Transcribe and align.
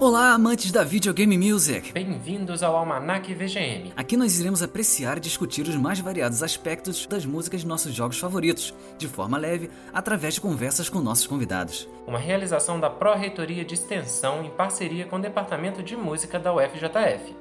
Olá, 0.00 0.32
amantes 0.32 0.72
da 0.72 0.82
videogame 0.82 1.36
music! 1.36 1.92
Bem-vindos 1.92 2.62
ao 2.62 2.74
Almanac 2.74 3.34
VGM. 3.34 3.92
Aqui 3.94 4.16
nós 4.16 4.40
iremos 4.40 4.62
apreciar 4.62 5.18
e 5.18 5.20
discutir 5.20 5.68
os 5.68 5.76
mais 5.76 6.00
variados 6.00 6.42
aspectos 6.42 7.04
das 7.04 7.26
músicas 7.26 7.60
de 7.60 7.66
nossos 7.66 7.92
jogos 7.92 8.18
favoritos, 8.18 8.72
de 8.96 9.06
forma 9.06 9.36
leve, 9.36 9.68
através 9.92 10.32
de 10.32 10.40
conversas 10.40 10.88
com 10.88 11.00
nossos 11.00 11.26
convidados. 11.26 11.86
Uma 12.06 12.18
realização 12.18 12.80
da 12.80 12.88
Pró-Reitoria 12.88 13.62
de 13.62 13.74
Extensão 13.74 14.42
em 14.42 14.48
parceria 14.48 15.04
com 15.04 15.16
o 15.16 15.20
Departamento 15.20 15.82
de 15.82 15.94
Música 15.94 16.38
da 16.38 16.50
UFJF. 16.54 17.36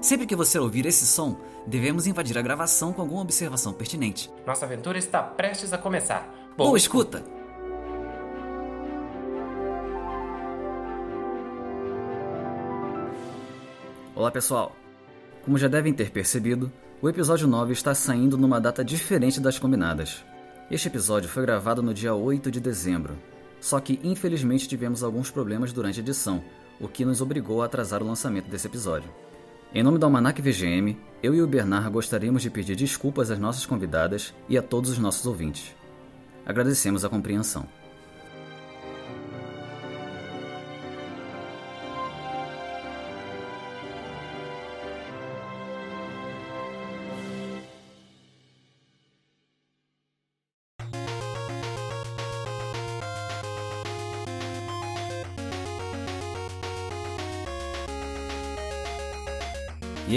Sempre 0.00 0.28
que 0.28 0.36
você 0.36 0.60
ouvir 0.60 0.86
esse 0.86 1.08
som, 1.08 1.36
devemos 1.66 2.06
invadir 2.06 2.38
a 2.38 2.42
gravação 2.42 2.92
com 2.92 3.02
alguma 3.02 3.22
observação 3.22 3.72
pertinente. 3.72 4.30
Nossa 4.46 4.64
aventura 4.64 4.96
está 4.96 5.24
prestes 5.24 5.72
a 5.72 5.78
começar. 5.78 6.32
Boa 6.56 6.78
escuta! 6.78 7.37
Olá 14.18 14.32
pessoal! 14.32 14.74
Como 15.44 15.56
já 15.56 15.68
devem 15.68 15.94
ter 15.94 16.10
percebido, 16.10 16.72
o 17.00 17.08
episódio 17.08 17.46
9 17.46 17.72
está 17.72 17.94
saindo 17.94 18.36
numa 18.36 18.60
data 18.60 18.84
diferente 18.84 19.38
das 19.38 19.60
combinadas. 19.60 20.24
Este 20.68 20.88
episódio 20.88 21.28
foi 21.28 21.44
gravado 21.44 21.84
no 21.84 21.94
dia 21.94 22.12
8 22.12 22.50
de 22.50 22.58
dezembro, 22.58 23.16
só 23.60 23.78
que 23.78 24.00
infelizmente 24.02 24.66
tivemos 24.66 25.04
alguns 25.04 25.30
problemas 25.30 25.72
durante 25.72 26.00
a 26.00 26.02
edição, 26.02 26.42
o 26.80 26.88
que 26.88 27.04
nos 27.04 27.20
obrigou 27.20 27.62
a 27.62 27.66
atrasar 27.66 28.02
o 28.02 28.06
lançamento 28.06 28.50
desse 28.50 28.66
episódio. 28.66 29.08
Em 29.72 29.84
nome 29.84 29.98
do 29.98 30.06
Almanac 30.06 30.42
VGM, 30.42 30.98
eu 31.22 31.32
e 31.32 31.40
o 31.40 31.46
Bernard 31.46 31.88
gostaríamos 31.88 32.42
de 32.42 32.50
pedir 32.50 32.74
desculpas 32.74 33.30
às 33.30 33.38
nossas 33.38 33.66
convidadas 33.66 34.34
e 34.48 34.58
a 34.58 34.62
todos 34.62 34.90
os 34.90 34.98
nossos 34.98 35.24
ouvintes. 35.26 35.76
Agradecemos 36.44 37.04
a 37.04 37.08
compreensão. 37.08 37.68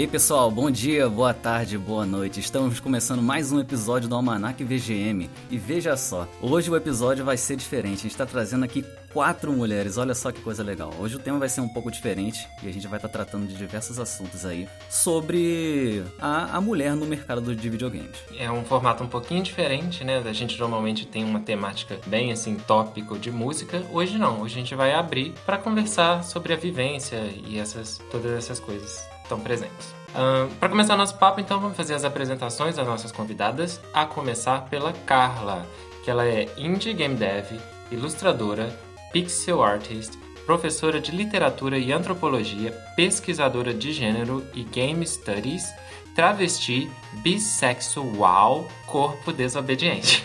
Aí 0.02 0.08
pessoal, 0.08 0.50
bom 0.50 0.68
dia, 0.68 1.08
boa 1.08 1.32
tarde, 1.32 1.78
boa 1.78 2.04
noite. 2.04 2.40
Estamos 2.40 2.80
começando 2.80 3.22
mais 3.22 3.52
um 3.52 3.60
episódio 3.60 4.08
do 4.08 4.16
Almanac 4.16 4.64
VGM. 4.64 5.30
E 5.48 5.56
veja 5.56 5.96
só, 5.96 6.26
hoje 6.40 6.68
o 6.68 6.76
episódio 6.76 7.24
vai 7.24 7.36
ser 7.36 7.54
diferente. 7.54 7.98
A 7.98 8.02
gente 8.02 8.10
está 8.10 8.26
trazendo 8.26 8.64
aqui 8.64 8.84
quatro 9.12 9.52
mulheres, 9.52 9.98
olha 9.98 10.12
só 10.12 10.32
que 10.32 10.40
coisa 10.40 10.60
legal. 10.60 10.92
Hoje 10.98 11.14
o 11.14 11.18
tema 11.20 11.38
vai 11.38 11.48
ser 11.48 11.60
um 11.60 11.68
pouco 11.68 11.88
diferente 11.88 12.48
e 12.64 12.68
a 12.68 12.72
gente 12.72 12.88
vai 12.88 12.98
estar 12.98 13.08
tá 13.08 13.12
tratando 13.12 13.46
de 13.46 13.54
diversos 13.54 14.00
assuntos 14.00 14.44
aí 14.44 14.68
sobre 14.90 16.02
a, 16.18 16.56
a 16.56 16.60
mulher 16.60 16.96
no 16.96 17.06
mercado 17.06 17.54
de 17.54 17.70
videogames. 17.70 18.18
É 18.36 18.50
um 18.50 18.64
formato 18.64 19.04
um 19.04 19.08
pouquinho 19.08 19.44
diferente, 19.44 20.02
né? 20.02 20.20
A 20.26 20.32
gente 20.32 20.58
normalmente 20.58 21.06
tem 21.06 21.22
uma 21.22 21.38
temática 21.38 21.96
bem 22.08 22.32
assim, 22.32 22.56
tópico 22.56 23.16
de 23.16 23.30
música. 23.30 23.80
Hoje 23.92 24.18
não, 24.18 24.40
hoje 24.40 24.56
a 24.56 24.58
gente 24.58 24.74
vai 24.74 24.92
abrir 24.94 25.32
para 25.46 25.58
conversar 25.58 26.24
sobre 26.24 26.52
a 26.52 26.56
vivência 26.56 27.22
e 27.46 27.56
essas 27.56 28.00
todas 28.10 28.32
essas 28.32 28.58
coisas 28.58 29.11
estão 29.32 29.40
presentes. 29.40 29.94
Uh, 30.10 30.52
para 30.56 30.68
começar 30.68 30.96
nosso 30.96 31.16
papo, 31.16 31.40
então, 31.40 31.58
vamos 31.58 31.76
fazer 31.76 31.94
as 31.94 32.04
apresentações 32.04 32.76
das 32.76 32.86
nossas 32.86 33.10
convidadas, 33.10 33.80
a 33.94 34.04
começar 34.04 34.68
pela 34.68 34.92
Carla, 35.06 35.66
que 36.04 36.10
ela 36.10 36.26
é 36.26 36.48
indie 36.56 36.92
game 36.92 37.14
dev, 37.14 37.58
ilustradora, 37.90 38.70
pixel 39.12 39.62
artist, 39.62 40.18
professora 40.44 41.00
de 41.00 41.12
literatura 41.12 41.78
e 41.78 41.92
antropologia, 41.92 42.72
pesquisadora 42.94 43.72
de 43.72 43.92
gênero 43.92 44.44
e 44.54 44.64
game 44.64 45.06
studies, 45.06 45.72
travesti, 46.14 46.90
bissexual, 47.22 48.66
corpo 48.86 49.32
desobediente. 49.32 50.22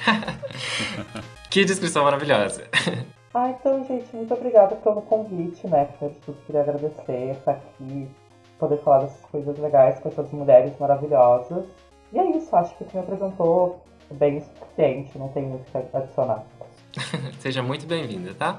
que 1.49 1.63
descrição 1.63 2.03
maravilhosa! 2.03 2.67
Ah, 3.33 3.49
então, 3.49 3.85
gente, 3.85 4.13
muito 4.15 4.33
obrigada 4.33 4.75
pelo 4.77 5.01
convite, 5.03 5.67
né? 5.67 5.85
Primeiro 5.85 6.19
de 6.19 6.25
tudo, 6.25 6.37
queria 6.45 6.61
agradecer 6.61 7.31
estar 7.37 7.51
aqui 7.51 8.07
poder 8.59 8.77
falar 8.77 8.99
dessas 8.99 9.21
coisas 9.31 9.57
legais 9.57 9.99
com 9.99 10.09
essas 10.09 10.31
mulheres 10.31 10.73
maravilhosas. 10.79 11.65
E 12.11 12.19
é 12.19 12.37
isso, 12.37 12.55
acho 12.55 12.75
que 12.77 12.85
tu 12.85 12.95
me 12.95 13.03
apresentou 13.03 13.81
bem 14.11 14.37
o 14.37 14.41
suficiente, 14.41 15.17
não 15.17 15.27
tem 15.29 15.43
muito 15.43 15.69
que 15.71 15.97
adicionar. 15.97 16.43
Seja 17.39 17.61
muito 17.61 17.85
bem-vinda, 17.85 18.33
tá? 18.33 18.57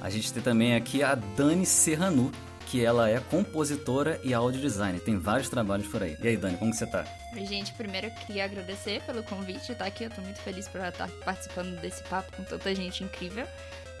A 0.00 0.10
gente 0.10 0.32
tem 0.32 0.42
também 0.42 0.74
aqui 0.74 1.02
a 1.02 1.14
Dani 1.14 1.64
Serranu, 1.64 2.30
que 2.66 2.84
ela 2.84 3.08
é 3.08 3.18
compositora 3.18 4.20
e 4.22 4.32
audio 4.32 4.60
designer. 4.60 5.00
Tem 5.00 5.18
vários 5.18 5.48
trabalhos 5.48 5.88
por 5.88 6.02
aí. 6.02 6.16
E 6.22 6.28
aí, 6.28 6.36
Dani, 6.36 6.56
como 6.56 6.72
você 6.72 6.86
tá? 6.86 7.04
Oi, 7.34 7.44
gente. 7.44 7.72
Primeiro 7.74 8.06
eu 8.06 8.12
queria 8.12 8.44
agradecer 8.44 9.02
pelo 9.02 9.22
convite 9.24 9.66
de 9.66 9.72
estar 9.72 9.86
aqui. 9.86 10.04
Eu 10.04 10.10
tô 10.10 10.20
muito 10.20 10.40
feliz 10.40 10.68
por 10.68 10.80
estar 10.80 11.08
participando 11.24 11.80
desse 11.80 12.02
papo 12.04 12.34
com 12.36 12.44
tanta 12.44 12.74
gente 12.74 13.02
incrível. 13.02 13.46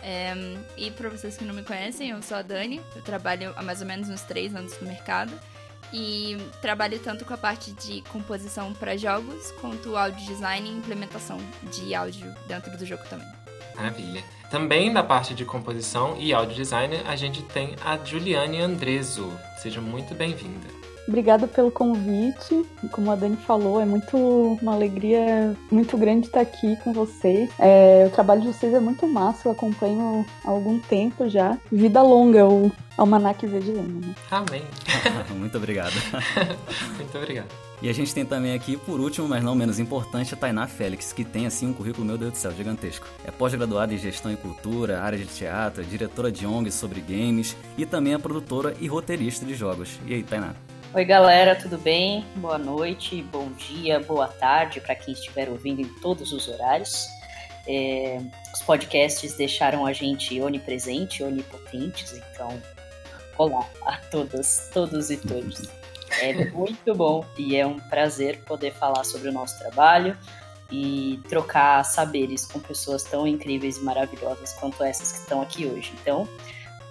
É, 0.02 0.32
e 0.76 0.90
para 0.90 1.08
vocês 1.08 1.36
que 1.36 1.44
não 1.44 1.54
me 1.54 1.62
conhecem, 1.62 2.10
eu 2.10 2.22
sou 2.22 2.36
a 2.36 2.42
Dani, 2.42 2.80
eu 2.96 3.02
trabalho 3.02 3.52
há 3.56 3.62
mais 3.62 3.80
ou 3.80 3.86
menos 3.86 4.08
uns 4.08 4.22
três 4.22 4.54
anos 4.54 4.78
no 4.80 4.88
mercado 4.88 5.32
e 5.92 6.36
trabalho 6.62 6.98
tanto 6.98 7.24
com 7.24 7.34
a 7.34 7.38
parte 7.38 7.72
de 7.72 8.02
composição 8.02 8.72
para 8.72 8.96
jogos 8.96 9.50
quanto 9.60 9.96
áudio 9.96 10.24
design 10.26 10.68
e 10.68 10.72
implementação 10.72 11.38
de 11.72 11.94
áudio 11.94 12.32
dentro 12.46 12.76
do 12.76 12.86
jogo 12.86 13.02
também. 13.08 13.26
Maravilha. 13.74 14.22
Também 14.50 14.92
da 14.92 15.02
parte 15.02 15.34
de 15.34 15.44
composição 15.44 16.16
e 16.18 16.32
áudio 16.32 16.56
design, 16.56 16.96
a 17.06 17.16
gente 17.16 17.42
tem 17.42 17.76
a 17.84 17.96
Juliane 17.96 18.60
Andreso. 18.60 19.32
Seja 19.58 19.80
muito 19.80 20.14
bem-vinda. 20.14 20.79
Obrigada 21.08 21.46
pelo 21.46 21.70
convite. 21.70 22.64
Como 22.92 23.10
a 23.10 23.16
Dani 23.16 23.36
falou, 23.36 23.80
é 23.80 23.84
muito 23.84 24.16
uma 24.60 24.74
alegria 24.74 25.56
muito 25.70 25.96
grande 25.96 26.26
estar 26.26 26.40
aqui 26.40 26.76
com 26.84 26.92
vocês. 26.92 27.50
É, 27.58 28.04
o 28.06 28.10
trabalho 28.10 28.40
de 28.40 28.48
vocês 28.48 28.72
é 28.72 28.80
muito 28.80 29.06
massa, 29.06 29.48
eu 29.48 29.52
acompanho 29.52 30.24
há 30.44 30.50
algum 30.50 30.78
tempo 30.78 31.28
já. 31.28 31.58
Vida 31.70 32.02
longa, 32.02 32.46
o 32.46 32.70
Almanac 32.96 33.46
VGM. 33.46 34.06
Né? 34.06 34.14
Amém. 34.30 34.62
muito 35.36 35.56
obrigado. 35.56 35.94
muito 36.96 37.18
obrigado. 37.18 37.48
E 37.82 37.88
a 37.88 37.94
gente 37.94 38.14
tem 38.14 38.26
também 38.26 38.52
aqui, 38.52 38.76
por 38.76 39.00
último, 39.00 39.26
mas 39.26 39.42
não 39.42 39.54
menos 39.54 39.78
importante, 39.78 40.34
a 40.34 40.36
Tainá 40.36 40.66
Félix, 40.66 41.14
que 41.14 41.24
tem 41.24 41.46
assim 41.46 41.66
um 41.66 41.72
currículo, 41.72 42.06
meu 42.06 42.18
Deus 42.18 42.32
do 42.32 42.36
céu, 42.36 42.52
gigantesco. 42.52 43.06
É 43.24 43.30
pós-graduada 43.30 43.94
em 43.94 43.98
gestão 43.98 44.30
e 44.30 44.36
cultura, 44.36 45.00
área 45.00 45.18
de 45.18 45.24
teatro, 45.24 45.82
diretora 45.82 46.30
de 46.30 46.46
ONG 46.46 46.70
sobre 46.70 47.00
games 47.00 47.56
e 47.78 47.86
também 47.86 48.12
é 48.12 48.18
produtora 48.18 48.76
e 48.78 48.86
roteirista 48.86 49.46
de 49.46 49.54
jogos. 49.54 49.98
E 50.06 50.12
aí, 50.12 50.22
Tainá? 50.22 50.54
Oi, 50.92 51.04
galera, 51.04 51.54
tudo 51.54 51.78
bem? 51.78 52.26
Boa 52.34 52.58
noite, 52.58 53.22
bom 53.22 53.48
dia, 53.52 54.00
boa 54.00 54.26
tarde 54.26 54.80
para 54.80 54.96
quem 54.96 55.14
estiver 55.14 55.48
ouvindo 55.48 55.80
em 55.80 55.88
todos 56.00 56.32
os 56.32 56.48
horários. 56.48 57.06
É, 57.64 58.18
os 58.52 58.60
podcasts 58.62 59.36
deixaram 59.36 59.86
a 59.86 59.92
gente 59.92 60.40
onipresente, 60.40 61.22
onipotentes, 61.22 62.14
então, 62.14 62.60
olá 63.38 63.64
a 63.86 63.98
todas, 64.10 64.68
todos 64.74 65.12
e 65.12 65.16
todos. 65.16 65.62
É 66.20 66.50
muito 66.50 66.92
bom 66.92 67.24
e 67.38 67.54
é 67.54 67.64
um 67.64 67.78
prazer 67.78 68.40
poder 68.40 68.74
falar 68.74 69.04
sobre 69.04 69.28
o 69.28 69.32
nosso 69.32 69.60
trabalho 69.60 70.18
e 70.72 71.20
trocar 71.28 71.84
saberes 71.84 72.46
com 72.46 72.58
pessoas 72.58 73.04
tão 73.04 73.28
incríveis 73.28 73.76
e 73.76 73.84
maravilhosas 73.84 74.54
quanto 74.54 74.82
essas 74.82 75.12
que 75.12 75.18
estão 75.18 75.40
aqui 75.40 75.66
hoje. 75.66 75.92
Então, 76.02 76.28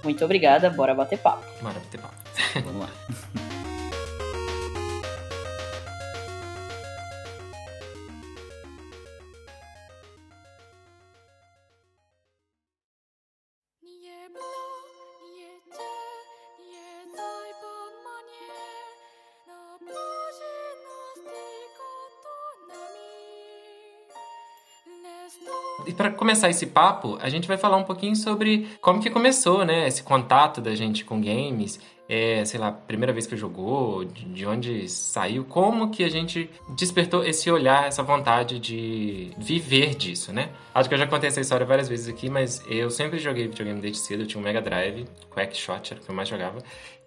muito 0.06 0.24
obrigada, 0.24 0.70
bora 0.70 0.96
bater 0.96 1.20
papo. 1.20 1.46
Bora 1.62 1.78
bater 1.78 2.00
papo. 2.00 2.16
Vamos 2.64 2.79
lá. 2.79 2.90
para 25.99 26.11
começar 26.11 26.49
esse 26.49 26.66
papo, 26.66 27.17
a 27.22 27.28
gente 27.28 27.46
vai 27.46 27.57
falar 27.57 27.75
um 27.75 27.84
pouquinho 27.84 28.16
sobre 28.16 28.69
como 28.79 29.01
que 29.01 29.09
começou, 29.09 29.66
né, 29.66 29.85
esse 29.85 30.01
contato 30.01 30.61
da 30.61 30.73
gente 30.73 31.03
com 31.03 31.19
games 31.19 31.78
é, 32.09 32.43
sei 32.43 32.59
lá, 32.59 32.72
primeira 32.72 33.13
vez 33.13 33.28
que 33.28 33.37
jogou, 33.37 34.03
de 34.03 34.43
onde 34.43 34.90
saiu, 34.90 35.46
como 35.46 35.91
que 35.91 36.03
a 36.03 36.09
gente 36.09 36.49
despertou 36.69 37.23
esse 37.23 37.51
olhar, 37.51 37.85
essa 37.85 38.01
vontade 38.01 38.59
de 38.59 39.29
viver 39.37 39.93
disso, 39.93 40.34
né? 40.34 40.49
Acho 40.73 40.90
que 40.90 40.96
eu 40.96 40.99
já 40.99 41.05
contei 41.05 41.28
essa 41.28 41.40
história 41.40 41.63
várias 41.67 41.87
vezes 41.87 42.07
aqui, 42.07 42.28
mas 42.28 42.63
eu 42.67 42.90
sempre 42.90 43.19
joguei 43.19 43.47
videogame 43.47 43.79
desde 43.79 43.99
cedo, 43.99 44.23
eu 44.23 44.28
tinha 44.28 44.41
um 44.41 44.43
Mega 44.43 44.59
Drive, 44.59 45.05
Quackshot 45.29 45.91
era 45.91 46.01
o 46.01 46.03
que 46.03 46.09
eu 46.09 46.16
mais 46.16 46.28
jogava, 46.28 46.57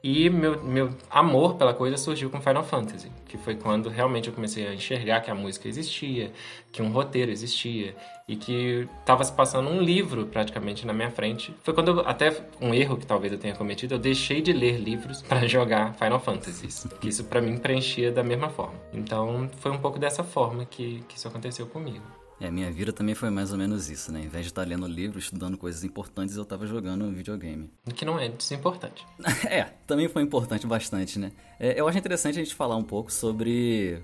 e 0.02 0.28
meu, 0.28 0.62
meu 0.64 0.90
amor 1.08 1.54
pela 1.54 1.72
coisa 1.72 1.96
surgiu 1.96 2.28
com 2.28 2.40
Final 2.40 2.64
Fantasy, 2.64 3.10
que 3.26 3.38
foi 3.38 3.54
quando 3.54 3.88
realmente 3.88 4.28
eu 4.28 4.34
comecei 4.34 4.66
a 4.66 4.74
enxergar 4.74 5.20
que 5.20 5.30
a 5.30 5.34
música 5.34 5.68
existia, 5.68 6.32
que 6.72 6.82
um 6.82 6.90
roteiro 6.90 7.30
existia 7.30 7.94
e 8.26 8.34
que 8.34 8.88
estava 8.98 9.22
se 9.22 9.32
passando 9.32 9.70
um 9.70 9.80
livro 9.80 10.26
praticamente 10.26 10.84
na 10.84 10.92
minha 10.92 11.10
frente. 11.10 11.54
Foi 11.62 11.72
quando 11.72 12.00
eu, 12.00 12.00
até 12.00 12.34
um 12.60 12.74
erro 12.74 12.96
que 12.96 13.06
talvez 13.06 13.32
eu 13.32 13.38
tenha 13.38 13.54
cometido, 13.54 13.94
eu 13.94 13.98
deixei 13.98 14.42
de 14.42 14.52
ler 14.52 14.78
livros 14.78 15.22
para 15.22 15.46
jogar 15.48 15.94
Final 15.94 16.18
Fantasy, 16.18 16.88
que 17.00 17.08
isso 17.08 17.24
para 17.24 17.40
mim 17.40 17.56
preenchia 17.56 18.10
da 18.10 18.24
mesma 18.24 18.48
forma. 18.48 18.74
Então 18.92 19.48
foi 19.58 19.70
um 19.70 19.78
pouco 19.78 20.00
dessa 20.00 20.24
forma 20.24 20.64
que, 20.64 21.04
que 21.08 21.16
isso 21.16 21.28
aconteceu 21.28 21.66
comigo. 21.66 22.21
É, 22.42 22.50
minha 22.50 22.72
vida 22.72 22.92
também 22.92 23.14
foi 23.14 23.30
mais 23.30 23.52
ou 23.52 23.56
menos 23.56 23.88
isso, 23.88 24.10
né? 24.10 24.24
Em 24.24 24.26
vez 24.26 24.46
de 24.46 24.50
estar 24.50 24.66
lendo 24.66 24.84
livro, 24.84 25.16
estudando 25.16 25.56
coisas 25.56 25.84
importantes, 25.84 26.34
eu 26.34 26.42
estava 26.42 26.66
jogando 26.66 27.08
videogame. 27.12 27.70
Que 27.94 28.04
não 28.04 28.18
é 28.18 28.28
desimportante. 28.28 29.06
é, 29.48 29.62
também 29.86 30.08
foi 30.08 30.22
importante 30.22 30.66
bastante, 30.66 31.20
né? 31.20 31.30
É, 31.60 31.78
eu 31.78 31.86
acho 31.86 31.96
interessante 31.96 32.40
a 32.40 32.42
gente 32.42 32.52
falar 32.52 32.74
um 32.74 32.82
pouco 32.82 33.12
sobre 33.12 34.02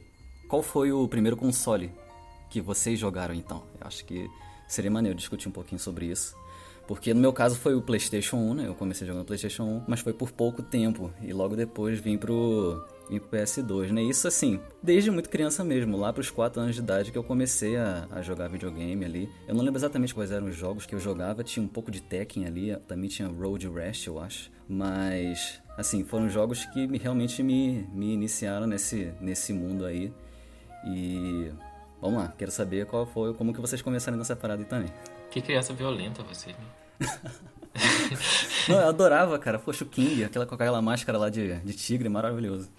qual 0.49 0.63
foi 0.63 0.93
o 0.93 1.09
primeiro 1.09 1.37
console 1.37 1.91
que 2.49 2.61
vocês 2.61 2.97
jogaram 2.97 3.35
então. 3.35 3.65
Eu 3.81 3.89
acho 3.89 4.05
que 4.05 4.31
seria 4.69 4.89
maneiro 4.89 5.19
discutir 5.19 5.49
um 5.49 5.53
pouquinho 5.53 5.81
sobre 5.81 6.07
isso. 6.07 6.37
Porque 6.87 7.13
no 7.13 7.21
meu 7.21 7.33
caso 7.33 7.57
foi 7.57 7.75
o 7.75 7.83
PlayStation 7.83 8.37
1, 8.37 8.55
né? 8.55 8.69
Eu 8.69 8.75
comecei 8.77 9.05
jogando 9.05 9.25
PlayStation 9.25 9.65
1, 9.65 9.85
mas 9.89 9.99
foi 9.99 10.13
por 10.13 10.31
pouco 10.31 10.63
tempo. 10.63 11.13
E 11.21 11.33
logo 11.33 11.57
depois 11.57 11.99
vim 11.99 12.17
pro 12.17 12.81
e 13.11 13.19
pro 13.19 13.39
PS2, 13.39 13.91
né? 13.91 14.03
Isso 14.03 14.27
assim, 14.29 14.61
desde 14.83 15.11
muito 15.11 15.29
criança 15.29 15.65
mesmo, 15.65 15.97
lá 15.97 16.13
pros 16.13 16.31
4 16.31 16.61
anos 16.61 16.75
de 16.75 16.81
idade 16.81 17.13
que 17.13 17.19
eu 17.19 17.25
comecei 17.25 17.77
a, 17.77 18.07
a, 18.11 18.23
jogar 18.23 18.49
videogame 18.49 19.05
ali. 19.05 19.31
Eu 19.47 19.55
não 19.55 19.65
lembro 19.65 19.79
exatamente 19.79 20.15
quais 20.15 20.31
eram 20.31 20.47
os 20.47 20.57
jogos 20.57 20.87
que 20.87 20.95
eu 20.95 21.01
jogava, 21.01 21.43
tinha 21.43 21.65
um 21.65 21.69
pouco 21.69 21.91
de 21.91 22.01
Tekken 22.01 22.47
ali, 22.47 22.77
também 22.87 23.09
tinha 23.09 23.29
Road 23.29 23.69
Rash, 23.69 24.07
eu 24.07 24.19
acho. 24.19 24.51
Mas, 24.69 25.61
assim, 25.77 26.05
foram 26.05 26.29
jogos 26.29 26.65
que 26.67 26.87
me, 26.87 26.99
realmente 26.99 27.43
me, 27.43 27.87
me 27.93 28.13
iniciaram 28.13 28.67
nesse, 28.67 29.13
nesse 29.21 29.53
mundo 29.53 29.85
aí. 29.85 30.13
E 30.87 31.51
vamos 32.01 32.21
lá, 32.21 32.35
quero 32.37 32.51
saber 32.51 32.87
qual 32.87 33.07
foi, 33.07 33.35
como 33.35 33.53
que 33.53 33.61
vocês 33.61 33.83
começaram 33.83 34.19
nessa 34.19 34.37
parada 34.37 34.63
aí 34.63 34.69
também. 34.69 34.93
Que 35.31 35.41
criança 35.41 35.73
violenta 35.73 36.23
você, 36.23 36.49
né? 36.49 37.09
Não, 38.69 38.81
eu 38.81 38.89
adorava, 38.89 39.39
cara. 39.39 39.59
Poxa, 39.59 39.85
o 39.85 39.87
King, 39.87 40.25
aquela 40.25 40.47
com 40.47 40.55
aquela 40.55 40.83
máscara 40.83 41.19
lá 41.19 41.29
de, 41.29 41.55
de 41.61 41.73
tigre, 41.73 42.09
maravilhoso. 42.09 42.71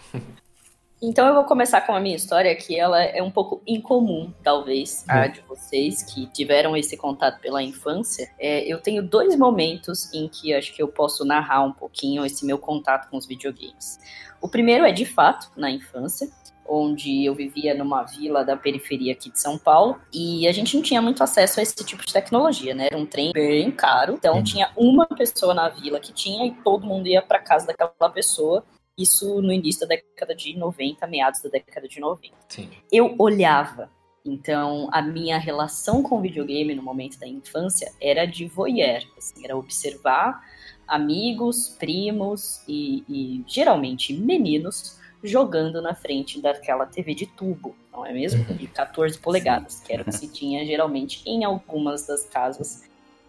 Então 1.01 1.25
eu 1.25 1.34
vou 1.34 1.46
começar 1.46 1.80
com 1.81 1.94
a 1.94 2.00
minha 2.00 2.16
história, 2.16 2.54
que 2.56 2.78
ela 2.78 3.01
é 3.01 3.24
um 3.24 3.31
pouco 3.31 3.62
incomum, 3.66 4.34
talvez, 4.44 5.06
a 5.07 5.28
de 5.28 5.40
vocês 5.48 6.04
que 6.04 6.28
tiveram 6.28 6.75
esse 6.75 6.98
contato 6.98 7.40
pela 7.40 7.63
infância. 7.63 8.30
É, 8.38 8.62
eu 8.68 8.81
tenho 8.81 9.01
dois 9.01 9.34
momentos 9.38 10.13
em 10.13 10.28
que 10.28 10.54
acho 10.54 10.74
que 10.74 10.84
eu 10.84 10.90
posso 10.90 11.24
narrar 11.24 11.63
um 11.63 11.72
pouquinho 11.72 12.25
esse 12.25 12.45
meu 12.45 12.57
contato 12.57 13.10
com 13.10 13.16
os 13.16 13.25
videogames. 13.25 13.98
O 14.42 14.50
primeiro 14.50 14.86
é 14.86 14.92
de 14.92 15.06
fato 15.06 15.50
na 15.56 15.72
infância, 15.72 16.30
onde 16.69 17.25
eu 17.25 17.33
vivia 17.33 17.74
numa 17.74 18.04
vila 18.04 18.45
da 18.45 18.56
periferia 18.56 19.13
aqui 19.13 19.31
de 19.31 19.39
São 19.39 19.57
Paulo, 19.57 20.00
e 20.13 20.48
a 20.48 20.51
gente 20.51 20.75
não 20.75 20.83
tinha 20.83 21.01
muito 21.01 21.24
acesso 21.24 21.60
a 21.60 21.63
esse 21.63 21.75
tipo 21.83 22.06
de 22.06 22.13
tecnologia, 22.13 22.75
né? 22.75 22.88
Era 22.88 22.98
um 22.98 23.06
trem 23.06 23.31
bem 23.33 23.71
caro, 23.71 24.13
então 24.13 24.36
uhum. 24.36 24.44
tinha 24.44 24.71
uma 24.77 25.06
pessoa 25.07 25.54
na 25.54 25.69
vila 25.69 26.00
que 26.00 26.13
tinha 26.13 26.45
e 26.45 26.51
todo 26.63 26.86
mundo 26.86 27.07
ia 27.07 27.21
para 27.21 27.39
casa 27.39 27.68
daquela 27.68 28.12
pessoa. 28.12 28.63
Isso 28.98 29.42
no 29.42 29.51
início 29.51 29.88
da 29.88 29.95
década 29.95 30.36
de 30.36 30.57
90, 30.57 31.07
meados 31.07 31.42
da 31.42 31.50
década 31.50 31.88
de 31.88 32.00
90. 32.00 32.36
Sim. 32.50 32.69
Eu 32.92 33.16
olhava 33.18 33.89
então, 34.25 34.89
a 34.92 35.01
minha 35.01 35.38
relação 35.38 36.04
com 36.04 36.21
videogame 36.21 36.75
no 36.75 36.83
momento 36.83 37.18
da 37.19 37.27
infância 37.27 37.92
era 38.01 38.25
de 38.25 38.45
voyeur, 38.45 39.01
assim, 39.18 39.44
era 39.44 39.57
observar 39.57 40.42
amigos, 40.88 41.69
primos 41.80 42.63
e, 42.68 43.04
e 43.07 43.44
geralmente 43.48 44.13
meninos 44.13 44.99
jogando 45.24 45.81
na 45.81 45.94
frente 45.94 46.42
daquela 46.42 46.86
TV 46.86 47.13
de 47.13 47.25
tubo, 47.25 47.75
não 47.92 48.06
é 48.06 48.13
mesmo? 48.13 48.44
De 48.54 48.68
14 48.68 49.18
polegadas, 49.18 49.81
que 49.81 49.92
era 49.92 50.04
o 50.04 50.06
que 50.06 50.12
se 50.12 50.27
tinha 50.27 50.66
geralmente 50.66 51.21
em 51.25 51.44
algumas 51.44 52.07
das 52.07 52.25
casas 52.25 52.83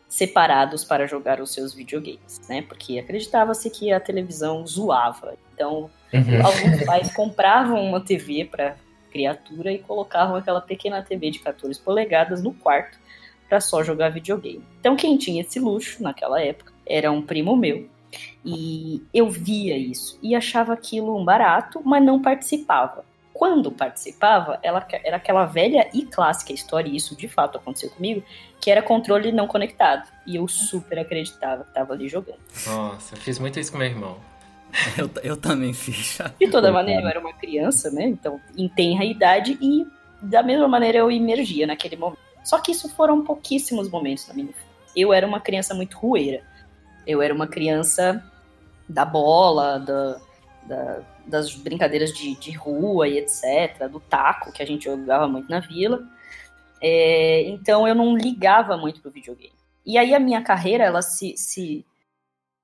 separados 0.09 0.85
para 0.85 1.07
jogar 1.07 1.41
os 1.41 1.53
seus 1.53 1.73
videogames, 1.73 2.41
né? 2.49 2.63
Porque 2.63 2.99
acreditava-se 2.99 3.71
que 3.71 3.93
a 3.93 4.01
televisão 4.01 4.67
zoava. 4.67 5.35
Então, 5.55 5.89
uhum. 6.13 6.45
alguns 6.45 6.85
pais 6.85 7.15
compravam 7.15 7.85
uma 7.85 8.01
TV 8.01 8.45
para 8.45 8.77
criatura 9.11 9.73
e 9.73 9.79
colocavam 9.79 10.37
aquela 10.37 10.61
pequena 10.61 11.03
TV 11.03 11.31
de 11.31 11.39
14 11.39 11.79
polegadas 11.81 12.43
no 12.43 12.53
quarto 12.53 12.99
para 13.49 13.61
só 13.61 13.83
jogar 13.83 14.11
videogame. 14.11 14.65
Então, 14.81 14.97
quem 14.97 15.17
tinha 15.17 15.43
esse 15.43 15.59
luxo 15.59 16.03
naquela 16.03 16.41
época 16.41 16.73
era 16.87 17.11
um 17.11 17.23
primo 17.23 17.57
meu, 17.57 17.89
e 18.45 19.03
eu 19.13 19.29
via 19.29 19.77
isso 19.77 20.19
e 20.23 20.35
achava 20.35 20.73
aquilo 20.73 21.17
um 21.19 21.25
barato, 21.25 21.81
mas 21.85 22.03
não 22.03 22.21
participava. 22.21 23.05
Quando 23.33 23.71
participava, 23.71 24.59
ela 24.63 24.87
era 25.05 25.17
aquela 25.17 25.47
velha 25.47 25.89
e 25.95 26.05
clássica 26.05 26.53
história, 26.53 26.91
e 26.91 26.97
isso 26.97 27.17
de 27.17 27.27
fato 27.27 27.57
aconteceu 27.57 27.89
comigo, 27.91 28.23
que 28.61 28.71
era 28.71 28.83
controle 28.83 29.33
não 29.33 29.47
conectado. 29.47 30.11
E 30.27 30.37
eu 30.37 30.47
super 30.47 30.99
acreditava 30.99 31.63
que 31.63 31.71
estava 31.71 31.95
ali 31.95 32.09
jogando. 32.09 32.41
Nossa, 32.67 33.15
eu 33.15 33.19
fiz 33.19 33.39
muito 33.39 33.59
isso 33.59 33.73
com 33.73 33.79
meu 33.79 33.87
irmão. 33.87 34.19
Eu, 34.97 35.11
eu 35.25 35.37
também 35.37 35.73
fiz. 35.73 36.19
De 36.39 36.49
toda 36.49 36.71
maneira, 36.71 37.03
eu 37.03 37.09
era 37.09 37.19
uma 37.19 37.33
criança, 37.33 37.91
né? 37.91 38.05
Então, 38.05 38.41
em 38.57 38.69
tenra 38.69 39.05
idade, 39.05 39.59
e 39.61 39.85
da 40.23 40.45
mesma 40.45 40.69
maneira 40.69 40.99
eu 40.99 41.11
emergia 41.11 41.67
naquele 41.67 41.97
momento. 41.97 42.21
Só 42.45 42.59
que 42.61 42.71
isso 42.73 42.89
foram 42.89 43.25
pouquíssimos 43.25 43.91
momentos 43.91 44.29
na 44.29 44.35
minha 44.35 44.47
vida. 44.47 44.59
Eu 44.95 45.13
era 45.13 45.27
uma 45.27 45.41
criança 45.41 45.75
muito 45.75 45.99
rueira. 45.99 46.43
Eu 47.07 47.23
era 47.23 47.35
uma 47.35 47.47
criança 47.47 48.25
da 48.89 49.05
bola, 49.05 49.79
da, 49.79 50.21
da, 50.67 51.01
das 51.27 51.55
brincadeiras 51.55 52.13
de, 52.13 52.35
de, 52.37 52.51
rua 52.53 53.09
e 53.09 53.19
etc., 53.19 53.89
do 53.91 54.01
taco, 54.01 54.53
que 54.53 54.63
a 54.63 54.67
gente 54.67 54.85
jogava 54.85 55.29
muito 55.29 55.49
na 55.49 55.61
vila. 55.61 56.03
É, 56.83 57.43
então 57.43 57.87
eu 57.87 57.95
não 57.95 58.17
ligava 58.17 58.77
muito 58.77 59.01
pro 59.01 59.11
videogame. 59.11 59.53
E 59.85 59.99
aí 59.99 60.15
a 60.15 60.21
minha 60.21 60.43
carreira, 60.43 60.85
ela 60.85 61.03
se, 61.03 61.37
se, 61.37 61.85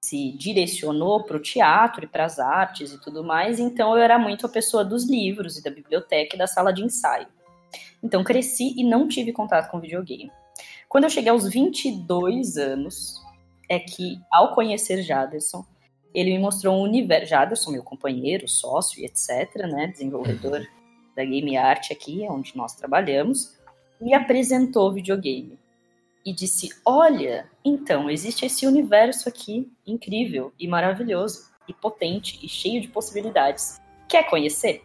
se 0.01 0.33
direcionou 0.33 1.25
para 1.25 1.37
o 1.37 1.43
teatro 1.43 2.05
e 2.05 2.09
para 2.09 2.25
as 2.25 2.39
artes 2.39 2.93
e 2.93 3.01
tudo 3.01 3.25
mais, 3.25 3.59
então 3.59 3.97
eu 3.97 4.03
era 4.03 4.19
muito 4.19 4.47
a 4.47 4.49
pessoa 4.49 4.85
dos 4.85 5.09
livros 5.09 5.59
e 5.59 5.63
da 5.63 5.71
biblioteca 5.71 6.35
e 6.35 6.39
da 6.39 6.47
sala 6.47 6.73
de 6.73 6.83
ensaio. 6.83 7.29
Então 8.03 8.23
cresci 8.23 8.75
e 8.77 8.85
não 8.85 9.09
tive 9.09 9.33
contato 9.33 9.71
com 9.71 9.81
videogame. 9.81 10.31
Quando 10.89 11.05
eu 11.05 11.11
cheguei 11.11 11.31
aos 11.31 11.49
22 11.49 12.57
anos, 12.57 13.21
é 13.69 13.79
que, 13.79 14.21
ao 14.33 14.55
conhecer 14.55 15.03
Jaderson, 15.03 15.65
ele 16.15 16.31
me 16.33 16.39
mostrou 16.39 16.77
um 16.77 16.83
universo. 16.83 17.27
Jaderson, 17.27 17.73
meu 17.73 17.83
companheiro, 17.83 18.49
sócio 18.49 19.01
e 19.01 19.05
etc., 19.05 19.67
né, 19.69 19.89
desenvolvedor 19.89 20.61
uhum. 20.61 20.67
da 21.15 21.25
Game 21.25 21.57
Art 21.57 21.91
aqui, 21.91 22.27
onde 22.29 22.57
nós 22.57 22.75
trabalhamos, 22.75 23.59
me 24.01 24.15
apresentou 24.15 24.89
o 24.89 24.93
videogame. 24.93 25.59
E 26.25 26.33
disse: 26.33 26.71
Olha, 26.85 27.49
então, 27.65 28.09
existe 28.09 28.47
esse 28.47 28.67
universo 28.67 29.29
aqui 29.29 29.71
incrível 29.87 30.53
e 30.59 30.67
maravilhoso, 30.67 31.51
e 31.69 31.75
potente 31.75 32.39
e 32.43 32.49
cheio 32.49 32.81
de 32.81 32.89
possibilidades. 32.89 33.81
Quer 34.09 34.29
conhecer? 34.29 34.83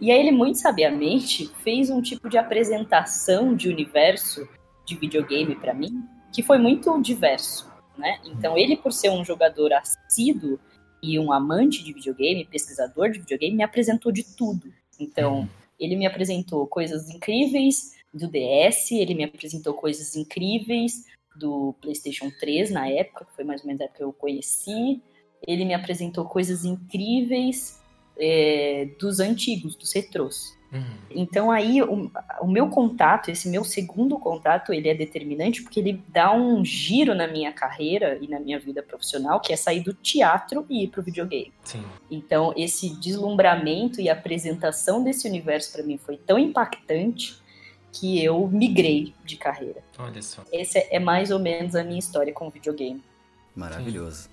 E 0.00 0.10
aí 0.10 0.18
ele 0.18 0.32
muito 0.32 0.58
sabiamente 0.58 1.48
fez 1.62 1.90
um 1.90 2.00
tipo 2.00 2.28
de 2.28 2.38
apresentação 2.38 3.54
de 3.54 3.68
universo 3.68 4.48
de 4.86 4.96
videogame 4.96 5.54
para 5.54 5.74
mim 5.74 6.02
que 6.32 6.42
foi 6.42 6.58
muito 6.58 7.00
diverso 7.02 7.69
né? 8.00 8.18
Então 8.24 8.58
ele, 8.58 8.76
por 8.76 8.92
ser 8.92 9.10
um 9.10 9.24
jogador 9.24 9.72
assíduo 9.72 10.58
e 11.02 11.18
um 11.18 11.32
amante 11.32 11.84
de 11.84 11.92
videogame, 11.92 12.44
pesquisador 12.44 13.10
de 13.10 13.20
videogame, 13.20 13.56
me 13.56 13.62
apresentou 13.62 14.10
de 14.10 14.24
tudo. 14.24 14.72
Então, 14.98 15.40
uhum. 15.40 15.48
ele 15.78 15.96
me 15.96 16.06
apresentou 16.06 16.66
coisas 16.66 17.08
incríveis 17.08 17.94
do 18.12 18.26
DS, 18.26 18.90
ele 18.92 19.14
me 19.14 19.24
apresentou 19.24 19.74
coisas 19.74 20.16
incríveis 20.16 21.04
do 21.36 21.74
PlayStation 21.80 22.30
3 22.40 22.70
na 22.70 22.88
época, 22.88 23.24
que 23.24 23.34
foi 23.34 23.44
mais 23.44 23.60
ou 23.62 23.68
menos 23.68 23.80
a 23.80 23.84
época 23.84 23.98
que 23.98 24.04
eu 24.04 24.12
conheci. 24.12 25.00
Ele 25.46 25.64
me 25.64 25.74
apresentou 25.74 26.24
coisas 26.26 26.64
incríveis 26.64 27.80
é, 28.18 28.88
dos 28.98 29.20
antigos, 29.20 29.74
dos 29.74 29.92
retrôs. 29.92 30.58
Uhum. 30.72 30.84
Então 31.10 31.50
aí 31.50 31.82
o, 31.82 32.10
o, 32.40 32.46
meu 32.46 32.68
contato, 32.68 33.30
esse 33.30 33.48
meu 33.48 33.64
segundo 33.64 34.18
contato, 34.18 34.72
ele 34.72 34.88
é 34.88 34.94
determinante 34.94 35.62
porque 35.62 35.80
ele 35.80 36.02
dá 36.08 36.32
um 36.32 36.64
giro 36.64 37.14
na 37.14 37.26
minha 37.26 37.52
carreira 37.52 38.18
e 38.20 38.28
na 38.28 38.38
minha 38.38 38.58
vida 38.58 38.82
profissional, 38.82 39.40
que 39.40 39.52
é 39.52 39.56
sair 39.56 39.80
do 39.82 39.92
teatro 39.92 40.64
e 40.70 40.84
ir 40.84 40.88
pro 40.88 41.02
videogame. 41.02 41.52
Sim. 41.64 41.82
Então 42.10 42.54
esse 42.56 42.90
deslumbramento 43.00 44.00
e 44.00 44.08
apresentação 44.08 45.02
desse 45.02 45.28
universo 45.28 45.72
para 45.72 45.82
mim 45.82 45.98
foi 45.98 46.16
tão 46.16 46.38
impactante 46.38 47.40
que 47.92 48.22
eu 48.22 48.46
migrei 48.46 49.12
de 49.24 49.36
carreira. 49.36 49.82
Olha 49.98 50.22
só. 50.22 50.44
Essa 50.52 50.78
é 50.78 50.98
mais 51.00 51.30
ou 51.30 51.40
menos 51.40 51.74
a 51.74 51.82
minha 51.82 51.98
história 51.98 52.32
com 52.32 52.46
o 52.46 52.50
videogame. 52.50 53.02
Maravilhoso. 53.54 54.28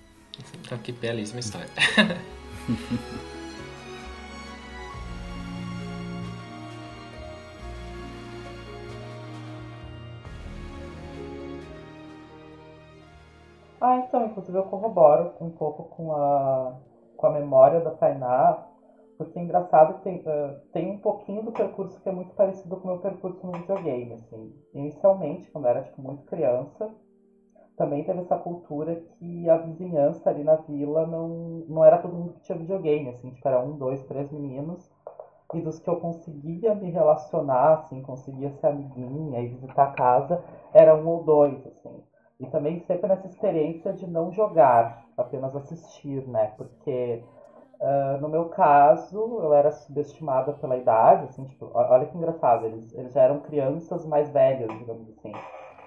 Então, 0.64 0.78
que 0.78 0.92
belíssima 0.92 1.40
história. 1.40 1.68
Ah, 13.80 13.96
então, 13.98 14.26
inclusive 14.26 14.56
eu 14.58 14.64
corroboro 14.64 15.32
um 15.40 15.50
pouco 15.50 15.84
com 15.84 16.12
a, 16.14 16.72
com 17.16 17.26
a 17.26 17.30
memória 17.30 17.80
da 17.80 17.90
Tainá, 17.92 18.58
porque 19.16 19.38
é 19.38 19.42
engraçado 19.42 19.94
que 19.94 20.02
tem, 20.02 20.16
uh, 20.18 20.60
tem 20.72 20.90
um 20.90 20.98
pouquinho 20.98 21.42
do 21.44 21.52
percurso 21.52 22.00
que 22.00 22.08
é 22.08 22.12
muito 22.12 22.34
parecido 22.34 22.76
com 22.76 22.84
o 22.88 22.92
meu 22.92 22.98
percurso 23.00 23.44
no 23.46 23.52
videogame, 23.52 24.14
assim. 24.14 24.52
Inicialmente, 24.74 25.50
quando 25.50 25.64
eu 25.66 25.70
era, 25.70 25.82
tipo, 25.82 26.00
muito 26.02 26.24
criança, 26.24 26.90
também 27.76 28.04
teve 28.04 28.20
essa 28.20 28.36
cultura 28.36 28.96
que 28.96 29.48
a 29.48 29.56
vizinhança 29.56 30.30
ali 30.30 30.44
na 30.44 30.56
vila 30.56 31.06
não, 31.06 31.28
não 31.68 31.84
era 31.84 31.98
todo 31.98 32.14
mundo 32.16 32.34
que 32.34 32.42
tinha 32.42 32.58
videogame, 32.58 33.08
assim, 33.10 33.30
tipo, 33.32 33.46
era 33.48 33.60
um, 33.60 33.76
dois, 33.76 34.02
três 34.04 34.30
meninos, 34.32 34.90
e 35.54 35.60
dos 35.60 35.78
que 35.80 35.88
eu 35.90 35.96
conseguia 35.96 36.74
me 36.74 36.90
relacionar, 36.90 37.74
assim, 37.74 38.02
conseguia 38.02 38.50
ser 38.50 38.68
amiguinha 38.68 39.40
e 39.42 39.48
visitar 39.48 39.84
a 39.84 39.92
casa, 39.92 40.42
era 40.72 40.94
um 40.94 41.06
ou 41.08 41.24
dois, 41.24 41.66
assim. 41.66 42.02
E 42.40 42.46
também 42.46 42.78
sempre 42.80 43.08
nessa 43.08 43.26
experiência 43.26 43.92
de 43.92 44.06
não 44.06 44.30
jogar, 44.32 45.04
apenas 45.16 45.54
assistir, 45.56 46.26
né? 46.28 46.52
Porque 46.56 47.22
uh, 47.80 48.20
no 48.20 48.28
meu 48.28 48.46
caso, 48.46 49.40
eu 49.42 49.52
era 49.52 49.70
subestimada 49.70 50.52
pela 50.52 50.76
idade, 50.76 51.24
assim, 51.24 51.44
tipo, 51.46 51.70
olha 51.74 52.06
que 52.06 52.16
engraçado, 52.16 52.66
eles, 52.66 52.92
eles 52.94 53.12
já 53.12 53.22
eram 53.22 53.40
crianças 53.40 54.06
mais 54.06 54.30
velhas, 54.30 54.68
digamos 54.78 55.08
assim, 55.10 55.32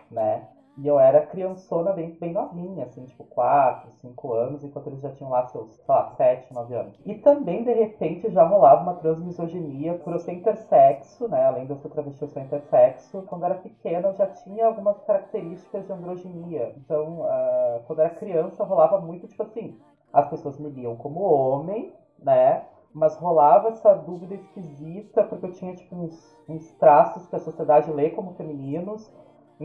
né? 0.10 0.46
E 0.78 0.88
eu 0.88 1.00
era 1.00 1.26
criançona 1.26 1.92
bem, 1.92 2.16
bem 2.20 2.34
novinha, 2.34 2.86
assim, 2.86 3.04
tipo 3.06 3.24
4, 3.26 3.92
5 3.92 4.34
anos, 4.34 4.64
enquanto 4.64 4.88
eles 4.88 5.02
já 5.02 5.12
tinham 5.12 5.30
lá 5.30 5.46
seus, 5.48 5.70
sei 5.74 5.86
lá, 5.88 6.06
7, 6.16 6.54
9 6.54 6.74
anos. 6.74 7.02
E 7.06 7.16
também, 7.16 7.64
de 7.64 7.74
repente, 7.74 8.32
já 8.32 8.44
rolava 8.44 8.82
uma 8.82 8.94
transmisoginia 8.94 9.96
por 9.96 10.14
eu 10.14 10.20
ser 10.20 10.32
intersexo, 10.32 11.28
né? 11.28 11.46
Além 11.46 11.66
de 11.66 11.72
eu 11.72 11.78
ser 11.78 11.90
travesti, 11.90 12.22
eu 12.22 12.28
sou 12.30 12.42
intersexo. 12.42 13.22
Quando 13.24 13.44
eu 13.44 13.52
era 13.52 13.60
pequena, 13.60 14.08
eu 14.08 14.14
já 14.14 14.28
tinha 14.28 14.66
algumas 14.66 15.00
características 15.02 15.86
de 15.86 15.92
androginia. 15.92 16.74
Então, 16.78 17.22
uh, 17.22 17.82
quando 17.86 18.00
eu 18.00 18.06
era 18.06 18.16
criança, 18.16 18.64
rolava 18.64 18.98
muito, 19.00 19.28
tipo 19.28 19.44
assim, 19.44 19.78
as 20.14 20.28
pessoas 20.30 20.58
me 20.58 20.70
liam 20.70 20.96
como 20.96 21.22
homem, 21.22 21.94
né? 22.18 22.64
Mas 22.94 23.16
rolava 23.16 23.70
essa 23.70 23.94
dúvida 23.94 24.36
esquisita, 24.36 25.24
porque 25.24 25.46
eu 25.46 25.52
tinha, 25.52 25.74
tipo, 25.74 25.96
uns, 25.96 26.38
uns 26.48 26.72
traços 26.74 27.28
que 27.28 27.36
a 27.36 27.40
sociedade 27.40 27.92
lê 27.92 28.10
como 28.10 28.32
femininos 28.34 29.10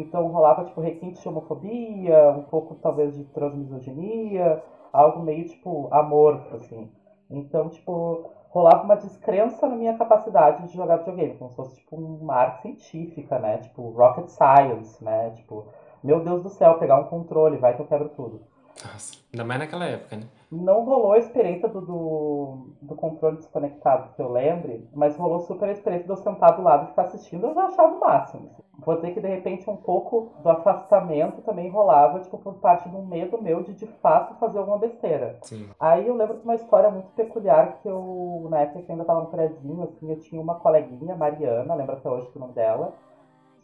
então 0.00 0.26
rolava 0.28 0.64
tipo 0.64 0.80
requinte 0.80 1.20
de 1.20 1.28
homofobia, 1.28 2.30
um 2.32 2.42
pouco 2.42 2.74
talvez 2.76 3.14
de 3.16 3.24
transmisoginia, 3.24 4.62
algo 4.92 5.22
meio 5.22 5.46
tipo 5.46 5.88
amorfo, 5.92 6.56
assim. 6.56 6.90
Então, 7.30 7.68
tipo, 7.68 8.30
rolava 8.50 8.84
uma 8.84 8.96
descrença 8.96 9.66
na 9.68 9.74
minha 9.76 9.96
capacidade 9.96 10.66
de 10.66 10.74
jogar 10.74 10.98
videogame, 10.98 11.36
como 11.36 11.50
se 11.50 11.56
fosse 11.56 11.76
tipo 11.76 11.96
uma 11.96 12.34
arte 12.34 12.62
científica, 12.62 13.38
né? 13.38 13.58
Tipo, 13.58 13.90
rocket 13.90 14.28
science, 14.28 15.02
né? 15.02 15.30
Tipo, 15.30 15.66
meu 16.02 16.20
Deus 16.22 16.42
do 16.42 16.48
céu, 16.50 16.78
pegar 16.78 16.96
um 16.98 17.04
controle, 17.04 17.56
vai 17.58 17.74
que 17.74 17.82
eu 17.82 17.86
quebro 17.86 18.08
tudo. 18.10 18.40
Nossa, 18.84 19.14
ainda 19.32 19.44
mais 19.44 19.60
naquela 19.60 19.86
época, 19.86 20.16
né? 20.16 20.22
Não 20.50 20.84
rolou 20.84 21.12
a 21.12 21.18
experiência 21.18 21.68
do, 21.68 21.80
do, 21.80 22.68
do, 22.82 22.94
controle 22.94 23.36
desconectado, 23.36 24.14
que 24.14 24.22
eu 24.22 24.30
lembre, 24.30 24.88
mas 24.94 25.16
rolou 25.16 25.40
super 25.40 25.68
a 25.68 25.72
experiência 25.72 26.06
de 26.06 26.12
eu 26.12 26.16
sentar 26.16 26.54
do 26.56 26.62
lado 26.62 26.84
e 26.84 26.88
ficar 26.88 27.02
assistindo, 27.02 27.46
eu 27.46 27.54
já 27.54 27.64
achava 27.64 27.94
o 27.94 28.00
máximo. 28.00 28.50
Assim. 28.52 28.62
Vou 28.84 28.94
dizer 28.96 29.14
que 29.14 29.20
de 29.20 29.26
repente 29.26 29.68
um 29.68 29.76
pouco 29.76 30.34
do 30.42 30.48
afastamento 30.48 31.42
também 31.42 31.70
rolava, 31.70 32.20
tipo, 32.20 32.38
por 32.38 32.54
parte 32.54 32.88
de 32.88 32.94
um 32.94 33.06
medo 33.06 33.40
meu 33.40 33.62
de 33.62 33.72
de 33.74 33.86
fato 33.86 34.38
fazer 34.38 34.58
alguma 34.58 34.78
besteira. 34.78 35.38
Sim. 35.42 35.68
Aí 35.80 36.06
eu 36.06 36.14
lembro 36.14 36.36
de 36.36 36.44
uma 36.44 36.54
história 36.54 36.90
muito 36.90 37.08
peculiar 37.12 37.78
que 37.82 37.88
eu, 37.88 38.46
na 38.50 38.60
época 38.60 38.82
que 38.82 38.92
ainda 38.92 39.04
tava 39.04 39.20
no 39.20 39.26
prézinho, 39.26 39.82
assim, 39.82 40.10
eu 40.10 40.20
tinha 40.20 40.40
uma 40.40 40.56
coleguinha, 40.56 41.16
Mariana, 41.16 41.74
lembro 41.74 41.96
até 41.96 42.08
hoje 42.08 42.30
do 42.32 42.38
nome 42.38 42.52
dela, 42.52 42.92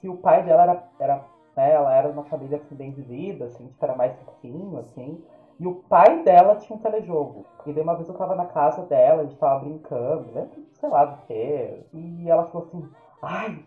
que 0.00 0.08
o 0.08 0.16
pai 0.16 0.42
dela 0.42 0.62
era, 0.62 0.84
era 0.98 1.24
né, 1.56 1.72
ela 1.72 1.94
era 1.94 2.08
de 2.08 2.14
uma 2.14 2.24
família 2.24 2.58
assim, 2.58 2.74
bem 2.74 2.90
vivida, 2.92 3.46
assim, 3.46 3.66
tipo, 3.66 3.84
era 3.84 3.94
mais 3.94 4.16
riquinho, 4.18 4.78
assim, 4.78 5.22
e 5.60 5.66
o 5.66 5.74
pai 5.74 6.22
dela 6.22 6.56
tinha 6.56 6.76
um 6.76 6.82
telejogo. 6.82 7.46
E 7.66 7.72
daí 7.72 7.82
uma 7.82 7.94
vez 7.94 8.08
eu 8.08 8.16
tava 8.16 8.34
na 8.34 8.46
casa 8.46 8.82
dela, 8.82 9.22
a 9.22 9.24
gente 9.24 9.38
tava 9.38 9.60
brincando, 9.60 10.32
né? 10.32 10.48
sei 10.82 10.88
lá 10.88 11.04
do 11.04 11.26
que. 11.26 11.84
E 11.94 12.28
ela 12.28 12.44
falou 12.46 12.66
assim, 12.66 12.88
ai, 13.22 13.64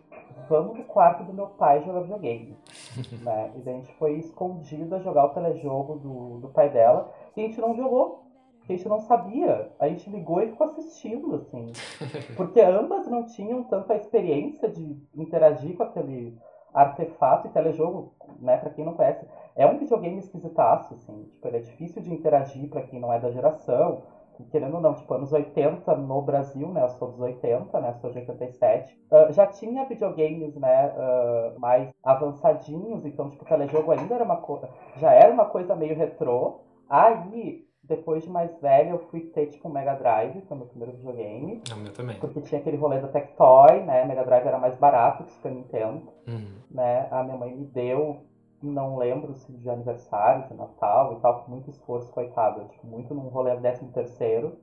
vamos 0.48 0.76
no 0.76 0.84
quarto 0.84 1.24
do 1.24 1.32
meu 1.32 1.46
pai 1.46 1.82
jogar 1.82 2.02
videogame. 2.02 2.54
né? 3.24 3.52
E 3.56 3.60
daí 3.60 3.74
a 3.74 3.78
gente 3.78 3.94
foi 3.94 4.18
escondido 4.18 4.94
a 4.94 5.00
jogar 5.00 5.24
o 5.24 5.30
telejogo 5.30 5.96
do, 5.96 6.38
do 6.40 6.48
pai 6.48 6.68
dela. 6.68 7.10
E 7.34 7.42
a 7.42 7.46
gente 7.46 7.60
não 7.60 7.74
jogou. 7.74 8.26
A 8.68 8.72
gente 8.72 8.86
não 8.88 9.00
sabia. 9.00 9.72
A 9.78 9.88
gente 9.88 10.10
ligou 10.10 10.42
e 10.42 10.48
ficou 10.48 10.66
assistindo, 10.66 11.36
assim. 11.36 11.72
Porque 12.36 12.60
ambas 12.60 13.08
não 13.08 13.24
tinham 13.24 13.64
tanta 13.64 13.94
experiência 13.94 14.68
de 14.68 15.00
interagir 15.14 15.74
com 15.76 15.84
aquele 15.84 16.36
artefato 16.76 17.48
e 17.48 17.50
telejogo, 17.50 18.12
né, 18.38 18.58
para 18.58 18.70
quem 18.70 18.84
não 18.84 18.92
conhece, 18.92 19.26
é 19.56 19.66
um 19.66 19.78
videogame 19.78 20.18
esquisitaço, 20.18 20.92
assim, 20.94 21.24
tipo, 21.24 21.48
ele 21.48 21.56
é 21.56 21.60
difícil 21.60 22.02
de 22.02 22.12
interagir 22.12 22.68
para 22.68 22.82
quem 22.82 23.00
não 23.00 23.12
é 23.12 23.18
da 23.18 23.30
geração, 23.30 24.02
querendo 24.50 24.74
ou 24.74 24.80
não, 24.82 24.92
tipo, 24.92 25.12
anos 25.14 25.32
80 25.32 25.96
no 25.96 26.20
Brasil, 26.20 26.68
né, 26.68 26.82
eu 26.82 26.90
sou 26.90 27.10
dos 27.10 27.20
80, 27.20 27.80
né, 27.80 27.94
sou 27.94 28.10
de 28.10 28.18
87, 28.18 29.00
uh, 29.10 29.32
já 29.32 29.46
tinha 29.46 29.86
videogames, 29.86 30.54
né, 30.56 30.92
uh, 30.94 31.58
mais 31.58 31.90
avançadinhos, 32.04 33.06
então, 33.06 33.30
tipo, 33.30 33.46
telejogo 33.46 33.90
ainda 33.92 34.14
era 34.14 34.24
uma 34.24 34.36
coisa, 34.36 34.68
já 34.96 35.12
era 35.12 35.32
uma 35.32 35.46
coisa 35.46 35.74
meio 35.74 35.96
retrô, 35.96 36.60
aí 36.90 37.65
depois 37.88 38.24
de 38.24 38.30
mais 38.30 38.54
velha, 38.60 38.90
eu 38.90 38.98
fui 39.10 39.20
ter, 39.20 39.46
tipo, 39.46 39.68
um 39.68 39.72
Mega 39.72 39.94
Drive, 39.94 40.40
que 40.40 40.46
foi 40.46 40.56
o 40.56 40.60
meu 40.60 40.68
primeiro 40.68 40.96
videogame. 40.96 41.62
É 41.70 41.74
o 41.74 41.78
meu 41.78 41.92
também. 41.92 42.18
Porque 42.18 42.40
tinha 42.40 42.60
aquele 42.60 42.76
rolê 42.76 43.00
da 43.00 43.08
Tectoy, 43.08 43.84
né? 43.84 44.04
Mega 44.04 44.24
Drive 44.24 44.46
era 44.46 44.58
mais 44.58 44.76
barato 44.76 45.24
que 45.24 45.30
o 45.30 45.32
Super 45.32 45.52
Nintendo. 45.52 46.02
Uhum. 46.26 46.58
Né? 46.70 47.08
A 47.10 47.22
minha 47.22 47.36
mãe 47.36 47.54
me 47.54 47.64
deu, 47.64 48.22
não 48.62 48.96
lembro 48.96 49.34
se 49.34 49.52
de 49.52 49.70
aniversário, 49.70 50.48
de 50.48 50.54
Natal 50.54 51.14
e 51.14 51.20
tal, 51.20 51.44
com 51.44 51.50
muito 51.50 51.70
esforço, 51.70 52.12
coitada. 52.12 52.64
Tipo, 52.64 52.86
muito 52.86 53.14
num 53.14 53.28
rolê 53.28 53.56
13 53.56 53.86
terceiro. 53.92 54.56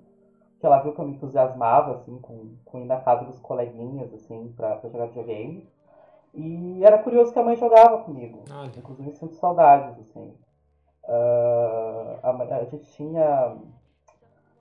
Que 0.60 0.66
ela 0.66 0.80
viu 0.80 0.94
que 0.94 1.00
eu 1.00 1.06
me 1.06 1.14
entusiasmava, 1.14 1.96
assim, 1.96 2.18
com, 2.20 2.56
com 2.64 2.80
ir 2.80 2.86
na 2.86 3.00
casa 3.00 3.26
dos 3.26 3.40
coleguinhas, 3.40 4.14
assim, 4.14 4.54
pra, 4.56 4.78
pra 4.78 4.90
jogar 4.90 5.08
videogame. 5.08 5.70
E 6.34 6.84
era 6.84 6.98
curioso 6.98 7.32
que 7.32 7.40
a 7.40 7.44
mãe 7.44 7.56
jogava 7.56 8.00
comigo. 8.00 8.44
Olha. 8.52 8.72
Inclusive, 8.78 9.12
sinto 9.12 9.36
saudades, 9.36 10.00
assim. 10.00 10.34
Uh, 11.06 12.20
a, 12.24 12.58
a, 12.60 12.64
gente 12.66 12.86
tinha 12.92 13.58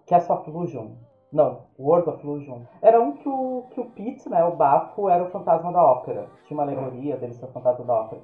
Castle 0.07 0.37
of. 0.37 0.97
Não, 1.33 1.61
World 1.79 2.11
of. 2.11 2.67
Era 2.83 3.01
um 3.01 3.13
que 3.13 3.29
o, 3.29 3.65
que 3.71 3.81
o 3.81 3.87
Pete, 3.87 4.29
né, 4.29 4.45
o 4.45 4.57
Bafo, 4.57 5.09
era 5.09 5.23
o 5.25 5.31
fantasma 5.31 5.73
da 5.73 5.83
ópera. 5.83 6.27
Tinha 6.45 6.59
uma 6.59 6.65
alegoria 6.65 7.17
dele 7.17 7.33
ser 7.33 7.47
o 7.47 7.49
fantasma 7.49 7.85
da 7.85 7.95
ópera. 7.95 8.21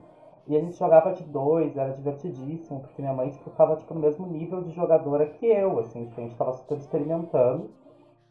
E 0.46 0.56
a 0.56 0.60
gente 0.60 0.76
jogava 0.78 1.12
de 1.12 1.24
dois, 1.24 1.76
era 1.76 1.92
divertidíssimo, 1.92 2.80
porque 2.80 3.02
minha 3.02 3.14
mãe 3.14 3.30
ficava 3.30 3.76
tipo, 3.76 3.92
no 3.92 4.00
mesmo 4.00 4.26
nível 4.26 4.62
de 4.62 4.70
jogadora 4.72 5.26
que 5.26 5.46
eu, 5.46 5.78
assim, 5.78 6.06
tipo, 6.06 6.20
a 6.20 6.24
gente 6.24 6.32
estava 6.32 6.52
super 6.54 6.78
experimentando. 6.78 7.70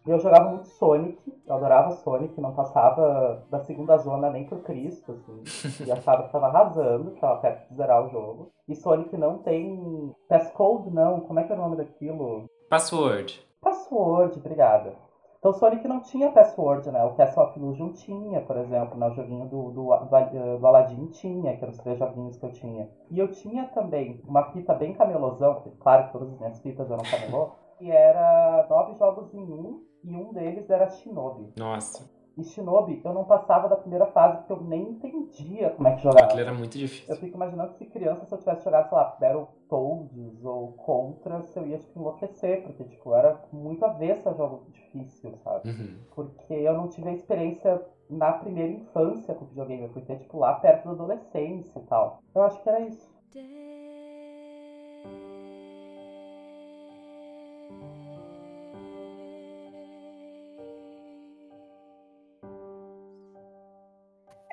Eu 0.08 0.20
jogava 0.20 0.50
muito 0.50 0.68
Sonic, 0.68 1.20
eu 1.46 1.56
adorava 1.56 1.92
Sonic, 1.92 2.40
não 2.40 2.54
passava 2.54 3.46
da 3.52 3.60
segunda 3.60 3.98
zona 3.98 4.30
nem 4.30 4.46
por 4.46 4.60
Cristo, 4.64 5.12
assim. 5.12 5.84
e 5.86 5.92
achava 5.92 6.22
que 6.22 6.28
estava 6.28 6.48
arrasando, 6.48 7.10
que 7.12 7.18
estava 7.18 7.42
perto 7.42 7.68
de 7.70 7.76
zerar 7.76 8.06
o 8.06 8.10
jogo. 8.10 8.52
E 8.70 8.76
Sonic 8.76 9.16
não 9.18 9.40
tem 9.40 10.16
passcode, 10.30 10.90
não. 10.92 11.20
Como 11.20 11.40
é 11.40 11.44
que 11.44 11.52
é 11.52 11.56
o 11.56 11.60
nome 11.60 11.76
daquilo? 11.76 12.46
Password. 12.70 13.46
Password, 13.62 14.40
obrigada. 14.40 14.96
Então 15.40 15.54
Sonic 15.54 15.88
não 15.88 16.02
tinha 16.02 16.32
password, 16.32 16.90
né? 16.90 17.04
O 17.04 17.14
Castle 17.14 17.44
of 17.44 17.60
Illusion 17.60 17.94
tinha, 17.94 18.42
por 18.42 18.58
exemplo, 18.58 18.98
né? 18.98 19.08
O 19.08 19.14
joguinho 19.14 19.46
do, 19.48 19.72
do, 19.72 19.96
do, 19.96 20.58
do 20.60 20.68
Aladdin 20.68 21.08
tinha, 21.08 21.56
que 21.56 21.64
eram 21.64 21.74
os 21.74 21.80
três 21.80 22.00
joguinhos 22.00 22.38
que 22.38 22.46
eu 22.46 22.52
tinha. 22.52 22.90
E 23.12 23.20
eu 23.20 23.30
tinha 23.30 23.66
também 23.68 24.22
uma 24.28 24.52
fita 24.52 24.74
bem 24.74 24.94
camelosão, 24.94 25.56
porque 25.56 25.72
claro 25.80 26.08
que 26.08 26.14
todas 26.14 26.34
as 26.34 26.40
minhas 26.40 26.60
fitas 26.62 26.90
eram 26.90 27.04
camelô, 27.04 27.52
que 27.78 27.92
era 27.92 28.66
nove 28.70 28.96
jogos 28.96 29.34
em 29.34 29.44
um, 29.44 29.84
e 30.08 30.16
um 30.16 30.32
deles 30.32 30.70
era 30.70 30.88
Shinobi. 30.90 31.52
Nossa. 31.58 32.10
E 32.38 32.44
Shinobi, 32.44 33.02
eu 33.04 33.14
não 33.14 33.26
passava 33.26 33.68
da 33.68 33.76
primeira 33.76 34.06
fase 34.06 34.38
porque 34.38 34.54
eu 34.54 34.62
nem 34.62 34.92
entendia 34.92 35.72
como 35.72 35.88
é 35.88 35.96
que 35.96 36.04
jogava. 36.04 36.26
Aquilo 36.26 36.42
era 36.42 36.54
muito 36.54 36.78
difícil. 36.78 37.14
Eu 37.14 37.20
fico 37.20 37.36
imaginando 37.36 37.74
se 37.74 37.86
criança, 37.86 38.26
se 38.26 38.34
eu 38.34 38.38
tivesse 38.38 38.64
jogado, 38.64 38.88
sei 38.88 38.98
lá, 38.98 39.18
Battletoads 39.20 40.46
ou 40.46 40.72
Contra, 40.74 41.42
se 41.42 41.60
eu 41.60 41.68
ia, 41.68 41.80
tipo, 41.80 42.00
enlouquecer, 42.00 42.64
porque, 42.64 42.84
tipo, 42.84 43.14
era 43.14 43.42
muito 43.52 43.84
avessa 43.84 44.30
a 44.30 44.34
jogo 44.34 44.66
difícil, 44.72 45.36
sabe? 45.44 45.70
Uhum. 45.70 45.98
Porque 46.14 46.54
eu 46.54 46.74
não 46.74 46.88
tive 46.88 47.10
a 47.10 47.14
experiência 47.14 47.82
na 48.08 48.32
primeira 48.32 48.72
infância 48.72 49.34
com 49.34 49.44
o 49.44 49.48
videogame, 49.48 49.84
eu 49.84 49.90
fui 49.90 50.04
ter, 50.04 50.18
tipo, 50.18 50.38
lá 50.38 50.54
perto 50.54 50.86
da 50.86 50.92
adolescência 50.92 51.80
e 51.80 51.84
tal. 51.84 52.20
Eu 52.34 52.44
acho 52.44 52.62
que 52.62 52.70
era 52.70 52.80
isso. 52.82 53.18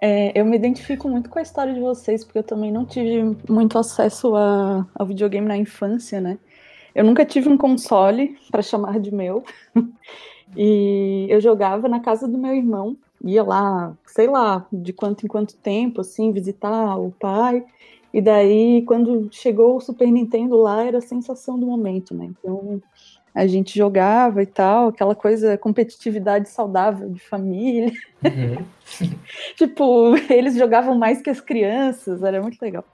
É, 0.06 0.38
eu 0.38 0.44
me 0.44 0.54
identifico 0.54 1.08
muito 1.08 1.30
com 1.30 1.38
a 1.38 1.42
história 1.42 1.72
de 1.72 1.80
vocês, 1.80 2.22
porque 2.22 2.38
eu 2.38 2.42
também 2.42 2.70
não 2.70 2.84
tive 2.84 3.34
muito 3.48 3.78
acesso 3.78 4.36
a, 4.36 4.86
ao 4.94 5.06
videogame 5.06 5.48
na 5.48 5.56
infância, 5.56 6.20
né? 6.20 6.38
Eu 6.94 7.04
nunca 7.04 7.24
tive 7.24 7.48
um 7.48 7.56
console 7.56 8.36
para 8.50 8.60
chamar 8.60 9.00
de 9.00 9.10
meu. 9.10 9.42
e 10.54 11.26
eu 11.30 11.40
jogava 11.40 11.88
na 11.88 12.00
casa 12.00 12.28
do 12.28 12.36
meu 12.36 12.54
irmão. 12.54 12.98
Ia 13.24 13.42
lá, 13.42 13.96
sei 14.06 14.26
lá, 14.26 14.66
de 14.70 14.92
quanto 14.92 15.24
em 15.24 15.28
quanto 15.28 15.56
tempo, 15.56 16.02
assim, 16.02 16.32
visitar 16.32 16.98
o 16.98 17.10
pai. 17.10 17.64
E 18.12 18.20
daí, 18.20 18.82
quando 18.82 19.30
chegou 19.32 19.74
o 19.74 19.80
Super 19.80 20.08
Nintendo 20.12 20.58
lá, 20.58 20.84
era 20.84 20.98
a 20.98 21.00
sensação 21.00 21.58
do 21.58 21.64
momento, 21.64 22.14
né? 22.14 22.26
Então, 22.26 22.78
a 23.34 23.46
gente 23.48 23.76
jogava 23.76 24.42
e 24.42 24.46
tal, 24.46 24.88
aquela 24.88 25.14
coisa, 25.14 25.58
competitividade 25.58 26.48
saudável 26.48 27.10
de 27.10 27.18
família. 27.18 27.92
Uhum. 28.22 28.64
tipo, 29.56 30.14
eles 30.30 30.56
jogavam 30.56 30.96
mais 30.96 31.20
que 31.20 31.28
as 31.28 31.40
crianças, 31.40 32.22
era 32.22 32.40
muito 32.40 32.62
legal. 32.62 32.84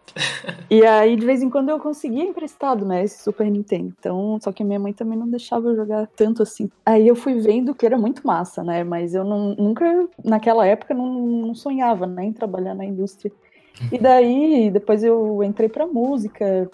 e 0.70 0.84
aí, 0.86 1.14
de 1.14 1.26
vez 1.26 1.42
em 1.42 1.50
quando, 1.50 1.68
eu 1.68 1.78
conseguia 1.78 2.24
emprestado, 2.24 2.86
né, 2.86 3.04
esse 3.04 3.22
Super 3.22 3.50
Nintendo. 3.50 3.92
Então, 3.98 4.38
só 4.40 4.50
que 4.50 4.64
minha 4.64 4.78
mãe 4.78 4.94
também 4.94 5.18
não 5.18 5.28
deixava 5.28 5.68
eu 5.68 5.76
jogar 5.76 6.08
tanto 6.16 6.42
assim. 6.42 6.70
Aí 6.86 7.06
eu 7.06 7.14
fui 7.14 7.38
vendo 7.38 7.74
que 7.74 7.84
era 7.84 7.98
muito 7.98 8.26
massa, 8.26 8.64
né, 8.64 8.82
mas 8.82 9.14
eu 9.14 9.24
não, 9.24 9.54
nunca, 9.54 10.08
naquela 10.24 10.66
época, 10.66 10.94
não, 10.94 11.12
não 11.14 11.54
sonhava, 11.54 12.06
né, 12.06 12.24
em 12.24 12.32
trabalhar 12.32 12.74
na 12.74 12.84
indústria. 12.84 13.30
E 13.90 13.98
daí, 13.98 14.70
depois 14.70 15.02
eu 15.02 15.42
entrei 15.42 15.68
pra 15.68 15.86
música. 15.86 16.70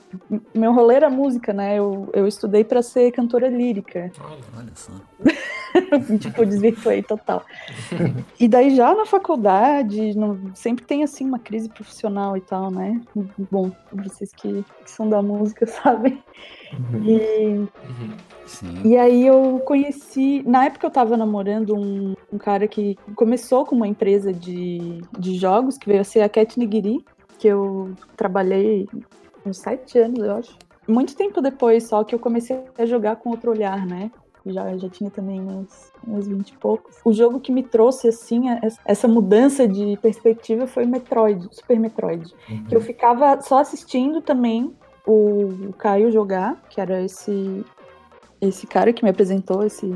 Meu 0.55 0.73
rolê 0.73 0.97
era 0.97 1.09
música, 1.09 1.53
né? 1.53 1.79
Eu, 1.79 2.09
eu 2.13 2.27
estudei 2.27 2.65
para 2.65 2.83
ser 2.83 3.13
cantora 3.13 3.49
lírica. 3.49 4.11
Olha, 4.21 4.45
olha 4.59 4.73
só. 4.75 4.93
tipo, 6.21 6.45
desvirtuei 6.45 7.03
total. 7.03 7.45
e 8.39 8.49
daí, 8.49 8.75
já 8.75 8.95
na 8.95 9.07
faculdade, 9.07 10.17
no, 10.17 10.53
sempre 10.55 10.85
tem, 10.85 11.03
assim, 11.03 11.25
uma 11.25 11.39
crise 11.39 11.69
profissional 11.69 12.37
e 12.37 12.41
tal, 12.41 12.71
né? 12.71 13.01
Bom, 13.51 13.71
vocês 13.93 14.33
que, 14.33 14.65
que 14.85 14.91
são 14.91 15.09
da 15.09 15.23
música 15.23 15.67
sabem. 15.69 16.23
E, 17.05 17.57
uhum. 17.57 17.69
Sim. 18.47 18.81
E 18.85 18.97
aí 18.97 19.27
eu 19.27 19.61
conheci. 19.65 20.43
Na 20.47 20.65
época 20.67 20.87
eu 20.87 20.91
tava 20.91 21.17
namorando 21.17 21.75
um, 21.75 22.15
um, 22.33 22.39
cara 22.39 22.69
que 22.69 22.97
começou 23.15 23.67
com 23.67 23.75
uma 23.75 23.89
empresa 23.89 24.33
de, 24.33 25.01
de 25.19 25.37
jogos, 25.37 25.77
que 25.77 25.89
veio 25.89 26.01
a 26.01 26.05
ser 26.05 26.21
a 26.21 26.29
Cat 26.29 26.59
Nigiri, 26.59 27.05
que 27.39 27.49
eu 27.49 27.93
trabalhei 28.17 28.89
uns 29.45 29.59
sete 29.59 29.99
anos, 29.99 30.21
eu 30.21 30.37
acho. 30.37 30.57
Muito 30.89 31.17
tempo 31.17 31.41
depois, 31.41 31.85
só 31.85 32.05
que 32.05 32.15
eu 32.15 32.19
comecei 32.19 32.61
a 32.79 32.87
jogar 32.87 33.17
com 33.17 33.31
outro 33.31 33.51
olhar, 33.51 33.85
né? 33.85 34.11
Já, 34.47 34.77
já 34.77 34.89
tinha 34.89 35.11
também 35.11 35.41
uns, 35.41 35.93
uns 36.07 36.29
20 36.29 36.49
e 36.49 36.59
poucos. 36.59 36.97
O 37.05 37.13
jogo 37.13 37.41
que 37.41 37.53
me 37.53 37.63
trouxe, 37.63 38.09
assim, 38.09 38.45
essa 38.85 39.09
mudança 39.09 39.67
de 39.67 39.97
perspectiva 40.01 40.67
foi 40.67 40.87
Metroid, 40.87 41.49
Super 41.51 41.79
Metroid. 41.79 42.33
Uhum. 42.49 42.65
Que 42.65 42.77
eu 42.77 42.81
ficava 42.81 43.41
só 43.41 43.59
assistindo 43.59 44.21
também 44.21 44.75
o 45.07 45.73
Caio 45.79 46.11
jogar, 46.11 46.61
que 46.69 46.81
era 46.81 47.03
esse 47.03 47.65
esse 48.41 48.67
cara 48.67 48.93
que 48.93 49.03
me 49.03 49.11
apresentou 49.11 49.65
esse 49.65 49.87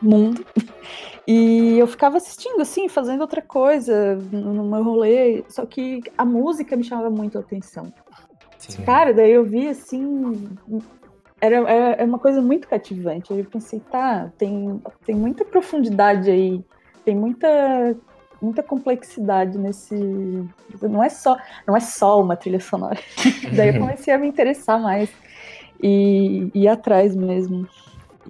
mundo. 0.00 0.44
E 1.28 1.76
eu 1.76 1.88
ficava 1.88 2.18
assistindo, 2.18 2.60
assim, 2.62 2.88
fazendo 2.88 3.20
outra 3.20 3.42
coisa 3.42 4.14
no 4.30 4.62
meu 4.62 4.84
rolê. 4.84 5.42
Só 5.48 5.66
que 5.66 6.00
a 6.16 6.24
música 6.24 6.76
me 6.76 6.84
chamava 6.84 7.10
muito 7.10 7.36
a 7.36 7.40
atenção. 7.40 7.92
Sim. 8.58 8.84
Cara, 8.84 9.12
daí 9.12 9.32
eu 9.32 9.44
vi, 9.44 9.68
assim. 9.68 10.56
Era, 11.40 11.56
era 11.68 12.04
uma 12.04 12.18
coisa 12.18 12.40
muito 12.40 12.66
cativante. 12.66 13.32
Eu 13.32 13.44
pensei, 13.44 13.80
tá, 13.80 14.30
tem, 14.38 14.80
tem 15.04 15.14
muita 15.14 15.44
profundidade 15.44 16.30
aí. 16.30 16.64
Tem 17.04 17.14
muita 17.14 17.96
muita 18.40 18.62
complexidade 18.62 19.56
nesse 19.56 19.94
não 20.82 21.02
é 21.02 21.08
só 21.08 21.38
não 21.66 21.74
é 21.74 21.80
só 21.80 22.20
uma 22.20 22.36
trilha 22.36 22.60
sonora 22.60 22.98
daí 23.56 23.74
eu 23.74 23.80
comecei 23.80 24.12
a 24.12 24.18
me 24.18 24.28
interessar 24.28 24.78
mais 24.78 25.08
e 25.82 26.50
ir 26.54 26.68
atrás 26.68 27.16
mesmo 27.16 27.66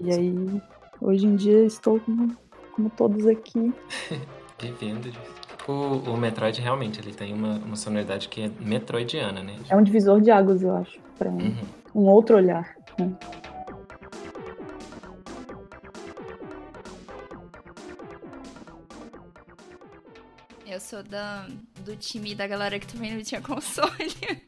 e 0.00 0.12
aí, 0.12 0.62
hoje 1.00 1.26
em 1.26 1.36
dia, 1.36 1.64
estou 1.64 1.98
como, 2.00 2.36
como 2.72 2.90
todos 2.90 3.26
aqui. 3.26 3.72
Vivendo 4.58 5.12
O, 5.68 6.10
o 6.10 6.16
Metroid 6.16 6.60
realmente 6.60 7.00
ele 7.00 7.12
tem 7.12 7.32
uma, 7.32 7.56
uma 7.58 7.76
sonoridade 7.76 8.28
que 8.28 8.42
é 8.42 8.50
metroidiana, 8.60 9.42
né? 9.42 9.56
É 9.68 9.76
um 9.76 9.82
divisor 9.82 10.20
de 10.20 10.30
águas, 10.30 10.62
eu 10.62 10.74
acho, 10.74 10.98
para 11.18 11.30
uhum. 11.30 11.56
um 11.94 12.04
outro 12.04 12.36
olhar. 12.36 12.74
Né? 12.98 13.16
Eu 20.66 20.80
sou 20.80 21.02
da, 21.02 21.46
do 21.86 21.96
time 21.96 22.34
da 22.34 22.46
galera 22.46 22.78
que 22.78 22.86
também 22.86 23.14
não 23.14 23.22
tinha 23.22 23.40
console. 23.40 24.40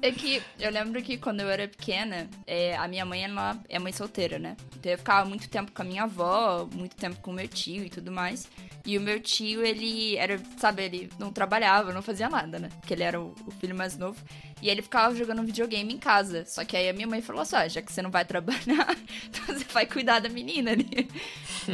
é 0.00 0.12
que 0.12 0.40
eu 0.58 0.70
lembro 0.70 1.02
que 1.02 1.18
quando 1.18 1.40
eu 1.40 1.48
era 1.48 1.66
pequena, 1.66 2.28
é, 2.46 2.76
a 2.76 2.86
minha 2.86 3.04
mãe 3.04 3.24
ela 3.24 3.60
é 3.68 3.78
mãe 3.78 3.92
solteira, 3.92 4.38
né? 4.38 4.56
Então 4.76 4.92
eu 4.92 4.98
ficava 4.98 5.28
muito 5.28 5.48
tempo 5.48 5.72
com 5.72 5.82
a 5.82 5.84
minha 5.84 6.04
avó, 6.04 6.68
muito 6.72 6.94
tempo 6.94 7.20
com 7.20 7.32
o 7.32 7.34
meu 7.34 7.48
tio 7.48 7.84
e 7.84 7.90
tudo 7.90 8.12
mais. 8.12 8.48
E 8.86 8.96
o 8.96 9.00
meu 9.00 9.20
tio, 9.20 9.62
ele 9.62 10.16
era, 10.16 10.40
sabe, 10.56 10.84
ele 10.84 11.10
não 11.18 11.32
trabalhava, 11.32 11.92
não 11.92 12.00
fazia 12.00 12.28
nada, 12.30 12.58
né? 12.58 12.68
Porque 12.80 12.94
ele 12.94 13.02
era 13.02 13.20
o, 13.20 13.34
o 13.46 13.50
filho 13.50 13.74
mais 13.74 13.98
novo. 13.98 14.22
E 14.62 14.70
ele 14.70 14.82
ficava 14.82 15.14
jogando 15.14 15.42
videogame 15.42 15.92
em 15.92 15.98
casa. 15.98 16.44
Só 16.46 16.64
que 16.64 16.76
aí 16.76 16.88
a 16.88 16.92
minha 16.92 17.06
mãe 17.06 17.20
falou 17.20 17.42
assim: 17.42 17.56
ah, 17.56 17.68
já 17.68 17.82
que 17.82 17.92
você 17.92 18.00
não 18.00 18.10
vai 18.10 18.24
trabalhar, 18.24 18.96
então 19.26 19.46
você 19.46 19.64
vai 19.72 19.86
cuidar 19.86 20.20
da 20.20 20.28
menina 20.28 20.70
ali. 20.70 21.08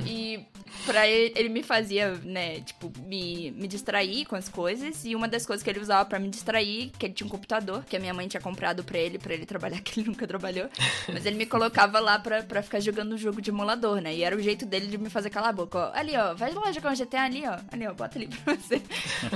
e 0.07 0.44
pra 0.85 1.07
ele, 1.07 1.33
ele 1.37 1.48
me 1.48 1.62
fazia, 1.62 2.14
né, 2.22 2.61
tipo, 2.61 2.92
me, 3.00 3.50
me 3.52 3.66
distrair 3.66 4.06
com 4.25 4.37
as 4.37 4.49
coisas. 4.49 5.05
E 5.05 5.14
uma 5.14 5.29
das 5.29 5.47
coisas 5.47 5.62
que 5.62 5.71
ele 5.71 5.81
usava 5.81 6.05
para 6.05 6.19
me 6.19 6.29
distrair, 6.29 6.90
que 6.99 7.07
ele 7.07 7.14
tinha 7.14 7.27
um 7.27 7.31
computador, 7.31 7.85
que 7.85 7.97
a 7.97 8.01
minha 8.01 8.14
mãe 8.14 8.29
tinha 8.29 8.40
comprado 8.40 8.85
pra 8.85 8.99
ele, 8.99 9.19
para 9.19 9.35
ele 9.35 9.47
trabalhar, 9.47 9.81
que 9.83 10.01
ele 10.01 10.09
nunca 10.09 10.27
trabalhou. 10.27 10.69
Mas 11.12 11.27
ele 11.27 11.37
me 11.37 11.47
colocava 11.47 11.99
lá 12.01 12.19
pra, 12.19 12.42
pra 12.42 12.62
ficar 12.62 12.81
jogando 12.81 13.14
um 13.14 13.19
jogo 13.19 13.40
de 13.40 13.51
emulador, 13.51 14.01
né? 14.01 14.14
E 14.14 14.23
era 14.23 14.37
o 14.37 14.40
jeito 14.40 14.64
dele 14.66 14.87
de 14.87 14.99
me 14.99 15.11
fazer 15.11 15.31
calar 15.31 15.51
a 15.51 15.53
boca, 15.53 15.79
ó. 15.79 15.90
Ali, 15.95 16.16
ó, 16.16 16.35
vai 16.35 16.53
lá 16.53 16.73
jogar 16.73 16.92
um 16.92 16.97
GTA 16.97 17.23
ali, 17.23 17.45
ó. 17.47 17.59
Ali, 17.73 17.87
ó, 17.87 17.95
bota 17.95 18.19
ali 18.19 18.29
pra 18.45 18.55
você. 18.55 18.83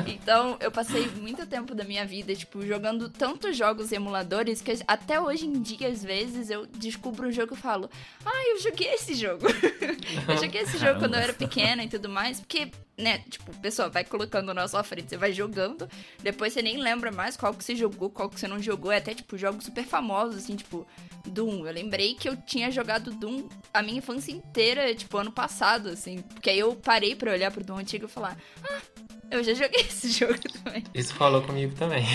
então, 0.06 0.56
eu 0.60 0.70
passei 0.70 1.08
muito 1.20 1.46
tempo 1.46 1.74
da 1.74 1.84
minha 1.84 2.04
vida, 2.04 2.34
tipo, 2.34 2.64
jogando 2.64 3.08
tantos 3.08 3.56
jogos 3.56 3.92
emuladores 3.92 4.60
que 4.60 4.70
até 4.86 5.20
hoje 5.20 5.46
em 5.46 5.60
dia, 5.60 5.88
às 5.88 6.02
vezes, 6.02 6.50
eu 6.50 6.66
descubro 6.66 7.28
um 7.28 7.32
jogo 7.32 7.54
e 7.54 7.56
falo, 7.56 7.90
ah, 8.24 8.42
eu 8.50 8.60
joguei 8.60 8.88
esse 8.94 9.14
jogo. 9.14 9.46
eu 10.28 10.36
joguei 10.36 10.62
esse 10.62 10.78
jogo 10.78 11.00
quando 11.00 11.14
eu 11.14 11.20
era 11.20 11.32
pequena 11.32 11.82
e 11.84 11.88
tudo 11.88 12.08
mais, 12.08 12.40
porque 12.40 12.70
né, 13.00 13.18
tipo, 13.28 13.56
pessoa 13.58 13.88
vai 13.88 14.04
colocando 14.04 14.52
na 14.54 14.68
sua 14.68 14.82
frente, 14.82 15.08
você 15.08 15.16
vai 15.16 15.32
jogando, 15.32 15.88
depois 16.22 16.52
você 16.52 16.62
nem 16.62 16.76
lembra 16.76 17.10
mais 17.10 17.36
qual 17.36 17.54
que 17.54 17.64
você 17.64 17.74
jogou, 17.74 18.10
qual 18.10 18.28
que 18.28 18.38
você 18.38 18.46
não 18.46 18.60
jogou, 18.60 18.92
é 18.92 18.98
até, 18.98 19.14
tipo, 19.14 19.36
jogos 19.36 19.64
super 19.64 19.84
famosos, 19.84 20.36
assim, 20.36 20.56
tipo, 20.56 20.86
Doom. 21.26 21.66
Eu 21.66 21.72
lembrei 21.72 22.14
que 22.14 22.28
eu 22.28 22.36
tinha 22.36 22.70
jogado 22.70 23.10
Doom 23.10 23.48
a 23.72 23.82
minha 23.82 23.98
infância 23.98 24.32
inteira, 24.32 24.94
tipo, 24.94 25.16
ano 25.16 25.32
passado, 25.32 25.88
assim, 25.88 26.18
porque 26.18 26.50
aí 26.50 26.58
eu 26.58 26.74
parei 26.76 27.14
pra 27.14 27.32
olhar 27.32 27.50
pro 27.50 27.64
Doom 27.64 27.78
antigo 27.78 28.06
e 28.06 28.08
falar, 28.08 28.36
ah, 28.64 28.80
eu 29.30 29.44
já 29.44 29.54
joguei 29.54 29.80
esse 29.86 30.10
jogo 30.10 30.34
também. 30.64 30.82
Isso 30.92 31.14
falou 31.14 31.42
comigo 31.42 31.74
também. 31.76 32.04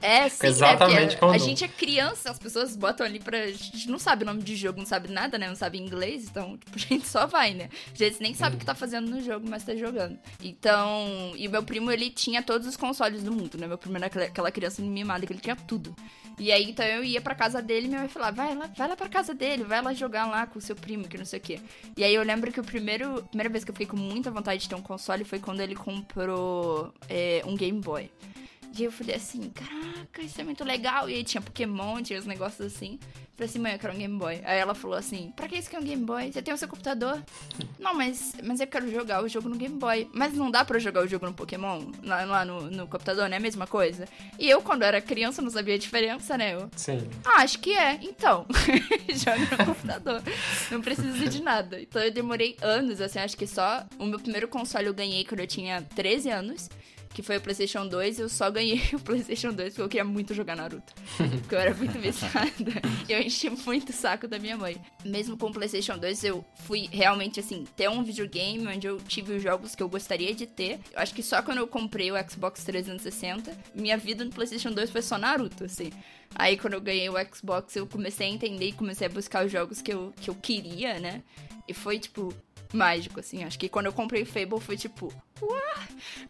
É, 0.00 0.28
sim. 0.28 0.48
Exatamente 0.48 1.14
é 1.14 1.18
como 1.18 1.32
A 1.32 1.38
gente 1.38 1.64
é 1.64 1.68
criança, 1.68 2.30
as 2.30 2.38
pessoas 2.38 2.74
botam 2.74 3.06
ali 3.06 3.20
pra. 3.20 3.38
A 3.38 3.52
gente 3.52 3.88
não 3.88 4.00
sabe 4.00 4.24
o 4.24 4.26
nome 4.26 4.42
de 4.42 4.56
jogo, 4.56 4.80
não 4.80 4.86
sabe 4.86 5.08
nada, 5.08 5.38
né? 5.38 5.46
Não 5.46 5.54
sabe 5.54 5.78
inglês, 5.78 6.26
então, 6.28 6.58
tipo, 6.58 6.72
a 6.74 6.78
gente 6.78 7.06
só 7.06 7.26
vai, 7.26 7.54
né? 7.54 7.68
A 7.92 7.96
gente 7.96 8.20
nem 8.20 8.34
sabe 8.34 8.56
o 8.56 8.58
que 8.58 8.64
tá 8.64 8.74
fazendo 8.74 9.08
no 9.08 9.20
jogo, 9.20 9.48
mas 9.48 9.62
tá 9.62 9.76
jogando. 9.76 10.18
Então. 10.42 11.32
E 11.36 11.48
meu 11.48 11.62
primo, 11.62 11.90
ele 11.90 12.10
tinha 12.10 12.42
todos 12.42 12.66
os 12.66 12.76
consoles 12.76 13.22
do 13.22 13.32
mundo, 13.32 13.56
né? 13.58 13.66
Meu 13.66 13.78
primo 13.78 13.96
era 13.96 14.06
aquela 14.06 14.50
criança 14.50 14.82
mimada 14.82 15.26
que 15.26 15.32
ele 15.32 15.40
tinha 15.40 15.56
tudo. 15.56 15.94
E 16.38 16.50
aí, 16.50 16.70
então 16.70 16.84
eu 16.84 17.04
ia 17.04 17.20
pra 17.20 17.34
casa 17.34 17.60
dele 17.60 17.86
e 17.86 17.88
minha 17.88 18.00
mãe 18.00 18.08
falava, 18.08 18.36
vai 18.36 18.54
lá, 18.54 18.66
vai 18.76 18.88
lá 18.88 18.96
pra 18.96 19.08
casa 19.08 19.34
dele, 19.34 19.64
vai 19.64 19.82
lá 19.82 19.92
jogar 19.92 20.26
lá 20.26 20.46
com 20.46 20.58
o 20.58 20.62
seu 20.62 20.74
primo, 20.74 21.06
que 21.06 21.18
não 21.18 21.24
sei 21.24 21.38
o 21.38 21.42
quê. 21.42 21.60
E 21.96 22.02
aí 22.02 22.14
eu 22.14 22.22
lembro 22.22 22.50
que 22.50 22.58
o 22.58 22.64
primeiro, 22.64 23.18
a 23.18 23.22
primeira 23.22 23.50
vez 23.50 23.64
que 23.64 23.70
eu 23.70 23.74
fiquei 23.74 23.86
com 23.86 23.96
muita 23.96 24.30
vontade 24.30 24.62
de 24.62 24.68
ter 24.68 24.74
um 24.74 24.82
console 24.82 25.24
foi 25.24 25.38
quando 25.38 25.60
ele 25.60 25.74
comprou 25.74 26.92
é, 27.08 27.42
um 27.46 27.54
Game 27.54 27.80
Boy. 27.80 28.10
E 28.76 28.84
eu 28.84 28.92
falei 28.92 29.16
assim, 29.16 29.50
caraca, 29.50 30.22
isso 30.22 30.40
é 30.40 30.44
muito 30.44 30.64
legal. 30.64 31.08
E 31.08 31.14
aí 31.14 31.24
tinha 31.24 31.40
Pokémon, 31.40 32.02
tinha 32.02 32.18
os 32.18 32.24
negócios 32.24 32.74
assim. 32.74 32.98
Falei 33.34 33.48
assim, 33.48 33.58
mãe, 33.58 33.72
eu 33.72 33.78
quero 33.78 33.94
um 33.94 33.98
Game 33.98 34.18
Boy. 34.18 34.40
Aí 34.44 34.58
ela 34.58 34.74
falou 34.74 34.96
assim, 34.96 35.32
pra 35.34 35.48
que 35.48 35.56
isso 35.56 35.68
que 35.68 35.76
é 35.76 35.78
um 35.78 35.82
Game 35.82 36.04
Boy? 36.04 36.30
Você 36.30 36.40
tem 36.40 36.52
o 36.52 36.56
seu 36.56 36.68
computador? 36.68 37.22
não, 37.78 37.94
mas, 37.94 38.34
mas 38.42 38.60
eu 38.60 38.66
quero 38.66 38.90
jogar 38.90 39.22
o 39.22 39.28
jogo 39.28 39.48
no 39.48 39.56
Game 39.56 39.78
Boy. 39.78 40.08
Mas 40.12 40.34
não 40.34 40.50
dá 40.50 40.64
pra 40.64 40.78
jogar 40.78 41.02
o 41.02 41.08
jogo 41.08 41.26
no 41.26 41.34
Pokémon? 41.34 41.82
Lá, 42.02 42.24
lá 42.24 42.44
no, 42.44 42.70
no 42.70 42.86
computador, 42.86 43.28
não 43.28 43.34
é 43.34 43.38
a 43.38 43.40
mesma 43.40 43.66
coisa? 43.66 44.06
E 44.38 44.48
eu, 44.48 44.62
quando 44.62 44.82
era 44.82 45.00
criança, 45.00 45.42
não 45.42 45.50
sabia 45.50 45.74
a 45.74 45.78
diferença, 45.78 46.36
né? 46.38 46.54
Eu, 46.54 46.70
Sim. 46.76 47.08
Ah, 47.24 47.42
acho 47.42 47.58
que 47.58 47.72
é. 47.72 47.98
Então, 48.02 48.46
joga 49.14 49.56
no 49.56 49.64
computador. 49.74 50.22
Não 50.70 50.80
precisa 50.80 51.26
de 51.28 51.42
nada. 51.42 51.80
Então 51.80 52.02
eu 52.02 52.10
demorei 52.10 52.56
anos, 52.62 53.00
assim, 53.00 53.18
acho 53.18 53.36
que 53.36 53.46
só... 53.46 53.84
O 53.98 54.06
meu 54.06 54.18
primeiro 54.20 54.48
console 54.48 54.86
eu 54.86 54.94
ganhei 54.94 55.24
quando 55.24 55.40
eu 55.40 55.46
tinha 55.46 55.82
13 55.94 56.30
anos. 56.30 56.70
Que 57.12 57.22
foi 57.22 57.36
o 57.36 57.40
PlayStation 57.40 57.86
2, 57.86 58.20
eu 58.20 58.28
só 58.28 58.50
ganhei 58.50 58.80
o 58.94 59.00
PlayStation 59.00 59.52
2 59.52 59.74
porque 59.74 59.82
eu 59.82 59.88
queria 59.88 60.04
muito 60.04 60.34
jogar 60.34 60.56
Naruto. 60.56 60.92
porque 61.40 61.54
eu 61.54 61.58
era 61.58 61.74
muito 61.74 61.98
viciada. 62.00 62.50
eu 63.08 63.20
enchi 63.20 63.50
muito 63.50 63.90
o 63.90 63.92
saco 63.92 64.26
da 64.26 64.38
minha 64.38 64.56
mãe. 64.56 64.80
Mesmo 65.04 65.36
com 65.36 65.46
o 65.48 65.52
PlayStation 65.52 65.98
2, 65.98 66.24
eu 66.24 66.44
fui 66.64 66.88
realmente 66.90 67.40
assim, 67.40 67.64
ter 67.76 67.88
um 67.88 68.02
videogame 68.02 68.66
onde 68.66 68.86
eu 68.86 68.98
tive 68.98 69.34
os 69.34 69.42
jogos 69.42 69.74
que 69.74 69.82
eu 69.82 69.88
gostaria 69.88 70.34
de 70.34 70.46
ter. 70.46 70.80
Eu 70.92 71.00
acho 71.00 71.14
que 71.14 71.22
só 71.22 71.42
quando 71.42 71.58
eu 71.58 71.66
comprei 71.66 72.10
o 72.10 72.30
Xbox 72.30 72.64
360, 72.64 73.56
minha 73.74 73.96
vida 73.96 74.24
no 74.24 74.30
PlayStation 74.30 74.70
2 74.70 74.90
foi 74.90 75.02
só 75.02 75.18
Naruto, 75.18 75.64
assim. 75.64 75.90
Aí 76.34 76.56
quando 76.56 76.74
eu 76.74 76.80
ganhei 76.80 77.08
o 77.08 77.14
Xbox, 77.34 77.76
eu 77.76 77.86
comecei 77.86 78.26
a 78.26 78.30
entender 78.30 78.68
e 78.68 78.72
comecei 78.72 79.06
a 79.06 79.10
buscar 79.10 79.44
os 79.44 79.52
jogos 79.52 79.82
que 79.82 79.92
eu, 79.92 80.12
que 80.16 80.30
eu 80.30 80.34
queria, 80.34 80.98
né? 80.98 81.22
E 81.68 81.74
foi, 81.74 81.98
tipo, 81.98 82.34
mágico, 82.72 83.20
assim. 83.20 83.44
Acho 83.44 83.58
que 83.58 83.68
quando 83.68 83.86
eu 83.86 83.92
comprei 83.92 84.24
Fable 84.24 84.60
foi 84.60 84.76
tipo, 84.76 85.12
uau, 85.42 85.82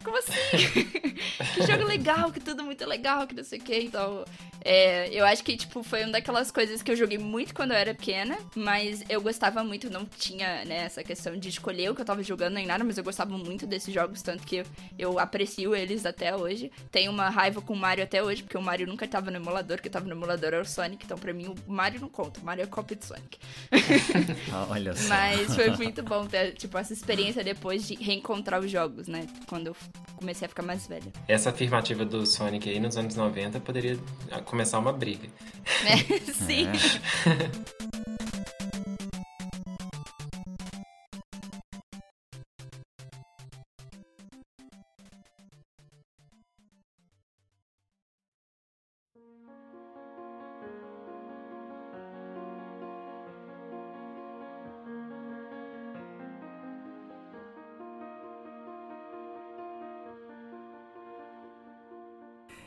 como 0.03 0.17
assim? 0.17 0.33
que 1.53 1.61
jogo 1.65 1.85
legal, 1.85 2.31
que 2.31 2.39
tudo 2.39 2.63
muito 2.63 2.85
legal, 2.85 3.27
que 3.27 3.35
não 3.35 3.43
sei 3.43 3.59
o 3.59 3.61
que. 3.61 3.75
Então, 3.75 4.25
é, 4.65 5.09
eu 5.09 5.25
acho 5.25 5.43
que, 5.43 5.55
tipo, 5.57 5.83
foi 5.83 6.03
uma 6.03 6.13
daquelas 6.13 6.49
coisas 6.49 6.81
que 6.81 6.91
eu 6.91 6.95
joguei 6.95 7.17
muito 7.17 7.53
quando 7.53 7.71
eu 7.71 7.77
era 7.77 7.93
pequena, 7.93 8.37
mas 8.55 9.03
eu 9.09 9.21
gostava 9.21 9.63
muito, 9.63 9.89
não 9.89 10.05
tinha, 10.05 10.63
né, 10.65 10.85
essa 10.85 11.03
questão 11.03 11.37
de 11.37 11.49
escolher 11.49 11.89
o 11.89 11.95
que 11.95 12.01
eu 12.01 12.05
tava 12.05 12.23
jogando 12.23 12.53
nem 12.53 12.65
nada, 12.65 12.83
mas 12.83 12.97
eu 12.97 13.03
gostava 13.03 13.37
muito 13.37 13.67
desses 13.67 13.93
jogos, 13.93 14.21
tanto 14.21 14.43
que 14.43 14.57
eu, 14.57 14.65
eu 14.97 15.19
aprecio 15.19 15.75
eles 15.75 16.05
até 16.05 16.35
hoje. 16.35 16.71
Tenho 16.91 17.11
uma 17.11 17.29
raiva 17.29 17.61
com 17.61 17.73
o 17.73 17.77
Mario 17.77 18.03
até 18.03 18.23
hoje, 18.23 18.43
porque 18.43 18.57
o 18.57 18.61
Mario 18.61 18.87
nunca 18.87 19.07
tava 19.07 19.29
no 19.29 19.37
emulador, 19.37 19.81
que 19.81 19.89
tava 19.89 20.05
no 20.05 20.13
emulador 20.13 20.53
era 20.53 20.61
o 20.61 20.65
Sonic, 20.65 21.05
então 21.05 21.17
pra 21.17 21.33
mim 21.33 21.47
o 21.47 21.71
Mario 21.71 22.01
não 22.01 22.09
conta, 22.09 22.39
o 22.39 22.43
Mario 22.43 22.63
é 22.63 22.67
cópia 22.67 22.95
de 22.95 23.05
Sonic. 23.05 23.37
Ah, 24.51 24.67
olha 24.69 24.95
só. 24.95 25.07
Mas 25.09 25.55
foi 25.55 25.69
muito 25.71 26.03
bom 26.03 26.25
ter, 26.25 26.53
tipo, 26.53 26.77
essa 26.77 26.93
experiência 26.93 27.43
depois 27.43 27.87
de 27.87 27.95
reencontrar 27.95 28.59
os 28.59 28.69
jogos, 28.69 29.02
né? 29.07 29.27
Quando 29.47 29.67
eu 29.67 29.75
comecei 30.15 30.45
a 30.45 30.49
ficar 30.49 30.63
mais 30.63 30.87
velha. 30.87 31.11
Essa 31.27 31.49
afirmativa 31.49 32.05
do 32.05 32.25
Sonic 32.25 32.69
aí 32.69 32.79
nos 32.79 32.97
anos 32.97 33.15
90 33.15 33.59
poderia 33.59 33.97
começar 34.45 34.79
uma 34.79 34.93
briga. 34.93 35.27
É, 35.85 36.19
sim. 36.31 36.67
É. 36.67 37.83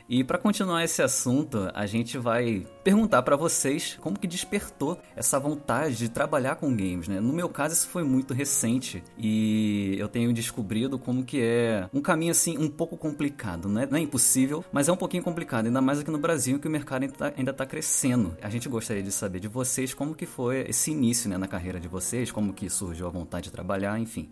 E 0.09 0.23
para 0.23 0.37
continuar 0.37 0.85
esse 0.85 1.01
assunto, 1.01 1.69
a 1.73 1.85
gente 1.85 2.17
vai 2.17 2.65
perguntar 2.81 3.21
para 3.23 3.35
vocês 3.35 3.99
como 4.01 4.17
que 4.17 4.25
despertou 4.25 4.97
essa 5.17 5.37
vontade 5.37 5.97
de 5.97 6.07
trabalhar 6.07 6.55
com 6.55 6.69
games, 6.69 7.09
né? 7.09 7.19
No 7.19 7.33
meu 7.33 7.49
caso, 7.49 7.73
isso 7.73 7.89
foi 7.89 8.03
muito 8.03 8.33
recente 8.33 9.03
e 9.17 9.97
eu 9.99 10.07
tenho 10.07 10.31
descobrido 10.31 10.97
como 10.97 11.25
que 11.25 11.43
é 11.43 11.89
um 11.93 12.01
caminho 12.01 12.31
assim 12.31 12.57
um 12.57 12.69
pouco 12.69 12.95
complicado, 12.95 13.67
né? 13.67 13.85
Não 13.91 13.97
é 13.97 14.01
impossível, 14.01 14.63
mas 14.71 14.87
é 14.87 14.93
um 14.93 14.97
pouquinho 14.97 15.23
complicado, 15.23 15.65
ainda 15.65 15.81
mais 15.81 15.99
aqui 15.99 16.09
no 16.09 16.19
Brasil 16.19 16.57
que 16.57 16.69
o 16.69 16.71
mercado 16.71 17.05
ainda 17.35 17.51
está 17.51 17.65
crescendo. 17.65 18.37
A 18.41 18.49
gente 18.49 18.69
gostaria 18.69 19.03
de 19.03 19.11
saber 19.11 19.41
de 19.41 19.49
vocês 19.49 19.93
como 19.93 20.15
que 20.15 20.25
foi 20.25 20.61
esse 20.69 20.91
início, 20.91 21.29
né, 21.29 21.37
na 21.37 21.49
carreira 21.49 21.81
de 21.81 21.87
vocês, 21.89 22.31
como 22.31 22.53
que 22.53 22.69
surgiu 22.69 23.07
a 23.07 23.09
vontade 23.09 23.45
de 23.45 23.51
trabalhar, 23.51 23.99
enfim. 23.99 24.31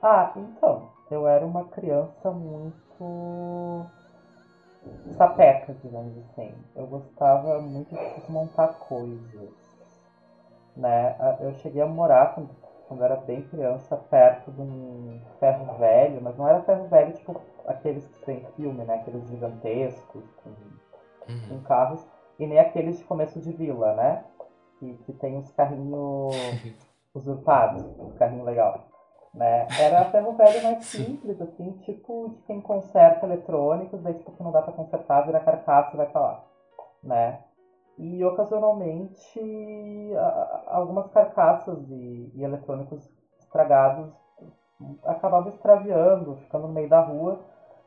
Ah, 0.00 0.32
então, 0.36 0.88
eu 1.10 1.26
era 1.26 1.44
uma 1.44 1.64
criança 1.64 2.30
muito 2.30 3.90
sapeca, 5.16 5.74
digamos 5.82 6.16
assim. 6.18 6.54
Eu 6.74 6.86
gostava 6.86 7.60
muito 7.60 7.94
de 7.94 8.14
desmontar 8.20 8.74
coisas. 8.78 9.50
Né? 10.76 11.16
Eu 11.40 11.52
cheguei 11.54 11.82
a 11.82 11.86
morar 11.86 12.34
quando, 12.34 12.50
quando 12.88 13.04
era 13.04 13.16
bem 13.16 13.42
criança 13.42 13.96
perto 13.96 14.50
de 14.50 14.60
um 14.60 15.20
ferro 15.38 15.78
velho, 15.78 16.20
mas 16.22 16.36
não 16.36 16.48
era 16.48 16.62
ferro 16.62 16.86
velho 16.88 17.12
tipo 17.12 17.40
aqueles 17.66 18.06
que 18.06 18.24
tem 18.24 18.44
filme, 18.56 18.84
né? 18.84 18.94
Aqueles 18.94 19.28
gigantescos 19.28 20.24
com, 20.42 20.50
uhum. 20.50 21.48
com 21.48 21.60
carros, 21.62 22.04
e 22.38 22.46
nem 22.46 22.58
aqueles 22.58 22.98
de 22.98 23.04
começo 23.04 23.38
de 23.40 23.52
vila, 23.52 23.94
né? 23.94 24.24
Que, 24.78 24.94
que 25.04 25.12
tem 25.14 25.36
uns 25.36 25.50
carrinhos 25.52 26.34
usurpados, 27.14 27.84
um 27.98 28.10
carrinho 28.12 28.44
legal. 28.44 28.89
Né? 29.32 29.68
Era 29.78 30.10
ferro 30.10 30.32
velho 30.32 30.62
mais 30.64 30.84
simples, 30.86 31.40
assim, 31.40 31.70
tipo 31.84 32.30
de 32.30 32.42
quem 32.42 32.60
conserta 32.60 33.26
eletrônicos, 33.26 34.02
daí 34.02 34.14
tipo 34.14 34.32
que 34.32 34.42
não 34.42 34.50
dá 34.50 34.60
pra 34.60 34.72
consertar, 34.72 35.24
vira 35.24 35.40
carcaça 35.40 35.94
e 35.94 35.96
vai 35.96 36.06
pra 36.06 36.20
lá. 36.20 36.44
Né? 37.02 37.38
E 37.96 38.24
ocasionalmente 38.24 39.40
algumas 40.66 41.06
carcaças 41.12 41.78
e, 41.90 42.32
e 42.34 42.42
eletrônicos 42.42 43.08
estragados 43.38 44.10
acabavam 45.04 45.50
extraviando, 45.50 46.36
ficando 46.36 46.66
no 46.66 46.72
meio 46.72 46.88
da 46.88 47.00
rua, 47.00 47.40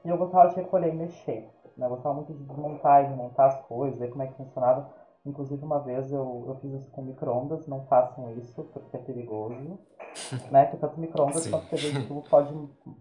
e 0.05 0.09
eu 0.09 0.17
gostava 0.17 0.49
de 0.49 0.55
recolher 0.55 0.93
e 0.93 0.97
mexer. 0.97 1.49
Né? 1.77 1.85
Eu 1.85 1.89
gostava 1.89 2.15
muito 2.15 2.33
de 2.33 2.43
desmontar 2.43 3.03
e 3.03 3.07
desmontar 3.07 3.47
as 3.47 3.61
coisas, 3.65 3.99
ver 3.99 4.11
como 4.11 4.23
é 4.23 4.27
que 4.27 4.35
funcionava. 4.35 4.89
Inclusive, 5.25 5.63
uma 5.63 5.79
vez 5.79 6.11
eu, 6.11 6.43
eu 6.47 6.55
fiz 6.55 6.73
isso 6.73 6.91
com 6.91 7.01
micro-ondas, 7.01 7.65
não 7.67 7.85
façam 7.85 8.31
isso, 8.37 8.63
porque 8.73 8.97
é 8.97 8.99
perigoso. 8.99 9.79
né? 10.51 10.65
Que 10.65 10.77
tanto 10.77 10.99
micro-ondas 10.99 11.47
quanto 11.47 11.69
TV 11.69 11.91
de 11.91 12.07
tubo 12.07 12.23
pode 12.29 12.53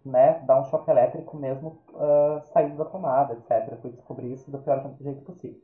né, 0.04 0.40
dar 0.46 0.61
um 0.61 0.64
choque 0.64 0.90
elétrico 0.90 1.37
mesmo 1.37 1.82
uh, 1.90 2.40
saindo 2.52 2.76
da 2.76 2.85
tomada, 2.85 3.35
etc. 3.35 3.72
Eu 3.72 3.78
fui 3.78 3.90
descobrir 3.90 4.32
isso 4.32 4.50
do 4.50 4.58
pior 4.58 4.94
jeito 5.00 5.22
possível. 5.22 5.61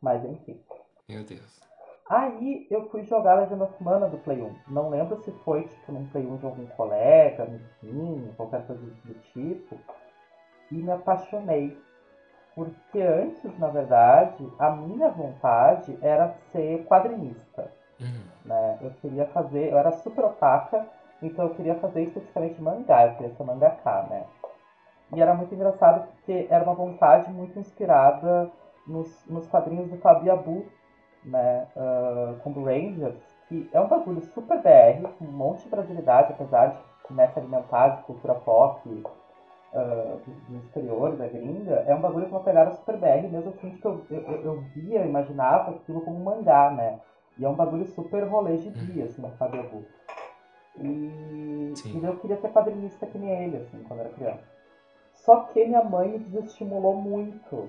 Mas, 0.00 0.24
enfim. 0.24 0.60
Meu 1.08 1.24
Deus. 1.24 1.60
Aí 2.08 2.66
eu 2.70 2.90
fui 2.90 3.02
jogar 3.04 3.34
Legend 3.36 3.62
of 3.62 3.82
Mana 3.82 4.08
do 4.08 4.18
Play 4.18 4.42
1. 4.42 4.54
Não 4.68 4.90
lembro 4.90 5.16
se 5.22 5.32
foi 5.44 5.66
tipo 5.66 5.92
num 5.92 6.06
Play 6.08 6.26
1 6.26 6.36
de 6.36 6.44
algum 6.44 6.66
colega, 6.66 7.48
enfim, 7.82 8.30
qualquer 8.36 8.66
coisa 8.66 8.84
do 8.84 9.14
tipo. 9.32 9.78
E 10.70 10.74
me 10.74 10.90
apaixonei 10.90 11.78
porque 12.54 13.00
antes, 13.00 13.58
na 13.58 13.68
verdade, 13.68 14.48
a 14.58 14.70
minha 14.70 15.08
vontade 15.08 15.98
era 16.00 16.34
ser 16.52 16.84
quadrinista. 16.86 17.70
Uhum. 18.00 18.24
Né? 18.44 18.78
Eu 18.80 18.90
queria 19.00 19.26
fazer, 19.26 19.72
eu 19.72 19.78
era 19.78 19.92
super 19.92 20.24
otaka, 20.24 20.86
então 21.22 21.46
eu 21.46 21.54
queria 21.54 21.74
fazer 21.76 22.02
especificamente 22.02 22.60
mangá, 22.60 23.06
eu 23.06 23.14
queria 23.14 23.34
ser 23.34 23.44
mangaká, 23.44 24.06
né? 24.10 24.24
E 25.12 25.20
era 25.20 25.34
muito 25.34 25.54
engraçado 25.54 26.08
porque 26.08 26.46
era 26.50 26.64
uma 26.64 26.74
vontade 26.74 27.30
muito 27.30 27.58
inspirada 27.58 28.50
nos, 28.86 29.24
nos 29.26 29.46
quadrinhos 29.48 29.88
do 29.90 29.96
Fabiabu, 29.98 30.66
né? 31.24 31.66
Uh, 31.76 32.40
como 32.42 32.64
Rangers, 32.64 33.16
que 33.48 33.68
é 33.72 33.80
um 33.80 33.88
bagulho 33.88 34.20
super 34.20 34.58
BR, 34.60 35.08
com 35.18 35.24
um 35.24 35.32
monte 35.32 35.64
de 35.64 35.70
brasilidade, 35.70 36.32
apesar 36.32 36.66
de 36.68 37.14
né, 37.14 37.28
se 37.28 37.38
alimentar 37.38 37.88
de 37.88 38.02
cultura 38.04 38.34
pop, 38.34 39.04
uh, 39.74 40.20
do 40.48 40.58
exterior, 40.58 41.16
da 41.16 41.26
gringa, 41.26 41.84
é 41.86 41.94
um 41.94 42.00
bagulho 42.00 42.26
com 42.28 42.36
uma 42.36 42.44
pegada 42.44 42.72
super 42.72 42.96
BR, 42.96 43.28
mesmo 43.30 43.50
assim, 43.50 43.70
que 43.70 43.84
eu, 43.84 44.00
eu, 44.10 44.22
eu 44.42 44.60
via, 44.74 45.04
imaginava 45.04 45.72
aquilo 45.72 46.00
como 46.00 46.16
um 46.16 46.24
mangá, 46.24 46.70
né? 46.70 47.00
E 47.36 47.44
é 47.44 47.48
um 47.48 47.54
bagulho 47.54 47.84
super 47.86 48.22
rolê 48.24 48.56
de 48.56 48.70
dia, 48.70 49.04
assim, 49.04 49.22
sabe, 49.38 49.58
Abu? 49.58 49.84
E, 50.78 51.72
e 51.84 52.00
eu 52.02 52.16
queria 52.18 52.36
ser 52.36 52.52
quadrinista 52.52 53.06
que 53.06 53.18
nem 53.18 53.44
ele, 53.44 53.56
assim, 53.58 53.82
quando 53.84 54.00
era 54.00 54.08
criança. 54.10 54.44
Só 55.14 55.40
que 55.40 55.64
minha 55.64 55.82
mãe 55.82 56.08
me 56.10 56.18
desestimulou 56.18 56.94
muito, 56.94 57.68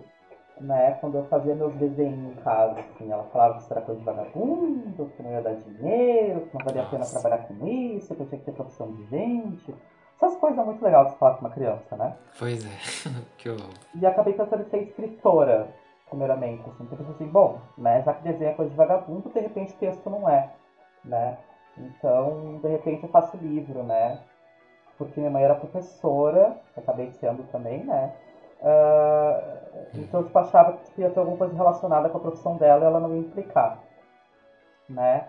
né? 0.60 0.98
Quando 1.00 1.18
eu 1.18 1.26
fazia 1.26 1.56
meus 1.56 1.74
desenhos 1.76 2.32
em 2.32 2.42
casa, 2.42 2.80
assim. 2.80 3.12
Ela 3.12 3.24
falava 3.26 3.56
que 3.56 3.64
isso 3.64 3.74
era 3.74 3.82
coisa 3.82 4.00
de 4.00 4.06
vagabundo, 4.06 5.06
que 5.16 5.24
não 5.24 5.32
ia 5.32 5.42
dar 5.42 5.56
dinheiro, 5.56 6.42
que 6.42 6.58
não 6.58 6.66
valia 6.66 6.84
a 6.84 6.90
pena 6.90 7.06
trabalhar 7.06 7.48
com 7.48 7.68
isso, 7.68 8.16
que 8.16 8.22
eu 8.22 8.28
tinha 8.28 8.40
que 8.40 8.46
ter 8.46 8.52
profissão 8.52 8.92
de 8.92 9.06
gente. 9.06 9.76
Coisas 10.46 10.64
muito 10.64 10.86
legais 10.86 11.12
de 11.12 11.18
falar 11.18 11.34
com 11.34 11.42
uma 11.42 11.50
criança, 11.50 11.96
né? 11.98 12.16
Pois 12.38 12.64
é, 12.64 12.70
que 13.36 13.50
horror. 13.50 13.74
E 13.96 14.06
acabei 14.06 14.32
pensando 14.32 14.62
em 14.62 14.70
ser 14.70 14.84
escritora, 14.84 15.70
primeiramente, 16.08 16.70
assim. 16.70 16.86
Porque 16.86 17.02
eu 17.02 17.08
pensei 17.08 17.26
assim, 17.26 17.28
bom, 17.28 17.60
né, 17.76 18.04
já 18.04 18.14
que 18.14 18.22
desenho 18.22 18.52
é 18.52 18.54
coisa 18.54 18.70
de 18.70 18.78
vagabundo, 18.78 19.28
de 19.28 19.40
repente 19.40 19.74
texto 19.74 20.08
não 20.08 20.30
é, 20.30 20.52
né? 21.04 21.40
Então, 21.76 22.60
de 22.62 22.68
repente 22.68 23.02
eu 23.02 23.10
faço 23.10 23.36
livro, 23.38 23.82
né? 23.82 24.20
Porque 25.00 25.20
minha 25.20 25.32
mãe 25.32 25.44
era 25.44 25.56
professora, 25.56 26.56
acabei 26.78 27.10
sendo 27.14 27.42
também, 27.52 27.84
né? 27.84 28.14
Uh, 28.62 29.80
então 29.96 30.24
tipo, 30.24 30.38
achava 30.38 30.74
que 30.74 31.02
ia 31.02 31.10
ter 31.10 31.20
alguma 31.20 31.38
coisa 31.38 31.56
relacionada 31.56 32.08
com 32.08 32.20
a 32.20 32.22
profissão 32.22 32.56
dela 32.58 32.84
e 32.84 32.86
ela 32.86 33.00
não 33.00 33.16
ia 33.16 33.22
implicar, 33.22 33.80
né? 34.88 35.28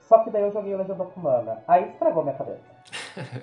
Só 0.00 0.18
que 0.18 0.28
daí 0.30 0.42
eu 0.42 0.52
joguei 0.52 0.74
o 0.74 0.76
Legend 0.76 1.00
of 1.00 1.18
Mana. 1.18 1.64
Aí 1.66 1.88
estragou 1.88 2.22
minha 2.22 2.36
cabeça. 2.36 2.68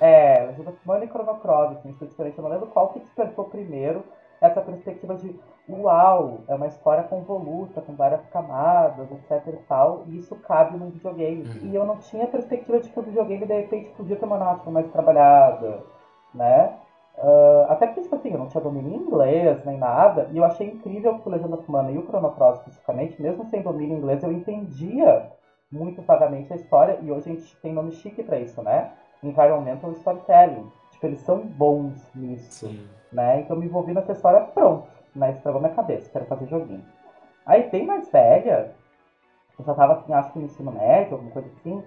É, 0.01 0.54
Mana 0.86 1.06
e 1.06 1.08
Chrono 1.08 1.39
Cross, 1.39 1.78
assim, 1.78 1.89
isso 1.89 2.04
é 2.04 2.08
diferente. 2.08 2.38
Eu 2.38 2.43
não 2.43 2.51
lembro 2.51 2.67
qual 2.67 2.89
que 2.89 2.99
despertou 2.99 3.45
primeiro 3.45 4.04
essa 4.41 4.62
perspectiva 4.62 5.15
de 5.15 5.39
uau, 5.67 6.41
é 6.47 6.54
uma 6.54 6.67
história 6.67 7.04
convoluta, 7.04 7.82
com 7.82 7.95
várias 7.95 8.23
camadas, 8.28 9.10
etc 9.12 9.47
e 9.47 9.58
tal, 9.67 10.04
e 10.08 10.17
isso 10.17 10.36
cabe 10.36 10.78
num 10.78 10.89
videogame. 10.89 11.43
Uhum. 11.43 11.71
E 11.71 11.75
eu 11.75 11.86
não 11.86 11.97
tinha 11.97 12.28
perspectiva 12.28 12.80
de 12.80 12.89
que 12.89 12.99
o 12.99 13.04
videogame, 13.04 13.45
de 13.45 13.54
repente, 13.54 13.89
podia 13.91 14.15
ter 14.15 14.25
uma 14.25 14.38
narrativa 14.38 14.71
mais 14.71 14.91
trabalhada, 14.91 15.84
né? 16.34 16.73
Uh, 17.17 17.71
até 17.71 17.88
porque, 17.88 18.01
tipo 18.01 18.15
assim, 18.15 18.32
eu 18.32 18.38
não 18.38 18.47
tinha 18.47 18.62
domínio 18.62 18.91
em 18.91 18.97
inglês 18.97 19.63
nem 19.65 19.78
nada, 19.78 20.28
e 20.32 20.38
eu 20.38 20.43
achei 20.43 20.67
incrível 20.67 21.17
que 21.19 21.28
o 21.28 21.32
Legenda 21.32 21.56
Humana 21.56 21.89
e 21.89 21.97
o 21.97 22.06
Chrono 22.06 22.32
Cross 22.32 22.60
especificamente, 22.60 23.21
mesmo 23.21 23.45
sem 23.45 23.62
domínio 23.62 23.95
em 23.95 23.99
inglês, 23.99 24.21
eu 24.21 24.32
entendia 24.32 25.32
muito 25.71 26.01
vagamente 26.01 26.51
a 26.51 26.58
história, 26.58 26.99
e 27.01 27.12
hoje 27.12 27.32
a 27.32 27.34
gente 27.34 27.62
tem 27.62 27.73
nome 27.73 27.91
chique 27.93 28.21
para 28.21 28.38
isso, 28.38 28.62
né? 28.62 28.91
Environmental 29.30 29.92
Storytelling. 29.92 30.72
Tipo, 30.92 31.08
eles 31.08 31.20
são 31.20 31.40
bons 31.40 32.10
nisso, 32.16 32.68
Sim. 32.68 32.88
né? 33.12 33.42
Então 33.42 33.56
eu 33.56 33.60
me 33.60 33.68
envolvi 33.68 33.94
nessa 33.94 34.14
história, 34.14 34.42
pronto, 34.42 34.88
né? 35.16 35.32
Estragou 35.32 35.62
minha 35.62 35.74
cabeça, 35.74 36.10
quero 36.10 36.26
fazer 36.26 36.48
joguinho. 36.48 36.84
Aí, 37.46 37.70
bem 37.70 37.86
mais 37.86 38.10
velha, 38.12 38.72
eu 39.58 39.66
já 39.66 39.74
tava, 39.74 39.94
assim, 39.94 40.14
acho 40.14 40.32
que 40.32 40.40
no 40.40 40.46
ensino 40.46 40.72
médio, 40.72 41.14
alguma 41.14 41.32
coisa 41.32 41.48
assim, 41.50 41.84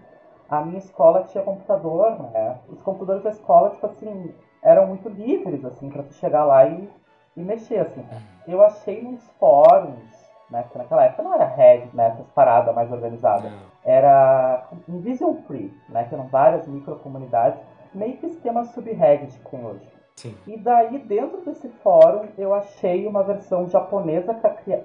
a 0.48 0.60
minha 0.60 0.78
escola 0.78 1.24
tinha 1.24 1.44
computador, 1.44 2.18
né? 2.30 2.58
Os 2.68 2.80
computadores 2.82 3.22
da 3.22 3.30
escola, 3.30 3.70
tipo 3.70 3.86
assim, 3.86 4.34
eram 4.62 4.86
muito 4.86 5.08
livres, 5.08 5.64
assim, 5.64 5.90
para 5.90 6.02
tu 6.02 6.14
chegar 6.14 6.44
lá 6.44 6.66
e, 6.66 6.88
e 7.36 7.40
mexer, 7.42 7.80
assim. 7.80 8.00
Uhum. 8.00 8.18
Eu 8.46 8.62
achei 8.62 9.02
nos 9.02 9.28
fóruns, 9.38 10.27
né, 10.50 10.62
porque 10.62 10.78
naquela 10.78 11.04
época 11.04 11.22
não 11.22 11.34
era 11.34 11.44
Red, 11.44 11.88
né, 11.92 12.08
essas 12.08 12.26
paradas 12.28 12.74
mais 12.74 12.90
organizadas. 12.90 13.52
Era 13.84 14.68
um 14.88 15.00
Vision 15.00 15.34
Free, 15.46 15.74
né, 15.88 16.04
que 16.04 16.14
eram 16.14 16.26
várias 16.26 16.66
microcomunidades, 16.66 17.60
meio 17.94 18.16
que 18.16 18.26
esquema 18.26 18.64
subreddit 18.64 19.38
que 19.38 19.50
tem 19.50 19.64
hoje. 19.64 19.98
Sim. 20.16 20.36
E 20.46 20.58
daí, 20.58 20.98
dentro 20.98 21.40
desse 21.42 21.68
fórum, 21.68 22.28
eu 22.36 22.52
achei 22.52 23.06
uma 23.06 23.22
versão 23.22 23.68
japonesa 23.68 24.34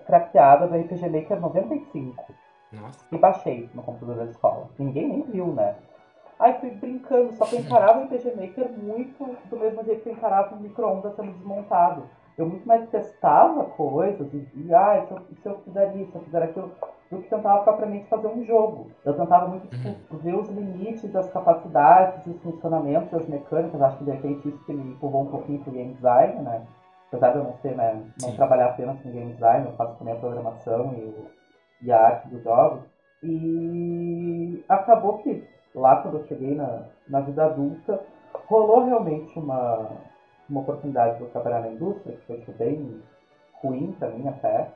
craqueada 0.06 0.67
do 0.67 0.78
RPG 0.78 1.10
Maker 1.10 1.39
95. 1.39 2.23
Nossa. 2.71 3.06
E 3.12 3.17
baixei 3.17 3.69
no 3.73 3.82
computador 3.82 4.17
da 4.17 4.26
escola. 4.26 4.69
Ninguém 4.78 5.08
nem 5.08 5.21
viu, 5.23 5.47
né? 5.47 5.76
Aí 6.39 6.54
fui 6.60 6.71
brincando, 6.71 7.34
só 7.34 7.45
que 7.45 7.56
eu 7.56 7.62
encarava 7.62 7.99
o 7.99 8.04
RPG 8.04 8.36
Maker 8.36 8.71
muito 8.78 9.38
do 9.49 9.58
mesmo 9.58 9.84
jeito 9.84 10.04
que 10.04 10.10
eu 10.10 10.13
encarava 10.13 10.56
o 10.56 10.60
micro-ondas 10.60 11.15
sendo 11.15 11.32
desmontado. 11.32 12.04
Eu 12.38 12.48
muito 12.48 12.67
mais 12.67 12.89
testava 12.89 13.65
coisas 13.65 14.34
e 14.34 14.39
via, 14.39 14.80
ah, 14.80 15.06
se 15.06 15.12
eu, 15.12 15.19
se 15.41 15.46
eu 15.50 15.58
fizer 15.60 15.96
isso, 15.96 16.12
se 16.12 16.17
eu 16.17 16.22
fizer 16.24 16.43
aquilo, 16.43 16.72
do 17.12 17.22
que 17.22 17.30
tentava 17.30 17.63
propriamente 17.63 18.08
fazer 18.08 18.28
um 18.28 18.43
jogo. 18.43 18.91
Eu 19.06 19.13
tentava 19.13 19.48
muito 19.48 19.67
tipo, 19.67 19.88
uhum. 19.88 20.19
ver 20.19 20.36
os 20.36 20.50
limites 20.50 21.12
das 21.12 21.30
capacidades, 21.32 22.26
os 22.26 22.41
funcionamentos, 22.41 23.12
das 23.12 23.28
mecânicas. 23.28 23.82
Acho 23.82 23.98
que 23.98 24.04
de 24.04 24.12
repente 24.12 24.50
isso 24.50 24.65
que 24.65 24.74
me 24.74 24.93
empurrou 24.93 25.24
um 25.24 25.28
pouquinho 25.28 25.60
pro 25.60 25.72
game 25.72 25.93
design, 25.93 26.41
né? 26.41 26.63
Apesar 27.08 27.32
de 27.32 27.38
eu 27.38 27.43
não 27.43 27.54
ser, 27.58 27.76
né, 27.76 28.04
não 28.19 28.30
Sim. 28.30 28.36
trabalhar 28.36 28.69
apenas 28.69 29.00
com 29.02 29.12
game 29.12 29.34
design, 29.34 29.67
eu 29.67 29.74
faço 29.74 29.96
também 30.00 30.15
a 30.15 30.19
programação 30.19 30.93
e, 30.93 31.86
e 31.86 31.91
a 31.91 32.02
arte 32.02 32.28
dos 32.30 32.43
jogos. 32.43 32.82
E 33.22 34.63
acabou 34.67 35.19
que 35.19 35.48
lá 35.76 35.98
quando 35.98 36.17
eu 36.17 36.26
cheguei 36.26 36.56
na, 36.56 36.86
na 37.08 37.22
vida 37.22 37.46
adulta, 37.46 38.02
rolou 38.48 38.86
realmente 38.86 39.38
uma, 39.38 39.88
uma 40.49 40.62
oportunidade 40.62 41.17
de 41.17 41.23
eu 41.23 41.29
trabalhar 41.29 41.62
na 41.62 41.69
indústria, 41.69 42.15
que 42.15 42.25
foi 42.25 42.38
tipo, 42.38 42.51
bem 42.53 43.01
ruim 43.62 43.95
para 43.97 44.10
mim 44.10 44.27
até, 44.27 44.67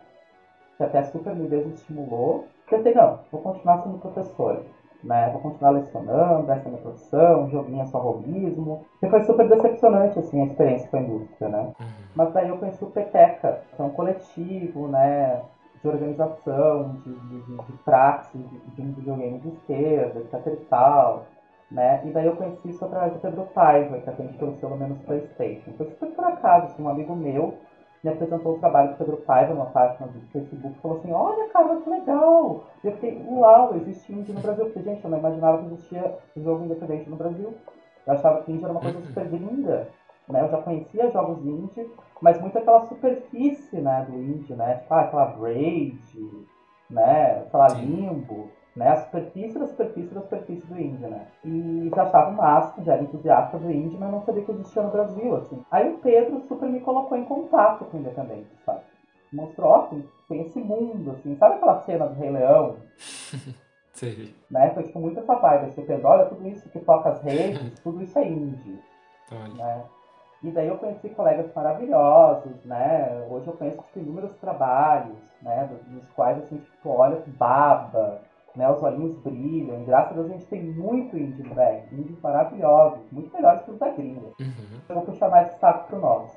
que 0.78 0.84
até 0.84 1.04
super 1.04 1.36
me 1.36 1.48
desestimulou. 1.48 2.46
Pensei, 2.70 2.94
não, 2.94 3.20
vou 3.32 3.42
continuar 3.42 3.84
sendo 3.84 3.98
professora, 3.98 4.62
né? 5.04 5.30
Vou 5.32 5.42
continuar 5.42 5.72
lecionando, 5.72 6.52
essa 6.52 6.68
é 6.68 6.70
minha 6.70 6.82
profissão, 6.82 7.50
joguinho 7.50 7.82
é 7.82 7.86
só 7.86 8.00
robismo. 8.00 8.86
E 9.02 9.10
foi 9.10 9.22
super 9.22 9.48
decepcionante, 9.48 10.20
assim, 10.20 10.42
a 10.42 10.46
experiência 10.46 10.90
com 10.90 10.98
a 10.98 11.02
indústria, 11.02 11.50
né? 11.50 11.74
Uhum. 11.80 11.88
Mas 12.16 12.34
daí 12.34 12.50
eu 12.50 12.58
conheci 12.58 12.84
o 12.84 12.92
Peteca, 12.92 13.62
que 13.76 13.82
é 13.82 13.86
um 13.86 13.90
coletivo, 13.90 14.88
né? 14.88 15.42
de 15.82 15.88
organização, 15.88 16.96
de, 17.06 17.14
de, 17.14 17.42
de, 17.42 17.58
de 17.58 17.74
praxis, 17.86 18.42
de, 18.50 18.60
de 18.60 18.82
um 18.82 18.94
videogame 18.94 19.40
de 19.40 19.50
esquerda, 19.50 20.20
etc 20.20 20.54
e 20.54 20.66
tal, 20.66 21.26
né? 21.70 22.02
E 22.06 22.12
daí 22.12 22.26
eu 22.26 22.36
conheci 22.36 22.70
isso 22.70 22.84
através 22.84 23.14
do 23.14 23.20
Pedro 23.20 23.44
Paiva, 23.54 24.00
que 24.00 24.10
a 24.10 24.14
gente 24.14 24.38
conheceu 24.38 24.70
no 24.70 24.78
menos 24.78 25.00
Playstation. 25.00 25.72
Foi 25.78 25.86
super 25.88 26.10
por 26.12 26.26
acaso, 26.26 26.68
assim, 26.68 26.84
um 26.84 26.90
amigo 26.90 27.16
meu 27.16 27.58
me 28.04 28.12
apresentou 28.12 28.56
o 28.56 28.60
trabalho 28.60 28.92
do 28.92 28.98
Pedro 28.98 29.18
Paiva 29.18 29.54
numa 29.54 29.66
página 29.68 30.08
do 30.08 30.20
Facebook 30.32 30.76
e 30.78 30.82
falou 30.82 30.98
assim, 30.98 31.12
olha 31.12 31.50
cara, 31.50 31.76
que 31.78 31.90
legal! 31.90 32.64
E 32.84 32.88
eu 32.88 32.94
fiquei, 32.94 33.26
uau, 33.28 33.76
existe 33.76 34.14
indie 34.14 34.34
no 34.34 34.42
Brasil. 34.42 34.66
Porque, 34.66 34.82
gente, 34.82 35.04
eu 35.04 35.10
não 35.10 35.18
imaginava 35.18 35.58
que 35.58 35.66
existia 35.66 36.18
jogo 36.36 36.66
independente 36.66 37.10
no 37.10 37.16
Brasil. 37.16 37.54
Eu 38.06 38.14
achava 38.14 38.44
que 38.44 38.52
indie 38.52 38.64
era 38.64 38.72
uma 38.72 38.82
coisa 38.82 39.02
super 39.02 39.26
linda. 39.26 39.90
Né? 40.28 40.42
Eu 40.42 40.50
já 40.50 40.62
conhecia 40.62 41.12
jogos 41.12 41.46
indie, 41.46 41.90
mas 42.22 42.40
muito 42.40 42.58
aquela 42.58 42.86
superfície 42.86 43.78
né, 43.78 44.06
do 44.10 44.16
indie, 44.16 44.54
né? 44.54 44.76
Tipo, 44.76 44.94
ah, 44.94 45.02
aquela 45.02 45.26
Braid, 45.26 46.00
né? 46.90 47.46
Sei 47.50 47.60
lá, 47.60 47.68
Limbo, 47.70 48.50
né? 48.78 48.90
A 48.90 48.98
superfície 48.98 49.58
da 49.58 49.68
superfície 49.68 50.14
da 50.14 50.22
superfície 50.22 50.68
do 50.68 50.80
indie, 50.80 51.08
né? 51.08 51.28
E 51.44 51.92
já 51.94 52.04
achava 52.04 52.30
o 52.30 52.36
máximo, 52.36 52.86
já 52.86 52.94
era 52.94 53.04
entusiasta 53.04 53.58
do 53.58 53.72
indie, 53.72 53.98
mas 53.98 54.12
não 54.12 54.22
sabia 54.22 54.44
que 54.44 54.52
existia 54.52 54.84
no 54.84 54.92
Brasil, 54.92 55.36
assim. 55.36 55.66
Aí 55.72 55.90
o 55.90 55.98
Pedro 55.98 56.40
super 56.48 56.70
me 56.70 56.80
colocou 56.80 57.18
em 57.18 57.26
contato 57.26 57.86
com 57.86 57.98
o 57.98 58.00
Independente, 58.00 58.50
sabe? 58.64 58.82
Mostrou, 59.34 59.88
tem, 59.88 60.08
tem 60.30 60.42
esse 60.42 60.60
mundo, 60.60 61.12
assim. 61.12 61.36
Sabe 61.36 61.56
aquela 61.56 61.82
cena 61.82 62.08
do 62.08 62.14
Rei 62.14 62.30
Leão? 62.30 62.76
Sim. 63.94 64.34
Né? 64.50 64.70
Foi 64.70 64.84
tipo 64.84 65.00
muito 65.00 65.20
essa 65.20 65.34
vibe, 65.34 65.66
assim, 65.66 65.82
o 65.82 65.86
Pedro, 65.86 66.08
olha, 66.08 66.26
tudo 66.26 66.48
isso 66.48 66.70
que 66.70 66.80
toca 66.80 67.10
as 67.10 67.22
redes, 67.24 67.80
tudo 67.82 68.04
isso 68.04 68.18
é. 68.20 68.22
Olha. 68.22 69.54
Né? 69.56 69.84
E 70.44 70.52
daí 70.52 70.68
eu 70.68 70.78
conheci 70.78 71.10
colegas 71.10 71.52
maravilhosos, 71.56 72.64
né? 72.64 73.26
Hoje 73.28 73.48
eu 73.48 73.54
conheço 73.54 73.78
tipo, 73.78 74.00
inúmeros 74.00 74.36
trabalhos, 74.38 75.18
né? 75.42 75.68
Dos 75.88 76.08
quais 76.12 76.38
assim, 76.38 76.58
tipo, 76.58 76.90
olha, 76.90 77.24
baba, 77.26 78.22
né? 78.58 78.70
Os 78.70 78.82
olhinhos 78.84 79.16
brilham. 79.20 79.84
Graças 79.86 80.12
a 80.12 80.16
Deus 80.16 80.26
a 80.26 80.34
gente 80.34 80.46
tem 80.48 80.64
muito 80.64 81.18
indie 81.18 81.44
no 81.44 81.56
BR, 81.56 81.94
índios 81.94 82.20
maravilhosos, 82.22 83.00
muito 83.12 83.34
melhores 83.34 83.62
que 83.62 83.72
os 83.72 83.78
da 83.78 83.90
gringa. 83.90 84.28
Uhum. 84.40 84.80
Eu 84.90 84.96
vou 84.96 85.06
puxar 85.06 85.30
mais 85.30 85.52
saco 85.60 85.88
pro 85.88 86.00
nosso. 86.00 86.36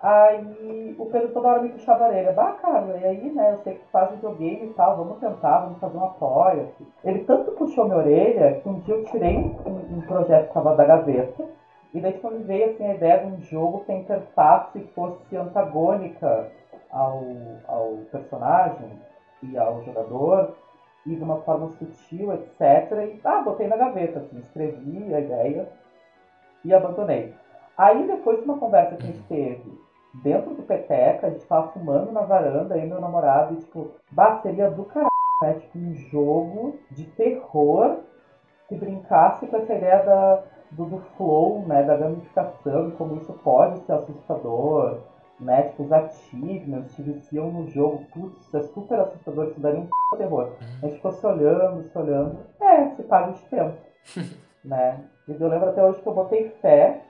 Aí 0.00 0.96
o 0.98 1.06
Pedro 1.06 1.28
toda 1.28 1.48
hora 1.48 1.62
me 1.62 1.68
puxava 1.68 2.04
a 2.04 2.08
orelha. 2.08 2.32
Bah, 2.32 2.52
cara, 2.52 2.98
e 2.98 3.04
aí, 3.04 3.32
né? 3.32 3.52
Eu 3.52 3.58
sei 3.58 3.74
que 3.74 3.80
tu 3.80 3.90
faz 3.90 4.10
videogame 4.12 4.66
e 4.66 4.74
tal, 4.74 4.96
vamos 4.96 5.18
tentar, 5.18 5.58
vamos 5.60 5.78
fazer 5.78 5.96
um 5.96 6.04
apoio. 6.04 6.68
Ele 7.04 7.20
tanto 7.24 7.52
puxou 7.52 7.84
minha 7.84 7.98
orelha 7.98 8.60
que 8.60 8.68
um 8.68 8.80
dia 8.80 8.94
eu 8.94 9.04
tirei 9.04 9.36
um, 9.36 9.98
um 9.98 10.00
projeto 10.02 10.44
que 10.44 10.48
estava 10.48 10.74
da 10.74 10.84
gaveta 10.84 11.44
e 11.94 12.00
daí 12.00 12.12
tipo, 12.12 12.30
me 12.30 12.42
veio 12.42 12.70
assim, 12.70 12.86
a 12.86 12.94
ideia 12.94 13.18
de 13.18 13.26
um 13.26 13.40
jogo 13.42 13.84
que 13.84 13.92
a 13.92 13.96
interface 13.96 14.80
fosse 14.94 15.36
antagônica 15.36 16.50
ao, 16.90 17.22
ao 17.68 17.98
personagem 18.10 18.90
e 19.42 19.58
ao 19.58 19.82
jogador, 19.82 20.56
e 21.06 21.16
de 21.16 21.22
uma 21.22 21.40
forma 21.42 21.68
sutil, 21.78 22.32
etc. 22.32 22.60
E 23.14 23.20
ah, 23.24 23.42
botei 23.42 23.66
na 23.66 23.76
gaveta, 23.76 24.20
assim, 24.20 24.38
escrevi 24.38 25.14
a 25.14 25.20
ideia 25.20 25.68
e 26.64 26.72
abandonei. 26.72 27.34
Aí 27.76 28.06
depois 28.06 28.38
de 28.38 28.44
uma 28.44 28.58
conversa 28.58 28.96
que 28.96 29.02
a 29.02 29.06
gente 29.06 29.22
teve 29.24 29.80
dentro 30.22 30.54
do 30.54 30.62
Peteca, 30.62 31.26
a 31.26 31.30
gente 31.30 31.46
tava 31.46 31.72
fumando 31.72 32.12
na 32.12 32.20
varanda, 32.22 32.74
aí 32.74 32.86
meu 32.86 33.00
namorado, 33.00 33.54
e 33.54 33.56
tipo, 33.58 33.90
bah, 34.10 34.40
seria 34.42 34.70
do 34.70 34.84
caralho, 34.84 35.08
né? 35.42 35.54
Tipo, 35.54 35.78
um 35.78 35.94
jogo 35.94 36.78
de 36.90 37.04
terror 37.04 38.00
que 38.68 38.76
brincasse 38.76 39.46
com 39.46 39.56
essa 39.56 39.74
ideia 39.74 40.02
da 40.02 40.42
do, 40.72 40.86
do 40.86 40.98
flow, 41.16 41.64
né, 41.66 41.82
da 41.82 41.96
gamificação 41.96 42.88
e 42.88 42.92
como 42.92 43.16
isso 43.16 43.32
pode 43.44 43.80
ser 43.80 43.92
assustador, 43.92 44.98
né, 45.42 45.62
tipo, 45.64 45.82
os 45.84 45.92
achievements 45.92 46.94
te 46.94 47.02
viciam 47.02 47.50
no 47.50 47.68
jogo, 47.68 48.04
putz, 48.12 48.40
isso 48.46 48.56
é 48.56 48.62
super 48.62 49.00
assustador, 49.00 49.48
isso 49.48 49.60
daria 49.60 49.80
um 49.80 49.86
p... 49.86 50.16
terror. 50.16 50.52
A 50.82 50.86
gente 50.86 50.96
ficou 50.96 51.12
se 51.12 51.26
olhando, 51.26 51.88
se 51.88 51.98
olhando, 51.98 52.38
é, 52.60 52.90
se 52.90 53.02
paga 53.02 53.32
de 53.32 53.42
tempo, 53.46 53.76
né. 54.64 55.00
E 55.28 55.32
eu 55.32 55.48
lembro 55.48 55.68
até 55.68 55.84
hoje 55.84 56.00
que 56.00 56.06
eu 56.06 56.14
botei 56.14 56.50
fé, 56.60 57.02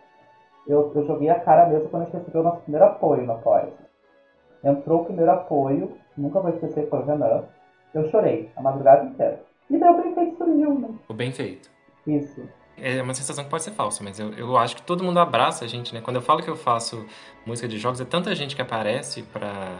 eu, 0.67 0.93
eu 0.95 1.07
joguei 1.07 1.29
a 1.29 1.41
cara 1.41 1.67
mesmo 1.67 1.89
quando 1.89 2.03
a 2.03 2.05
gente 2.07 2.17
recebeu 2.17 2.41
o 2.41 2.45
nosso 2.45 2.61
primeiro 2.63 2.87
apoio 2.87 3.25
no 3.25 3.33
Apoia. 3.33 3.73
Entrou 4.63 5.01
o 5.01 5.05
primeiro 5.05 5.31
apoio, 5.31 5.93
nunca 6.17 6.41
vou 6.41 6.51
esquecer, 6.51 6.89
foi 6.89 7.01
o 7.01 7.05
Renan, 7.05 7.45
eu 7.93 8.09
chorei 8.09 8.51
a 8.57 8.63
madrugada 8.63 9.05
inteira. 9.05 9.41
E 9.69 9.77
daí 9.77 9.91
o 9.91 10.03
bem 10.03 10.15
feito 10.15 10.37
surgiu, 10.37 10.79
né? 10.79 10.89
O 11.09 11.15
bem 11.15 11.33
feito. 11.33 11.71
Isso 12.07 12.43
é 12.77 13.03
uma 13.03 13.15
sensação 13.15 13.45
que 13.45 13.51
pode 13.51 13.63
ser 13.63 13.73
falsa, 13.73 14.03
mas 14.03 14.19
eu, 14.19 14.33
eu 14.35 14.57
acho 14.57 14.77
que 14.77 14.83
todo 14.83 15.05
mundo 15.05 15.19
abraça 15.19 15.65
a 15.65 15.69
gente, 15.69 15.95
né? 15.95 16.01
Quando 16.01 16.17
eu 16.17 16.23
falo 16.23 16.43
que 16.43 16.49
eu 16.49 16.57
faço 16.57 17.05
música 17.45 17.69
de 17.69 17.79
jogos, 17.79 18.01
é 18.01 18.05
tanta 18.05 18.35
gente 18.35 18.57
que 18.57 18.63
aparece 18.63 19.23
pra, 19.23 19.79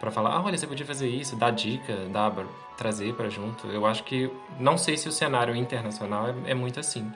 pra 0.00 0.10
falar, 0.10 0.30
ah, 0.34 0.42
olha, 0.42 0.56
você 0.56 0.66
podia 0.66 0.84
fazer 0.84 1.08
isso, 1.08 1.36
dar 1.36 1.50
dica, 1.50 1.94
dar, 2.12 2.32
trazer 2.76 3.14
pra 3.14 3.28
junto. 3.28 3.66
Eu 3.68 3.86
acho 3.86 4.04
que, 4.04 4.30
não 4.58 4.76
sei 4.76 4.96
se 4.96 5.08
o 5.08 5.12
cenário 5.12 5.54
internacional 5.54 6.28
é, 6.28 6.50
é 6.50 6.54
muito 6.54 6.80
assim, 6.80 7.10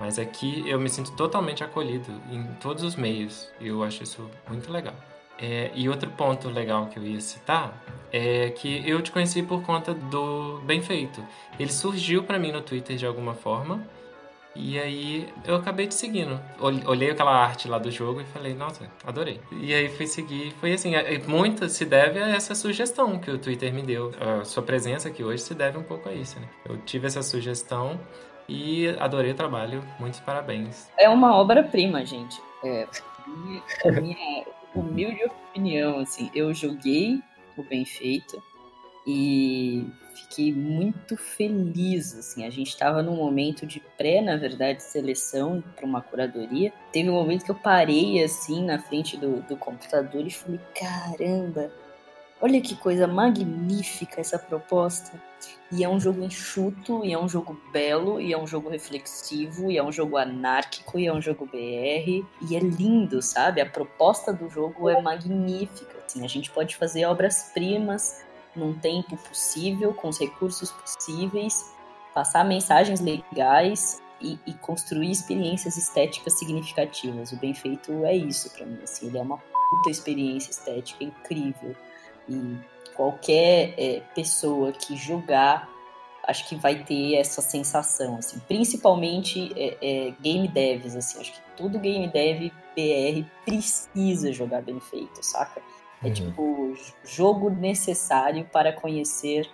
mas 0.00 0.18
aqui 0.18 0.64
eu 0.66 0.78
me 0.78 0.88
sinto 0.88 1.12
totalmente 1.12 1.64
acolhido 1.64 2.10
em 2.30 2.44
todos 2.60 2.82
os 2.82 2.94
meios, 2.94 3.50
e 3.60 3.68
eu 3.68 3.82
acho 3.82 4.02
isso 4.02 4.28
muito 4.48 4.70
legal. 4.70 4.94
É, 5.40 5.70
e 5.72 5.88
outro 5.88 6.10
ponto 6.10 6.48
legal 6.48 6.86
que 6.86 6.98
eu 6.98 7.04
ia 7.04 7.20
citar 7.20 7.80
é 8.12 8.50
que 8.50 8.82
eu 8.88 9.00
te 9.00 9.12
conheci 9.12 9.40
por 9.40 9.62
conta 9.62 9.94
do 9.94 10.60
Bem 10.64 10.82
Feito. 10.82 11.24
Ele 11.60 11.70
surgiu 11.70 12.24
para 12.24 12.40
mim 12.40 12.50
no 12.50 12.60
Twitter 12.60 12.96
de 12.96 13.06
alguma 13.06 13.34
forma, 13.34 13.86
e 14.58 14.76
aí 14.76 15.28
eu 15.46 15.54
acabei 15.54 15.86
te 15.86 15.94
seguindo. 15.94 16.38
Olhei 16.58 17.10
aquela 17.10 17.30
arte 17.30 17.68
lá 17.68 17.78
do 17.78 17.92
jogo 17.92 18.20
e 18.20 18.24
falei, 18.24 18.54
nossa, 18.54 18.90
adorei. 19.06 19.40
E 19.52 19.72
aí 19.72 19.88
fui 19.88 20.06
seguir. 20.06 20.52
Foi 20.60 20.72
assim, 20.72 20.96
é, 20.96 21.16
muito 21.18 21.68
se 21.68 21.84
deve 21.84 22.18
a 22.18 22.28
essa 22.30 22.56
sugestão 22.56 23.20
que 23.20 23.30
o 23.30 23.38
Twitter 23.38 23.72
me 23.72 23.82
deu. 23.82 24.12
A 24.20 24.44
sua 24.44 24.62
presença 24.62 25.08
aqui 25.08 25.22
hoje 25.22 25.42
se 25.44 25.54
deve 25.54 25.78
um 25.78 25.84
pouco 25.84 26.08
a 26.08 26.12
isso, 26.12 26.40
né? 26.40 26.48
Eu 26.68 26.76
tive 26.78 27.06
essa 27.06 27.22
sugestão 27.22 28.00
e 28.48 28.88
adorei 28.98 29.30
o 29.30 29.34
trabalho. 29.34 29.84
Muitos 30.00 30.18
parabéns. 30.20 30.90
É 30.98 31.08
uma 31.08 31.36
obra-prima, 31.36 32.04
gente. 32.04 32.42
É, 32.64 32.88
a 33.84 33.92
minha 33.92 34.44
humilde 34.74 35.24
opinião, 35.24 36.00
assim, 36.00 36.30
eu 36.34 36.52
joguei 36.52 37.22
o 37.56 37.62
Bem 37.62 37.84
Feito 37.84 38.42
e 39.06 39.86
fiquei 40.18 40.52
muito 40.52 41.16
feliz, 41.16 42.14
assim, 42.14 42.44
a 42.44 42.50
gente 42.50 42.68
estava 42.68 43.02
num 43.02 43.16
momento 43.16 43.66
de 43.66 43.80
pré, 43.96 44.20
na 44.20 44.36
verdade, 44.36 44.82
seleção 44.82 45.62
para 45.76 45.86
uma 45.86 46.02
curadoria. 46.02 46.72
Teve 46.92 47.08
um 47.08 47.14
momento 47.14 47.44
que 47.44 47.50
eu 47.50 47.54
parei, 47.54 48.22
assim, 48.22 48.64
na 48.64 48.78
frente 48.78 49.16
do, 49.16 49.42
do 49.42 49.56
computador 49.56 50.26
e 50.26 50.30
falei, 50.30 50.60
caramba, 50.74 51.70
olha 52.40 52.60
que 52.60 52.74
coisa 52.76 53.06
magnífica 53.06 54.20
essa 54.20 54.38
proposta. 54.38 55.20
E 55.70 55.84
é 55.84 55.88
um 55.88 56.00
jogo 56.00 56.22
enxuto, 56.22 57.04
e 57.04 57.12
é 57.12 57.18
um 57.18 57.28
jogo 57.28 57.60
belo, 57.72 58.20
e 58.20 58.32
é 58.32 58.38
um 58.38 58.46
jogo 58.46 58.68
reflexivo, 58.68 59.70
e 59.70 59.76
é 59.76 59.82
um 59.82 59.92
jogo 59.92 60.16
anárquico, 60.16 60.98
e 60.98 61.06
é 61.06 61.12
um 61.12 61.20
jogo 61.20 61.46
BR, 61.46 62.24
e 62.48 62.56
é 62.56 62.58
lindo, 62.58 63.22
sabe? 63.22 63.60
A 63.60 63.66
proposta 63.66 64.32
do 64.32 64.48
jogo 64.48 64.88
é 64.88 65.00
magnífica. 65.00 65.98
Assim, 66.04 66.24
a 66.24 66.28
gente 66.28 66.50
pode 66.50 66.74
fazer 66.74 67.04
obras-primas 67.04 68.24
num 68.54 68.78
tempo 68.78 69.16
possível, 69.16 69.94
com 69.94 70.08
os 70.08 70.18
recursos 70.18 70.70
possíveis, 70.72 71.72
passar 72.14 72.44
mensagens 72.44 73.00
legais 73.00 74.02
e, 74.20 74.38
e 74.46 74.52
construir 74.54 75.10
experiências 75.10 75.76
estéticas 75.76 76.38
significativas. 76.38 77.32
O 77.32 77.36
bem 77.36 77.54
feito 77.54 78.04
é 78.04 78.14
isso 78.14 78.50
para 78.50 78.66
mim. 78.66 78.78
Assim, 78.82 79.06
ele 79.06 79.18
é 79.18 79.22
uma 79.22 79.38
puta 79.70 79.90
experiência 79.90 80.50
estética 80.50 81.04
incrível. 81.04 81.74
E 82.28 82.56
qualquer 82.96 83.74
é, 83.78 84.02
pessoa 84.14 84.72
que 84.72 84.96
jogar, 84.96 85.68
acho 86.26 86.48
que 86.48 86.56
vai 86.56 86.82
ter 86.84 87.14
essa 87.14 87.40
sensação, 87.40 88.16
assim, 88.16 88.38
principalmente 88.40 89.52
é, 89.56 89.76
é, 89.80 90.14
game 90.20 90.48
devs, 90.48 90.96
assim, 90.96 91.20
acho 91.20 91.32
que 91.32 91.40
todo 91.56 91.78
game 91.78 92.08
dev 92.08 92.50
BR 92.74 93.24
precisa 93.44 94.32
jogar 94.32 94.62
bem 94.62 94.78
feito, 94.78 95.22
saca? 95.22 95.62
É 96.02 96.06
uhum. 96.06 96.12
tipo 96.12 96.76
jogo 97.04 97.50
necessário 97.50 98.44
para 98.52 98.72
conhecer 98.72 99.48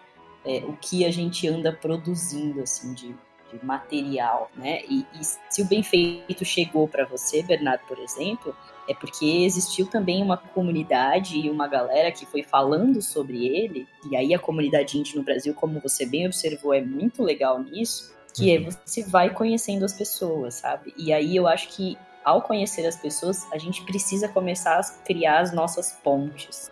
é, 0.45 0.59
o 0.59 0.77
que 0.77 1.05
a 1.05 1.11
gente 1.11 1.49
anda 1.49 1.73
produzindo, 1.73 2.61
assim, 2.61 2.93
de, 2.93 3.15
de 3.53 3.65
material, 3.65 4.51
né? 4.55 4.83
E, 4.89 5.07
e, 5.19 5.25
se 5.25 5.63
o 5.63 5.65
bem 5.65 5.83
feito 5.83 6.45
chegou 6.45 6.87
para 6.87 7.07
você, 7.07 7.43
Bernardo, 7.43 7.83
por 7.87 7.99
exemplo, 7.99 8.55
é 8.87 8.95
porque 8.95 9.25
existiu 9.25 9.87
também 9.87 10.23
uma 10.23 10.37
comunidade 10.37 11.39
e 11.39 11.49
uma 11.49 11.67
galera 11.67 12.13
que 12.13 12.27
foi 12.27 12.43
falando 12.43 13.01
sobre 13.01 13.47
ele, 13.47 13.89
e 14.11 14.17
aí 14.17 14.35
a 14.35 14.39
comunidade 14.39 14.99
indie 14.99 15.17
no 15.17 15.23
Brasil, 15.23 15.55
como 15.55 15.81
você 15.81 16.05
bem 16.05 16.27
observou, 16.27 16.75
é 16.75 16.83
muito 16.83 17.23
legal 17.23 17.63
nisso, 17.63 18.15
que 18.35 18.55
é 18.55 18.59
uhum. 18.59 18.69
é 18.69 18.71
você 18.85 19.03
vai 19.05 19.31
conhecendo 19.31 19.85
as 19.85 19.95
pessoas, 19.95 20.55
sabe? 20.55 20.93
E 20.97 21.13
aí 21.13 21.35
eu 21.35 21.47
acho 21.47 21.69
que 21.69 21.97
ao 22.25 22.43
conhecer 22.43 22.87
as 22.87 22.97
pessoas, 22.97 23.47
a 23.53 23.59
gente 23.59 23.83
precisa 23.85 24.29
começar 24.29 24.79
a 24.79 24.85
criar 25.05 25.41
as 25.41 25.53
nossas 25.53 25.93
pontes, 25.93 26.71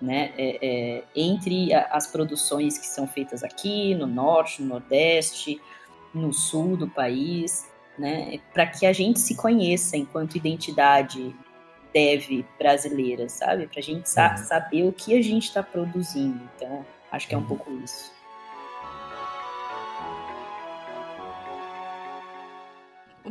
né? 0.00 0.32
É, 0.38 0.58
é, 0.62 1.04
entre 1.14 1.74
as 1.74 2.06
produções 2.06 2.78
que 2.78 2.86
são 2.86 3.06
feitas 3.06 3.42
aqui, 3.42 3.94
no 3.94 4.06
norte, 4.06 4.62
no 4.62 4.68
nordeste, 4.68 5.60
no 6.14 6.32
sul 6.32 6.76
do 6.76 6.88
país, 6.88 7.68
né? 7.98 8.38
Para 8.52 8.66
que 8.66 8.86
a 8.86 8.92
gente 8.92 9.20
se 9.20 9.34
conheça 9.34 9.96
enquanto 9.96 10.36
identidade 10.36 11.34
dev 11.92 12.44
brasileira, 12.58 13.28
sabe? 13.28 13.66
Para 13.66 13.80
a 13.80 13.82
gente 13.82 14.08
sa 14.08 14.30
uhum. 14.30 14.36
saber 14.38 14.84
o 14.84 14.92
que 14.92 15.16
a 15.16 15.22
gente 15.22 15.44
está 15.44 15.62
produzindo. 15.62 16.40
Então, 16.56 16.84
acho 17.10 17.28
que 17.28 17.34
é 17.34 17.38
um 17.38 17.42
uhum. 17.42 17.48
pouco 17.48 17.70
isso. 17.84 18.10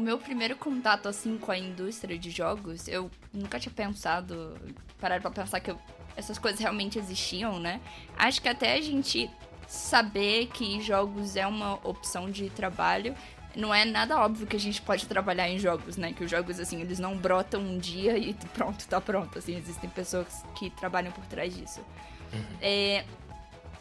Meu 0.01 0.17
primeiro 0.17 0.55
contato, 0.55 1.07
assim, 1.07 1.37
com 1.37 1.51
a 1.51 1.57
indústria 1.57 2.17
de 2.17 2.29
jogos, 2.29 2.87
eu 2.87 3.09
nunca 3.33 3.59
tinha 3.59 3.73
pensado, 3.73 4.57
parar 4.99 5.21
pra 5.21 5.31
pensar 5.31 5.59
que 5.59 5.71
eu, 5.71 5.79
essas 6.15 6.37
coisas 6.37 6.59
realmente 6.59 6.99
existiam, 6.99 7.59
né? 7.59 7.79
Acho 8.17 8.41
que 8.41 8.49
até 8.49 8.73
a 8.73 8.81
gente 8.81 9.29
saber 9.67 10.47
que 10.47 10.81
jogos 10.81 11.35
é 11.35 11.47
uma 11.47 11.75
opção 11.87 12.29
de 12.29 12.49
trabalho 12.49 13.15
não 13.55 13.73
é 13.73 13.83
nada 13.83 14.17
óbvio 14.17 14.47
que 14.47 14.55
a 14.55 14.59
gente 14.59 14.81
pode 14.81 15.05
trabalhar 15.05 15.49
em 15.49 15.59
jogos, 15.59 15.97
né? 15.97 16.13
Que 16.13 16.23
os 16.23 16.31
jogos, 16.31 16.59
assim, 16.59 16.81
eles 16.81 16.99
não 16.99 17.17
brotam 17.17 17.61
um 17.61 17.77
dia 17.77 18.17
e 18.17 18.33
pronto, 18.53 18.87
tá 18.87 19.01
pronto. 19.01 19.37
Assim, 19.37 19.57
existem 19.57 19.89
pessoas 19.89 20.43
que 20.55 20.69
trabalham 20.69 21.11
por 21.11 21.25
trás 21.25 21.55
disso. 21.55 21.81
Uhum. 22.31 22.43
É, 22.61 23.03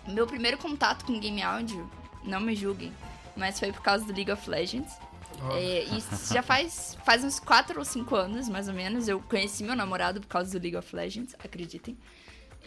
meu 0.08 0.26
primeiro 0.26 0.58
contato 0.58 1.04
com 1.04 1.18
game 1.20 1.42
áudio, 1.42 1.88
não 2.24 2.40
me 2.40 2.56
julguem, 2.56 2.92
mas 3.36 3.58
foi 3.58 3.72
por 3.72 3.82
causa 3.82 4.04
do 4.04 4.12
League 4.12 4.30
of 4.30 4.48
Legends. 4.48 4.92
Oh. 5.42 5.56
É, 5.56 5.84
e 5.84 6.32
já 6.32 6.42
faz, 6.42 6.96
faz 7.04 7.24
uns 7.24 7.40
4 7.40 7.78
ou 7.78 7.84
5 7.84 8.14
anos, 8.14 8.48
mais 8.48 8.68
ou 8.68 8.74
menos, 8.74 9.08
eu 9.08 9.20
conheci 9.20 9.64
meu 9.64 9.74
namorado 9.74 10.20
por 10.20 10.26
causa 10.26 10.58
do 10.58 10.62
League 10.62 10.76
of 10.76 10.94
Legends, 10.94 11.34
acreditem. 11.42 11.96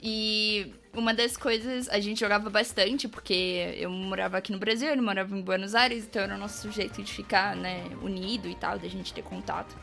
E 0.02 0.74
uma 0.94 1.14
das 1.14 1.38
coisas, 1.38 1.88
a 1.88 2.00
gente 2.00 2.20
jogava 2.20 2.50
bastante, 2.50 3.08
porque 3.08 3.74
eu 3.78 3.90
morava 3.90 4.38
aqui 4.38 4.52
no 4.52 4.58
Brasil, 4.58 4.90
ele 4.90 5.02
morava 5.02 5.38
em 5.38 5.42
Buenos 5.42 5.74
Aires, 5.76 6.04
então 6.04 6.24
era 6.24 6.36
o 6.36 6.38
nosso 6.38 6.70
jeito 6.72 7.02
de 7.02 7.14
ficar, 7.14 7.56
né, 7.56 7.86
unido 8.02 8.50
e 8.50 8.56
tal, 8.56 8.78
da 8.78 8.88
gente 8.88 9.14
ter 9.14 9.22
contato. 9.22 9.74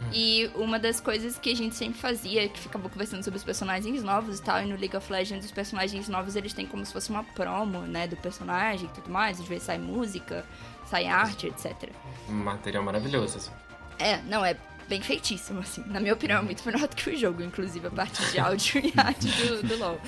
Hum. 0.00 0.10
E 0.12 0.50
uma 0.56 0.78
das 0.78 1.00
coisas 1.00 1.38
que 1.38 1.52
a 1.52 1.54
gente 1.54 1.76
sempre 1.76 2.00
fazia, 2.00 2.48
que 2.48 2.58
ficava 2.58 2.88
conversando 2.88 3.22
sobre 3.22 3.38
os 3.38 3.44
personagens 3.44 4.02
novos 4.02 4.40
e 4.40 4.42
tal, 4.42 4.60
e 4.62 4.66
no 4.66 4.76
League 4.76 4.96
of 4.96 5.12
Legends 5.12 5.44
os 5.44 5.52
personagens 5.52 6.08
novos 6.08 6.34
eles 6.34 6.52
têm 6.52 6.66
como 6.66 6.84
se 6.84 6.92
fosse 6.92 7.10
uma 7.10 7.22
promo, 7.22 7.82
né, 7.82 8.08
do 8.08 8.16
personagem 8.16 8.86
e 8.86 8.92
tudo 8.94 9.10
mais, 9.10 9.38
às 9.38 9.46
vezes 9.46 9.64
sai 9.64 9.78
música, 9.78 10.44
sai 10.92 11.06
arte, 11.06 11.46
etc. 11.46 11.88
Um 12.28 12.34
material 12.34 12.84
maravilhoso, 12.84 13.38
assim. 13.38 13.50
É, 13.98 14.20
não, 14.22 14.44
é 14.44 14.54
bem 14.86 15.00
feitíssimo, 15.00 15.60
assim. 15.60 15.82
Na 15.86 15.98
minha 15.98 16.12
opinião, 16.12 16.40
é 16.40 16.42
muito 16.42 16.62
melhor 16.66 16.86
do 16.86 16.94
que 16.94 17.08
o 17.08 17.16
jogo, 17.16 17.42
inclusive 17.42 17.86
a 17.86 17.90
parte 17.90 18.22
de 18.30 18.38
áudio 18.38 18.82
e 18.84 18.92
arte 18.94 19.26
do, 19.26 19.62
do 19.62 19.76
LoL. 19.78 19.98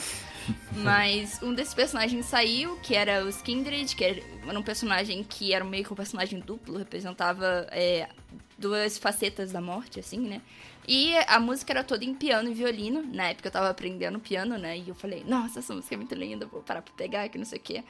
Mas 0.76 1.42
um 1.42 1.54
desses 1.54 1.72
personagens 1.72 2.26
saiu, 2.26 2.76
que 2.82 2.94
era 2.94 3.24
o 3.24 3.28
Skindred, 3.30 3.96
que 3.96 4.04
era 4.04 4.20
um 4.58 4.62
personagem 4.62 5.24
que 5.24 5.54
era 5.54 5.64
meio 5.64 5.84
que 5.84 5.92
um 5.92 5.96
personagem 5.96 6.38
duplo, 6.38 6.76
representava 6.76 7.66
é, 7.70 8.10
duas 8.58 8.98
facetas 8.98 9.52
da 9.52 9.62
morte, 9.62 9.98
assim, 9.98 10.18
né? 10.18 10.42
E 10.86 11.16
a 11.26 11.40
música 11.40 11.72
era 11.72 11.82
toda 11.82 12.04
em 12.04 12.14
piano 12.14 12.50
e 12.50 12.52
violino. 12.52 13.02
Na 13.10 13.28
época 13.28 13.48
eu 13.48 13.52
tava 13.52 13.70
aprendendo 13.70 14.18
piano, 14.20 14.58
né? 14.58 14.76
E 14.76 14.86
eu 14.86 14.94
falei, 14.94 15.24
nossa, 15.26 15.60
essa 15.60 15.74
música 15.74 15.94
é 15.94 15.96
muito 15.96 16.14
linda, 16.14 16.44
vou 16.44 16.60
parar 16.60 16.82
pra 16.82 16.92
pegar, 16.92 17.26
que 17.30 17.38
não 17.38 17.46
sei 17.46 17.58
o 17.58 17.62
quê. 17.62 17.82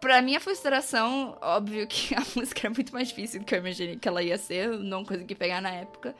Pra 0.00 0.22
minha 0.22 0.40
frustração, 0.40 1.36
óbvio 1.40 1.86
que 1.86 2.14
a 2.14 2.22
música 2.36 2.66
era 2.66 2.70
muito 2.70 2.92
mais 2.92 3.08
difícil 3.08 3.40
do 3.40 3.46
que 3.46 3.54
eu 3.54 3.58
imaginei 3.58 3.96
que 3.96 4.08
ela 4.08 4.22
ia 4.22 4.38
ser, 4.38 4.68
não 4.78 5.04
consegui 5.04 5.34
pegar 5.34 5.60
na 5.60 5.70
época. 5.70 6.14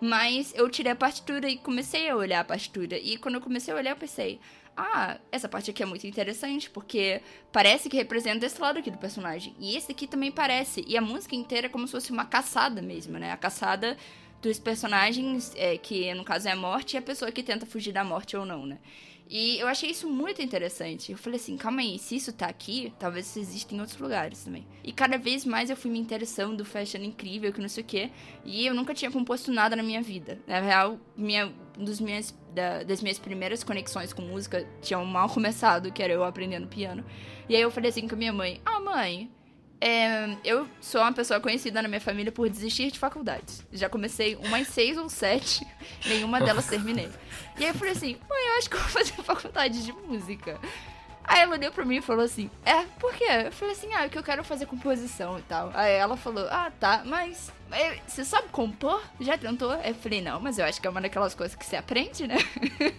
Mas 0.00 0.52
eu 0.54 0.68
tirei 0.70 0.92
a 0.92 0.96
partitura 0.96 1.48
e 1.48 1.56
comecei 1.56 2.08
a 2.08 2.16
olhar 2.16 2.40
a 2.40 2.44
partitura. 2.44 2.96
E 2.96 3.16
quando 3.16 3.34
eu 3.36 3.40
comecei 3.40 3.74
a 3.74 3.76
olhar, 3.76 3.90
eu 3.90 3.96
pensei: 3.96 4.38
ah, 4.76 5.18
essa 5.32 5.48
parte 5.48 5.70
aqui 5.70 5.82
é 5.82 5.86
muito 5.86 6.06
interessante, 6.06 6.70
porque 6.70 7.20
parece 7.50 7.88
que 7.88 7.96
representa 7.96 8.46
esse 8.46 8.60
lado 8.60 8.78
aqui 8.78 8.92
do 8.92 8.98
personagem. 8.98 9.56
E 9.58 9.76
esse 9.76 9.90
aqui 9.90 10.06
também 10.06 10.30
parece. 10.30 10.84
E 10.86 10.96
a 10.96 11.00
música 11.00 11.34
inteira 11.34 11.66
é 11.66 11.70
como 11.70 11.86
se 11.86 11.92
fosse 11.92 12.12
uma 12.12 12.24
caçada 12.24 12.80
mesmo, 12.80 13.18
né? 13.18 13.32
A 13.32 13.36
caçada 13.36 13.96
dos 14.40 14.58
personagens, 14.60 15.52
é, 15.56 15.76
que 15.76 16.14
no 16.14 16.24
caso 16.24 16.48
é 16.48 16.52
a 16.52 16.56
morte, 16.56 16.94
e 16.94 16.96
a 16.96 17.02
pessoa 17.02 17.32
que 17.32 17.42
tenta 17.42 17.66
fugir 17.66 17.92
da 17.92 18.04
morte 18.04 18.36
ou 18.36 18.46
não, 18.46 18.64
né? 18.64 18.78
E 19.28 19.58
eu 19.58 19.68
achei 19.68 19.90
isso 19.90 20.08
muito 20.08 20.40
interessante. 20.40 21.12
Eu 21.12 21.18
falei 21.18 21.38
assim, 21.38 21.56
calma 21.58 21.82
aí, 21.82 21.98
se 21.98 22.16
isso 22.16 22.32
tá 22.32 22.46
aqui, 22.46 22.92
talvez 22.98 23.26
isso 23.26 23.38
exista 23.38 23.74
em 23.74 23.80
outros 23.80 23.98
lugares 23.98 24.42
também. 24.42 24.66
E 24.82 24.90
cada 24.90 25.18
vez 25.18 25.44
mais 25.44 25.68
eu 25.68 25.76
fui 25.76 25.90
me 25.90 25.98
interessando, 25.98 26.64
foi 26.64 26.80
achando 26.80 27.04
incrível, 27.04 27.52
que 27.52 27.60
não 27.60 27.68
sei 27.68 27.84
o 27.84 27.86
quê. 27.86 28.10
E 28.42 28.66
eu 28.66 28.74
nunca 28.74 28.94
tinha 28.94 29.10
composto 29.10 29.52
nada 29.52 29.76
na 29.76 29.82
minha 29.82 30.00
vida. 30.00 30.38
Na 30.46 30.60
real, 30.60 30.98
minha, 31.14 31.52
dos 31.76 32.00
minhas, 32.00 32.34
da, 32.54 32.82
das 32.82 33.02
minhas 33.02 33.18
primeiras 33.18 33.62
conexões 33.62 34.14
com 34.14 34.22
música 34.22 34.66
tinham 34.80 35.04
mal 35.04 35.28
começado, 35.28 35.92
que 35.92 36.02
era 36.02 36.12
eu 36.12 36.24
aprendendo 36.24 36.66
piano. 36.66 37.04
E 37.48 37.54
aí 37.54 37.60
eu 37.60 37.70
falei 37.70 37.90
assim 37.90 38.08
com 38.08 38.14
a 38.14 38.18
minha 38.18 38.32
mãe, 38.32 38.62
ah, 38.64 38.80
mãe, 38.80 39.30
é, 39.80 40.36
eu 40.44 40.68
sou 40.80 41.00
uma 41.00 41.12
pessoa 41.12 41.40
conhecida 41.40 41.80
na 41.80 41.88
minha 41.88 42.00
família 42.00 42.32
por 42.32 42.48
desistir 42.48 42.90
de 42.90 42.98
faculdades. 42.98 43.64
Já 43.72 43.88
comecei 43.88 44.34
umas 44.36 44.68
seis 44.68 44.96
ou 44.96 45.08
sete, 45.08 45.66
nenhuma 46.06 46.40
delas 46.40 46.66
terminei. 46.66 47.08
E 47.58 47.64
aí 47.64 47.70
eu 47.70 47.74
falei 47.74 47.92
assim, 47.92 48.18
mãe, 48.28 48.48
eu 48.48 48.58
acho 48.58 48.70
que 48.70 48.76
eu 48.76 48.80
vou 48.80 48.88
fazer 48.88 49.12
faculdade 49.22 49.84
de 49.84 49.92
música. 49.92 50.58
Aí 51.22 51.40
ela 51.42 51.56
olhou 51.56 51.70
pra 51.70 51.84
mim 51.84 51.96
e 51.96 52.02
falou 52.02 52.24
assim, 52.24 52.50
é, 52.64 52.84
por 52.98 53.12
quê? 53.14 53.26
Eu 53.46 53.52
falei 53.52 53.74
assim, 53.74 53.92
ah, 53.92 54.04
é 54.04 54.08
que 54.08 54.16
eu 54.16 54.22
quero 54.22 54.42
fazer 54.42 54.64
composição 54.64 55.38
e 55.38 55.42
tal. 55.42 55.70
Aí 55.74 55.92
ela 55.92 56.16
falou, 56.16 56.48
ah, 56.50 56.72
tá, 56.80 57.02
mas 57.04 57.52
você 58.06 58.24
sabe 58.24 58.48
compor? 58.48 59.02
Já 59.20 59.36
tentou? 59.36 59.74
Eu 59.74 59.94
falei, 59.94 60.22
não, 60.22 60.40
mas 60.40 60.58
eu 60.58 60.64
acho 60.64 60.80
que 60.80 60.86
é 60.86 60.90
uma 60.90 61.02
daquelas 61.02 61.34
coisas 61.34 61.54
que 61.54 61.66
você 61.66 61.76
aprende, 61.76 62.26
né? 62.26 62.36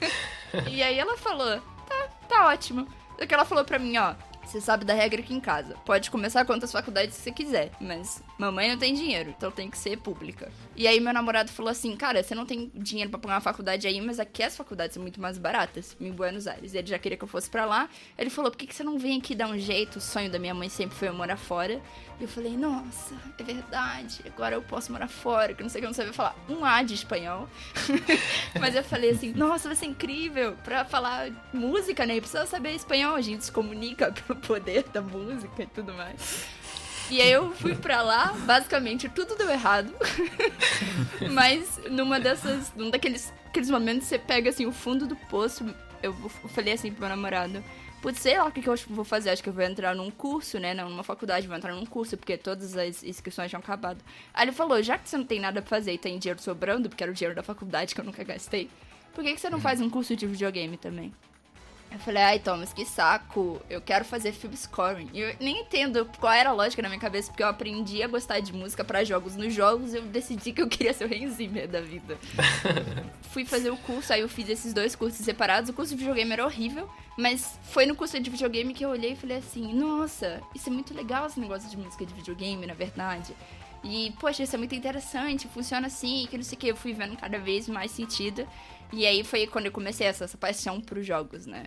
e 0.70 0.84
aí 0.84 1.00
ela 1.00 1.18
falou, 1.18 1.60
tá, 1.88 2.08
tá 2.28 2.48
ótimo. 2.48 2.88
que 3.18 3.34
ela 3.34 3.46
falou 3.46 3.66
pra 3.66 3.80
mim, 3.80 3.98
ó, 3.98 4.14
você 4.50 4.60
sabe 4.60 4.84
da 4.84 4.94
regra 4.94 5.22
aqui 5.22 5.34
em 5.34 5.40
casa. 5.40 5.76
Pode 5.86 6.10
começar 6.10 6.46
quantas 6.46 6.72
faculdades 6.72 7.16
você 7.16 7.32
quiser, 7.32 7.72
mas 7.80 8.24
mamãe 8.40 8.70
não 8.70 8.78
tem 8.78 8.94
dinheiro, 8.94 9.34
então 9.38 9.52
tem 9.52 9.70
que 9.70 9.78
ser 9.78 9.98
pública. 9.98 10.50
E 10.76 10.88
aí 10.88 11.00
meu 11.02 11.14
namorado 11.14 11.52
falou 11.52 11.70
assim, 11.70 11.96
cara, 11.98 12.24
você 12.24 12.34
não 12.34 12.46
tem 12.46 12.72
dinheiro 12.74 13.12
para 13.12 13.20
pagar 13.20 13.36
uma 13.36 13.42
faculdade 13.42 13.86
aí, 13.86 14.00
mas 14.00 14.18
aqui 14.18 14.42
as 14.42 14.56
faculdades 14.56 14.94
são 14.94 15.04
muito 15.04 15.20
mais 15.20 15.38
baratas, 15.38 15.96
em 16.00 16.10
Buenos 16.10 16.48
Aires. 16.48 16.74
Ele 16.74 16.88
já 16.88 16.98
queria 16.98 17.18
que 17.18 17.24
eu 17.24 17.28
fosse 17.28 17.50
para 17.50 17.66
lá. 17.66 17.90
Ele 18.18 18.30
falou, 18.30 18.50
por 18.50 18.58
que, 18.58 18.66
que 18.66 18.74
você 18.74 18.84
não 18.84 18.98
vem 18.98 19.20
aqui 19.20 19.36
dar 19.36 19.50
um 19.50 19.60
jeito? 19.60 19.98
O 19.98 20.02
sonho 20.02 20.32
da 20.32 20.40
minha 20.40 20.54
mãe 20.54 20.70
sempre 20.70 20.98
foi 20.98 21.10
eu 21.10 21.14
morar 21.14 21.36
fora. 21.36 21.82
E 22.18 22.24
eu 22.24 22.30
falei, 22.30 22.56
nossa, 22.56 23.14
é 23.38 23.44
verdade, 23.44 24.22
agora 24.26 24.56
eu 24.56 24.62
posso 24.62 24.92
morar 24.92 25.10
fora, 25.10 25.54
que 25.54 25.62
não 25.62 25.70
sei 25.70 25.82
que 25.82 25.86
eu 25.86 25.90
não 25.90 25.94
sabia 25.94 26.14
falar 26.14 26.36
um 26.48 26.64
A 26.64 26.82
de 26.82 26.94
espanhol. 26.94 27.50
mas 28.60 28.74
eu 28.74 28.84
falei 28.84 29.10
assim, 29.12 29.34
nossa, 29.34 29.68
vai 29.68 29.76
ser 29.76 29.86
incrível 29.86 30.56
pra 30.64 30.86
falar 30.86 31.30
música, 31.54 32.06
né? 32.06 32.16
E 32.16 32.22
precisa 32.22 32.46
saber 32.46 32.74
espanhol, 32.74 33.16
a 33.16 33.22
gente 33.22 33.44
se 33.44 33.52
comunica 33.52 34.14
pelo 34.28 34.40
poder 34.40 34.84
da 34.94 35.02
música 35.02 35.64
e 35.64 35.68
tudo 35.68 35.94
mais. 35.94 36.59
E 37.10 37.22
aí 37.22 37.32
eu 37.32 37.52
fui 37.52 37.76
pra 37.76 38.02
lá, 38.02 38.34
basicamente 38.46 39.10
tudo 39.10 39.36
deu 39.36 39.50
errado. 39.50 39.94
Mas 41.32 41.80
numa 41.90 42.20
dessas. 42.20 42.72
Num 42.76 42.90
daqueles 42.90 43.34
aqueles 43.48 43.70
momentos 43.70 44.08
você 44.08 44.20
pega 44.20 44.50
assim 44.50 44.66
o 44.66 44.72
fundo 44.72 45.08
do 45.08 45.16
poço. 45.16 45.66
Eu 46.02 46.14
falei 46.54 46.74
assim 46.74 46.92
pro 46.92 47.02
meu 47.02 47.10
namorado. 47.10 47.64
Putz, 48.02 48.20
sei 48.20 48.38
lá 48.38 48.46
o 48.46 48.52
que, 48.52 48.62
que 48.62 48.70
eu 48.70 48.76
vou 48.90 49.04
fazer. 49.04 49.30
Acho 49.30 49.44
que 49.44 49.50
eu 49.50 49.54
vou 49.54 49.64
entrar 49.64 49.94
num 49.94 50.10
curso, 50.10 50.58
né? 50.58 50.74
Não 50.74 50.90
numa 50.90 51.04
faculdade, 51.04 51.48
vou 51.48 51.58
entrar 51.58 51.74
num 51.74 51.86
curso, 51.86 52.16
porque 52.16 52.38
todas 52.38 52.78
as 52.78 53.04
inscrições 53.04 53.50
tinham 53.50 53.60
acabado. 53.60 54.04
Aí 54.34 54.46
ele 54.46 54.52
falou: 54.52 54.82
já 54.82 54.98
que 54.98 55.10
você 55.10 55.18
não 55.18 55.26
tem 55.26 55.40
nada 55.40 55.62
pra 55.62 55.70
fazer 55.70 55.94
e 55.94 55.98
tem 55.98 56.18
dinheiro 56.18 56.42
sobrando, 56.42 56.88
porque 56.90 57.04
era 57.04 57.12
o 57.12 57.16
dinheiro 57.16 57.36
da 57.36 57.44
faculdade 57.44 57.94
que 57.94 58.00
eu 58.00 58.06
nunca 58.06 58.24
gastei, 58.24 58.70
por 59.14 59.24
que, 59.24 59.34
que 59.34 59.42
você 59.42 59.50
não 59.50 59.60
faz 59.60 59.82
um 59.82 59.90
curso 59.90 60.16
de 60.16 60.26
videogame 60.26 60.78
também? 60.78 61.14
Eu 61.92 61.98
falei, 61.98 62.22
ai, 62.22 62.40
Thomas, 62.40 62.72
que 62.72 62.86
saco. 62.86 63.60
Eu 63.68 63.82
quero 63.82 64.06
fazer 64.06 64.32
film 64.32 64.54
scoring. 64.54 65.10
Eu 65.14 65.36
nem 65.40 65.62
entendo 65.62 66.08
qual 66.20 66.32
era 66.32 66.50
a 66.50 66.54
lógica 66.54 66.82
na 66.82 66.90
minha 66.90 67.02
cabeça, 67.02 67.32
porque 67.32 67.42
eu 67.42 67.48
aprendi 67.48 68.04
a 68.04 68.08
gostar 68.08 68.40
de 68.40 68.54
música 68.54 68.84
para 68.84 69.04
jogos. 69.04 69.36
Nos 69.36 69.54
jogos 69.54 69.94
eu 69.94 70.04
decidi 70.04 70.54
que 70.54 70.62
eu 70.62 70.68
queria 70.68 70.94
ser 70.94 71.06
o 71.06 71.08
Hans 71.14 71.34
Zimmer 71.36 71.68
da 71.68 71.82
vida. 71.82 72.18
Fui 73.32 73.44
fazer 73.44 73.72
o 73.72 73.78
curso, 73.78 74.14
aí 74.14 74.22
eu 74.22 74.30
fiz 74.30 74.50
esses 74.50 74.72
dois 74.72 74.96
cursos 74.96 75.26
separados. 75.26 75.70
O 75.70 75.74
curso 75.74 75.92
de 75.94 75.98
videogame 75.98 76.32
era 76.32 76.46
horrível, 76.46 76.90
mas 77.18 77.60
foi 77.64 77.86
no 77.86 77.96
curso 77.96 78.20
de 78.20 78.30
videogame 78.30 78.74
que 78.74 78.86
eu 78.86 78.90
olhei 78.90 79.14
e 79.14 79.16
falei 79.16 79.38
assim: 79.38 79.74
nossa, 79.74 80.42
isso 80.54 80.70
é 80.70 80.72
muito 80.72 80.94
legal 80.94 81.26
esse 81.26 81.40
negócio 81.40 81.70
de 81.70 81.78
música 81.78 82.06
de 82.06 82.14
videogame, 82.14 82.68
na 82.68 82.74
verdade. 82.74 83.36
E, 83.84 84.14
poxa, 84.20 84.44
isso 84.44 84.56
é 84.56 84.58
muito 84.60 84.76
interessante, 84.76 85.48
funciona 85.48 85.88
assim, 85.88 86.28
que 86.30 86.38
não 86.38 86.44
sei 86.44 86.56
o 86.56 86.60
que. 86.60 86.68
Eu 86.68 86.76
fui 86.76 86.94
vendo 86.94 87.18
cada 87.18 87.40
vez 87.40 87.68
mais 87.68 87.92
sentido. 87.92 88.48
E 88.92 89.06
aí 89.06 89.24
foi 89.24 89.46
quando 89.48 89.68
eu 89.68 89.72
comecei 89.72 90.08
essa, 90.08 90.26
essa 90.26 90.38
paixão 90.38 90.82
pros 90.82 91.06
jogos, 91.06 91.46
né? 91.46 91.66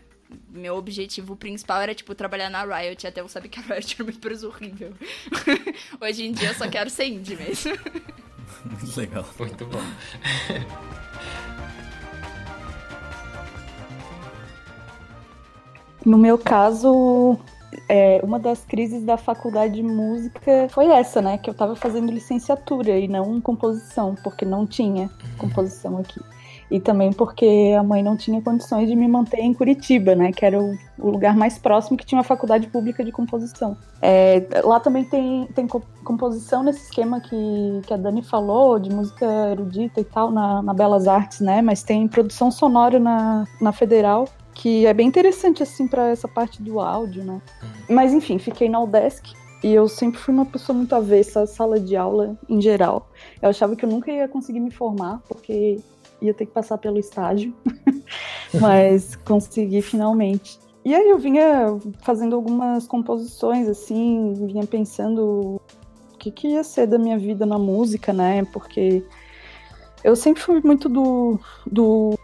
Meu 0.51 0.77
objetivo 0.77 1.37
principal 1.37 1.81
era, 1.81 1.95
tipo, 1.95 2.15
trabalhar 2.15 2.51
na 2.51 2.65
Riot, 2.65 3.07
até 3.07 3.21
eu 3.21 3.29
saber 3.29 3.49
que 3.49 3.59
a 3.59 3.63
Riot 3.63 3.95
era 3.95 4.03
uma 4.05 4.13
empresa 4.13 4.47
horrível. 4.47 4.93
Hoje 6.01 6.27
em 6.27 6.33
dia 6.33 6.49
eu 6.49 6.55
só 6.55 6.69
quero 6.69 6.91
ser 6.91 7.07
indie 7.07 7.37
mesmo. 7.37 7.73
Legal. 8.97 9.25
Muito 9.39 9.67
bom. 9.67 9.81
No 16.05 16.19
meu 16.19 16.37
caso, 16.37 17.39
é, 17.89 18.21
uma 18.25 18.37
das 18.37 18.65
crises 18.65 19.05
da 19.05 19.17
faculdade 19.17 19.75
de 19.75 19.85
música 19.85 20.69
foi 20.69 20.87
essa, 20.87 21.23
né? 21.23 21.39
Que 21.39 21.49
eu 21.49 21.55
tava 21.55 21.77
fazendo 21.77 22.11
licenciatura 22.11 22.99
e 22.99 23.07
não 23.07 23.41
composição, 23.41 24.17
porque 24.17 24.45
não 24.45 24.67
tinha 24.67 25.09
composição 25.39 25.99
aqui 25.99 26.21
e 26.71 26.81
também 26.81 27.13
porque 27.13 27.75
a 27.79 27.83
mãe 27.83 28.03
não 28.03 28.17
tinha 28.17 28.41
condições 28.41 28.89
de 28.89 28.97
me 28.97 29.07
manter 29.07 29.41
em 29.41 29.53
Curitiba, 29.53 30.15
né, 30.15 30.33
que 30.33 30.45
era 30.45 30.59
o, 30.61 30.77
o 30.99 31.11
lugar 31.11 31.37
mais 31.37 31.59
próximo 31.59 31.97
que 31.97 32.07
tinha 32.07 32.19
uma 32.19 32.25
faculdade 32.25 32.67
pública 32.69 33.05
de 33.05 33.13
composição. 33.13 33.77
É, 34.01 34.47
lá 34.65 34.81
também 34.81 35.05
tem, 35.05 35.47
tem 35.55 35.67
composição 35.67 36.63
nesse 36.63 36.85
esquema 36.85 37.21
que, 37.21 37.81
que 37.87 37.93
a 37.93 37.97
Dani 37.97 38.23
falou, 38.23 38.79
de 38.79 38.91
música 38.91 39.27
erudita 39.51 40.01
e 40.01 40.05
tal, 40.05 40.31
na, 40.31 40.63
na 40.63 40.75
Belas 40.75 41.07
Artes, 41.07 41.41
né, 41.41 41.61
mas 41.63 41.83
tem 41.83 42.09
produção 42.09 42.51
sonora 42.51 42.99
na, 42.99 43.45
na 43.61 43.73
Federal, 43.73 44.27
que 44.55 44.87
é 44.87 44.93
bem 44.93 45.09
interessante, 45.09 45.63
assim, 45.63 45.89
para 45.89 46.09
essa 46.09 46.29
parte 46.29 46.63
do 46.63 46.81
áudio, 46.81 47.25
né. 47.25 47.41
Mas, 47.89 48.13
enfim, 48.13 48.39
fiquei 48.39 48.69
na 48.69 48.81
UDESC, 48.81 49.35
e 49.63 49.73
eu 49.73 49.89
sempre 49.89 50.19
fui 50.19 50.35
uma 50.35 50.45
pessoa 50.45 50.77
muito 50.77 50.95
avessa 50.95 51.43
à 51.43 51.47
sala 51.47 51.79
de 51.79 51.97
aula 51.97 52.37
em 52.49 52.61
geral. 52.61 53.09
Eu 53.41 53.49
achava 53.49 53.77
que 53.77 53.85
eu 53.85 53.89
nunca 53.89 54.11
ia 54.11 54.27
conseguir 54.27 54.59
me 54.59 54.73
formar, 54.73 55.21
porque 55.29 55.79
ia 56.23 56.33
ter 56.33 56.47
que 56.47 56.53
passar 56.53 56.79
pelo 56.79 56.99
estágio, 56.99 57.55
mas 58.61 59.17
consegui 59.17 59.83
finalmente. 59.83 60.59
E 60.85 60.95
aí 60.95 61.09
eu 61.09 61.19
vinha 61.19 61.79
fazendo 62.03 62.35
algumas 62.35 62.87
composições, 62.87 63.69
assim, 63.69 64.33
vinha 64.47 64.67
pensando 64.67 65.61
o 66.13 66.19
que, 66.19 66.31
que 66.31 66.49
ia 66.49 66.65
ser 66.65 66.87
da 66.87 66.99
minha 66.99 67.19
vida 67.19 67.47
na 67.47 67.59
música, 67.59 68.13
né? 68.13 68.45
Porque 68.53 69.05
eu 70.03 70.17
sempre 70.17 70.43
fui 70.43 70.61
muito 70.65 70.89
do, 70.89 71.39
do 71.67 72.19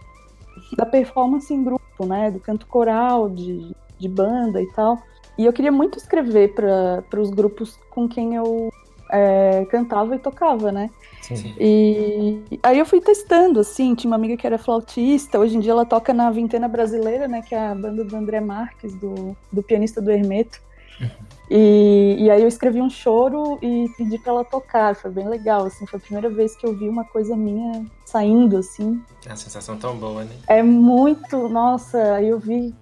da 0.77 0.85
performance 0.85 1.53
em 1.53 1.63
grupo, 1.63 2.07
né? 2.07 2.31
Do 2.31 2.41
canto 2.41 2.67
coral, 2.67 3.29
de, 3.29 3.75
de 3.99 4.09
banda 4.09 4.61
e 4.61 4.67
tal. 4.73 5.01
E 5.39 5.45
eu 5.45 5.53
queria 5.53 5.71
muito 5.71 5.99
escrever 5.99 6.53
para 6.55 7.21
os 7.21 7.31
grupos 7.31 7.79
com 7.91 8.09
quem 8.09 8.35
eu 8.35 8.71
é, 9.11 9.67
cantava 9.71 10.15
e 10.15 10.19
tocava, 10.19 10.73
né? 10.73 10.91
Sim. 11.23 11.55
E 11.59 12.59
aí 12.63 12.79
eu 12.79 12.87
fui 12.87 13.01
testando, 13.01 13.61
assim, 13.61 13.95
tinha 13.95 14.11
uma 14.11 14.17
amiga 14.17 14.37
que 14.37 14.47
era 14.47 14.57
flautista, 14.57 15.39
hoje 15.39 15.57
em 15.57 15.61
dia 15.61 15.73
ela 15.73 15.85
toca 15.85 16.15
na 16.15 16.31
Vintena 16.31 16.69
Brasileira, 16.69 17.29
né, 17.29 17.43
que 17.43 17.55
é 17.55 17.69
a 17.69 17.75
banda 17.75 18.03
do 18.05 18.17
André 18.17 18.41
Marques, 18.41 18.95
do, 18.95 19.37
do 19.53 19.63
pianista 19.63 20.01
do 20.01 20.11
Hermeto. 20.11 20.59
Uhum. 21.01 21.11
E, 21.51 22.17
e 22.19 22.31
aí 22.31 22.43
eu 22.43 22.49
escrevi 22.49 22.81
um 22.81 22.91
choro 22.91 23.59
e 23.63 23.89
pedi 23.97 24.19
para 24.19 24.33
ela 24.33 24.45
tocar, 24.45 24.95
foi 24.95 25.11
bem 25.11 25.29
legal, 25.29 25.67
assim, 25.67 25.87
foi 25.87 25.99
a 25.99 26.03
primeira 26.03 26.29
vez 26.29 26.57
que 26.57 26.67
eu 26.67 26.75
vi 26.75 26.89
uma 26.89 27.05
coisa 27.05 27.37
minha 27.37 27.85
saindo, 28.05 28.57
assim. 28.57 29.03
É 29.25 29.31
uma 29.31 29.37
sensação 29.37 29.77
tão 29.77 29.97
boa, 29.97 30.25
né? 30.25 30.33
É 30.47 30.63
muito, 30.63 31.49
nossa, 31.49 32.15
aí 32.15 32.29
eu 32.29 32.39
vi, 32.39 32.75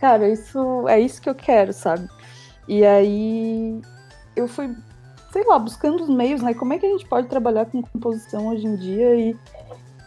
cara, 0.00 0.28
isso 0.28 0.88
é 0.88 1.00
isso 1.00 1.20
que 1.20 1.28
eu 1.28 1.34
quero, 1.34 1.72
sabe? 1.72 2.08
E 2.66 2.84
aí 2.84 3.80
eu 4.34 4.48
fui 4.48 4.74
sei 5.30 5.44
lá, 5.44 5.58
buscando 5.58 6.02
os 6.02 6.08
meios, 6.08 6.42
né? 6.42 6.54
Como 6.54 6.72
é 6.72 6.78
que 6.78 6.86
a 6.86 6.90
gente 6.90 7.06
pode 7.06 7.28
trabalhar 7.28 7.66
com 7.66 7.82
composição 7.82 8.48
hoje 8.48 8.66
em 8.66 8.76
dia 8.76 9.14
e, 9.14 9.36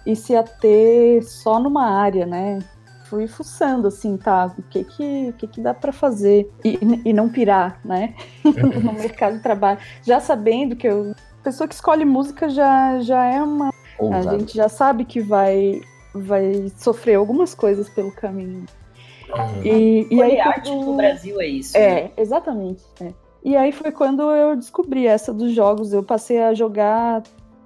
e 0.06 0.16
se 0.16 0.36
ater 0.36 1.24
só 1.24 1.60
numa 1.60 1.86
área, 1.86 2.26
né? 2.26 2.60
Fui 3.06 3.28
fuçando, 3.28 3.88
assim, 3.88 4.16
tá, 4.16 4.54
o 4.58 4.64
que 4.64 4.86
que, 4.86 5.34
que, 5.38 5.48
que 5.48 5.62
dá 5.62 5.74
para 5.74 5.92
fazer 5.92 6.50
e, 6.64 6.80
e 7.04 7.12
não 7.12 7.30
pirar, 7.30 7.80
né? 7.84 8.16
no 8.44 8.94
mercado 8.94 9.36
de 9.36 9.44
trabalho. 9.44 9.80
Já 10.04 10.20
sabendo 10.20 10.76
que 10.76 10.88
eu... 10.88 11.12
A 11.12 11.44
pessoa 11.44 11.68
que 11.68 11.74
escolhe 11.74 12.06
música 12.06 12.50
já, 12.50 13.00
já 13.02 13.26
é 13.26 13.42
uma... 13.42 13.72
A 14.14 14.22
gente 14.22 14.56
já 14.56 14.70
sabe 14.70 15.06
que 15.06 15.20
vai, 15.20 15.82
vai 16.14 16.72
sofrer 16.78 17.16
algumas 17.16 17.54
coisas 17.54 17.90
pelo 17.90 18.12
caminho. 18.12 18.66
Uhum. 19.30 19.64
E, 19.64 20.08
e 20.10 20.22
aí, 20.22 20.38
quando... 20.42 20.86
no 20.86 20.98
Brasil 20.98 21.40
é 21.40 21.48
isso. 21.48 21.78
É, 21.78 22.04
né? 22.04 22.12
exatamente. 22.18 22.84
É. 23.02 23.14
E 23.44 23.58
aí 23.58 23.72
foi 23.72 23.92
quando 23.92 24.22
eu 24.22 24.56
descobri 24.56 25.08
essa 25.08 25.34
dos 25.34 25.52
jogos. 25.52 25.94
Eu 25.94 26.04
passei 26.04 26.42
a 26.42 26.54
jogar 26.54 27.24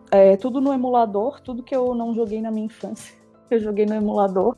é, 0.09 0.37
tudo 0.37 0.61
no 0.61 0.73
emulador, 0.73 1.41
tudo 1.41 1.63
que 1.63 1.75
eu 1.75 1.93
não 1.93 2.13
joguei 2.13 2.41
na 2.41 2.51
minha 2.51 2.65
infância. 2.65 3.15
Eu 3.47 3.59
joguei 3.59 3.85
no 3.85 3.93
emulador 3.93 4.55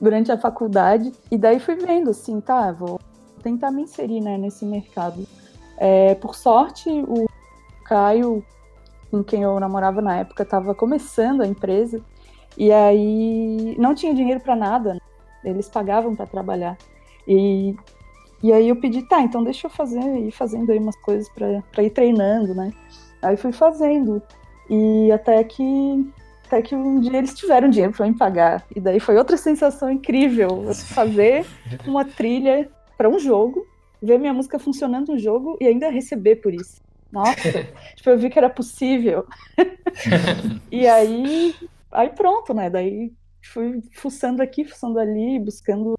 durante 0.00 0.32
a 0.32 0.38
faculdade. 0.38 1.12
E 1.30 1.36
daí 1.36 1.60
fui 1.60 1.74
vendo 1.74 2.08
assim, 2.10 2.40
tá, 2.40 2.72
vou 2.72 2.98
tentar 3.42 3.70
me 3.70 3.82
inserir 3.82 4.22
né, 4.22 4.38
nesse 4.38 4.64
mercado. 4.64 5.26
É, 5.76 6.14
por 6.14 6.34
sorte, 6.34 6.88
o 6.88 7.26
Caio, 7.84 8.42
com 9.10 9.22
quem 9.22 9.42
eu 9.42 9.60
namorava 9.60 10.00
na 10.00 10.16
época, 10.16 10.44
estava 10.44 10.74
começando 10.74 11.42
a 11.42 11.46
empresa. 11.46 12.00
E 12.56 12.72
aí 12.72 13.76
não 13.78 13.94
tinha 13.94 14.14
dinheiro 14.14 14.40
para 14.40 14.56
nada. 14.56 14.94
Né? 14.94 15.00
Eles 15.44 15.68
pagavam 15.68 16.16
para 16.16 16.26
trabalhar. 16.26 16.78
E 17.28 17.76
e 18.42 18.52
aí 18.52 18.68
eu 18.68 18.76
pedi, 18.76 19.02
tá, 19.02 19.22
então 19.22 19.42
deixa 19.42 19.66
eu 19.66 19.70
fazer, 19.70 20.00
ir 20.18 20.30
fazendo 20.30 20.70
aí 20.70 20.78
umas 20.78 20.96
coisas 20.96 21.28
para 21.28 21.82
ir 21.82 21.90
treinando, 21.90 22.54
né? 22.54 22.72
Aí 23.22 23.36
fui 23.36 23.52
fazendo. 23.52 24.22
E 24.68 25.10
até 25.12 25.42
que 25.44 26.12
até 26.46 26.62
que 26.62 26.76
um 26.76 27.00
dia 27.00 27.18
eles 27.18 27.34
tiveram 27.34 27.68
dinheiro 27.68 27.92
para 27.92 28.06
me 28.06 28.14
pagar. 28.14 28.64
E 28.74 28.80
daí 28.80 29.00
foi 29.00 29.16
outra 29.16 29.36
sensação 29.36 29.90
incrível 29.90 30.72
fazer 30.74 31.44
uma 31.84 32.04
trilha 32.04 32.70
para 32.96 33.08
um 33.08 33.18
jogo, 33.18 33.66
ver 34.00 34.18
minha 34.18 34.32
música 34.32 34.58
funcionando 34.58 35.12
no 35.12 35.18
jogo 35.18 35.56
e 35.60 35.66
ainda 35.66 35.90
receber 35.90 36.36
por 36.36 36.54
isso. 36.54 36.80
Nossa, 37.10 37.34
tipo, 37.96 38.10
eu 38.10 38.18
vi 38.18 38.30
que 38.30 38.38
era 38.38 38.50
possível. 38.50 39.26
e 40.70 40.86
aí, 40.86 41.54
aí 41.90 42.10
pronto, 42.10 42.54
né? 42.54 42.70
Daí 42.70 43.12
fui 43.42 43.82
fuçando 43.92 44.40
aqui, 44.40 44.64
fuçando 44.64 44.98
ali, 45.00 45.38
buscando 45.40 45.96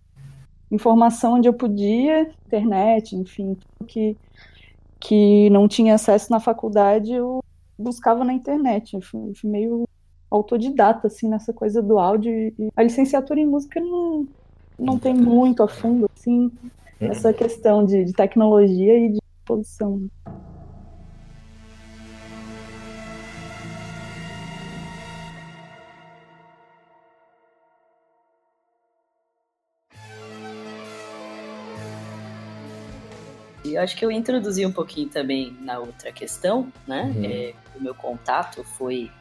informação 0.71 1.35
onde 1.35 1.47
eu 1.47 1.53
podia, 1.53 2.29
internet, 2.45 3.15
enfim, 3.15 3.55
tudo 3.55 3.87
que, 3.87 4.17
que 4.99 5.49
não 5.49 5.67
tinha 5.67 5.95
acesso 5.95 6.31
na 6.31 6.39
faculdade, 6.39 7.13
eu 7.13 7.43
buscava 7.77 8.23
na 8.23 8.33
internet. 8.33 8.93
Eu 8.93 9.01
fui, 9.01 9.33
fui 9.35 9.49
meio 9.49 9.87
autodidata, 10.29 11.07
assim, 11.07 11.29
nessa 11.29 11.53
coisa 11.53 11.81
do 11.81 11.97
áudio. 11.97 12.31
E 12.31 12.69
a 12.75 12.83
licenciatura 12.83 13.39
em 13.39 13.45
música 13.45 13.79
não, 13.79 14.27
não 14.77 14.99
tem 14.99 15.13
muito 15.13 15.63
a 15.63 15.67
fundo, 15.67 16.09
assim, 16.15 16.51
essa 16.99 17.31
questão 17.33 17.85
de, 17.85 18.03
de 18.03 18.13
tecnologia 18.13 18.97
e 18.99 19.09
de 19.13 19.19
produção. 19.45 20.09
Eu 33.75 33.81
acho 33.81 33.95
que 33.95 34.05
eu 34.05 34.11
introduzi 34.11 34.65
um 34.65 34.71
pouquinho 34.71 35.09
também 35.09 35.55
na 35.61 35.79
outra 35.79 36.11
questão, 36.11 36.71
né? 36.87 37.13
Uhum. 37.15 37.25
É, 37.25 37.53
o 37.75 37.81
meu 37.81 37.95
contato 37.95 38.63
foi 38.63 39.11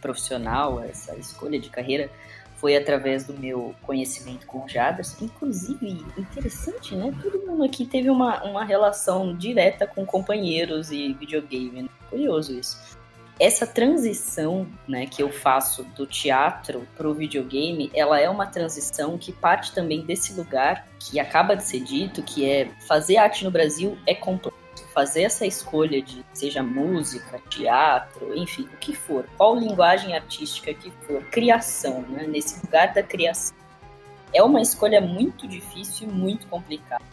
profissional, 0.00 0.82
essa 0.82 1.16
escolha 1.16 1.58
de 1.60 1.70
carreira 1.70 2.10
foi 2.56 2.76
através 2.76 3.24
do 3.24 3.34
meu 3.34 3.74
conhecimento 3.82 4.46
com 4.46 4.64
o 4.64 4.68
Jaderson. 4.68 5.24
Inclusive, 5.24 6.04
interessante, 6.16 6.94
né? 6.94 7.12
Todo 7.20 7.44
mundo 7.44 7.64
aqui 7.64 7.84
teve 7.84 8.08
uma, 8.08 8.42
uma 8.44 8.64
relação 8.64 9.36
direta 9.36 9.84
com 9.84 10.06
companheiros 10.06 10.92
e 10.92 11.12
videogame. 11.12 11.82
Né? 11.82 11.88
Curioso 12.08 12.56
isso 12.56 13.01
essa 13.38 13.66
transição 13.66 14.66
né, 14.86 15.06
que 15.06 15.22
eu 15.22 15.30
faço 15.30 15.84
do 15.96 16.06
teatro 16.06 16.86
para 16.96 17.08
o 17.08 17.14
videogame, 17.14 17.90
ela 17.94 18.20
é 18.20 18.28
uma 18.28 18.46
transição 18.46 19.18
que 19.18 19.32
parte 19.32 19.72
também 19.72 20.04
desse 20.04 20.32
lugar 20.34 20.86
que 20.98 21.18
acaba 21.18 21.56
de 21.56 21.64
ser 21.64 21.80
dito, 21.80 22.22
que 22.22 22.48
é 22.48 22.68
fazer 22.86 23.16
arte 23.16 23.44
no 23.44 23.50
Brasil 23.50 23.98
é 24.06 24.14
complexo. 24.14 24.60
Fazer 24.94 25.22
essa 25.22 25.46
escolha 25.46 26.02
de 26.02 26.24
seja 26.34 26.62
música, 26.62 27.40
teatro, 27.48 28.36
enfim, 28.36 28.68
o 28.74 28.76
que 28.76 28.94
for, 28.94 29.26
qual 29.38 29.56
linguagem 29.56 30.14
artística 30.14 30.74
que 30.74 30.90
for, 31.06 31.22
criação, 31.24 32.02
né, 32.02 32.26
nesse 32.26 32.60
lugar 32.64 32.92
da 32.92 33.02
criação, 33.02 33.56
é 34.34 34.42
uma 34.42 34.60
escolha 34.60 35.00
muito 35.00 35.48
difícil 35.48 36.08
e 36.08 36.12
muito 36.12 36.46
complicada. 36.46 37.04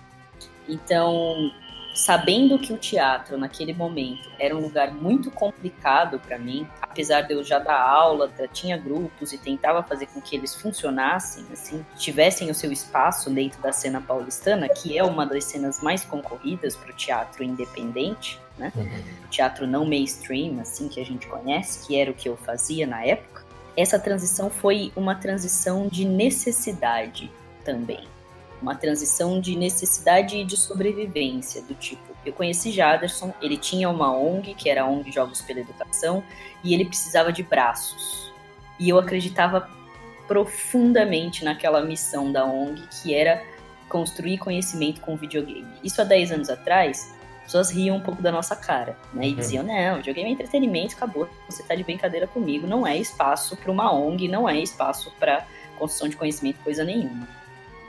Então, 0.68 1.52
sabendo 1.94 2.58
que 2.58 2.72
o 2.72 2.78
teatro 2.78 3.38
naquele 3.38 3.74
momento 3.74 4.30
era 4.40 4.56
um 4.56 4.60
lugar 4.60 4.94
muito 4.94 5.30
complicado 5.32 6.20
para 6.20 6.38
mim, 6.38 6.68
apesar 6.82 7.22
de 7.22 7.34
eu 7.34 7.44
já 7.44 7.60
dar 7.60 7.80
aula, 7.80 8.32
tinha 8.54 8.78
grupos 8.78 9.34
e 9.34 9.38
tentava 9.38 9.84
fazer 9.84 10.08
com 10.08 10.22
que 10.22 10.36
eles 10.36 10.56
funcionassem, 10.56 11.46
assim, 11.52 11.86
tivessem 11.98 12.50
o 12.50 12.56
seu 12.56 12.72
espaço 12.72 13.30
dentro 13.30 13.62
da 13.62 13.72
cena 13.72 14.02
paulistana, 14.02 14.70
que 14.70 14.98
é 14.98 15.04
uma 15.04 15.26
das 15.26 15.46
cenas 15.46 15.82
mais 15.82 16.06
concorridas 16.06 16.76
para 16.76 16.92
o 16.92 16.96
teatro 16.96 17.44
independente, 17.44 18.40
né? 18.58 18.72
Uhum. 18.76 19.04
O 19.26 19.28
teatro 19.28 19.68
não 19.68 19.86
mainstream, 19.86 20.60
assim 20.60 20.88
que 20.88 21.00
a 21.00 21.06
gente 21.06 21.28
conhece, 21.28 21.86
que 21.86 22.00
era 22.00 22.12
o 22.12 22.14
que 22.14 22.30
eu 22.30 22.38
fazia 22.38 22.88
na 22.88 23.04
época. 23.06 23.44
Essa 23.76 24.00
transição 24.00 24.50
foi 24.50 24.92
uma 24.96 25.16
transição 25.16 25.88
de 25.88 26.06
necessidade 26.06 27.32
também 27.64 28.08
uma 28.62 28.76
transição 28.76 29.39
de 29.39 29.55
necessidade 29.55 30.38
e 30.38 30.45
de 30.45 30.57
sobrevivência, 30.57 31.62
do 31.62 31.74
tipo, 31.74 32.10
eu 32.26 32.34
conheci 32.34 32.72
Jaderson, 32.72 33.34
ele 33.41 33.57
tinha 33.57 33.89
uma 33.89 34.16
ONG, 34.16 34.53
que 34.53 34.70
era 34.70 34.84
a 34.84 34.88
ONG 34.88 35.12
Jogos 35.12 35.41
pela 35.41 35.62
Educação, 35.62 36.24
e 36.64 36.74
ele 36.74 36.86
precisava 36.86 37.32
de 37.32 37.41
braços. 37.43 38.32
E 38.80 38.89
eu 38.89 38.97
acreditava 38.97 39.70
profundamente 40.28 41.43
naquela 41.43 41.82
missão 41.82 42.32
da 42.32 42.45
ONG, 42.45 42.82
que 43.01 43.16
era 43.16 43.43
construir 43.88 44.38
conhecimento 44.38 45.01
com 45.01 45.16
videogame. 45.16 45.68
Isso 45.84 46.01
há 46.01 46.03
10 46.03 46.32
anos 46.34 46.49
atrás, 46.49 47.14
pessoas 47.43 47.72
riam 47.72 47.97
um 47.97 48.01
pouco 48.01 48.22
da 48.22 48.32
nossa 48.32 48.55
cara, 48.55 48.95
né? 49.12 49.26
E 49.26 49.30
uhum. 49.30 49.36
diziam, 49.36 49.64
não, 49.64 49.97
videogame 49.97 50.30
é 50.30 50.34
entretenimento, 50.34 50.95
acabou, 50.95 51.28
você 51.49 51.64
tá 51.64 51.74
de 51.74 51.84
brincadeira 51.84 52.28
comigo, 52.28 52.68
não 52.68 52.86
é 52.86 52.97
espaço 52.97 53.57
para 53.57 53.72
uma 53.72 53.91
ONG, 53.91 54.28
não 54.28 54.47
é 54.47 54.60
espaço 54.60 55.12
para 55.20 55.45
construção 55.80 56.07
de 56.07 56.16
conhecimento, 56.16 56.60
coisa 56.64 56.84
nenhuma. 56.84 57.28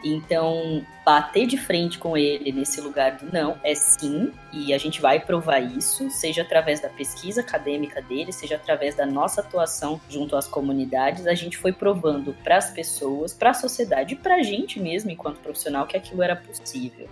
Então, 0.03 0.84
bater 1.05 1.46
de 1.46 1.59
frente 1.59 1.98
com 1.98 2.16
ele 2.16 2.53
nesse 2.53 2.80
lugar 2.80 3.16
do 3.16 3.30
não 3.30 3.59
é 3.62 3.74
sim, 3.74 4.32
e 4.53 4.72
a 4.72 4.78
gente 4.78 5.01
vai 5.01 5.20
provar 5.20 5.61
isso, 5.61 6.11
seja 6.11 6.42
através 6.42 6.80
da 6.80 6.88
pesquisa 6.88 7.42
acadêmica 7.42 8.01
dele, 8.01 8.32
seja 8.32 8.57
através 8.57 8.94
da 8.94 9.05
nossa 9.05 9.42
atuação 9.42 10.01
junto 10.09 10.36
às 10.36 10.46
comunidades, 10.46 11.26
a 11.26 11.34
gente 11.34 11.59
foi 11.59 11.72
provando 11.72 12.34
para 12.42 12.57
as 12.57 12.70
pessoas, 12.70 13.34
para 13.34 13.51
a 13.51 13.55
sociedade 13.55 14.14
e 14.14 14.16
para 14.16 14.36
a 14.36 14.42
gente 14.42 14.80
mesmo, 14.80 15.11
enquanto 15.11 15.40
profissional, 15.40 15.86
que 15.86 15.96
aquilo 15.96 16.22
era 16.22 16.34
possível. 16.34 17.09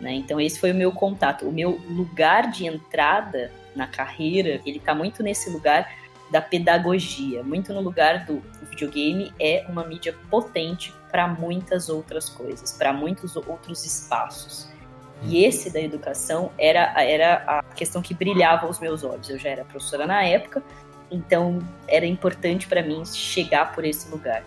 Né? 0.00 0.12
Então, 0.12 0.40
esse 0.40 0.60
foi 0.60 0.72
o 0.72 0.74
meu 0.74 0.92
contato, 0.92 1.48
o 1.48 1.52
meu 1.52 1.80
lugar 1.88 2.50
de 2.50 2.66
entrada 2.66 3.50
na 3.74 3.86
carreira, 3.86 4.60
ele 4.66 4.78
está 4.78 4.94
muito 4.94 5.22
nesse 5.22 5.48
lugar 5.50 5.90
da 6.30 6.42
pedagogia, 6.42 7.42
muito 7.42 7.72
no 7.72 7.80
lugar 7.80 8.26
do 8.26 8.42
videogame 8.68 9.32
é 9.40 9.64
uma 9.68 9.84
mídia 9.84 10.14
potente 10.30 10.92
para 11.10 11.26
muitas 11.26 11.88
outras 11.88 12.28
coisas, 12.28 12.72
para 12.72 12.92
muitos 12.92 13.36
outros 13.36 13.84
espaços. 13.84 14.68
E 15.22 15.42
uhum. 15.42 15.48
esse 15.48 15.70
da 15.70 15.80
educação 15.80 16.52
era, 16.58 16.92
era 17.02 17.42
a 17.46 17.62
questão 17.74 18.00
que 18.00 18.14
brilhava 18.14 18.66
aos 18.66 18.78
meus 18.78 19.02
olhos. 19.02 19.28
Eu 19.28 19.38
já 19.38 19.50
era 19.50 19.64
professora 19.64 20.06
na 20.06 20.22
época, 20.22 20.62
então 21.10 21.58
era 21.86 22.06
importante 22.06 22.68
para 22.68 22.82
mim 22.82 23.04
chegar 23.04 23.72
por 23.74 23.84
esse 23.84 24.08
lugar. 24.10 24.44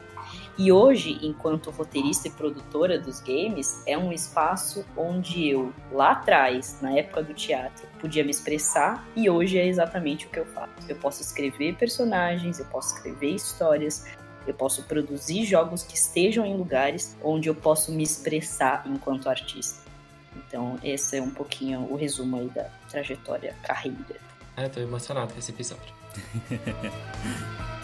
E 0.58 0.72
hoje, 0.72 1.18
enquanto 1.24 1.72
roteirista 1.72 2.28
e 2.28 2.32
produtora 2.32 3.00
dos 3.00 3.20
games, 3.22 3.82
é 3.88 3.98
um 3.98 4.12
espaço 4.12 4.86
onde 4.96 5.50
eu, 5.50 5.74
lá 5.92 6.12
atrás, 6.12 6.78
na 6.82 6.92
época 6.92 7.24
do 7.24 7.34
teatro, 7.34 7.88
podia 8.00 8.24
me 8.24 8.32
expressar 8.32 9.04
e 9.16 9.30
hoje 9.30 9.58
é 9.58 9.66
exatamente 9.66 10.28
o 10.28 10.30
que 10.30 10.40
eu 10.40 10.46
faço. 10.46 10.72
Eu 10.88 10.96
posso 10.98 11.22
escrever 11.22 11.76
personagens, 11.78 12.60
eu 12.60 12.66
posso 12.66 12.96
escrever 12.96 13.34
histórias, 13.34 14.06
eu 14.48 14.54
posso 14.54 14.84
produzir 14.84 15.46
jogos 15.46 15.84
que 15.84 15.96
estejam 15.96 16.46
em 16.46 16.56
lugares 16.56 17.16
onde 17.24 17.50
eu 17.50 17.56
posso 17.56 17.92
me 17.92 18.04
expressar 18.04 18.84
enquanto 18.88 19.30
artista. 19.30 19.82
Então, 20.36 20.80
esse 20.84 21.18
é 21.18 21.22
um 21.22 21.32
pouquinho 21.32 21.82
o 21.92 21.96
resumo 21.96 22.38
aí 22.38 22.50
da 22.50 22.70
trajetória 22.90 23.56
carreira. 23.64 24.20
É, 24.56 24.68
tô 24.68 24.80
emocionado 24.80 25.34
com 25.34 25.40
esse 25.40 25.52
episódio. 25.52 25.94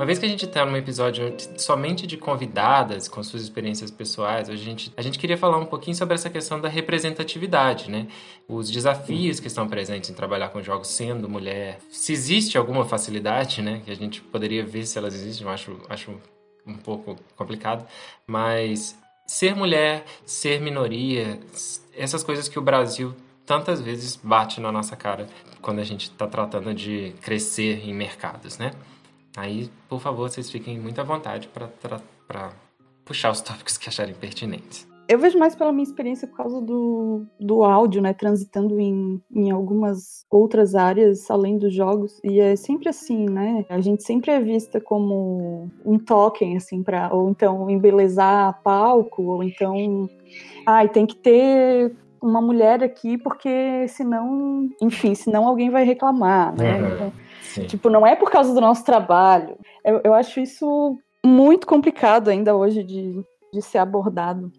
Uma 0.00 0.06
vez 0.06 0.18
que 0.18 0.24
a 0.24 0.28
gente 0.30 0.46
está 0.46 0.64
num 0.64 0.78
episódio 0.78 1.36
somente 1.58 2.06
de 2.06 2.16
convidadas 2.16 3.06
com 3.06 3.22
suas 3.22 3.42
experiências 3.42 3.90
pessoais, 3.90 4.48
a 4.48 4.56
gente, 4.56 4.90
a 4.96 5.02
gente 5.02 5.18
queria 5.18 5.36
falar 5.36 5.58
um 5.58 5.66
pouquinho 5.66 5.94
sobre 5.94 6.14
essa 6.14 6.30
questão 6.30 6.58
da 6.58 6.70
representatividade, 6.70 7.90
né? 7.90 8.06
Os 8.48 8.70
desafios 8.70 9.40
que 9.40 9.46
estão 9.46 9.68
presentes 9.68 10.08
em 10.08 10.14
trabalhar 10.14 10.48
com 10.48 10.62
jogos 10.62 10.88
sendo 10.88 11.28
mulher. 11.28 11.80
Se 11.90 12.14
existe 12.14 12.56
alguma 12.56 12.86
facilidade, 12.86 13.60
né? 13.60 13.82
Que 13.84 13.90
a 13.90 13.94
gente 13.94 14.22
poderia 14.22 14.64
ver 14.64 14.86
se 14.86 14.96
elas 14.96 15.12
existem, 15.12 15.46
eu 15.46 15.52
acho, 15.52 15.78
acho 15.86 16.18
um 16.66 16.76
pouco 16.76 17.16
complicado, 17.36 17.86
mas 18.26 18.98
ser 19.26 19.54
mulher, 19.54 20.06
ser 20.24 20.62
minoria, 20.62 21.38
essas 21.94 22.24
coisas 22.24 22.48
que 22.48 22.58
o 22.58 22.62
Brasil 22.62 23.14
tantas 23.44 23.82
vezes 23.82 24.16
bate 24.16 24.62
na 24.62 24.72
nossa 24.72 24.96
cara 24.96 25.28
quando 25.60 25.80
a 25.80 25.84
gente 25.84 26.04
está 26.04 26.26
tratando 26.26 26.72
de 26.72 27.12
crescer 27.20 27.86
em 27.86 27.92
mercados, 27.92 28.56
né? 28.56 28.72
Aí, 29.36 29.70
por 29.88 30.00
favor, 30.00 30.28
vocês 30.28 30.50
fiquem 30.50 30.78
muito 30.78 31.00
à 31.00 31.04
vontade 31.04 31.48
para 31.48 32.52
puxar 33.04 33.30
os 33.30 33.40
tópicos 33.40 33.76
que 33.76 33.88
acharem 33.88 34.14
pertinentes. 34.14 34.88
Eu 35.10 35.18
vejo 35.18 35.36
mais 35.36 35.56
pela 35.56 35.72
minha 35.72 35.82
experiência 35.82 36.28
por 36.28 36.36
causa 36.36 36.60
do, 36.60 37.26
do 37.40 37.64
áudio, 37.64 38.00
né? 38.00 38.12
Transitando 38.12 38.78
em, 38.78 39.20
em 39.34 39.50
algumas 39.50 40.24
outras 40.30 40.76
áreas 40.76 41.28
além 41.28 41.58
dos 41.58 41.74
jogos. 41.74 42.20
E 42.22 42.38
é 42.38 42.54
sempre 42.54 42.88
assim, 42.88 43.28
né? 43.28 43.66
A 43.68 43.80
gente 43.80 44.04
sempre 44.04 44.30
é 44.30 44.38
vista 44.38 44.80
como 44.80 45.68
um 45.84 45.98
token, 45.98 46.56
assim, 46.56 46.80
para 46.84 47.12
ou 47.12 47.28
então 47.28 47.68
embelezar 47.68 48.62
palco, 48.62 49.22
ou 49.24 49.42
então. 49.42 50.08
Ai, 50.64 50.86
ah, 50.86 50.88
tem 50.88 51.04
que 51.04 51.16
ter 51.16 51.92
uma 52.22 52.40
mulher 52.40 52.80
aqui, 52.84 53.18
porque 53.18 53.88
senão, 53.88 54.68
enfim, 54.80 55.16
senão 55.16 55.48
alguém 55.48 55.70
vai 55.70 55.82
reclamar, 55.82 56.54
né? 56.56 56.80
Uhum. 56.80 56.94
Então, 56.94 57.12
Sim. 57.54 57.66
Tipo, 57.66 57.90
não 57.90 58.06
é 58.06 58.14
por 58.14 58.30
causa 58.30 58.54
do 58.54 58.60
nosso 58.60 58.84
trabalho. 58.84 59.58
Eu, 59.84 60.00
eu 60.04 60.14
acho 60.14 60.38
isso 60.38 60.96
muito 61.24 61.66
complicado 61.66 62.28
ainda 62.28 62.54
hoje 62.54 62.84
de, 62.84 63.24
de 63.52 63.60
ser 63.60 63.78
abordado. 63.78 64.52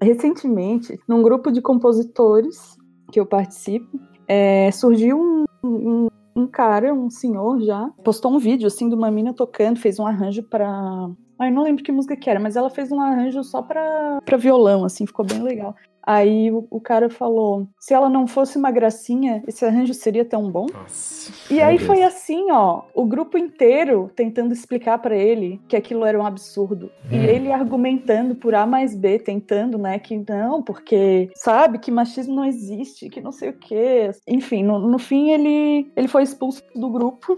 Recentemente, 0.00 0.98
num 1.08 1.20
grupo 1.20 1.50
de 1.50 1.60
compositores 1.60 2.76
que 3.10 3.18
eu 3.18 3.26
participo, 3.26 3.98
é, 4.28 4.70
surgiu 4.70 5.18
um, 5.18 5.44
um, 5.64 6.08
um, 6.36 6.46
cara, 6.46 6.94
um 6.94 7.10
senhor 7.10 7.60
já, 7.60 7.90
postou 8.04 8.32
um 8.32 8.38
vídeo 8.38 8.68
assim 8.68 8.88
de 8.88 8.94
uma 8.94 9.10
mina 9.10 9.34
tocando, 9.34 9.80
fez 9.80 9.98
um 9.98 10.06
arranjo 10.06 10.44
para 10.44 11.10
Ai, 11.38 11.50
não 11.50 11.62
lembro 11.62 11.84
que 11.84 11.92
música 11.92 12.16
que 12.16 12.28
era, 12.28 12.40
mas 12.40 12.56
ela 12.56 12.70
fez 12.70 12.90
um 12.90 13.00
arranjo 13.00 13.44
só 13.44 13.62
pra, 13.62 14.20
pra 14.24 14.36
violão, 14.36 14.84
assim, 14.84 15.06
ficou 15.06 15.24
bem 15.24 15.42
legal. 15.42 15.74
Aí 16.08 16.50
o, 16.50 16.66
o, 16.70 16.80
cara 16.80 17.10
falou: 17.10 17.68
se 17.78 17.92
ela 17.92 18.08
não 18.08 18.26
fosse 18.26 18.56
uma 18.56 18.70
gracinha, 18.70 19.42
esse 19.46 19.62
arranjo 19.62 19.92
seria 19.92 20.24
tão 20.24 20.50
bom. 20.50 20.66
Nossa, 20.72 21.30
e 21.52 21.60
aí 21.60 21.76
Deus. 21.76 21.86
foi 21.86 22.02
assim, 22.02 22.50
ó, 22.50 22.84
o 22.94 23.04
grupo 23.04 23.36
inteiro 23.36 24.10
tentando 24.16 24.54
explicar 24.54 24.96
para 25.00 25.14
ele 25.14 25.60
que 25.68 25.76
aquilo 25.76 26.06
era 26.06 26.18
um 26.18 26.24
absurdo. 26.24 26.90
Hum. 27.04 27.08
E 27.14 27.26
ele 27.26 27.52
argumentando 27.52 28.34
por 28.34 28.54
A 28.54 28.64
mais 28.64 28.96
B, 28.96 29.18
tentando, 29.18 29.76
né, 29.76 29.98
que 29.98 30.24
não, 30.26 30.62
porque 30.62 31.30
sabe 31.34 31.78
que 31.78 31.90
machismo 31.90 32.34
não 32.34 32.46
existe, 32.46 33.10
que 33.10 33.20
não 33.20 33.30
sei 33.30 33.50
o 33.50 33.58
quê. 33.58 34.10
Enfim, 34.26 34.62
no, 34.62 34.78
no 34.78 34.98
fim 34.98 35.32
ele, 35.32 35.92
ele 35.94 36.08
foi 36.08 36.22
expulso 36.22 36.62
do 36.74 36.88
grupo. 36.88 37.36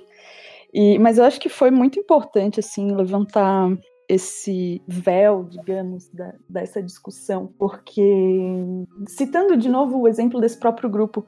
E, 0.73 0.97
mas 1.01 1.19
eu 1.19 1.25
acho 1.25 1.41
que 1.41 1.49
foi 1.49 1.73
muito 1.73 1.99
importante, 1.99 2.61
assim, 2.61 2.95
levantar 2.95 3.69
esse 4.11 4.83
véu, 4.89 5.45
digamos, 5.45 6.09
da, 6.09 6.35
dessa 6.49 6.83
discussão, 6.83 7.47
porque, 7.57 8.43
citando 9.07 9.57
de 9.57 9.69
novo 9.69 10.01
o 10.01 10.09
exemplo 10.09 10.41
desse 10.41 10.59
próprio 10.59 10.91
grupo, 10.91 11.25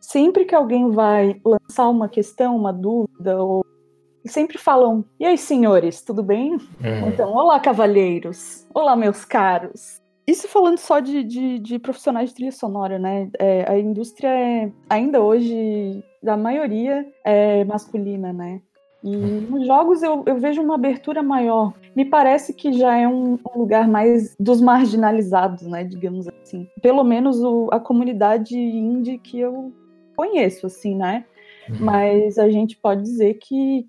sempre 0.00 0.44
que 0.44 0.54
alguém 0.54 0.90
vai 0.90 1.40
lançar 1.44 1.88
uma 1.88 2.08
questão, 2.08 2.56
uma 2.56 2.72
dúvida, 2.72 3.40
ou 3.40 3.64
sempre 4.26 4.58
falam: 4.58 5.04
E 5.20 5.24
aí, 5.24 5.38
senhores, 5.38 6.02
tudo 6.02 6.24
bem? 6.24 6.54
Uhum. 6.54 7.08
Então, 7.08 7.32
olá, 7.32 7.60
cavalheiros. 7.60 8.66
Olá, 8.74 8.96
meus 8.96 9.24
caros. 9.24 10.02
Isso 10.26 10.48
falando 10.48 10.78
só 10.78 10.98
de, 10.98 11.22
de, 11.22 11.58
de 11.60 11.78
profissionais 11.78 12.30
de 12.30 12.34
trilha 12.34 12.52
sonora, 12.52 12.98
né? 12.98 13.30
É, 13.38 13.70
a 13.70 13.78
indústria 13.78 14.28
é, 14.28 14.72
ainda 14.90 15.22
hoje, 15.22 16.02
da 16.20 16.36
maioria, 16.36 17.06
é 17.24 17.64
masculina, 17.64 18.32
né? 18.32 18.60
E 19.04 19.16
nos 19.16 19.66
jogos 19.66 20.02
eu, 20.02 20.22
eu 20.26 20.38
vejo 20.38 20.62
uma 20.62 20.76
abertura 20.76 21.22
maior. 21.22 21.74
Me 21.94 22.06
parece 22.06 22.54
que 22.54 22.72
já 22.72 22.96
é 22.96 23.06
um, 23.06 23.38
um 23.54 23.58
lugar 23.58 23.86
mais 23.86 24.34
dos 24.40 24.62
marginalizados, 24.62 25.66
né? 25.66 25.84
Digamos 25.84 26.26
assim. 26.26 26.66
Pelo 26.80 27.04
menos 27.04 27.44
o, 27.44 27.68
a 27.70 27.78
comunidade 27.78 28.56
indie 28.56 29.18
que 29.18 29.38
eu 29.38 29.74
conheço, 30.16 30.66
assim, 30.66 30.96
né? 30.96 31.26
Mas 31.78 32.38
a 32.38 32.48
gente 32.48 32.76
pode 32.78 33.02
dizer 33.02 33.34
que 33.34 33.86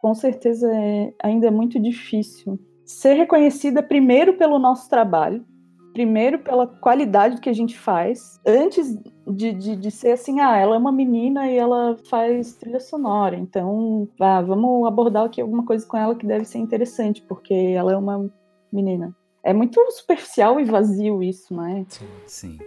com 0.00 0.14
certeza 0.14 0.70
é, 0.72 1.12
ainda 1.22 1.48
é 1.48 1.50
muito 1.50 1.78
difícil 1.78 2.58
ser 2.86 3.14
reconhecida 3.14 3.82
primeiro 3.82 4.34
pelo 4.34 4.58
nosso 4.58 4.88
trabalho, 4.88 5.44
primeiro 5.92 6.38
pela 6.38 6.66
qualidade 6.66 7.40
que 7.40 7.48
a 7.48 7.52
gente 7.52 7.78
faz, 7.78 8.40
antes 8.46 8.96
de, 9.26 9.52
de, 9.52 9.76
de, 9.76 9.90
ser 9.90 10.12
assim, 10.12 10.40
ah, 10.40 10.56
ela 10.56 10.76
é 10.76 10.78
uma 10.78 10.92
menina 10.92 11.50
e 11.50 11.56
ela 11.56 11.96
faz 12.08 12.54
trilha 12.54 12.80
sonora, 12.80 13.36
então 13.36 14.08
ah, 14.20 14.40
vamos 14.42 14.86
abordar 14.86 15.26
aqui 15.26 15.40
alguma 15.40 15.64
coisa 15.64 15.86
com 15.86 15.96
ela 15.96 16.14
que 16.14 16.26
deve 16.26 16.44
ser 16.44 16.58
interessante, 16.58 17.22
porque 17.22 17.54
ela 17.54 17.92
é 17.92 17.96
uma 17.96 18.30
menina. 18.72 19.14
É 19.42 19.52
muito 19.52 19.80
superficial 19.92 20.60
e 20.60 20.64
vazio 20.64 21.22
isso, 21.22 21.54
não 21.54 21.66
é? 21.66 21.84
Sim. 21.88 22.06
Sim. 22.26 22.58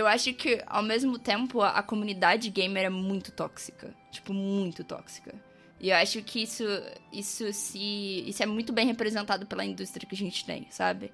Eu 0.00 0.06
acho 0.06 0.32
que, 0.32 0.62
ao 0.66 0.82
mesmo 0.82 1.18
tempo, 1.18 1.60
a 1.60 1.82
comunidade 1.82 2.48
gamer 2.48 2.84
é 2.84 2.88
muito 2.88 3.30
tóxica. 3.30 3.94
Tipo, 4.10 4.32
muito 4.32 4.82
tóxica. 4.82 5.34
E 5.78 5.90
eu 5.90 5.96
acho 5.96 6.22
que 6.22 6.42
isso, 6.42 6.64
isso 7.12 7.52
se. 7.52 8.24
Isso 8.26 8.42
é 8.42 8.46
muito 8.46 8.72
bem 8.72 8.86
representado 8.86 9.46
pela 9.46 9.64
indústria 9.64 10.08
que 10.08 10.14
a 10.14 10.18
gente 10.18 10.44
tem, 10.44 10.66
sabe? 10.70 11.12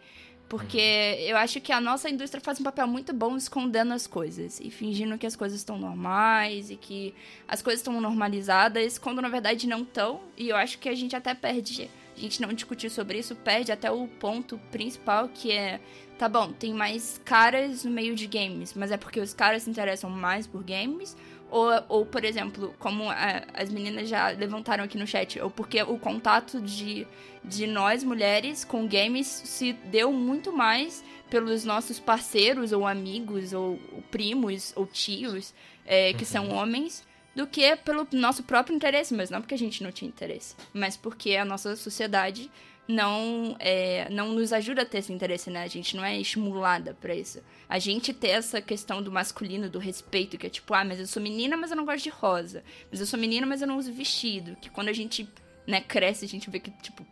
Porque 0.48 0.78
eu 1.26 1.36
acho 1.36 1.60
que 1.60 1.72
a 1.72 1.80
nossa 1.80 2.08
indústria 2.08 2.40
faz 2.40 2.60
um 2.60 2.62
papel 2.62 2.86
muito 2.86 3.12
bom 3.12 3.36
escondendo 3.36 3.92
as 3.92 4.06
coisas 4.06 4.60
e 4.60 4.70
fingindo 4.70 5.18
que 5.18 5.26
as 5.26 5.34
coisas 5.34 5.58
estão 5.58 5.76
normais 5.76 6.70
e 6.70 6.76
que 6.76 7.12
as 7.48 7.60
coisas 7.60 7.80
estão 7.80 8.00
normalizadas, 8.00 8.98
quando 8.98 9.20
na 9.20 9.28
verdade 9.28 9.66
não 9.66 9.82
estão. 9.82 10.20
E 10.36 10.48
eu 10.48 10.56
acho 10.56 10.78
que 10.78 10.88
a 10.88 10.94
gente 10.94 11.16
até 11.16 11.34
perde. 11.34 11.90
A 12.16 12.20
gente 12.20 12.40
não 12.40 12.52
discutir 12.52 12.88
sobre 12.88 13.18
isso, 13.18 13.34
perde 13.34 13.72
até 13.72 13.90
o 13.90 14.06
ponto 14.06 14.58
principal 14.70 15.28
que 15.28 15.50
é 15.50 15.80
tá 16.18 16.28
bom, 16.28 16.52
tem 16.52 16.72
mais 16.72 17.20
caras 17.24 17.84
no 17.84 17.90
meio 17.90 18.14
de 18.14 18.26
games, 18.26 18.74
mas 18.74 18.90
é 18.90 18.96
porque 18.96 19.20
os 19.20 19.34
caras 19.34 19.64
se 19.64 19.70
interessam 19.70 20.10
mais 20.10 20.46
por 20.46 20.62
games? 20.62 21.16
Ou, 21.48 21.70
ou 21.88 22.06
por 22.06 22.24
exemplo, 22.24 22.74
como 22.78 23.08
a, 23.08 23.44
as 23.54 23.70
meninas 23.70 24.08
já 24.08 24.28
levantaram 24.30 24.82
aqui 24.82 24.98
no 24.98 25.06
chat, 25.06 25.40
ou 25.40 25.50
porque 25.50 25.80
o 25.82 25.98
contato 25.98 26.60
de, 26.60 27.06
de 27.44 27.66
nós 27.66 28.02
mulheres 28.02 28.64
com 28.64 28.86
games 28.88 29.26
se 29.26 29.72
deu 29.72 30.12
muito 30.12 30.52
mais 30.52 31.04
pelos 31.30 31.64
nossos 31.64 32.00
parceiros, 32.00 32.72
ou 32.72 32.86
amigos, 32.86 33.52
ou, 33.52 33.78
ou 33.92 34.02
primos, 34.10 34.72
ou 34.74 34.86
tios, 34.86 35.54
é, 35.84 36.12
que 36.14 36.24
são 36.24 36.48
uhum. 36.48 36.56
homens, 36.56 37.04
do 37.34 37.46
que 37.46 37.76
pelo 37.76 38.08
nosso 38.12 38.42
próprio 38.42 38.74
interesse, 38.74 39.14
mas 39.14 39.28
não 39.28 39.40
porque 39.40 39.54
a 39.54 39.58
gente 39.58 39.82
não 39.84 39.92
tinha 39.92 40.08
interesse, 40.08 40.56
mas 40.72 40.96
porque 40.96 41.36
a 41.36 41.44
nossa 41.44 41.76
sociedade 41.76 42.50
não 42.88 43.56
é, 43.58 44.08
não 44.10 44.32
nos 44.32 44.52
ajuda 44.52 44.82
a 44.82 44.86
ter 44.86 44.98
esse 44.98 45.12
interesse, 45.12 45.50
né? 45.50 45.62
A 45.62 45.66
gente 45.66 45.96
não 45.96 46.04
é 46.04 46.18
estimulada 46.18 46.94
para 46.94 47.14
isso. 47.14 47.42
A 47.68 47.78
gente 47.78 48.12
ter 48.12 48.28
essa 48.28 48.60
questão 48.60 49.02
do 49.02 49.10
masculino, 49.10 49.68
do 49.68 49.78
respeito, 49.78 50.38
que 50.38 50.46
é 50.46 50.50
tipo, 50.50 50.72
ah, 50.72 50.84
mas 50.84 51.00
eu 51.00 51.06
sou 51.06 51.20
menina, 51.20 51.56
mas 51.56 51.70
eu 51.70 51.76
não 51.76 51.84
gosto 51.84 52.04
de 52.04 52.10
rosa. 52.10 52.62
Mas 52.90 53.00
eu 53.00 53.06
sou 53.06 53.18
menina, 53.18 53.46
mas 53.46 53.60
eu 53.60 53.66
não 53.66 53.76
uso 53.76 53.92
vestido. 53.92 54.56
Que 54.60 54.70
quando 54.70 54.88
a 54.88 54.92
gente, 54.92 55.28
né, 55.66 55.80
cresce, 55.80 56.24
a 56.24 56.28
gente 56.28 56.48
vê 56.48 56.60
que, 56.60 56.70
tipo, 56.70 57.04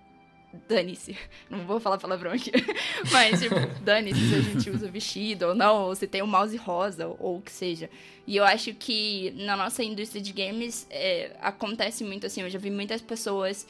dane-se. 0.69 1.17
Não 1.51 1.67
vou 1.67 1.81
falar 1.81 1.99
palavrão 1.99 2.31
aqui. 2.31 2.53
Mas, 3.11 3.41
tipo, 3.41 3.57
dane-se 3.83 4.29
se 4.29 4.35
a 4.35 4.41
gente 4.41 4.71
usa 4.71 4.89
vestido 4.89 5.49
ou 5.49 5.55
não, 5.55 5.87
ou 5.87 5.95
se 5.97 6.07
tem 6.07 6.23
um 6.23 6.27
mouse 6.27 6.57
rosa, 6.57 7.09
ou 7.19 7.39
o 7.39 7.43
que 7.43 7.51
seja. 7.51 7.91
E 8.27 8.37
eu 8.37 8.45
acho 8.45 8.73
que 8.75 9.33
na 9.37 9.57
nossa 9.57 9.83
indústria 9.83 10.23
de 10.23 10.33
games 10.33 10.87
é, 10.91 11.37
acontece 11.41 12.05
muito 12.05 12.27
assim. 12.27 12.43
Eu 12.43 12.51
já 12.51 12.59
vi 12.59 12.71
muitas 12.71 13.03
pessoas 13.03 13.67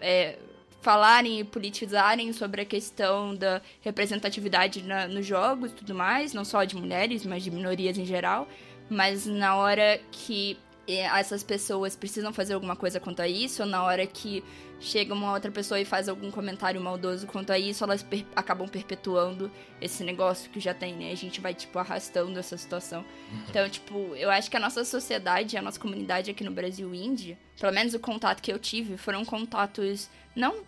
é, 0.00 0.38
falarem 0.80 1.40
e 1.40 1.44
politizarem 1.44 2.32
sobre 2.32 2.62
a 2.62 2.64
questão 2.64 3.34
da 3.34 3.60
representatividade 3.80 4.82
na, 4.82 5.08
nos 5.08 5.26
jogos 5.26 5.72
e 5.72 5.74
tudo 5.74 5.94
mais, 5.94 6.32
não 6.32 6.44
só 6.44 6.64
de 6.64 6.76
mulheres, 6.76 7.24
mas 7.26 7.42
de 7.42 7.50
minorias 7.50 7.98
em 7.98 8.06
geral. 8.06 8.48
Mas 8.88 9.26
na 9.26 9.56
hora 9.56 10.00
que 10.10 10.56
eh, 10.86 11.02
essas 11.18 11.42
pessoas 11.42 11.94
precisam 11.94 12.32
fazer 12.32 12.54
alguma 12.54 12.76
coisa 12.76 12.98
quanto 12.98 13.20
a 13.20 13.28
isso, 13.28 13.62
ou 13.62 13.68
na 13.68 13.82
hora 13.82 14.06
que 14.06 14.42
chega 14.80 15.12
uma 15.12 15.32
outra 15.32 15.50
pessoa 15.50 15.80
e 15.80 15.84
faz 15.84 16.08
algum 16.08 16.30
comentário 16.30 16.80
maldoso 16.80 17.26
quanto 17.26 17.52
a 17.52 17.58
isso, 17.58 17.82
elas 17.84 18.02
per 18.02 18.24
acabam 18.34 18.68
perpetuando 18.68 19.50
esse 19.80 20.04
negócio 20.04 20.50
que 20.50 20.60
já 20.60 20.72
tem, 20.72 20.94
né? 20.94 21.10
A 21.12 21.16
gente 21.16 21.40
vai, 21.40 21.54
tipo, 21.54 21.78
arrastando 21.78 22.38
essa 22.38 22.56
situação. 22.56 23.04
Então, 23.48 23.68
tipo, 23.68 24.14
eu 24.16 24.30
acho 24.30 24.50
que 24.50 24.56
a 24.56 24.60
nossa 24.60 24.84
sociedade, 24.84 25.56
a 25.56 25.62
nossa 25.62 25.78
comunidade 25.78 26.30
aqui 26.30 26.44
no 26.44 26.50
Brasil 26.50 26.94
Indie, 26.94 27.36
pelo 27.58 27.72
menos 27.72 27.94
o 27.94 27.98
contato 27.98 28.40
que 28.40 28.52
eu 28.52 28.58
tive, 28.58 28.96
foram 28.96 29.24
contatos 29.24 30.08
não 30.38 30.62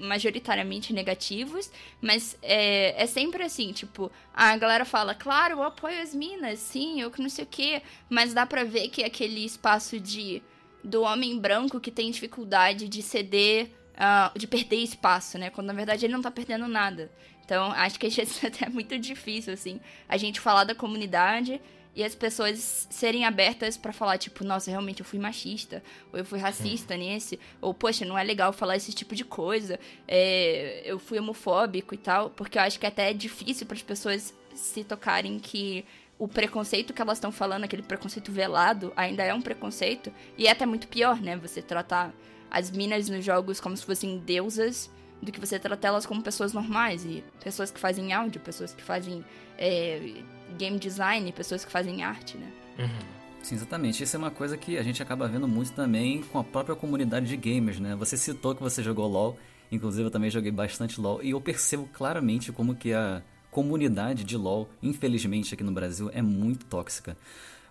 majoritariamente 0.00 0.92
negativos, 0.92 1.70
mas 2.00 2.38
é, 2.42 3.02
é 3.02 3.06
sempre 3.06 3.42
assim, 3.42 3.70
tipo, 3.72 4.10
a 4.32 4.56
galera 4.56 4.86
fala, 4.86 5.14
claro, 5.14 5.56
eu 5.56 5.62
apoio 5.62 6.00
as 6.00 6.14
minas, 6.14 6.58
sim, 6.58 7.00
eu 7.00 7.10
que 7.10 7.20
não 7.20 7.28
sei 7.28 7.44
o 7.44 7.48
quê, 7.48 7.82
mas 8.08 8.32
dá 8.32 8.46
pra 8.46 8.64
ver 8.64 8.88
que 8.88 9.04
aquele 9.04 9.44
espaço 9.44 10.00
de 10.00 10.42
do 10.82 11.02
homem 11.02 11.38
branco 11.38 11.80
que 11.80 11.90
tem 11.90 12.10
dificuldade 12.10 12.88
de 12.88 13.02
ceder, 13.02 13.70
uh, 13.94 14.38
de 14.38 14.46
perder 14.46 14.76
espaço, 14.76 15.38
né? 15.38 15.50
Quando 15.50 15.68
na 15.68 15.72
verdade 15.72 16.06
ele 16.06 16.12
não 16.12 16.22
tá 16.22 16.30
perdendo 16.30 16.66
nada. 16.66 17.10
Então, 17.44 17.72
acho 17.72 17.98
que 17.98 18.06
é 18.20 18.46
até 18.46 18.68
muito 18.68 18.98
difícil, 18.98 19.52
assim, 19.52 19.80
a 20.08 20.16
gente 20.16 20.40
falar 20.40 20.64
da 20.64 20.74
comunidade 20.74 21.60
e 21.94 22.02
as 22.02 22.14
pessoas 22.14 22.88
serem 22.90 23.26
abertas 23.26 23.76
para 23.76 23.92
falar, 23.92 24.16
tipo, 24.16 24.44
nossa, 24.44 24.70
realmente 24.70 25.00
eu 25.00 25.06
fui 25.06 25.18
machista, 25.18 25.82
ou 26.10 26.18
eu 26.18 26.24
fui 26.24 26.38
racista 26.38 26.96
nesse, 26.96 27.38
ou 27.60 27.74
poxa, 27.74 28.04
não 28.04 28.16
é 28.16 28.24
legal 28.24 28.52
falar 28.52 28.76
esse 28.76 28.92
tipo 28.92 29.14
de 29.14 29.24
coisa, 29.24 29.78
é, 30.08 30.82
eu 30.86 30.98
fui 30.98 31.18
homofóbico 31.18 31.94
e 31.94 31.98
tal, 31.98 32.30
porque 32.30 32.56
eu 32.56 32.62
acho 32.62 32.80
que 32.80 32.86
até 32.86 33.10
é 33.10 33.12
difícil 33.12 33.66
para 33.66 33.76
as 33.76 33.82
pessoas 33.82 34.34
se 34.54 34.84
tocarem 34.84 35.38
que 35.38 35.84
o 36.18 36.28
preconceito 36.28 36.92
que 36.92 37.02
elas 37.02 37.18
estão 37.18 37.32
falando, 37.32 37.64
aquele 37.64 37.82
preconceito 37.82 38.30
velado, 38.30 38.92
ainda 38.96 39.22
é 39.22 39.34
um 39.34 39.42
preconceito. 39.42 40.12
E 40.36 40.46
é 40.46 40.50
até 40.50 40.64
muito 40.64 40.88
pior, 40.88 41.20
né? 41.20 41.36
Você 41.36 41.60
tratar 41.60 42.12
as 42.50 42.70
minas 42.70 43.08
nos 43.08 43.24
jogos 43.24 43.60
como 43.60 43.76
se 43.76 43.84
fossem 43.84 44.18
deusas 44.18 44.90
do 45.20 45.32
que 45.32 45.40
você 45.40 45.58
tratar 45.58 45.88
elas 45.88 46.06
como 46.06 46.22
pessoas 46.22 46.52
normais. 46.52 47.04
E 47.04 47.24
pessoas 47.42 47.70
que 47.70 47.80
fazem 47.80 48.12
áudio, 48.12 48.40
pessoas 48.40 48.72
que 48.72 48.82
fazem 48.82 49.24
é, 49.58 50.22
game 50.56 50.78
design, 50.78 51.30
pessoas 51.32 51.64
que 51.64 51.72
fazem 51.72 52.02
arte, 52.02 52.36
né? 52.36 52.52
Uhum. 52.78 53.22
Sim, 53.42 53.56
exatamente. 53.56 54.02
Isso 54.02 54.14
é 54.14 54.18
uma 54.18 54.30
coisa 54.30 54.56
que 54.56 54.78
a 54.78 54.82
gente 54.82 55.02
acaba 55.02 55.26
vendo 55.26 55.48
muito 55.48 55.72
também 55.72 56.22
com 56.22 56.38
a 56.38 56.44
própria 56.44 56.76
comunidade 56.76 57.26
de 57.26 57.36
gamers, 57.36 57.80
né? 57.80 57.96
Você 57.96 58.16
citou 58.16 58.54
que 58.54 58.62
você 58.62 58.82
jogou 58.82 59.08
LoL, 59.08 59.36
inclusive 59.70 60.06
eu 60.06 60.10
também 60.10 60.30
joguei 60.30 60.52
bastante 60.52 61.00
LoL, 61.00 61.20
e 61.22 61.30
eu 61.30 61.40
percebo 61.40 61.88
claramente 61.92 62.52
como 62.52 62.76
que 62.76 62.92
a 62.92 63.20
comunidade 63.52 64.24
de 64.24 64.36
LoL, 64.36 64.68
infelizmente 64.82 65.54
aqui 65.54 65.62
no 65.62 65.70
Brasil, 65.70 66.10
é 66.12 66.22
muito 66.22 66.64
tóxica. 66.64 67.16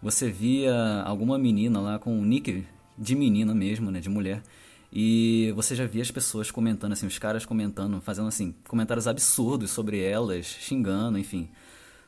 Você 0.02 0.30
via 0.30 1.02
alguma 1.04 1.38
menina 1.38 1.82
lá 1.82 2.00
com 2.00 2.18
um 2.18 2.24
nick 2.24 2.66
de 2.98 3.16
menina 3.16 3.54
mesmo, 3.54 3.90
né, 3.90 4.00
de 4.00 4.08
mulher, 4.08 4.44
e 4.94 5.52
você 5.56 5.76
já 5.76 5.86
via 5.88 6.04
as 6.04 6.12
pessoas 6.12 6.52
comentando, 6.52 6.94
assim, 6.94 7.08
os 7.08 7.18
caras 7.18 7.46
comentando, 7.46 8.00
fazendo, 8.00 8.28
assim, 8.28 8.54
comentários 8.68 9.08
absurdos 9.08 9.72
sobre 9.72 10.00
elas, 10.00 10.46
xingando, 10.46 11.18
enfim. 11.18 11.50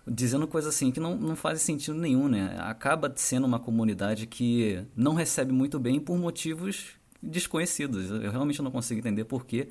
Dizendo 0.08 0.48
coisas 0.48 0.76
assim 0.76 0.92
que 0.92 1.00
não, 1.00 1.16
não 1.16 1.36
fazem 1.36 1.60
sentido 1.60 1.98
nenhum, 1.98 2.28
né? 2.28 2.56
Acaba 2.60 3.12
sendo 3.16 3.48
uma 3.48 3.58
comunidade 3.58 4.28
que 4.28 4.84
não 4.96 5.16
recebe 5.16 5.52
muito 5.52 5.80
bem 5.80 6.00
por 6.00 6.18
motivos 6.18 6.90
desconhecidos. 7.22 8.12
Eu 8.12 8.30
realmente 8.30 8.62
não 8.62 8.70
consigo 8.70 9.00
entender 9.00 9.24
por 9.24 9.46
quê 9.46 9.70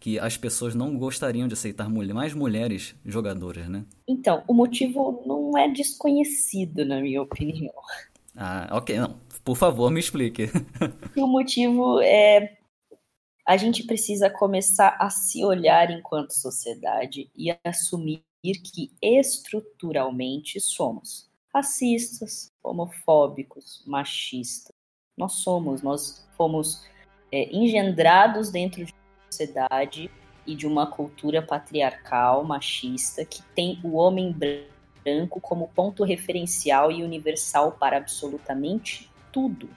que 0.00 0.18
as 0.18 0.36
pessoas 0.36 0.74
não 0.74 0.96
gostariam 0.96 1.48
de 1.48 1.54
aceitar 1.54 1.88
mulher, 1.88 2.14
mais 2.14 2.34
mulheres 2.34 2.94
jogadoras, 3.04 3.68
né? 3.68 3.84
Então, 4.06 4.44
o 4.46 4.54
motivo 4.54 5.22
não 5.26 5.56
é 5.58 5.68
desconhecido, 5.68 6.84
na 6.84 7.00
minha 7.00 7.22
opinião. 7.22 7.74
Ah, 8.36 8.68
ok, 8.72 8.98
não. 8.98 9.18
Por 9.44 9.56
favor, 9.56 9.90
me 9.90 9.98
explique. 9.98 10.50
o 11.16 11.26
motivo 11.26 12.00
é 12.00 12.58
a 13.48 13.56
gente 13.56 13.82
precisa 13.84 14.28
começar 14.28 14.94
a 15.00 15.08
se 15.08 15.42
olhar 15.42 15.90
enquanto 15.90 16.32
sociedade 16.32 17.30
e 17.34 17.50
assumir 17.64 18.22
que 18.42 18.92
estruturalmente 19.00 20.60
somos 20.60 21.26
racistas, 21.52 22.52
homofóbicos, 22.62 23.82
machistas. 23.86 24.74
Nós 25.16 25.32
somos, 25.36 25.80
nós 25.80 26.28
fomos 26.36 26.86
é, 27.32 27.50
engendrados 27.50 28.50
dentro 28.50 28.84
de 28.84 28.94
sociedade 29.30 30.10
e 30.46 30.54
de 30.54 30.66
uma 30.66 30.86
cultura 30.86 31.42
patriarcal, 31.42 32.44
machista, 32.44 33.24
que 33.24 33.42
tem 33.54 33.78
o 33.84 33.96
homem 33.96 34.32
branco 34.32 35.40
como 35.40 35.68
ponto 35.68 36.04
referencial 36.04 36.90
e 36.90 37.02
universal 37.02 37.72
para 37.72 37.96
absolutamente 37.96 39.10
tudo. 39.32 39.68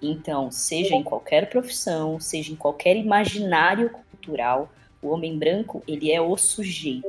Então, 0.00 0.50
seja 0.50 0.96
em 0.96 1.02
qualquer 1.02 1.48
profissão, 1.48 2.18
seja 2.18 2.52
em 2.52 2.56
qualquer 2.56 2.96
imaginário 2.96 3.90
cultural, 3.90 4.72
o 5.00 5.08
homem 5.08 5.38
branco, 5.38 5.82
ele 5.86 6.10
é 6.10 6.20
o 6.20 6.36
sujeito. 6.36 7.08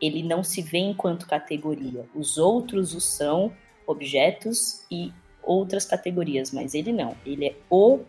Ele 0.00 0.22
não 0.22 0.44
se 0.44 0.60
vê 0.60 0.78
enquanto 0.78 1.26
categoria. 1.26 2.04
Os 2.14 2.36
outros 2.36 2.94
o 2.94 3.00
são 3.00 3.52
objetos 3.86 4.84
e 4.90 5.10
outras 5.42 5.86
categorias, 5.86 6.50
mas 6.50 6.74
ele 6.74 6.92
não. 6.92 7.16
Ele 7.24 7.46
é 7.46 7.56
o 7.70 8.00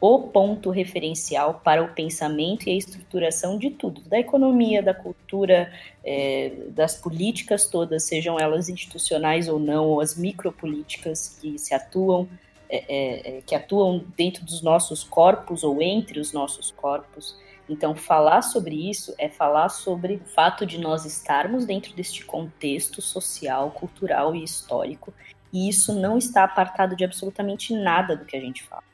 o 0.00 0.18
ponto 0.18 0.70
referencial 0.70 1.60
para 1.62 1.82
o 1.82 1.88
pensamento 1.92 2.66
e 2.66 2.72
a 2.72 2.76
estruturação 2.76 3.58
de 3.58 3.68
tudo, 3.68 4.00
da 4.02 4.18
economia, 4.18 4.82
da 4.82 4.94
cultura, 4.94 5.70
é, 6.02 6.52
das 6.68 6.96
políticas 6.96 7.66
todas, 7.66 8.04
sejam 8.04 8.40
elas 8.40 8.70
institucionais 8.70 9.46
ou 9.46 9.58
não, 9.58 9.86
ou 9.86 10.00
as 10.00 10.16
micropolíticas 10.16 11.38
que 11.40 11.58
se 11.58 11.74
atuam, 11.74 12.26
é, 12.70 12.84
é, 12.88 13.38
é, 13.38 13.42
que 13.42 13.54
atuam 13.54 14.02
dentro 14.16 14.42
dos 14.42 14.62
nossos 14.62 15.04
corpos 15.04 15.62
ou 15.62 15.82
entre 15.82 16.18
os 16.18 16.32
nossos 16.32 16.70
corpos. 16.70 17.36
Então, 17.68 17.94
falar 17.94 18.40
sobre 18.40 18.88
isso 18.88 19.14
é 19.18 19.28
falar 19.28 19.68
sobre 19.68 20.14
o 20.14 20.24
fato 20.24 20.64
de 20.64 20.78
nós 20.78 21.04
estarmos 21.04 21.66
dentro 21.66 21.94
deste 21.94 22.24
contexto 22.24 23.02
social, 23.02 23.70
cultural 23.72 24.34
e 24.34 24.42
histórico, 24.42 25.12
e 25.52 25.68
isso 25.68 25.94
não 25.94 26.16
está 26.16 26.42
apartado 26.42 26.96
de 26.96 27.04
absolutamente 27.04 27.74
nada 27.74 28.16
do 28.16 28.24
que 28.24 28.36
a 28.36 28.40
gente 28.40 28.62
fala. 28.62 28.89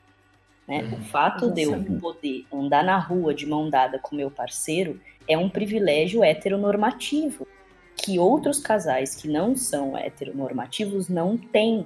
Né? 0.67 0.83
O 0.83 0.95
uhum. 0.95 1.01
fato 1.03 1.49
de 1.49 1.63
eu 1.63 1.81
poder 1.99 2.45
andar 2.53 2.83
na 2.83 2.99
rua 2.99 3.33
de 3.33 3.45
mão 3.45 3.69
dada 3.69 3.97
com 3.97 4.15
meu 4.15 4.29
parceiro 4.29 4.99
é 5.27 5.37
um 5.37 5.49
privilégio 5.49 6.23
heteronormativo 6.23 7.47
que 7.95 8.19
outros 8.19 8.59
casais 8.59 9.15
que 9.15 9.27
não 9.27 9.55
são 9.55 9.97
heteronormativos 9.97 11.09
não 11.09 11.37
têm. 11.37 11.85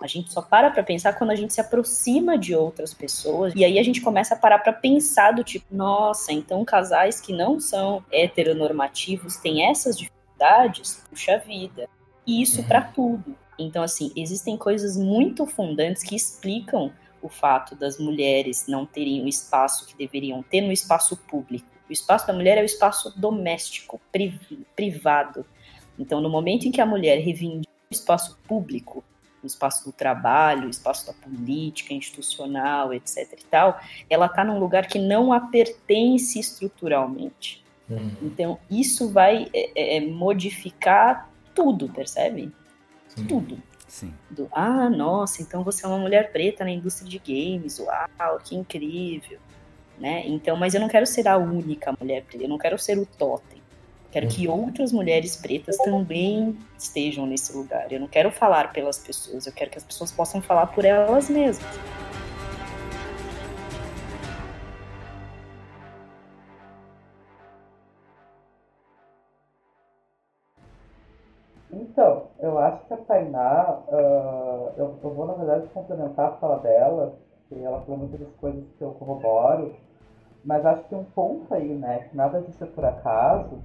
A 0.00 0.06
gente 0.06 0.32
só 0.32 0.42
para 0.42 0.70
para 0.70 0.82
pensar 0.82 1.14
quando 1.14 1.30
a 1.30 1.34
gente 1.34 1.52
se 1.52 1.60
aproxima 1.60 2.36
de 2.36 2.54
outras 2.54 2.92
pessoas 2.92 3.52
e 3.54 3.64
aí 3.64 3.78
a 3.78 3.82
gente 3.82 4.00
começa 4.00 4.34
a 4.34 4.38
parar 4.38 4.58
para 4.58 4.72
pensar 4.72 5.32
do 5.32 5.44
tipo, 5.44 5.66
nossa, 5.70 6.32
então 6.32 6.64
casais 6.64 7.20
que 7.20 7.32
não 7.32 7.58
são 7.60 8.04
heteronormativos 8.10 9.36
têm 9.36 9.68
essas 9.68 9.96
dificuldades, 9.96 11.04
puxa 11.08 11.38
vida. 11.38 11.88
E 12.26 12.42
isso 12.42 12.60
uhum. 12.60 12.68
para 12.68 12.82
tudo. 12.82 13.36
Então 13.58 13.82
assim, 13.82 14.12
existem 14.16 14.56
coisas 14.56 14.96
muito 14.96 15.46
fundantes 15.46 16.02
que 16.02 16.16
explicam 16.16 16.92
o 17.22 17.28
fato 17.28 17.74
das 17.74 17.98
mulheres 17.98 18.66
não 18.66 18.84
terem 18.84 19.22
o 19.22 19.28
espaço 19.28 19.86
que 19.86 19.96
deveriam 19.96 20.42
ter 20.42 20.60
no 20.60 20.72
espaço 20.72 21.16
público. 21.16 21.66
O 21.88 21.92
espaço 21.92 22.26
da 22.26 22.32
mulher 22.32 22.58
é 22.58 22.62
o 22.62 22.64
espaço 22.64 23.18
doméstico, 23.18 24.00
privado. 24.74 25.46
Então, 25.98 26.20
no 26.20 26.28
momento 26.28 26.66
em 26.66 26.72
que 26.72 26.80
a 26.80 26.86
mulher 26.86 27.18
reivindica 27.18 27.72
o 27.90 27.94
espaço 27.94 28.38
público, 28.46 29.04
o 29.42 29.46
espaço 29.46 29.84
do 29.84 29.92
trabalho, 29.92 30.66
o 30.66 30.70
espaço 30.70 31.06
da 31.06 31.12
política 31.12 31.92
institucional, 31.92 32.94
etc. 32.94 33.38
e 33.38 33.44
tal, 33.44 33.80
ela 34.08 34.26
está 34.26 34.44
num 34.44 34.58
lugar 34.58 34.86
que 34.86 34.98
não 34.98 35.32
a 35.32 35.40
pertence 35.40 36.38
estruturalmente. 36.38 37.62
Uhum. 37.90 38.10
Então, 38.22 38.58
isso 38.70 39.10
vai 39.10 39.48
é, 39.52 39.96
é, 39.96 40.00
modificar 40.00 41.30
tudo, 41.54 41.88
percebe? 41.88 42.52
Sim. 43.08 43.24
Tudo. 43.26 43.62
Sim. 43.92 44.14
Do, 44.30 44.48
ah, 44.52 44.88
nossa, 44.88 45.42
então 45.42 45.62
você 45.62 45.84
é 45.84 45.88
uma 45.88 45.98
mulher 45.98 46.32
preta 46.32 46.64
na 46.64 46.70
indústria 46.70 47.06
de 47.06 47.18
games, 47.18 47.78
uau, 47.78 48.40
que 48.42 48.56
incrível. 48.56 49.38
Né? 49.98 50.22
Então, 50.26 50.56
mas 50.56 50.72
eu 50.72 50.80
não 50.80 50.88
quero 50.88 51.06
ser 51.06 51.28
a 51.28 51.36
única 51.36 51.94
mulher 52.00 52.22
preta, 52.22 52.42
eu 52.42 52.48
não 52.48 52.56
quero 52.56 52.78
ser 52.78 52.96
o 52.98 53.04
totem. 53.04 53.60
Quero 54.10 54.28
que 54.28 54.48
uhum. 54.48 54.64
outras 54.64 54.92
mulheres 54.92 55.36
pretas 55.36 55.76
também 55.76 56.56
estejam 56.78 57.26
nesse 57.26 57.54
lugar. 57.54 57.92
Eu 57.92 58.00
não 58.00 58.08
quero 58.08 58.32
falar 58.32 58.72
pelas 58.72 58.98
pessoas, 58.98 59.46
eu 59.46 59.52
quero 59.52 59.70
que 59.70 59.76
as 59.76 59.84
pessoas 59.84 60.10
possam 60.10 60.40
falar 60.40 60.68
por 60.68 60.86
elas 60.86 61.28
mesmas. 61.28 61.78
Então, 71.72 72.24
eu 72.38 72.58
acho 72.58 72.86
que 72.86 72.92
a 72.92 72.98
Tainá, 72.98 73.78
uh, 73.88 74.72
eu, 74.76 74.94
eu, 75.02 75.10
vou 75.10 75.26
na 75.26 75.32
verdade 75.32 75.66
complementar 75.68 76.28
a 76.28 76.32
fala 76.32 76.58
dela, 76.58 77.14
porque 77.48 77.64
ela 77.64 77.80
falou 77.80 77.96
muitas 77.96 78.20
das 78.20 78.34
coisas 78.34 78.62
que 78.76 78.84
eu 78.84 78.90
corroboro, 78.92 79.74
mas 80.44 80.66
acho 80.66 80.84
que 80.84 80.94
um 80.94 81.04
ponto 81.04 81.54
aí, 81.54 81.72
né, 81.74 82.08
que 82.10 82.16
nada 82.16 82.42
disso 82.42 82.62
é 82.62 82.66
por 82.66 82.84
acaso, 82.84 83.58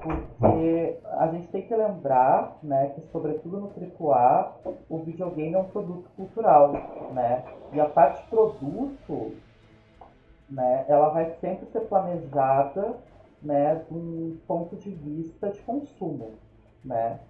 porque 0.00 0.96
a 1.04 1.28
gente 1.28 1.48
tem 1.48 1.66
que 1.66 1.74
lembrar, 1.74 2.56
né, 2.62 2.92
que 2.94 3.02
sobretudo 3.12 3.58
no 3.58 3.68
AAA, 3.68 4.52
o 4.88 4.98
videogame 4.98 5.54
é 5.54 5.58
um 5.58 5.64
produto 5.64 6.08
cultural, 6.16 6.72
né, 7.12 7.44
e 7.72 7.80
a 7.80 7.86
parte 7.86 8.26
produto, 8.30 9.32
né, 10.48 10.86
ela 10.88 11.08
vai 11.10 11.26
sempre 11.40 11.66
ser 11.66 11.80
planejada, 11.80 12.94
né, 13.42 13.82
de 13.86 13.94
um 13.94 14.38
ponto 14.46 14.76
de 14.76 14.90
vista 14.90 15.50
de 15.50 15.60
consumo, 15.60 16.30
né? 16.88 17.20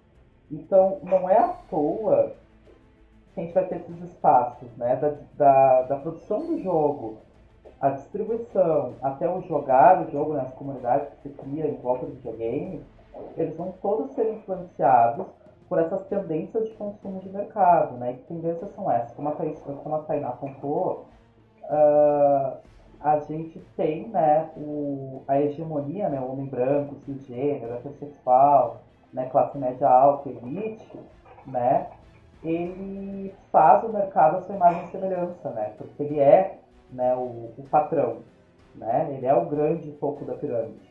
Então, 0.49 0.99
não 1.03 1.29
é 1.29 1.37
à 1.37 1.49
toa 1.69 2.33
que 3.33 3.39
a 3.39 3.43
gente 3.43 3.53
vai 3.53 3.65
ter 3.65 3.75
esses 3.75 4.01
espaços, 4.01 4.67
né? 4.77 4.95
Da, 4.95 5.13
da, 5.37 5.81
da 5.83 5.95
produção 5.97 6.47
do 6.47 6.63
jogo, 6.63 7.17
a 7.79 7.89
distribuição, 7.91 8.95
até 9.01 9.29
o 9.29 9.41
jogar 9.41 10.01
o 10.01 10.11
jogo 10.11 10.33
nas 10.33 10.51
comunidades 10.53 11.09
que 11.09 11.21
se 11.21 11.29
cria 11.29 11.67
em 11.67 11.77
volta 11.77 12.05
do 12.05 12.13
videogame, 12.13 12.83
eles 13.37 13.55
vão 13.55 13.73
todos 13.81 14.11
ser 14.13 14.33
influenciados 14.33 15.27
por 15.67 15.77
essas 15.77 16.03
tendências 16.07 16.67
de 16.67 16.73
consumo 16.73 17.19
de 17.19 17.29
mercado, 17.29 17.95
né? 17.97 18.13
Que 18.13 18.23
tendências 18.23 18.71
são 18.71 18.89
essas? 18.89 19.11
Como 19.13 19.29
a, 19.29 19.33
Thaís, 19.33 19.59
como 19.59 19.95
a 19.95 19.99
Tainá 19.99 20.29
apontou, 20.29 21.05
uh, 21.65 22.57
a 22.99 23.19
gente 23.19 23.59
tem 23.77 24.09
né, 24.09 24.49
o, 24.57 25.21
a 25.27 25.39
hegemonia, 25.39 26.09
né, 26.09 26.19
o 26.19 26.31
homem 26.31 26.47
branco, 26.47 26.95
cisgênero, 27.05 27.75
heterossexual, 27.75 28.81
né, 29.13 29.27
classe 29.29 29.57
média 29.57 29.87
alta, 29.87 30.29
elite, 30.29 30.99
né, 31.45 31.87
ele 32.43 33.33
faz 33.51 33.83
o 33.83 33.89
mercado 33.89 34.37
a 34.37 34.41
sua 34.41 34.55
imagem 34.55 34.85
e 34.85 34.91
semelhança, 34.91 35.49
né, 35.49 35.73
porque 35.77 36.03
ele 36.03 36.19
é 36.19 36.59
né, 36.91 37.15
o, 37.15 37.51
o 37.57 37.63
patrão, 37.69 38.19
né, 38.75 39.07
ele 39.11 39.25
é 39.25 39.33
o 39.33 39.45
grande 39.45 39.91
topo 39.93 40.25
da 40.25 40.33
pirâmide, 40.33 40.89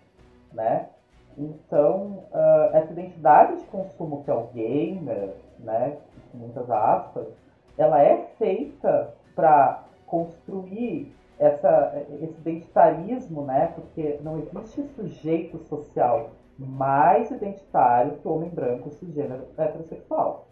né. 0.52 0.88
Então, 1.36 2.24
uh, 2.32 2.74
essa 2.74 2.92
identidade 2.92 3.60
de 3.60 3.66
consumo 3.66 4.24
que 4.24 4.30
é 4.30 4.34
o 4.34 4.48
gamer, 4.48 5.34
né, 5.60 5.96
com 6.32 6.38
muitas 6.38 6.68
aspas, 6.68 7.28
ela 7.76 8.02
é 8.02 8.26
feita 8.36 9.14
para 9.36 9.84
construir 10.04 11.14
essa, 11.38 12.04
esse 12.20 12.40
identitarismo, 12.40 13.42
né, 13.42 13.72
porque 13.74 14.18
não 14.22 14.38
existe 14.38 14.82
sujeito 14.96 15.58
social 15.58 16.30
mais 16.58 17.30
identitário 17.30 18.18
que 18.18 18.26
o 18.26 18.34
homem 18.34 18.50
branco 18.50 18.90
cisgênero 18.90 19.44
heterossexual. 19.56 20.46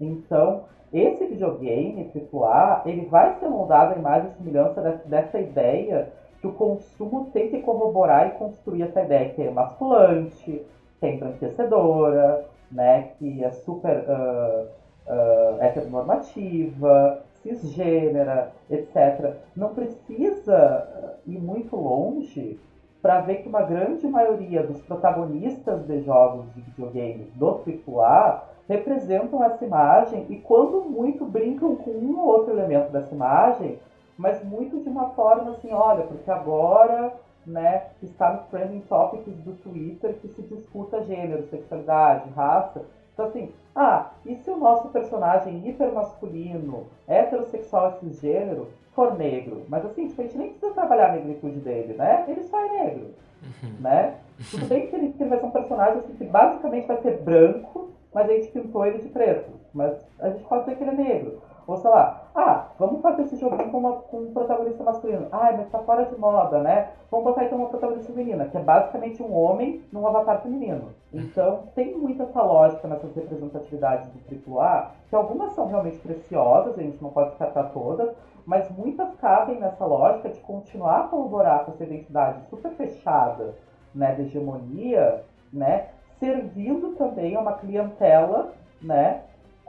Então, 0.00 0.64
esse 0.92 1.26
videogame 1.26 2.10
AAA, 2.14 2.82
ele 2.86 3.06
vai 3.06 3.38
ser 3.38 3.48
moldado 3.48 3.94
à 3.94 3.96
imagem 3.96 4.30
e 4.30 4.34
semelhança 4.34 4.80
dessa, 5.06 5.38
ideia 5.38 6.12
que 6.40 6.46
o 6.46 6.52
consumo 6.52 7.30
tem 7.32 7.50
que 7.50 7.62
corroborar 7.62 8.28
e 8.28 8.38
construir 8.38 8.82
essa 8.82 9.02
ideia 9.02 9.30
que 9.30 9.42
é 9.42 9.50
masculante, 9.50 10.62
que 10.98 11.06
é 11.06 11.14
embranquecedora, 11.14 12.44
né, 12.70 13.10
que 13.18 13.44
é 13.44 13.50
super 13.52 14.04
uh, 14.08 14.66
uh, 15.06 15.62
heteronormativa, 15.62 17.22
cisgênera, 17.42 18.52
etc. 18.70 19.36
Não 19.56 19.74
precisa 19.74 21.18
ir 21.26 21.38
muito 21.38 21.76
longe 21.76 22.58
para 23.02 23.20
ver 23.20 23.42
que 23.42 23.48
uma 23.48 23.62
grande 23.62 24.06
maioria 24.06 24.62
dos 24.62 24.80
protagonistas 24.82 25.84
de 25.86 26.02
jogos 26.02 26.46
de 26.54 26.60
videogame 26.60 27.24
do 27.34 27.60
AAA 27.88 28.44
representam 28.68 29.42
essa 29.42 29.64
imagem 29.64 30.24
e 30.30 30.36
quando 30.36 30.82
muito 30.82 31.24
brincam 31.24 31.74
com 31.74 31.90
um 31.90 32.16
ou 32.20 32.26
outro 32.26 32.52
elemento 32.52 32.92
dessa 32.92 33.12
imagem, 33.12 33.78
mas 34.16 34.44
muito 34.44 34.78
de 34.78 34.88
uma 34.88 35.10
forma 35.10 35.50
assim, 35.50 35.72
olha, 35.72 36.04
porque 36.04 36.30
agora 36.30 37.12
né, 37.44 37.86
está 38.00 38.34
nos 38.34 38.44
trending 38.44 38.82
topics 38.82 39.34
do 39.38 39.52
Twitter 39.54 40.14
que 40.20 40.28
se 40.28 40.42
disputa 40.42 41.02
gênero, 41.02 41.42
sexualidade, 41.48 42.30
raça. 42.30 42.84
Então 43.12 43.26
assim, 43.26 43.52
ah, 43.74 44.10
e 44.26 44.36
se 44.36 44.50
o 44.50 44.56
nosso 44.56 44.88
personagem 44.88 45.66
hipermasculino, 45.66 46.86
heterossexual 47.08 47.98
cisgênero, 47.98 48.68
for 48.94 49.16
negro. 49.16 49.64
Mas 49.68 49.84
assim, 49.84 50.08
tipo, 50.08 50.20
a 50.20 50.24
gente 50.24 50.38
nem 50.38 50.50
precisa 50.50 50.72
trabalhar 50.72 51.10
a 51.10 51.12
negritude 51.12 51.60
dele, 51.60 51.94
né? 51.94 52.24
Ele 52.28 52.42
só 52.42 52.58
é 52.60 52.84
negro, 52.84 53.14
uhum. 53.42 53.74
né? 53.80 54.18
Tudo 54.50 54.66
bem 54.66 54.86
que 54.86 54.96
ele, 54.96 55.12
que 55.12 55.22
ele 55.22 55.30
vai 55.30 55.38
ser 55.38 55.46
um 55.46 55.50
personagem 55.50 55.98
assim, 55.98 56.14
que 56.14 56.24
basicamente 56.24 56.86
vai 56.86 57.00
ser 57.00 57.22
branco, 57.22 57.90
mas 58.12 58.28
a 58.28 58.32
gente 58.34 58.48
pintou 58.48 58.86
ele 58.86 58.98
de 58.98 59.08
preto. 59.08 59.50
Mas 59.72 60.06
a 60.20 60.30
gente 60.30 60.44
pode 60.44 60.64
dizer 60.64 60.76
que 60.76 60.84
ele 60.84 60.90
é 60.90 61.04
negro. 61.04 61.42
Tipo, 61.72 61.76
sei 61.78 61.90
lá, 61.90 62.22
ah, 62.34 62.66
vamos 62.78 63.00
fazer 63.00 63.22
esse 63.22 63.36
joguinho 63.36 63.70
com, 63.70 63.78
uma, 63.78 63.92
com 63.94 64.18
um 64.18 64.32
protagonista 64.32 64.84
masculino. 64.84 65.28
Ai, 65.32 65.56
mas 65.56 65.70
tá 65.70 65.78
fora 65.78 66.04
de 66.04 66.18
moda, 66.18 66.60
né? 66.60 66.90
Vamos 67.10 67.24
botar 67.24 67.44
então 67.44 67.58
uma 67.58 67.68
protagonista 67.68 68.12
feminina, 68.12 68.46
que 68.46 68.56
é 68.56 68.60
basicamente 68.60 69.22
um 69.22 69.34
homem 69.34 69.82
num 69.90 70.06
avatar 70.06 70.42
feminino. 70.42 70.90
Então, 71.12 71.64
tem 71.74 71.96
muita 71.96 72.24
essa 72.24 72.42
lógica 72.42 72.88
nessas 72.88 73.14
representatividades 73.14 74.10
do 74.10 74.58
AAA, 74.58 74.90
que 75.08 75.16
algumas 75.16 75.52
são 75.52 75.66
realmente 75.66 75.98
preciosas, 75.98 76.78
a 76.78 76.82
gente 76.82 77.02
não 77.02 77.10
pode 77.10 77.30
descartar 77.30 77.64
todas, 77.70 78.14
mas 78.44 78.70
muitas 78.70 79.14
cabem 79.16 79.58
nessa 79.58 79.84
lógica 79.84 80.28
de 80.28 80.40
continuar 80.40 81.00
a 81.00 81.08
colaborar 81.08 81.64
com 81.64 81.72
essa 81.72 81.84
identidade 81.84 82.42
super 82.48 82.72
fechada, 82.72 83.54
né, 83.94 84.14
de 84.14 84.22
hegemonia, 84.22 85.22
né, 85.52 85.88
servindo 86.18 86.96
também 86.96 87.36
a 87.36 87.40
uma 87.40 87.52
clientela, 87.54 88.52
né, 88.80 89.22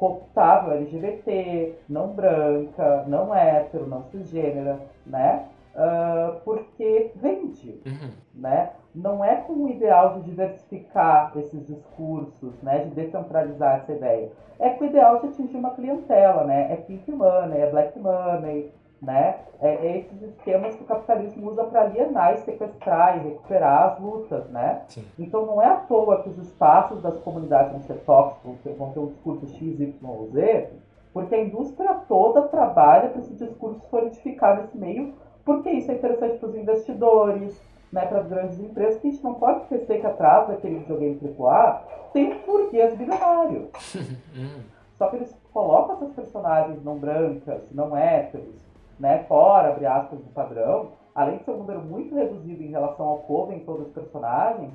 cooptável 0.04 0.74
LGBT, 0.74 1.76
não 1.88 2.10
branca, 2.10 3.06
não 3.08 3.34
hétero, 3.34 3.88
não 3.88 4.04
cisgênera, 4.04 4.78
né, 5.06 5.45
uh, 5.74 6.41
porque 6.43 7.12
vende, 7.16 7.82
uhum. 7.86 8.12
né, 8.36 8.72
não 8.93 9.24
é 9.24 9.38
com 9.38 9.54
o 9.54 9.70
ideal 9.70 10.16
de 10.16 10.24
diversificar 10.24 11.32
esses 11.38 11.66
discursos, 11.66 12.62
né, 12.62 12.80
de 12.80 12.89
descentralizar 12.89 13.78
essa 13.78 13.93
ideia, 13.93 14.30
é 14.60 14.72
com 14.72 14.84
o 14.84 14.88
ideal 14.88 15.22
de 15.22 15.28
atingir 15.28 15.56
uma 15.56 15.72
clientela, 15.72 16.43
né, 16.43 16.74
é 16.74 16.76
pink 16.76 17.10
money, 17.10 17.62
é 17.62 17.72
black 17.72 17.97
money, 17.97 18.74
né? 19.04 19.39
É, 19.62 19.74
é 19.76 19.97
esses 19.99 20.22
esquemas 20.22 20.76
que 20.76 20.84
o 20.84 20.88
capitalismo 20.88 21.49
usa 21.49 21.64
para 21.66 21.82
alienar 21.82 22.34
e 22.34 22.38
sequestrar 22.39 23.18
e 23.18 23.30
recuperar 23.30 23.93
as 23.93 23.99
lutas, 23.99 24.49
né? 24.49 24.82
Sim. 24.88 25.06
Então 25.20 25.45
não 25.45 25.62
é 25.62 25.68
à 25.68 25.76
toa 25.76 26.24
que 26.24 26.30
os 26.30 26.38
espaços 26.38 27.01
das 27.01 27.18
comunidades 27.20 27.72
vão 27.72 27.82
ser 27.82 27.99
tóxicos, 28.06 28.58
vão 28.78 28.91
ter 28.91 28.99
um 28.99 29.08
discurso 29.08 29.47
X, 29.47 29.80
Y 29.80 29.93
ou 30.04 30.28
Z, 30.32 30.70
porque 31.14 31.36
a 31.36 31.43
indústria 31.43 31.93
toda 32.08 32.43
trabalha 32.43 33.10
para 33.10 33.20
esse 33.20 33.34
discurso 33.36 33.88
solidificar 33.89 34.62
nesse 34.62 34.78
meio, 34.78 35.14
porque 35.45 35.70
isso 35.70 35.91
é 35.91 35.95
interessante 35.95 36.38
para 36.38 36.49
os 36.49 36.56
investidores, 36.56 37.62
né, 37.91 38.06
para 38.08 38.20
as 38.20 38.28
grandes 38.28 38.60
empresas, 38.60 38.99
que 38.99 39.08
a 39.08 39.12
gente 39.12 39.24
não 39.24 39.36
pode 39.36 39.62
esquecer 39.62 40.01
que 40.01 40.08
atrás 40.08 40.47
daquele 40.47 40.80
videogame 40.80 41.20
AAA 41.39 41.84
tem 42.12 42.39
burguês 42.45 42.97
bilionário. 42.97 43.70
Hum. 44.36 44.64
Só 44.97 45.08
que 45.10 45.18
eles 45.18 45.38
colocam 45.51 45.95
essas 45.95 46.12
personagens 46.14 46.84
não 46.84 46.97
brancas, 46.97 47.72
não 47.72 47.95
héteros, 47.95 48.73
né, 49.00 49.24
fora, 49.28 49.70
abre 49.70 49.86
aspas, 49.86 50.20
do 50.20 50.30
padrão, 50.32 50.91
além 51.14 51.38
de 51.38 51.44
ser 51.44 51.52
um 51.52 51.58
número 51.58 51.82
muito 51.82 52.16
reduzido 52.16 52.64
em 52.64 52.72
relação 52.72 53.06
ao 53.06 53.20
povo 53.20 53.52
em 53.54 53.60
todos 53.60 53.88
os 53.88 53.94
personagens, 53.94 54.72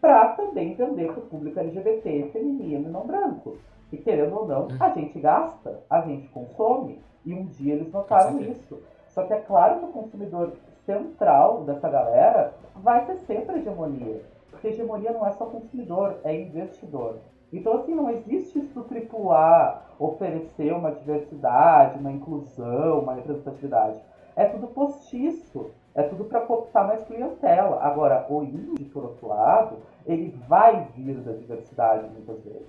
para 0.00 0.30
também 0.30 0.74
vender 0.74 1.12
para 1.12 1.22
o 1.22 1.26
público 1.26 1.60
LGBT, 1.60 2.30
feminino 2.32 2.88
e 2.88 2.92
não 2.92 3.06
branco. 3.06 3.56
E 3.92 3.96
querendo 3.96 4.36
ou 4.36 4.46
não, 4.46 4.68
a 4.80 4.88
gente 4.90 5.20
gasta, 5.20 5.80
a 5.88 6.00
gente 6.00 6.26
consome, 6.28 7.00
e 7.24 7.34
um 7.34 7.46
dia 7.46 7.74
eles 7.74 7.92
notaram 7.92 8.40
isso. 8.40 8.82
Só 9.08 9.24
que 9.24 9.34
é 9.34 9.40
claro 9.40 9.78
que 9.78 9.84
o 9.84 9.92
consumidor 9.92 10.52
central 10.86 11.64
dessa 11.64 11.88
galera 11.88 12.54
vai 12.76 13.04
ser 13.06 13.16
sempre 13.18 13.58
hegemonia. 13.58 14.22
Porque 14.50 14.68
hegemonia 14.68 15.12
não 15.12 15.26
é 15.26 15.32
só 15.32 15.46
consumidor, 15.46 16.16
é 16.24 16.34
investidor. 16.34 17.18
Então, 17.52 17.74
assim, 17.74 17.94
não 17.94 18.08
existe 18.08 18.58
isso 18.58 18.80
do 18.80 19.30
AAA 19.30 19.82
oferecer 19.98 20.72
uma 20.72 20.90
diversidade, 20.90 21.98
uma 21.98 22.10
inclusão, 22.10 23.00
uma 23.00 23.14
representatividade. 23.14 24.00
É 24.34 24.46
tudo 24.46 24.68
postiço, 24.68 25.70
é 25.94 26.02
tudo 26.02 26.24
para 26.24 26.40
cooptar 26.40 26.86
mais 26.86 27.04
clientela. 27.04 27.82
Agora, 27.82 28.26
o 28.30 28.42
indie, 28.42 28.86
por 28.86 29.04
outro 29.04 29.28
lado, 29.28 29.76
ele 30.06 30.34
vai 30.48 30.88
vir 30.96 31.16
da 31.16 31.32
diversidade 31.32 32.08
muitas 32.08 32.42
vezes. 32.42 32.66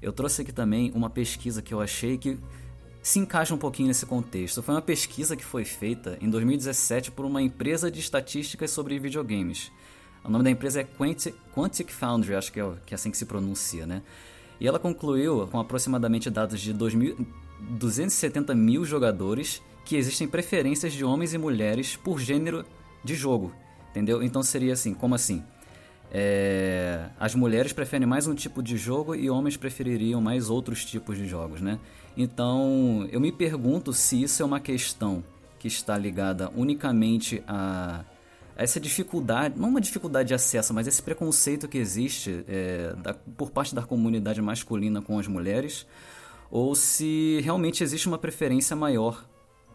Eu 0.00 0.12
trouxe 0.12 0.42
aqui 0.42 0.52
também 0.52 0.92
uma 0.94 1.10
pesquisa 1.10 1.60
que 1.60 1.74
eu 1.74 1.80
achei 1.80 2.16
que 2.16 2.38
se 3.02 3.18
encaixa 3.18 3.54
um 3.54 3.58
pouquinho 3.58 3.88
nesse 3.88 4.06
contexto. 4.06 4.62
Foi 4.62 4.74
uma 4.74 4.82
pesquisa 4.82 5.36
que 5.36 5.44
foi 5.44 5.64
feita 5.64 6.18
em 6.20 6.28
2017 6.28 7.10
por 7.10 7.24
uma 7.24 7.40
empresa 7.40 7.90
de 7.90 8.00
estatísticas 8.00 8.70
sobre 8.70 8.98
videogames. 8.98 9.70
O 10.24 10.30
nome 10.30 10.44
da 10.44 10.50
empresa 10.50 10.80
é 10.80 10.84
Quantic, 10.84 11.34
Quantic 11.54 11.90
Foundry, 11.90 12.34
acho 12.34 12.52
que 12.52 12.60
é, 12.60 12.72
que 12.84 12.92
é 12.92 12.96
assim 12.96 13.10
que 13.10 13.16
se 13.16 13.24
pronuncia, 13.24 13.86
né? 13.86 14.02
E 14.60 14.66
ela 14.66 14.78
concluiu 14.78 15.46
com 15.46 15.58
aproximadamente 15.58 16.28
dados 16.28 16.60
de 16.60 16.74
2.000, 16.74 17.24
270 17.60 18.54
mil 18.54 18.84
jogadores 18.84 19.62
que 19.84 19.96
existem 19.96 20.28
preferências 20.28 20.92
de 20.92 21.04
homens 21.04 21.32
e 21.32 21.38
mulheres 21.38 21.96
por 21.96 22.20
gênero 22.20 22.64
de 23.02 23.14
jogo, 23.14 23.52
entendeu? 23.90 24.22
Então 24.22 24.42
seria 24.42 24.72
assim, 24.72 24.92
como 24.92 25.14
assim? 25.14 25.42
É, 26.10 27.08
as 27.18 27.34
mulheres 27.34 27.72
preferem 27.72 28.06
mais 28.06 28.26
um 28.26 28.34
tipo 28.34 28.62
de 28.62 28.76
jogo 28.76 29.14
e 29.14 29.28
homens 29.30 29.56
prefeririam 29.56 30.20
mais 30.20 30.50
outros 30.50 30.84
tipos 30.84 31.16
de 31.16 31.26
jogos, 31.26 31.60
né? 31.60 31.78
Então, 32.20 33.08
eu 33.12 33.20
me 33.20 33.30
pergunto 33.30 33.92
se 33.92 34.20
isso 34.20 34.42
é 34.42 34.44
uma 34.44 34.58
questão 34.58 35.22
que 35.56 35.68
está 35.68 35.96
ligada 35.96 36.50
unicamente 36.56 37.44
a, 37.46 38.04
essa 38.56 38.80
dificuldade, 38.80 39.54
não 39.56 39.68
uma 39.68 39.80
dificuldade 39.80 40.26
de 40.26 40.34
acesso, 40.34 40.74
mas 40.74 40.88
esse 40.88 41.00
preconceito 41.00 41.68
que 41.68 41.78
existe 41.78 42.44
é, 42.48 42.92
da, 42.96 43.14
por 43.14 43.52
parte 43.52 43.72
da 43.72 43.82
comunidade 43.82 44.42
masculina 44.42 45.00
com 45.00 45.16
as 45.16 45.28
mulheres, 45.28 45.86
ou 46.50 46.74
se 46.74 47.40
realmente 47.44 47.84
existe 47.84 48.08
uma 48.08 48.18
preferência 48.18 48.74
maior 48.74 49.24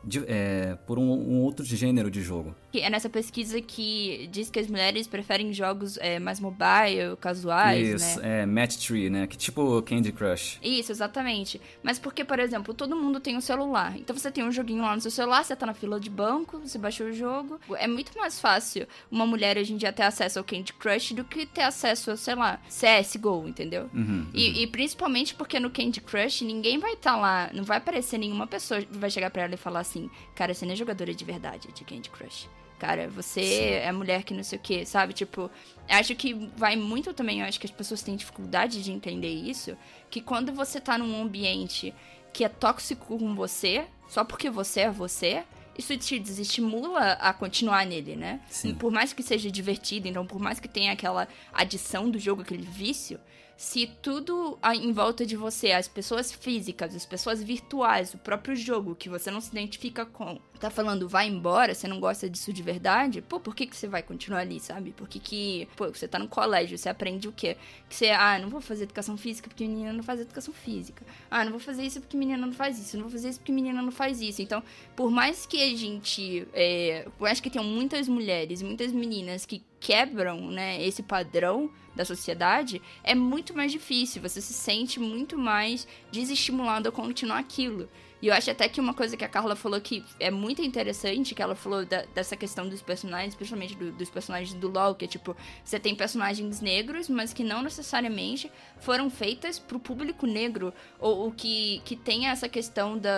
de, 0.04 0.24
é, 0.28 0.78
por 0.86 1.00
um, 1.00 1.12
um, 1.12 1.42
outro 1.42 1.64
gênero 1.66 2.10
de 2.10 2.22
jogo. 2.22 2.56
É 2.74 2.90
nessa 2.90 3.10
pesquisa 3.10 3.62
que 3.62 4.28
diz 4.32 4.50
que 4.50 4.60
as 4.60 4.68
mulheres 4.68 5.08
preferem 5.08 5.54
jogos 5.54 5.98
é, 5.98 6.20
mais 6.20 6.40
mobile, 6.40 7.16
casuais, 7.20 8.02
Isso, 8.02 8.20
né? 8.20 8.42
é 8.42 8.46
Match 8.46 8.76
Tree, 8.78 9.10
né? 9.10 9.28
Que 9.28 9.38
tipo 9.38 9.82
Candy 9.84 10.12
Crush. 10.12 10.60
Isso, 10.62 10.92
exatamente. 10.92 11.62
Mas 11.84 12.00
porque, 12.00 12.24
por 12.24 12.40
exemplo, 12.40 12.74
todo 12.74 12.96
mundo 12.96 13.20
tem 13.20 13.38
um 13.38 13.42
celular. 13.42 13.96
Então 13.98 14.16
você 14.16 14.32
tem 14.32 14.44
um 14.44 14.52
joguinho 14.52 14.82
lá 14.82 14.96
no 14.96 15.02
seu 15.02 15.12
celular, 15.12 15.44
você 15.44 15.56
tá 15.56 15.66
na 15.66 15.74
fila 15.74 16.00
de 16.00 16.10
banco, 16.10 16.60
você 16.60 16.78
baixou 16.78 17.08
o 17.08 17.14
jogo. 17.14 17.60
É 17.76 17.88
muito 17.88 18.18
mais 18.18 18.40
fácil 18.40 18.88
uma 19.12 19.26
mulher 19.26 19.58
hoje 19.58 19.74
em 19.74 19.78
dia 19.78 19.94
ter 19.94 20.04
acesso 20.04 20.40
ao 20.40 20.46
Candy 20.46 20.74
Crush 20.74 21.14
do 21.14 21.24
que 21.24 21.46
ter 21.46 21.62
acesso 21.62 22.12
a, 22.12 22.18
sei 22.18 22.36
lá, 22.36 22.60
CSGO, 22.68 23.48
entendeu? 23.48 23.90
Uhum, 23.94 24.14
uhum. 24.14 24.28
E, 24.34 24.64
e, 24.64 24.68
principalmente 24.68 25.36
porque 25.36 25.60
no 25.60 25.70
Candy 25.70 26.02
Crush 26.02 26.42
ninguém 26.42 26.80
vai 26.80 26.94
estar 26.94 27.14
tá 27.14 27.18
lá, 27.18 27.50
não 27.54 27.64
vai 27.64 27.78
aparecer 27.78 28.18
nenhuma 28.18 28.48
pessoa 28.48 28.84
vai 28.92 29.10
chegar 29.10 29.30
pra 29.30 29.44
ela 29.44 29.54
e 29.54 29.58
falar 29.58 29.84
assim, 29.94 30.10
cara, 30.34 30.54
você 30.54 30.66
não 30.66 30.74
é 30.74 30.76
jogadora 30.76 31.14
de 31.14 31.24
verdade 31.24 31.70
de 31.74 31.84
Candy 31.84 32.10
Crush. 32.10 32.50
Cara, 32.80 33.08
você 33.08 33.44
Sim. 33.44 33.64
é 33.64 33.92
mulher 33.92 34.24
que 34.24 34.34
não 34.34 34.44
sei 34.44 34.58
o 34.58 34.62
que, 34.62 34.86
sabe? 34.86 35.14
Tipo, 35.14 35.50
acho 35.88 36.16
que 36.16 36.34
vai 36.58 36.76
muito 36.76 37.14
também, 37.14 37.40
eu 37.40 37.46
acho 37.46 37.60
que 37.60 37.68
as 37.68 37.72
pessoas 37.72 38.02
têm 38.02 38.16
dificuldade 38.16 38.84
de 38.84 38.92
entender 38.92 39.30
isso, 39.30 39.78
que 40.10 40.20
quando 40.20 40.52
você 40.52 40.82
tá 40.82 40.98
num 40.98 41.22
ambiente 41.22 41.94
que 42.34 42.44
é 42.44 42.50
tóxico 42.50 43.18
com 43.18 43.36
você, 43.36 43.86
só 44.10 44.26
porque 44.26 44.50
você 44.50 44.82
é 44.82 44.92
você, 44.92 45.44
isso 45.78 45.96
te 45.98 46.20
desestimula 46.20 47.14
a 47.14 47.32
continuar 47.32 47.86
nele, 47.86 48.16
né? 48.16 48.42
Sim. 48.50 48.74
Por 48.76 48.92
mais 48.92 49.14
que 49.14 49.24
seja 49.24 49.50
divertido, 49.50 50.08
então 50.08 50.26
por 50.26 50.42
mais 50.42 50.60
que 50.60 50.68
tenha 50.68 50.92
aquela 50.92 51.28
adição 51.54 52.10
do 52.10 52.20
jogo, 52.20 52.42
aquele 52.42 52.64
vício, 52.64 53.20
se 53.56 53.88
tudo 54.02 54.58
em 54.76 54.92
volta 54.92 55.26
de 55.26 55.36
você, 55.36 55.72
as 55.72 55.88
pessoas 55.88 56.32
físicas, 56.32 56.96
as 56.96 57.06
pessoas 57.06 57.42
virtuais, 57.42 58.14
o 58.14 58.18
próprio 58.18 58.56
jogo 58.56 58.96
que 58.96 59.10
você 59.10 59.30
não 59.30 59.40
se 59.40 59.52
identifica 59.52 60.06
com, 60.06 60.40
tá 60.60 60.70
falando 60.70 61.08
vai 61.08 61.28
embora, 61.28 61.74
você 61.74 61.88
não 61.88 62.00
gosta 62.00 62.30
disso 62.30 62.52
de 62.52 62.64
verdade, 62.64 63.22
pô, 63.22 63.40
por 63.40 63.56
que, 63.56 63.68
que 63.68 63.76
você 63.76 63.88
vai 63.88 64.02
continuar 64.02 64.40
ali, 64.40 64.60
sabe? 64.60 64.94
Porque 64.98 65.20
que, 65.20 65.68
pô, 65.76 65.88
você 65.88 66.08
tá 66.08 66.18
no 66.18 66.28
colégio, 66.28 66.78
você 66.78 66.90
aprende 66.90 67.28
o 67.28 67.32
quê? 67.32 67.58
Que 67.88 67.96
você, 67.96 68.10
ah, 68.10 68.40
não 68.40 68.50
vou 68.50 68.62
fazer 68.62 68.84
educação 68.84 69.18
física 69.18 69.48
porque 69.48 69.68
menina 69.68 69.94
não 69.94 70.04
faz 70.04 70.20
educação 70.22 70.54
física. 70.54 71.06
Ah, 71.30 71.44
não 71.44 71.52
vou 71.52 71.60
fazer 71.60 71.84
isso 71.84 72.02
porque 72.02 72.18
menina 72.18 72.46
não 72.46 72.54
faz 72.54 72.80
isso. 72.80 72.98
Não 72.98 73.04
vou 73.04 73.12
fazer 73.12 73.30
isso 73.30 73.40
porque 73.40 73.52
menina 73.52 73.82
não 73.82 73.92
faz 73.92 74.22
isso. 74.22 74.42
Então, 74.42 74.64
por 74.96 75.12
mais 75.12 75.46
que 75.46 75.62
a 75.62 75.76
gente, 75.76 76.48
é, 76.54 77.08
por 77.18 77.26
mais 77.26 77.40
que 77.40 77.50
tenham 77.50 77.66
muitas 77.66 78.08
mulheres, 78.08 78.62
muitas 78.62 78.92
meninas 78.92 79.46
que 79.46 79.64
quebram, 79.84 80.50
né, 80.50 80.82
esse 80.82 81.04
padrão 81.04 81.70
da 81.94 82.06
sociedade, 82.06 82.82
é 83.04 83.14
muito 83.14 83.54
mais 83.54 83.70
difícil. 83.70 84.22
Você 84.22 84.40
se 84.40 84.54
sente 84.54 84.98
muito 84.98 85.38
mais 85.38 85.86
desestimulado 86.10 86.88
a 86.88 86.92
continuar 86.92 87.40
aquilo. 87.40 87.90
E 88.24 88.28
eu 88.28 88.34
acho 88.34 88.50
até 88.50 88.70
que 88.70 88.80
uma 88.80 88.94
coisa 88.94 89.18
que 89.18 89.26
a 89.26 89.28
Carla 89.28 89.54
falou 89.54 89.82
que 89.82 90.02
é 90.18 90.32
muito 90.32 90.62
interessante, 90.62 91.36
que 91.36 91.42
ela 91.42 91.56
falou 91.56 91.86
da, 91.86 92.04
dessa 92.16 92.38
questão 92.38 92.70
dos 92.70 92.82
personagens, 92.82 93.36
principalmente 93.36 93.76
do, 93.76 93.92
dos 93.92 94.10
personagens 94.10 94.54
do 94.54 94.70
LoL, 94.70 94.96
que 94.96 95.04
é 95.04 95.08
tipo, 95.10 95.36
você 95.62 95.78
tem 95.78 95.94
personagens 95.94 96.62
negros, 96.62 97.10
mas 97.10 97.34
que 97.34 97.44
não 97.44 97.62
necessariamente 97.62 98.50
foram 98.80 99.10
feitas 99.10 99.60
pro 99.60 99.78
público 99.78 100.26
negro, 100.26 100.74
ou, 101.02 101.18
ou 101.18 101.32
que, 101.34 101.82
que 101.84 101.98
tem 101.98 102.28
essa 102.28 102.48
questão 102.48 102.98
da, 102.98 103.12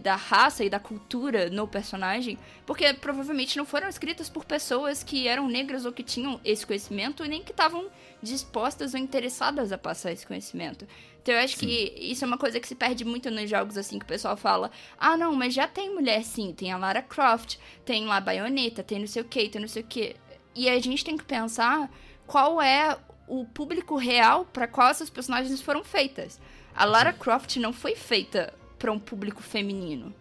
da 0.00 0.14
raça 0.14 0.64
e 0.64 0.70
da 0.70 0.78
cultura 0.78 1.50
no 1.50 1.66
personagem, 1.66 2.38
porque 2.64 2.94
provavelmente 2.94 3.56
não 3.56 3.64
foram 3.64 3.88
escritas 3.88 4.28
por 4.28 4.44
pessoas 4.44 5.02
que 5.02 5.26
eram 5.26 5.48
negras 5.48 5.84
ou 5.84 5.92
que 5.92 6.04
tinham 6.04 6.40
esse 6.44 6.64
conhecimento, 6.64 7.24
e 7.24 7.28
nem 7.28 7.42
que 7.42 7.50
estavam 7.50 7.88
dispostas 8.22 8.94
ou 8.94 9.00
interessadas 9.00 9.72
a 9.72 9.78
passar 9.78 10.12
esse 10.12 10.24
conhecimento. 10.24 10.86
Então 11.22 11.34
eu 11.34 11.40
acho 11.40 11.56
sim. 11.56 11.66
que 11.66 11.94
isso 11.98 12.24
é 12.24 12.26
uma 12.26 12.38
coisa 12.38 12.58
que 12.58 12.66
se 12.66 12.74
perde 12.74 13.04
muito 13.04 13.30
nos 13.30 13.48
jogos, 13.48 13.76
assim, 13.76 13.98
que 13.98 14.04
o 14.04 14.08
pessoal 14.08 14.36
fala: 14.36 14.70
ah, 14.98 15.16
não, 15.16 15.34
mas 15.34 15.54
já 15.54 15.68
tem 15.68 15.94
mulher 15.94 16.24
sim, 16.24 16.52
tem 16.52 16.72
a 16.72 16.78
Lara 16.78 17.02
Croft, 17.02 17.56
tem 17.84 18.06
lá 18.06 18.16
a 18.16 18.20
Bayonetta, 18.20 18.82
tem 18.82 18.98
não 18.98 19.06
sei 19.06 19.22
o 19.22 19.24
que, 19.24 19.48
tem 19.48 19.60
não 19.60 19.68
sei 19.68 19.82
o 19.82 19.86
que. 19.86 20.16
E 20.54 20.68
a 20.68 20.78
gente 20.80 21.04
tem 21.04 21.16
que 21.16 21.24
pensar 21.24 21.90
qual 22.26 22.60
é 22.60 22.96
o 23.28 23.44
público 23.44 23.96
real 23.96 24.44
para 24.44 24.66
qual 24.66 24.88
essas 24.88 25.10
personagens 25.10 25.60
foram 25.60 25.84
feitas. 25.84 26.40
A 26.74 26.84
Lara 26.84 27.12
Croft 27.12 27.56
não 27.56 27.72
foi 27.72 27.94
feita 27.94 28.52
para 28.78 28.90
um 28.90 28.98
público 28.98 29.42
feminino. 29.42 30.14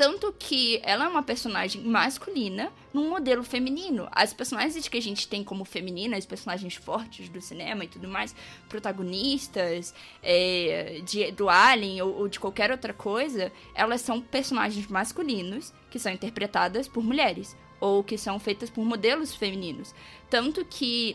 Tanto 0.00 0.32
que 0.32 0.80
ela 0.82 1.04
é 1.04 1.08
uma 1.08 1.22
personagem 1.22 1.82
masculina 1.82 2.72
num 2.90 3.10
modelo 3.10 3.44
feminino. 3.44 4.08
As 4.10 4.32
personagens 4.32 4.88
que 4.88 4.96
a 4.96 5.02
gente 5.02 5.28
tem 5.28 5.44
como 5.44 5.62
femininas, 5.62 6.24
personagens 6.24 6.74
fortes 6.74 7.28
do 7.28 7.38
cinema 7.38 7.84
e 7.84 7.86
tudo 7.86 8.08
mais, 8.08 8.34
protagonistas 8.66 9.94
é, 10.22 11.02
de, 11.04 11.30
do 11.32 11.50
Alien 11.50 12.00
ou, 12.00 12.16
ou 12.16 12.28
de 12.28 12.40
qualquer 12.40 12.70
outra 12.70 12.94
coisa, 12.94 13.52
elas 13.74 14.00
são 14.00 14.22
personagens 14.22 14.86
masculinos 14.86 15.70
que 15.90 15.98
são 15.98 16.10
interpretadas 16.10 16.88
por 16.88 17.04
mulheres 17.04 17.54
ou 17.78 18.02
que 18.02 18.16
são 18.16 18.40
feitas 18.40 18.70
por 18.70 18.82
modelos 18.86 19.34
femininos. 19.34 19.94
Tanto 20.30 20.64
que 20.64 21.14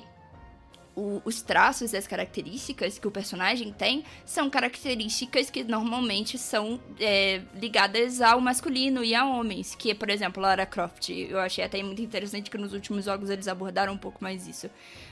o, 0.95 1.21
os 1.25 1.41
traços 1.41 1.93
e 1.93 1.97
as 1.97 2.07
características 2.07 2.97
que 2.97 3.07
o 3.07 3.11
personagem 3.11 3.71
tem 3.73 4.03
são 4.25 4.49
características 4.49 5.49
que 5.49 5.63
normalmente 5.63 6.37
são 6.37 6.79
é, 6.99 7.41
ligadas 7.55 8.21
ao 8.21 8.39
masculino 8.39 9.03
e 9.03 9.13
a 9.13 9.25
homens. 9.25 9.75
Que, 9.75 9.93
por 9.93 10.09
exemplo, 10.09 10.41
Lara 10.41 10.65
Croft. 10.65 11.09
Eu 11.09 11.39
achei 11.39 11.63
até 11.63 11.81
muito 11.83 12.01
interessante 12.01 12.49
que 12.49 12.57
nos 12.57 12.73
últimos 12.73 13.05
jogos 13.05 13.29
eles 13.29 13.47
abordaram 13.47 13.93
um 13.93 13.97
pouco 13.97 14.23
mais 14.23 14.47
isso. 14.47 14.69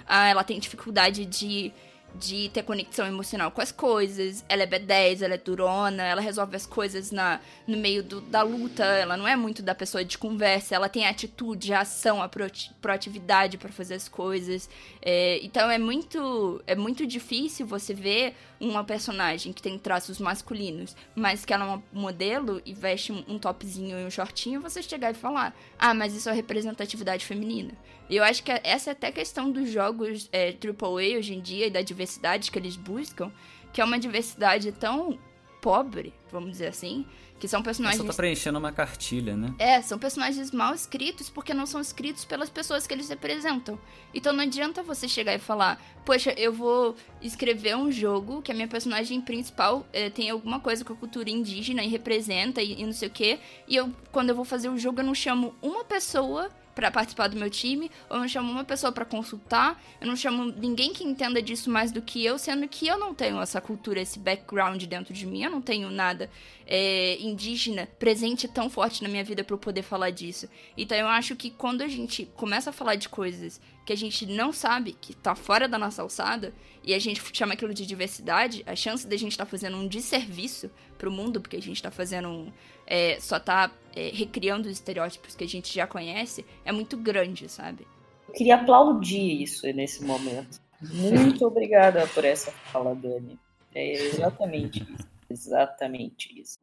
Ah, 0.07 0.27
ela 0.27 0.43
tem 0.43 0.59
dificuldade 0.59 1.25
de 1.25 1.73
de 2.15 2.49
ter 2.49 2.63
conexão 2.63 3.05
emocional 3.05 3.51
com 3.51 3.61
as 3.61 3.71
coisas. 3.71 4.43
Ela 4.47 4.63
é 4.63 4.67
B10, 4.67 5.21
ela 5.21 5.33
é 5.33 5.37
durona, 5.37 6.03
ela 6.03 6.21
resolve 6.21 6.55
as 6.55 6.65
coisas 6.65 7.11
na, 7.11 7.39
no 7.67 7.77
meio 7.77 8.03
do, 8.03 8.21
da 8.21 8.41
luta. 8.41 8.83
Ela 8.83 9.17
não 9.17 9.27
é 9.27 9.35
muito 9.35 9.61
da 9.61 9.73
pessoa 9.73 10.03
de 10.03 10.17
conversa, 10.17 10.75
ela 10.75 10.89
tem 10.89 11.05
a 11.05 11.09
atitude, 11.09 11.73
a 11.73 11.81
ação, 11.81 12.21
a 12.21 12.29
proatividade 12.29 13.57
para 13.57 13.71
fazer 13.71 13.95
as 13.95 14.07
coisas. 14.07 14.69
É, 15.01 15.39
então 15.43 15.69
é 15.69 15.77
muito, 15.77 16.61
é 16.67 16.75
muito 16.75 17.05
difícil 17.05 17.65
você 17.65 17.93
ver 17.93 18.35
uma 18.69 18.83
personagem 18.83 19.51
que 19.51 19.61
tem 19.61 19.77
traços 19.77 20.19
masculinos, 20.19 20.95
mas 21.15 21.45
que 21.45 21.53
ela 21.53 21.65
é 21.65 21.67
uma 21.67 21.83
modelo 21.91 22.61
e 22.65 22.73
veste 22.73 23.11
um, 23.11 23.37
topzinho 23.37 23.99
e 23.99 24.05
um 24.05 24.09
shortinho, 24.09 24.61
você 24.61 24.81
chegar 24.81 25.11
e 25.11 25.15
falar: 25.15 25.55
ah, 25.77 25.93
mas 25.93 26.13
isso 26.13 26.29
é 26.29 26.33
representatividade 26.33 27.25
feminina. 27.25 27.71
Eu 28.09 28.23
acho 28.23 28.43
que 28.43 28.51
essa 28.63 28.91
é 28.91 28.93
até 28.93 29.11
questão 29.11 29.51
dos 29.51 29.69
jogos 29.69 30.29
é, 30.31 30.49
AAA 30.49 31.17
hoje 31.17 31.33
em 31.33 31.41
dia 31.41 31.67
e 31.67 31.71
da 31.71 31.81
diversidade 31.81 32.51
que 32.51 32.59
eles 32.59 32.75
buscam, 32.75 33.31
que 33.71 33.81
é 33.81 33.85
uma 33.85 33.97
diversidade 33.97 34.71
tão 34.71 35.17
pobre, 35.63 36.13
vamos 36.29 36.51
dizer 36.51 36.67
assim, 36.67 37.05
que 37.39 37.47
são 37.47 37.63
personagens. 37.63 38.01
Só 38.01 38.05
tá 38.05 38.13
preenchendo 38.13 38.59
uma 38.59 38.73
cartilha, 38.73 39.37
né? 39.37 39.55
É, 39.57 39.81
são 39.81 39.97
personagens 39.97 40.51
mal 40.51 40.75
escritos 40.75 41.29
porque 41.29 41.53
não 41.53 41.65
são 41.65 41.79
escritos 41.79 42.25
pelas 42.25 42.49
pessoas 42.49 42.85
que 42.85 42.93
eles 42.93 43.07
representam. 43.07 43.79
Então 44.13 44.33
não 44.33 44.43
adianta 44.43 44.83
você 44.83 45.07
chegar 45.07 45.33
e 45.33 45.39
falar, 45.39 45.81
poxa, 46.05 46.31
eu 46.37 46.51
vou 46.51 46.97
escrever 47.21 47.77
um 47.77 47.89
jogo 47.89 48.41
que 48.41 48.51
a 48.51 48.55
minha 48.55 48.67
personagem 48.67 49.21
principal 49.21 49.87
é, 49.93 50.09
tem 50.09 50.29
alguma 50.29 50.59
coisa 50.59 50.83
com 50.83 50.91
a 50.91 50.97
cultura 50.97 51.29
indígena 51.29 51.81
e 51.81 51.87
representa 51.87 52.61
e, 52.61 52.81
e 52.81 52.85
não 52.85 52.93
sei 52.93 53.07
o 53.07 53.11
quê. 53.11 53.39
E 53.65 53.77
eu, 53.77 53.89
quando 54.11 54.29
eu 54.29 54.35
vou 54.35 54.45
fazer 54.45 54.67
o 54.67 54.77
jogo, 54.77 54.99
eu 54.99 55.05
não 55.05 55.15
chamo 55.15 55.55
uma 55.61 55.85
pessoa 55.85 56.51
para 56.73 56.91
participar 56.91 57.27
do 57.27 57.37
meu 57.37 57.49
time, 57.49 57.89
ou 58.09 58.17
eu 58.17 58.21
não 58.21 58.27
chamo 58.27 58.51
uma 58.51 58.63
pessoa 58.63 58.91
para 58.91 59.05
consultar, 59.05 59.81
eu 60.01 60.07
não 60.07 60.15
chamo 60.15 60.45
ninguém 60.45 60.93
que 60.93 61.03
entenda 61.03 61.41
disso 61.41 61.69
mais 61.69 61.91
do 61.91 62.01
que 62.01 62.23
eu, 62.23 62.37
sendo 62.37 62.67
que 62.67 62.87
eu 62.87 62.97
não 62.97 63.13
tenho 63.13 63.39
essa 63.41 63.61
cultura, 63.61 64.01
esse 64.01 64.19
background 64.19 64.83
dentro 64.83 65.13
de 65.13 65.25
mim, 65.25 65.43
eu 65.43 65.51
não 65.51 65.61
tenho 65.61 65.89
nada 65.89 66.29
é, 66.65 67.17
indígena 67.19 67.87
presente 67.99 68.47
tão 68.47 68.69
forte 68.69 69.03
na 69.03 69.09
minha 69.09 69.23
vida 69.23 69.43
para 69.43 69.53
eu 69.53 69.59
poder 69.59 69.83
falar 69.83 70.09
disso. 70.09 70.47
Então 70.77 70.97
eu 70.97 71.07
acho 71.07 71.35
que 71.35 71.49
quando 71.49 71.81
a 71.81 71.87
gente 71.87 72.25
começa 72.35 72.69
a 72.69 72.73
falar 72.73 72.95
de 72.95 73.09
coisas 73.09 73.59
que 73.85 73.91
a 73.91 73.97
gente 73.97 74.25
não 74.25 74.53
sabe, 74.53 74.93
que 74.99 75.13
tá 75.13 75.35
fora 75.35 75.67
da 75.67 75.77
nossa 75.77 76.01
alçada, 76.01 76.53
e 76.83 76.93
a 76.93 76.99
gente 76.99 77.21
chama 77.33 77.53
aquilo 77.53 77.73
de 77.73 77.85
diversidade, 77.85 78.63
a 78.65 78.75
chance 78.75 79.05
da 79.05 79.17
gente 79.17 79.33
estar 79.33 79.45
tá 79.45 79.51
fazendo 79.51 79.77
um 79.77 79.87
desserviço 79.87 80.71
pro 81.03 81.11
mundo, 81.11 81.41
porque 81.41 81.57
a 81.57 81.61
gente 81.61 81.83
tá 81.83 81.91
fazendo 81.91 82.29
um, 82.29 82.51
é, 82.87 83.19
só 83.19 83.37
tá 83.37 83.69
é, 83.93 84.09
recriando 84.13 84.69
os 84.69 84.71
estereótipos 84.71 85.35
que 85.35 85.43
a 85.43 85.47
gente 85.47 85.73
já 85.75 85.85
conhece, 85.85 86.45
é 86.63 86.71
muito 86.71 86.95
grande, 86.95 87.49
sabe? 87.49 87.85
Eu 88.29 88.33
queria 88.33 88.55
aplaudir 88.55 89.41
isso 89.41 89.67
nesse 89.73 90.01
momento. 90.05 90.61
Muito 90.81 91.43
obrigada 91.45 92.07
por 92.07 92.23
essa 92.23 92.51
fala, 92.51 92.95
Dani. 92.95 93.37
É 93.75 93.91
exatamente 93.91 94.81
isso. 94.81 95.07
Exatamente 95.29 96.39
isso. 96.39 96.57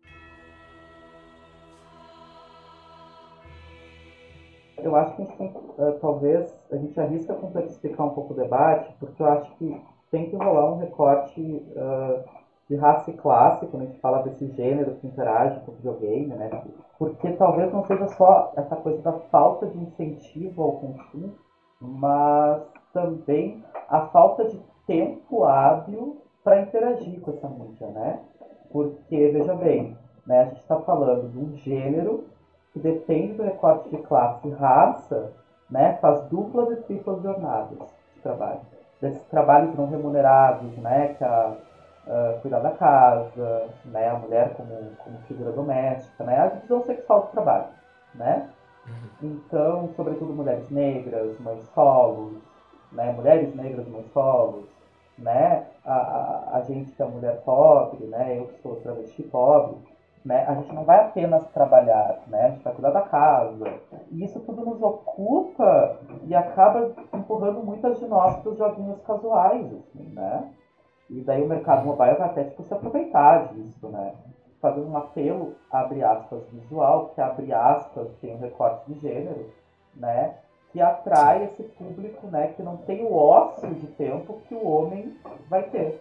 Eu 4.78 4.96
acho 4.96 5.16
que 5.16 5.22
a 5.22 5.24
gente 5.26 5.36
tem, 5.36 5.48
uh, 5.48 5.98
talvez 6.00 6.50
a 6.72 6.76
gente 6.76 6.98
arrisca 6.98 7.34
complexificar 7.34 8.06
um 8.06 8.14
pouco 8.14 8.32
o 8.32 8.36
debate, 8.36 8.90
porque 8.98 9.20
eu 9.20 9.26
acho 9.26 9.54
que 9.56 9.78
tem 10.10 10.30
que 10.30 10.36
rolar 10.36 10.72
um 10.72 10.78
recorte 10.78 11.40
uh, 11.42 12.39
de 12.70 12.76
raça 12.76 13.10
e 13.10 13.14
classe, 13.14 13.66
quando 13.66 13.82
a 13.82 13.86
gente 13.86 13.98
fala 13.98 14.22
desse 14.22 14.46
gênero 14.52 14.94
que 14.94 15.06
interage 15.08 15.58
com 15.60 15.72
o 15.72 15.74
videogame, 15.74 16.28
né? 16.28 16.48
Porque 16.96 17.32
talvez 17.32 17.72
não 17.72 17.84
seja 17.84 18.06
só 18.10 18.52
essa 18.56 18.76
coisa 18.76 19.02
da 19.02 19.12
falta 19.12 19.66
de 19.66 19.76
incentivo 19.76 20.62
ao 20.62 20.72
consumo, 20.74 21.34
mas 21.80 22.62
também 22.92 23.64
a 23.88 24.02
falta 24.02 24.44
de 24.44 24.62
tempo 24.86 25.42
hábil 25.42 26.18
para 26.44 26.60
interagir 26.60 27.20
com 27.20 27.32
essa 27.32 27.48
mídia, 27.48 27.88
né? 27.88 28.20
Porque, 28.70 29.16
veja 29.30 29.54
bem, 29.56 29.98
né, 30.24 30.42
a 30.42 30.44
gente 30.44 30.60
está 30.60 30.76
falando 30.82 31.28
de 31.28 31.38
um 31.38 31.56
gênero 31.56 32.26
que 32.72 32.78
depende 32.78 33.32
do 33.32 33.42
recorte 33.42 33.88
de 33.88 33.98
classe 34.02 34.46
e 34.46 34.52
raça, 34.52 35.32
né, 35.68 35.98
faz 36.00 36.22
duplas 36.28 36.70
e 36.70 36.82
triplas 36.82 37.20
jornadas 37.20 37.78
de 38.14 38.20
trabalho. 38.20 38.60
Desses 39.00 39.24
trabalhos 39.24 39.74
não 39.74 39.88
remunerados, 39.88 40.76
né, 40.78 41.14
que 41.14 41.24
a 41.24 41.56
uh, 42.10 42.40
cuidar 42.40 42.58
da 42.58 42.72
casa, 42.72 43.68
né, 43.84 44.08
a 44.08 44.14
mulher 44.14 44.54
como, 44.54 44.74
como 44.98 45.18
figura 45.28 45.52
doméstica, 45.52 46.24
né, 46.24 46.40
a 46.40 46.46
divisão 46.48 46.82
sexual 46.82 47.22
do 47.22 47.28
trabalho, 47.28 47.66
né? 48.14 48.48
Uhum. 48.86 49.30
Então, 49.30 49.88
sobretudo 49.94 50.32
mulheres 50.32 50.68
negras, 50.70 51.38
mães 51.38 51.62
solos, 51.74 52.42
né, 52.90 53.12
mulheres 53.12 53.54
negras, 53.54 53.86
mães 53.88 54.10
solos, 54.12 54.64
né, 55.16 55.66
a, 55.84 55.94
a, 55.94 56.56
a 56.56 56.60
gente 56.62 56.90
que 56.92 57.02
é 57.02 57.06
mulher 57.06 57.40
pobre, 57.44 58.04
né, 58.06 58.38
eu 58.38 58.46
que 58.46 58.60
sou 58.60 58.76
travesti 58.76 59.22
pobre, 59.22 59.76
né, 60.24 60.44
a 60.46 60.54
gente 60.54 60.74
não 60.74 60.84
vai 60.84 61.00
apenas 61.00 61.46
trabalhar, 61.52 62.18
né, 62.26 62.46
a 62.46 62.50
gente 62.50 62.64
vai 62.64 62.74
cuidar 62.74 62.90
da 62.90 63.02
casa. 63.02 63.80
E 64.10 64.24
isso 64.24 64.40
tudo 64.40 64.64
nos 64.64 64.82
ocupa 64.82 65.98
e 66.26 66.34
acaba 66.34 66.90
empurrando 67.14 67.62
muitas 67.62 67.98
de 67.98 68.06
nós 68.06 68.36
para 68.36 68.50
os 68.50 68.58
joguinhos 68.58 69.00
casuais, 69.02 69.66
assim, 69.72 70.12
né? 70.12 70.50
E 71.10 71.20
daí 71.22 71.42
o 71.42 71.48
mercado 71.48 71.84
mobile 71.84 72.14
vai 72.14 72.28
até 72.28 72.44
tipo, 72.44 72.62
se 72.62 72.72
aproveitar 72.72 73.52
disso, 73.52 73.88
né? 73.88 74.12
Fazer 74.60 74.80
um 74.80 74.96
apelo, 74.96 75.54
abre 75.70 76.04
aspas, 76.04 76.42
visual, 76.52 77.12
que 77.14 77.20
abre 77.20 77.52
aspas, 77.52 78.08
tem 78.20 78.34
um 78.34 78.38
recorte 78.38 78.92
de 78.92 79.00
gênero, 79.00 79.50
né? 79.96 80.34
Que 80.72 80.80
atrai 80.80 81.44
esse 81.44 81.62
público, 81.64 82.28
né? 82.28 82.48
Que 82.48 82.62
não 82.62 82.76
tem 82.76 83.02
o 83.02 83.12
ócio 83.12 83.74
de 83.74 83.88
tempo 83.88 84.40
que 84.48 84.54
o 84.54 84.64
homem 84.64 85.16
vai 85.48 85.64
ter. 85.64 86.00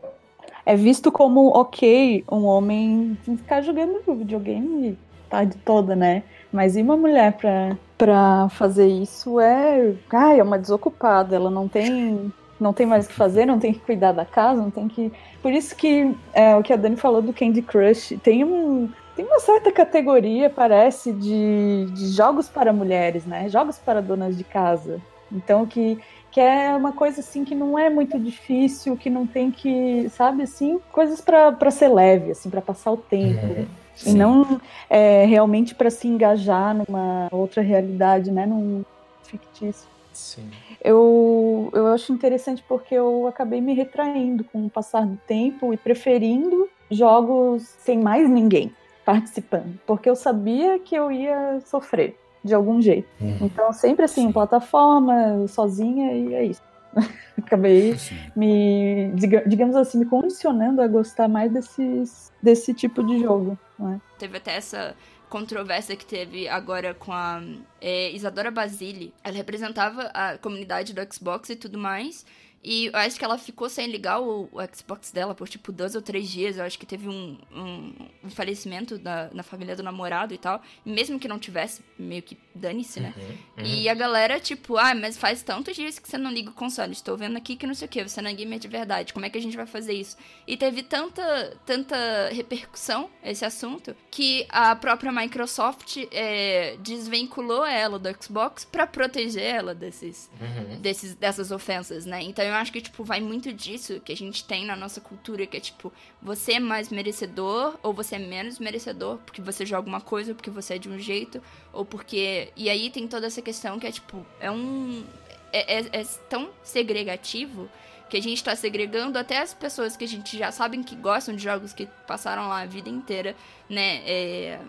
É 0.66 0.76
visto 0.76 1.12
como 1.12 1.47
ok 1.49 2.24
um 2.32 2.45
homem 2.45 3.18
ficar 3.24 3.62
jogando 3.62 4.03
videogame 4.16 4.97
tarde 5.30 5.57
toda, 5.64 5.95
né? 5.95 6.24
Mas 6.51 6.76
e 6.76 6.82
uma 6.82 6.97
mulher 6.97 7.34
pra, 7.34 7.78
pra 7.97 8.49
fazer 8.49 8.88
isso 8.88 9.39
é. 9.39 9.93
Ai, 10.12 10.39
é 10.39 10.43
uma 10.43 10.57
desocupada, 10.57 11.36
ela 11.36 11.49
não 11.49 11.68
tem 11.68 12.32
não 12.60 12.74
tem 12.74 12.86
mais 12.86 13.05
o 13.05 13.10
que 13.10 13.16
fazer, 13.16 13.45
não 13.45 13.60
tem 13.60 13.74
que 13.74 13.80
cuidar 13.80 14.12
da 14.12 14.26
casa, 14.26 14.62
não 14.62 14.70
tem 14.70 14.88
que. 14.88 15.12
Por 15.41 15.51
isso 15.51 15.76
que 15.76 16.16
é, 16.34 16.55
o 16.55 16.62
que 16.62 16.74
a 16.74 16.76
Dani 16.76 16.97
falou 16.97 17.22
do 17.22 17.34
Candy 17.34 17.62
Crush 17.62 18.18
tem 18.22 18.43
um. 18.43 18.89
Tem 19.16 19.26
uma 19.26 19.39
certa 19.39 19.72
categoria, 19.72 20.49
parece, 20.49 21.12
de, 21.12 21.88
de 21.91 22.07
jogos 22.07 22.47
para 22.47 22.72
mulheres, 22.72 23.26
né? 23.26 23.49
Jogos 23.49 23.78
para 23.78 24.01
donas 24.01 24.38
de 24.38 24.45
casa. 24.45 25.01
Então, 25.30 25.66
que, 25.66 25.99
que 26.32 26.39
é 26.39 26.74
uma 26.74 26.93
coisa 26.93 27.20
assim 27.20 27.43
que 27.43 27.53
não 27.53 27.78
é 27.78 27.89
muito 27.89 28.18
difícil, 28.18 28.95
que 28.95 29.10
não 29.10 29.28
tem 29.28 29.51
que, 29.51 30.07
sabe, 30.10 30.43
assim, 30.43 30.80
coisas 30.91 31.20
para 31.20 31.70
ser 31.70 31.89
leve, 31.89 32.32
assim, 32.32 32.49
para 32.49 32.62
passar 32.62 32.91
o 32.91 32.97
tempo. 32.97 33.45
Uhum. 33.45 33.66
E 34.05 34.14
não 34.14 34.62
é, 34.89 35.26
realmente 35.26 35.76
para 35.76 35.89
se 35.89 36.07
engajar 36.07 36.74
numa 36.74 37.28
outra 37.30 37.62
realidade, 37.62 38.32
né? 38.32 38.45
Num 38.45 38.86
fictício. 39.24 39.88
Sim. 40.20 40.49
Eu, 40.84 41.70
eu 41.74 41.88
acho 41.88 42.11
interessante 42.11 42.63
porque 42.67 42.93
eu 42.93 43.26
acabei 43.28 43.61
me 43.61 43.74
retraindo 43.74 44.43
com 44.43 44.65
o 44.65 44.70
passar 44.70 45.05
do 45.05 45.17
tempo 45.26 45.74
e 45.74 45.78
preferindo 45.78 46.70
jogos 46.91 47.63
sem 47.63 47.99
mais 47.99 48.30
ninguém 48.30 48.74
participando, 49.05 49.80
porque 49.88 50.09
eu 50.09 50.15
sabia 50.15 50.78
que 50.78 50.93
eu 50.93 51.11
ia 51.11 51.59
sofrer 51.65 52.15
de 52.43 52.53
algum 52.53 52.82
jeito. 52.82 53.07
Uhum. 53.20 53.38
Então, 53.41 53.74
sempre 53.74 54.05
assim, 54.05 54.28
Sim. 54.28 54.32
plataforma, 54.32 55.47
sozinha, 55.47 56.13
e 56.13 56.34
é 56.34 56.45
isso. 56.45 56.61
Acabei 57.38 57.97
Sim. 57.97 58.15
me, 58.36 59.11
digamos 59.47 59.76
assim, 59.76 59.99
me 59.99 60.05
condicionando 60.05 60.82
a 60.82 60.88
gostar 60.88 61.28
mais 61.28 61.51
desses, 61.51 62.32
desse 62.41 62.74
tipo 62.74 63.03
de 63.03 63.20
jogo. 63.20 63.57
É? 63.82 63.97
Teve 64.17 64.38
até 64.38 64.55
essa 64.55 64.95
controvérsia 65.30 65.96
que 65.96 66.06
teve 66.06 66.48
agora 66.48 66.94
com 66.94 67.14
a 67.14 67.42
é, 67.80 68.12
Isadora 68.12 68.52
Basile. 68.52 69.14
Ela 69.24 69.36
representava 69.36 70.04
a 70.14 70.38
comunidade 70.38 70.94
do 70.94 71.14
Xbox 71.14 71.50
e 71.50 71.56
tudo 71.56 71.78
mais. 71.78 72.26
E 72.64 72.88
eu 72.88 72.95
acho 72.95 73.18
que 73.18 73.24
ela 73.24 73.38
ficou 73.38 73.70
sem 73.70 73.88
ligar 73.88 74.22
o, 74.22 74.49
o 74.51 74.76
Xbox 74.76 75.12
dela 75.12 75.34
por 75.34 75.47
tipo 75.47 75.72
dois 75.72 75.95
ou 75.95 76.01
três 76.01 76.30
dias. 76.30 76.57
Eu 76.57 76.66
acho 76.66 76.78
que 76.78 76.86
teve 76.86 77.07
um, 77.07 77.38
um, 77.51 77.93
um 78.26 78.30
falecimento 78.30 78.97
da, 78.97 79.30
na 79.34 79.43
família 79.43 79.76
do 79.76 79.84
namorado 79.84 80.34
e 80.34 80.38
tal. 80.38 80.62
E 80.86 80.91
mesmo 80.91 81.20
que 81.20 81.28
não 81.28 81.39
tivesse, 81.39 81.82
meio 81.97 82.22
que 82.22 82.38
dane-se, 82.53 82.99
né? 82.99 83.14
Uhum, 83.16 83.24
uhum. 83.24 83.66
E 83.66 83.88
a 83.88 83.93
galera, 83.93 84.39
tipo, 84.39 84.78
ah, 84.78 84.93
mas 84.93 85.18
faz 85.18 85.41
tantos 85.41 85.76
dias 85.76 85.97
que 85.99 86.10
você 86.10 86.18
não 86.18 86.32
liga 86.32 86.49
o 86.49 86.53
console. 86.53 86.91
Estou 86.91 87.16
vendo 87.16 87.38
aqui 87.38 87.55
que 87.55 87.66
não 87.66 87.74
sei 87.74 87.88
o 87.88 87.89
que, 87.89 88.03
você 88.03 88.22
não 88.22 88.30
é 88.30 88.34
gamer 88.34 88.60
de 88.60 88.68
verdade. 88.68 89.14
Como 89.14 89.26
é 89.26 89.30
que 89.30 89.38
a 89.38 89.41
gente 89.41 89.55
vai 89.55 89.66
fazer 89.66 89.93
isso? 89.93 90.18
E 90.45 90.57
teve 90.57 90.84
tanta, 90.84 91.57
tanta 91.66 92.30
repercussão 92.32 93.10
esse 93.24 93.45
assunto 93.45 93.95
que 94.12 94.45
a 94.49 94.76
própria 94.76 95.12
Microsoft 95.12 95.97
é, 96.12 96.76
desvinculou 96.82 97.66
ela 97.66 97.97
do 97.97 98.10
Xbox 98.22 98.66
para 98.66 98.86
proteger 98.86 99.43
ela 99.43 99.74
desses, 99.74 100.30
uhum. 100.39 100.82
desses, 100.82 101.16
dessas 101.16 101.51
ofensas, 101.51 102.05
né? 102.05 102.22
Então 102.22 102.49
eu 102.50 102.56
acho 102.56 102.72
que, 102.72 102.82
tipo, 102.82 103.04
vai 103.04 103.22
muito 103.22 103.54
disso 103.54 104.00
que 104.00 104.12
a 104.12 104.18
gente 104.18 104.43
tem 104.43 104.66
na 104.66 104.76
nossa 104.76 105.00
cultura, 105.00 105.45
que 105.45 105.58
é, 105.58 105.60
tipo, 105.60 105.91
você 106.22 106.54
é 106.54 106.60
mais 106.60 106.89
merecedor 106.89 107.78
ou 107.82 107.93
você 107.93 108.16
é 108.16 108.20
menos 108.20 108.60
merecedor 108.60 109.18
porque 109.26 109.41
você 109.41 109.66
joga 109.66 109.88
uma 109.88 110.02
coisa, 110.02 110.32
ou 110.32 110.36
porque 110.36 110.50
você 110.50 110.76
é 110.76 110.78
de 110.78 110.89
um 110.89 111.00
jeito, 111.00 111.41
ou 111.72 111.86
porque... 111.86 112.52
E 112.56 112.70
aí 112.70 112.89
tem 112.89 113.08
toda 113.08 113.28
essa 113.28 113.41
questão 113.41 113.80
que 113.80 113.88
é, 113.88 113.91
tipo, 113.91 114.26
é 114.39 114.52
um... 114.52 115.06
É, 115.52 115.80
é, 115.80 116.02
é 116.02 116.04
tão 116.30 116.50
segregativo 116.62 117.70
que 118.10 118.18
a 118.18 118.22
gente 118.22 118.43
tá 118.43 118.56
segregando 118.56 119.18
até 119.18 119.39
as 119.39 119.54
pessoas 119.54 119.95
que 119.95 120.04
a 120.04 120.08
gente 120.08 120.38
já 120.38 120.52
sabem 120.52 120.82
que 120.84 120.95
gostam 120.95 121.36
de 121.36 121.43
jogos 121.43 121.74
que 121.74 121.88
passaram 122.08 122.47
lá 122.47 122.62
a 122.62 122.66
vida 122.66 122.89
inteira, 122.89 123.36
né? 123.70 124.02
É, 124.06 124.60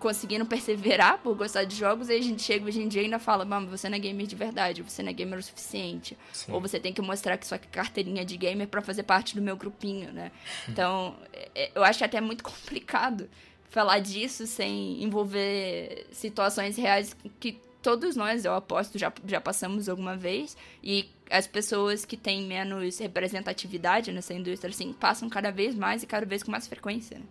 conseguindo 0.00 0.46
perseverar 0.46 1.18
por 1.18 1.36
gostar 1.36 1.64
de 1.64 1.76
jogos, 1.76 2.08
e 2.08 2.14
a 2.14 2.20
gente 2.20 2.42
chega 2.42 2.64
hoje 2.64 2.80
em 2.80 2.88
dia 2.88 3.02
e 3.02 3.04
ainda 3.04 3.18
fala, 3.18 3.44
mano, 3.44 3.68
você 3.68 3.88
não 3.88 3.96
é 3.96 4.00
gamer 4.00 4.26
de 4.26 4.34
verdade, 4.34 4.82
você 4.82 5.02
não 5.02 5.10
é 5.10 5.12
gamer 5.12 5.38
o 5.38 5.42
suficiente. 5.42 6.16
Sim. 6.32 6.52
Ou 6.52 6.60
você 6.60 6.80
tem 6.80 6.92
que 6.92 7.02
mostrar 7.02 7.36
que 7.36 7.46
sua 7.46 7.58
carteirinha 7.58 8.24
de 8.24 8.36
gamer 8.36 8.66
para 8.66 8.80
fazer 8.80 9.02
parte 9.02 9.36
do 9.36 9.42
meu 9.42 9.56
grupinho, 9.56 10.10
né? 10.12 10.32
Então, 10.68 11.14
é, 11.54 11.70
eu 11.74 11.84
acho 11.84 12.02
até 12.02 12.20
muito 12.20 12.42
complicado 12.44 13.28
falar 13.68 14.00
disso 14.00 14.46
sem 14.46 15.02
envolver 15.02 16.06
situações 16.10 16.76
reais 16.76 17.14
que 17.38 17.60
todos 17.82 18.16
nós, 18.16 18.44
eu 18.44 18.54
aposto, 18.54 18.98
já, 18.98 19.12
já 19.26 19.40
passamos 19.40 19.88
alguma 19.88 20.16
vez. 20.16 20.56
E 20.82 21.10
as 21.30 21.46
pessoas 21.46 22.04
que 22.04 22.16
têm 22.16 22.42
menos 22.42 22.98
representatividade 22.98 24.12
nessa 24.12 24.34
indústria, 24.34 24.70
assim, 24.70 24.92
passam 24.92 25.28
cada 25.28 25.50
vez 25.50 25.74
mais 25.74 26.02
e 26.02 26.06
cada 26.06 26.26
vez 26.26 26.42
com 26.42 26.50
mais 26.50 26.66
frequência, 26.66 27.18
né? 27.18 27.24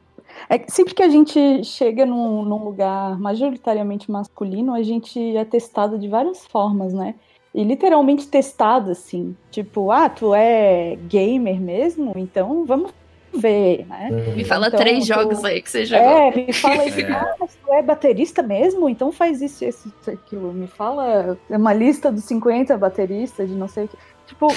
É, 0.49 0.63
sempre 0.67 0.93
que 0.93 1.03
a 1.03 1.09
gente 1.09 1.63
chega 1.63 2.05
num, 2.05 2.43
num, 2.43 2.63
lugar 2.63 3.19
majoritariamente 3.19 4.09
masculino, 4.11 4.73
a 4.73 4.83
gente 4.83 5.35
é 5.35 5.45
testado 5.45 5.97
de 5.97 6.07
várias 6.07 6.45
formas, 6.45 6.93
né? 6.93 7.15
E 7.53 7.63
literalmente 7.63 8.27
testado, 8.27 8.91
assim. 8.91 9.35
Tipo, 9.51 9.91
ah, 9.91 10.09
tu 10.09 10.33
é 10.33 10.97
gamer 11.07 11.59
mesmo? 11.59 12.13
Então 12.15 12.65
vamos 12.65 12.91
ver, 13.33 13.85
né? 13.87 14.09
Uhum. 14.11 14.35
Me 14.35 14.43
fala 14.43 14.67
então, 14.67 14.79
três 14.79 15.05
tu... 15.05 15.07
jogos 15.07 15.43
aí 15.43 15.61
que 15.61 15.69
você 15.69 15.85
jogou. 15.85 16.05
É, 16.05 16.35
me 16.35 16.53
fala 16.53 16.81
aí, 16.81 16.89
é. 17.01 17.11
ah, 17.11 17.35
mas 17.39 17.55
tu 17.55 17.73
é 17.73 17.81
baterista 17.81 18.41
mesmo? 18.41 18.89
Então 18.89 19.11
faz 19.11 19.41
isso, 19.41 19.63
isso, 19.65 19.91
aquilo. 20.07 20.53
Me 20.53 20.67
fala 20.67 21.37
uma 21.49 21.73
lista 21.73 22.11
dos 22.11 22.23
50 22.25 22.77
bateristas 22.77 23.49
de 23.49 23.55
não 23.55 23.67
sei 23.67 23.85
o 23.85 23.87
que. 23.87 23.97
Tipo, 24.27 24.47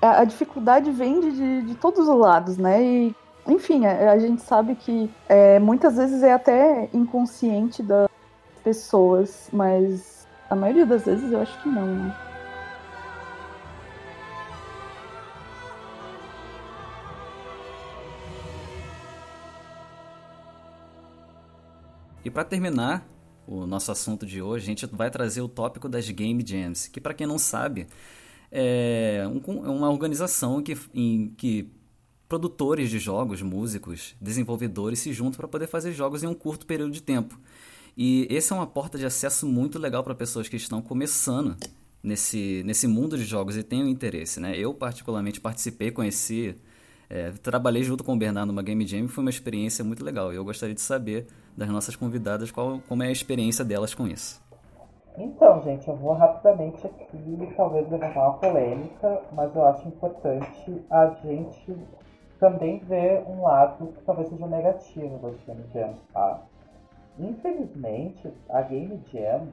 a, 0.00 0.20
a 0.20 0.24
dificuldade 0.24 0.90
vem 0.90 1.20
de, 1.20 1.30
de, 1.32 1.62
de, 1.62 1.74
todos 1.76 2.08
os 2.08 2.18
lados, 2.18 2.56
né? 2.56 2.82
E 2.82 3.14
enfim, 3.46 3.86
a, 3.86 3.90
é, 3.90 4.08
a 4.08 4.18
gente 4.18 4.42
sabe 4.42 4.74
que 4.74 5.10
é, 5.28 5.58
muitas 5.58 5.96
vezes 5.96 6.22
é 6.22 6.32
até 6.32 6.88
inconsciente 6.92 7.82
das 7.82 8.08
pessoas, 8.62 9.48
mas 9.52 10.26
a 10.48 10.54
maioria 10.54 10.86
das 10.86 11.04
vezes 11.04 11.32
eu 11.32 11.40
acho 11.40 11.62
que 11.62 11.68
não, 11.68 11.86
né? 11.86 12.16
E 22.24 22.30
para 22.30 22.44
terminar 22.44 23.04
o 23.46 23.66
nosso 23.66 23.90
assunto 23.90 24.24
de 24.24 24.40
hoje, 24.40 24.64
a 24.64 24.66
gente 24.66 24.86
vai 24.86 25.10
trazer 25.10 25.40
o 25.40 25.48
tópico 25.48 25.88
das 25.88 26.08
Game 26.08 26.44
Jams, 26.46 26.86
que 26.88 27.00
para 27.00 27.12
quem 27.12 27.26
não 27.26 27.38
sabe, 27.38 27.88
é, 28.50 29.22
é 29.24 29.26
uma 29.68 29.90
organização 29.90 30.62
que, 30.62 30.78
em, 30.94 31.34
que 31.36 31.68
produtores 32.32 32.88
de 32.88 32.98
jogos, 32.98 33.42
músicos, 33.42 34.16
desenvolvedores 34.18 35.00
se 35.00 35.12
juntam 35.12 35.36
para 35.36 35.46
poder 35.46 35.66
fazer 35.66 35.92
jogos 35.92 36.22
em 36.22 36.26
um 36.26 36.32
curto 36.32 36.64
período 36.64 36.90
de 36.90 37.02
tempo. 37.02 37.38
E 37.94 38.26
esse 38.30 38.54
é 38.54 38.56
uma 38.56 38.66
porta 38.66 38.96
de 38.96 39.04
acesso 39.04 39.46
muito 39.46 39.78
legal 39.78 40.02
para 40.02 40.14
pessoas 40.14 40.48
que 40.48 40.56
estão 40.56 40.80
começando 40.80 41.54
nesse, 42.02 42.62
nesse 42.64 42.86
mundo 42.86 43.18
de 43.18 43.24
jogos 43.24 43.54
e 43.54 43.62
têm 43.62 43.84
um 43.84 43.86
interesse. 43.86 44.40
Né? 44.40 44.56
Eu, 44.56 44.72
particularmente, 44.72 45.42
participei, 45.42 45.90
conheci, 45.90 46.56
é, 47.10 47.32
trabalhei 47.32 47.82
junto 47.82 48.02
com 48.02 48.14
o 48.14 48.16
Bernardo 48.16 48.50
numa 48.50 48.62
Game 48.62 48.86
Jam 48.86 49.04
e 49.04 49.08
foi 49.08 49.22
uma 49.22 49.28
experiência 49.28 49.84
muito 49.84 50.02
legal. 50.02 50.32
E 50.32 50.36
eu 50.36 50.44
gostaria 50.44 50.74
de 50.74 50.80
saber 50.80 51.26
das 51.54 51.68
nossas 51.68 51.96
convidadas 51.96 52.50
qual, 52.50 52.80
como 52.88 53.02
é 53.02 53.08
a 53.08 53.12
experiência 53.12 53.62
delas 53.62 53.92
com 53.92 54.08
isso. 54.08 54.40
Então, 55.18 55.62
gente, 55.62 55.86
eu 55.86 55.96
vou 55.96 56.14
rapidamente 56.14 56.86
aqui, 56.86 57.52
talvez 57.54 57.90
levantar 57.90 58.26
uma 58.26 58.38
polêmica, 58.38 59.20
mas 59.32 59.54
eu 59.54 59.66
acho 59.66 59.86
importante 59.86 60.82
a 60.88 61.08
gente 61.22 61.76
também 62.42 62.80
vê 62.80 63.22
um 63.24 63.42
lado 63.42 63.92
que 63.92 64.02
talvez 64.02 64.28
seja 64.28 64.48
negativo 64.48 65.16
das 65.18 65.40
Game 65.44 65.64
Jams, 65.72 66.02
tá? 66.12 66.42
Infelizmente, 67.16 68.34
a 68.48 68.62
Game 68.62 69.00
Jam, 69.12 69.46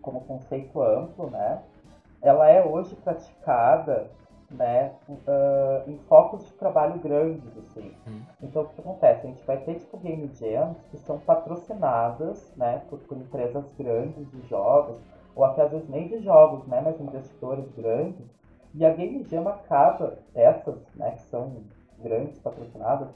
como 0.00 0.20
conceito 0.20 0.80
amplo, 0.80 1.28
né, 1.28 1.60
ela 2.22 2.48
é 2.48 2.64
hoje 2.64 2.94
praticada 2.94 4.08
né, 4.48 4.92
uh, 5.08 5.90
em 5.90 5.98
focos 6.06 6.46
de 6.46 6.52
trabalho 6.52 7.00
grandes, 7.00 7.58
assim. 7.58 7.96
Hum. 8.06 8.20
Então, 8.40 8.62
o 8.62 8.68
que 8.68 8.80
acontece? 8.80 9.26
A 9.26 9.30
gente 9.30 9.44
vai 9.44 9.56
ter, 9.56 9.74
tipo, 9.74 9.98
Game 9.98 10.30
Jams 10.34 10.78
que 10.88 10.98
são 10.98 11.18
patrocinadas, 11.18 12.52
né, 12.56 12.80
por, 12.88 13.00
por 13.00 13.16
empresas 13.16 13.64
grandes 13.76 14.30
de 14.30 14.40
jogos, 14.46 15.00
ou 15.34 15.44
até 15.44 15.62
às 15.62 15.70
vezes 15.72 15.88
nem 15.88 16.06
de 16.06 16.20
jogos, 16.22 16.64
né, 16.68 16.80
mas 16.80 17.00
investidores 17.00 17.68
grandes, 17.72 18.24
e 18.74 18.84
a 18.84 18.90
Game 18.90 19.24
Jam 19.24 19.46
acaba, 19.48 20.18
essas, 20.34 20.76
né, 20.94 21.12
que 21.12 21.22
são 21.22 21.52
grandes, 21.98 22.38
patrocinadas, 22.38 23.08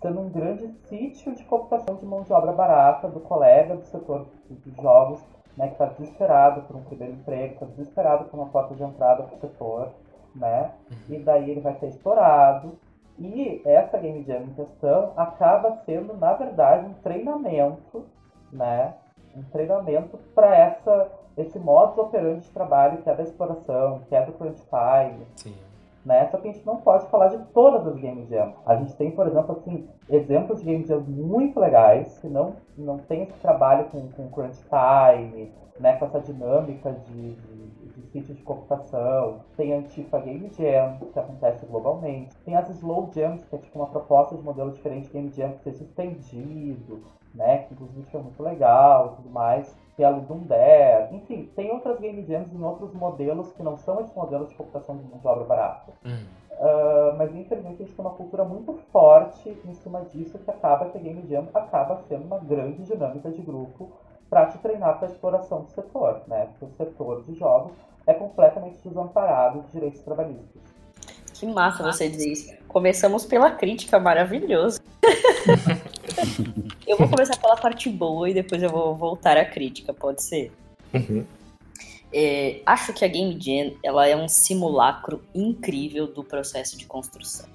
sendo 0.00 0.20
um 0.20 0.30
grande 0.30 0.68
sítio 0.88 1.34
de 1.34 1.44
computação 1.44 1.96
de 1.96 2.06
mão 2.06 2.22
de 2.22 2.32
obra 2.32 2.52
barata 2.52 3.08
do 3.08 3.20
colega 3.20 3.76
do 3.76 3.84
setor 3.84 4.26
de 4.48 4.70
jogos, 4.80 5.20
né, 5.56 5.66
que 5.66 5.72
está 5.72 5.86
desesperado 5.86 6.62
por 6.62 6.76
um 6.76 6.84
primeiro 6.84 7.14
emprego, 7.14 7.54
está 7.54 7.66
desesperado 7.66 8.24
por 8.24 8.38
uma 8.38 8.48
porta 8.48 8.74
de 8.74 8.82
entrada 8.82 9.24
para 9.24 9.36
o 9.36 9.40
setor, 9.40 9.88
né, 10.34 10.72
e 11.08 11.18
daí 11.18 11.50
ele 11.50 11.60
vai 11.60 11.74
ser 11.74 11.88
explorado. 11.88 12.78
E 13.18 13.60
essa 13.66 13.98
Game 13.98 14.22
Jam 14.22 14.44
em 14.44 14.54
questão 14.54 15.12
acaba 15.16 15.76
sendo, 15.84 16.14
na 16.14 16.32
verdade, 16.32 16.86
um 16.86 16.94
treinamento, 16.94 18.06
né, 18.50 18.94
um 19.36 19.42
treinamento 19.42 20.16
para 20.34 20.56
essa 20.56 21.10
esse 21.40 21.58
modus 21.58 21.98
operandi 21.98 22.40
de 22.40 22.50
trabalho 22.50 22.98
que 22.98 23.10
é 23.10 23.14
da 23.14 23.22
exploração, 23.22 24.00
que 24.08 24.14
é 24.14 24.24
do 24.24 24.32
crunch 24.32 24.62
time. 24.68 25.26
Sim. 25.36 25.54
Né? 26.04 26.26
Só 26.28 26.38
que 26.38 26.48
a 26.48 26.52
gente 26.52 26.64
não 26.64 26.76
pode 26.76 27.06
falar 27.08 27.28
de 27.28 27.38
todas 27.52 27.86
as 27.86 27.96
game 27.96 28.24
jams. 28.26 28.54
A 28.64 28.76
gente 28.76 28.94
tem, 28.94 29.10
por 29.10 29.26
exemplo, 29.26 29.52
assim, 29.52 29.86
exemplos 30.08 30.60
de 30.60 30.64
game 30.64 30.84
jams 30.84 31.06
muito 31.06 31.60
legais, 31.60 32.18
que 32.18 32.26
não, 32.26 32.56
não 32.76 32.98
tem 32.98 33.24
esse 33.24 33.38
trabalho 33.40 33.84
com, 33.90 34.08
com 34.08 34.30
crunch 34.30 34.58
time, 34.62 35.52
né, 35.80 35.96
com 35.96 36.04
essa 36.04 36.20
dinâmica 36.20 36.92
de, 36.92 37.34
de, 37.34 37.66
de 37.94 38.02
sítio 38.12 38.34
de 38.34 38.42
computação. 38.42 39.40
Tem 39.56 39.74
a 39.74 39.78
Antifa 39.78 40.18
Game 40.20 40.50
Jam, 40.56 40.98
que 41.12 41.18
acontece 41.18 41.66
globalmente. 41.66 42.36
Tem 42.44 42.54
as 42.54 42.68
Slow 42.68 43.10
Jams, 43.12 43.44
que 43.46 43.56
é 43.56 43.58
tipo 43.58 43.78
uma 43.78 43.88
proposta 43.88 44.36
de 44.36 44.42
modelo 44.42 44.70
diferente 44.70 45.06
de 45.06 45.12
Game 45.12 45.30
Jam 45.30 45.52
que 45.52 45.64
seja 45.64 45.84
estendido, 45.84 47.02
né, 47.34 47.58
que 47.58 47.74
inclusive 47.74 48.06
foi 48.10 48.22
muito 48.22 48.42
legal 48.42 49.12
e 49.12 49.16
tudo 49.16 49.30
mais 49.30 49.74
é 50.02 50.06
a 50.06 50.10
Ludum 50.10 50.40
Dare, 50.46 51.14
enfim, 51.14 51.50
tem 51.54 51.70
outras 51.70 51.98
game 52.00 52.24
jams 52.24 52.52
em 52.52 52.62
outros 52.62 52.92
modelos 52.94 53.52
que 53.52 53.62
não 53.62 53.76
são 53.76 54.00
esses 54.00 54.14
modelos 54.14 54.48
de 54.48 54.54
computação 54.54 54.96
de 54.96 55.04
mão 55.04 55.18
de 55.18 55.26
obra 55.26 55.44
barata. 55.44 55.92
Hum. 56.04 56.24
Uh, 56.52 57.16
mas 57.16 57.34
infelizmente 57.34 57.82
a 57.82 57.86
gente 57.86 57.96
tem 57.96 58.04
uma 58.04 58.14
cultura 58.14 58.44
muito 58.44 58.74
forte 58.92 59.48
em 59.64 59.72
cima 59.74 60.02
disso 60.04 60.38
que 60.38 60.50
acaba 60.50 60.90
que 60.90 60.98
a 60.98 61.00
Game 61.00 61.26
Jam 61.28 61.48
acaba 61.54 62.02
sendo 62.08 62.24
uma 62.24 62.38
grande 62.38 62.82
dinâmica 62.82 63.30
de 63.30 63.40
grupo 63.40 63.90
para 64.28 64.46
te 64.46 64.58
treinar 64.58 64.98
para 64.98 65.08
a 65.08 65.10
exploração 65.10 65.62
do 65.62 65.70
setor, 65.70 66.22
né? 66.26 66.48
Porque 66.58 66.64
o 66.66 66.76
setor 66.76 67.22
de 67.22 67.34
jogos 67.34 67.72
é 68.06 68.12
completamente 68.12 68.76
desamparado 68.86 69.62
de 69.62 69.72
direitos 69.72 70.02
trabalhistas. 70.02 70.62
Que 71.32 71.46
massa 71.46 71.82
você 71.82 72.08
dizer 72.10 72.30
isso. 72.30 72.54
Começamos 72.68 73.24
pela 73.24 73.50
crítica, 73.52 73.98
maravilhoso. 73.98 74.80
eu 76.90 76.96
vou 76.96 77.08
começar 77.08 77.36
pela 77.36 77.56
parte 77.56 77.88
boa 77.88 78.28
e 78.28 78.34
depois 78.34 78.62
eu 78.62 78.70
vou 78.70 78.96
voltar 78.96 79.36
à 79.36 79.44
crítica, 79.44 79.94
pode 79.94 80.22
ser? 80.22 80.52
Uhum. 80.92 81.24
É, 82.12 82.60
acho 82.66 82.92
que 82.92 83.04
a 83.04 83.08
Game 83.08 83.38
Jam 83.40 83.76
ela 83.84 84.06
é 84.06 84.16
um 84.16 84.26
simulacro 84.26 85.22
incrível 85.34 86.06
do 86.06 86.24
processo 86.24 86.76
de 86.76 86.84
construção. 86.84 87.48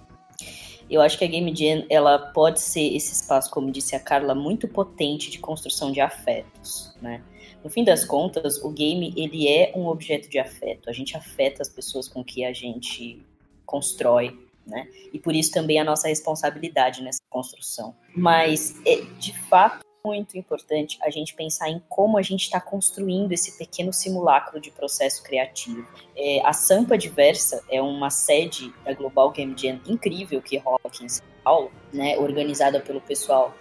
Eu 0.90 1.02
acho 1.02 1.18
que 1.18 1.26
a 1.26 1.28
Game 1.28 1.54
Jam 1.56 1.86
ela 1.90 2.18
pode 2.18 2.62
ser 2.62 2.96
esse 2.96 3.14
espaço, 3.14 3.52
como 3.52 3.72
disse 3.72 3.96
a 3.96 4.00
Carla, 4.00 4.34
muito 4.34 4.68
potente 4.68 5.30
de 5.30 5.40
construção 5.40 5.92
de 5.92 6.00
afetos, 6.00 6.96
né? 7.02 7.22
no 7.66 7.72
fim 7.72 7.84
das 7.84 8.06
contas, 8.06 8.64
o 8.64 8.70
game 8.70 9.12
ele 9.18 9.48
é 9.48 9.74
um 9.76 9.88
objeto 9.88 10.30
de 10.30 10.38
afeto. 10.38 10.88
A 10.88 10.94
gente 10.94 11.18
afeta 11.18 11.64
as 11.64 11.68
pessoas 11.68 12.08
com 12.08 12.24
que 12.24 12.46
a 12.46 12.54
gente 12.54 13.20
constrói, 13.66 14.38
né? 14.66 14.88
E 15.14 15.20
por 15.20 15.36
isso 15.36 15.52
também 15.52 15.80
a 15.80 15.84
nossa 15.84 16.08
responsabilidade 16.08 17.04
nessa 17.04 17.22
construção. 17.30 17.96
Mas 18.16 18.76
é 18.86 19.02
de 19.20 19.38
fato 19.48 19.86
muito 20.06 20.38
importante 20.38 21.00
a 21.02 21.10
gente 21.10 21.34
pensar 21.34 21.68
em 21.68 21.82
como 21.90 22.18
a 22.18 22.22
gente 22.22 22.44
está 22.44 22.62
construindo 22.62 23.32
esse 23.32 23.58
pequeno 23.58 23.92
simulacro 23.92 24.62
de 24.62 24.70
processo 24.70 25.24
criativo. 25.24 25.86
É, 26.16 26.46
a 26.46 26.54
Sampa 26.54 26.96
Diversa 26.96 27.64
é 27.72 27.82
uma 27.82 28.12
sede 28.12 28.72
da 28.84 28.94
Global 28.94 29.32
Game 29.32 29.56
Jam 29.58 29.82
incrível 29.88 30.42
que 30.42 30.58
rola 30.58 30.80
aqui 30.86 31.04
em 31.04 31.10
São 31.10 31.26
Paulo, 31.44 31.72
né? 31.92 32.18
Organizada 32.20 32.80
pelo 32.80 33.02
pessoal 33.02 33.56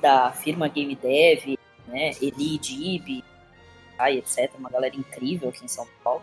da 0.00 0.30
firma 0.32 0.68
Game 0.68 0.94
Dev, 0.94 1.56
né? 1.88 2.10
Dib, 2.10 3.24
etc. 4.10 4.52
Uma 4.58 4.68
galera 4.68 4.94
incrível 4.94 5.48
aqui 5.48 5.64
em 5.64 5.68
São 5.68 5.86
Paulo 6.04 6.22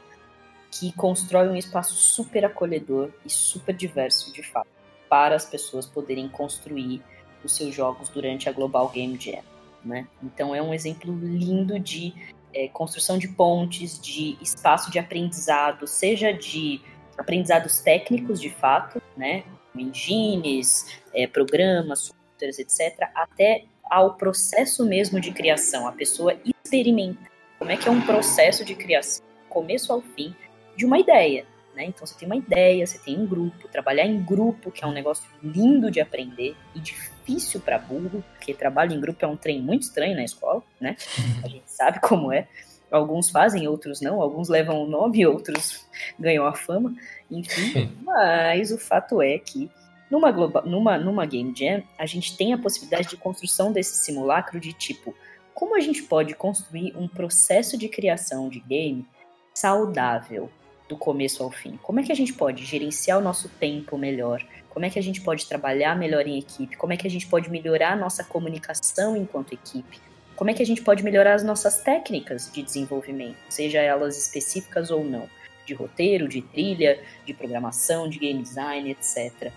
que 0.80 0.92
constrói 0.94 1.48
um 1.48 1.56
espaço 1.56 1.94
super 1.94 2.46
acolhedor 2.46 3.12
e 3.24 3.30
super 3.30 3.76
diverso, 3.76 4.34
de 4.34 4.42
fato, 4.42 4.68
para 5.08 5.36
as 5.36 5.46
pessoas 5.46 5.86
poderem 5.86 6.28
construir 6.28 7.02
os 7.44 7.56
seus 7.56 7.76
jogos 7.76 8.10
durante 8.10 8.50
a 8.50 8.52
Global 8.52 8.90
Game 8.90 9.16
Jam. 9.20 9.44
Né? 9.86 10.08
Então 10.24 10.56
é 10.56 10.62
um 10.62 10.74
exemplo 10.74 11.14
lindo 11.14 11.80
de 11.80 12.14
é, 12.54 12.68
construção 12.70 13.18
de 13.18 13.28
pontes, 13.28 14.00
de 14.00 14.38
espaço 14.42 14.90
de 14.90 14.98
aprendizado, 14.98 15.86
seja 15.86 16.32
de 16.32 16.82
aprendizados 17.18 17.80
técnicos 17.80 18.42
de 18.42 18.50
fato, 18.50 19.02
né? 19.16 19.44
engines, 19.76 21.00
é, 21.14 21.28
programas, 21.28 22.06
softwares, 22.06 22.58
etc., 22.58 23.10
até 23.14 23.66
ao 23.84 24.16
processo 24.16 24.86
mesmo 24.86 25.20
de 25.20 25.32
criação, 25.32 25.88
a 25.88 25.92
pessoa 25.92 26.36
experimentar 26.44 27.32
como 27.60 27.70
é 27.70 27.78
que 27.78 27.88
é 27.88 27.92
um 27.92 28.02
processo 28.02 28.66
de 28.66 28.74
criação, 28.76 29.24
começo 29.50 29.94
ao 29.94 30.02
fim, 30.02 30.36
de 30.76 30.86
uma 30.86 31.00
ideia. 31.00 31.46
Né? 31.76 31.86
Então 31.86 32.06
você 32.06 32.16
tem 32.16 32.28
uma 32.28 32.36
ideia, 32.36 32.86
você 32.86 33.00
tem 33.00 33.20
um 33.20 33.26
grupo, 33.26 33.68
trabalhar 33.68 34.06
em 34.06 34.24
grupo, 34.24 34.72
que 34.72 34.84
é 34.84 34.88
um 34.88 34.92
negócio 34.92 35.26
lindo 35.42 35.90
de 35.90 36.00
aprender 36.00 36.56
e 36.76 36.80
difícil 36.80 37.60
para 37.60 37.80
burro, 37.80 38.24
porque 38.34 38.54
trabalho 38.54 38.94
em 38.94 39.02
grupo 39.02 39.26
é 39.26 39.28
um 39.28 39.36
trem 39.36 39.62
muito 39.62 39.84
estranho 39.84 40.16
na 40.16 40.24
escola, 40.24 40.62
né? 40.80 40.96
A 41.44 41.48
gente 41.48 41.64
sabe 41.72 42.00
como 42.00 42.32
é. 42.32 42.48
Alguns 42.92 43.32
fazem, 43.32 43.68
outros 43.68 44.02
não, 44.02 44.22
alguns 44.22 44.50
levam 44.50 44.84
o 44.84 44.88
nome, 44.88 45.26
outros 45.26 45.88
ganham 46.20 46.46
a 46.46 46.54
fama, 46.54 46.94
enfim. 47.32 47.92
Mas 48.04 48.72
o 48.72 48.78
fato 48.78 49.20
é 49.20 49.40
que 49.40 49.68
numa, 50.12 50.32
global, 50.32 50.64
numa, 50.64 50.96
numa 50.96 51.26
Game 51.26 51.52
Jam, 51.58 51.82
a 51.98 52.06
gente 52.06 52.38
tem 52.38 52.54
a 52.54 52.58
possibilidade 52.58 53.10
de 53.10 53.18
construção 53.18 53.72
desse 53.72 54.06
simulacro 54.06 54.60
de 54.60 54.72
tipo, 54.74 55.16
como 55.56 55.76
a 55.76 55.80
gente 55.80 56.04
pode 56.04 56.36
construir 56.36 56.96
um 56.96 57.08
processo 57.08 57.76
de 57.80 57.90
criação 57.90 58.48
de 58.48 58.60
game 58.60 59.08
saudável, 59.56 60.52
do 60.94 60.98
começo 60.98 61.44
ao 61.44 61.50
fim? 61.50 61.78
Como 61.82 62.00
é 62.00 62.04
que 62.04 62.12
a 62.12 62.16
gente 62.16 62.34
pode 62.34 62.64
gerenciar 62.64 63.18
o 63.18 63.22
nosso 63.22 63.50
tempo 63.50 63.98
melhor? 63.98 64.46
Como 64.70 64.86
é 64.86 64.90
que 64.90 65.00
a 65.00 65.02
gente 65.02 65.22
pode 65.22 65.48
trabalhar 65.48 65.98
melhor 65.98 66.28
em 66.28 66.38
equipe? 66.38 66.78
Como 66.78 66.94
é 66.94 66.98
que 66.98 67.08
a 67.08 67.10
gente 67.10 67.26
pode 67.26 67.50
melhorar 67.50 67.94
a 67.94 67.96
nossa 67.96 68.24
comunicação 68.24 69.18
enquanto 69.18 69.54
equipe? 69.54 70.00
Como 70.36 70.52
é 70.52 70.54
que 70.54 70.62
a 70.62 70.66
gente 70.66 70.84
pode 70.84 71.04
melhorar 71.04 71.34
as 71.34 71.44
nossas 71.44 71.82
técnicas 71.82 72.52
de 72.52 72.62
desenvolvimento, 72.62 73.38
seja 73.50 73.80
elas 73.80 74.18
específicas 74.18 74.92
ou 74.92 75.04
não, 75.04 75.28
de 75.66 75.74
roteiro, 75.74 76.28
de 76.28 76.42
trilha, 76.42 77.00
de 77.26 77.34
programação, 77.34 78.08
de 78.08 78.20
game 78.20 78.42
design, 78.42 78.92
etc. 78.92 79.52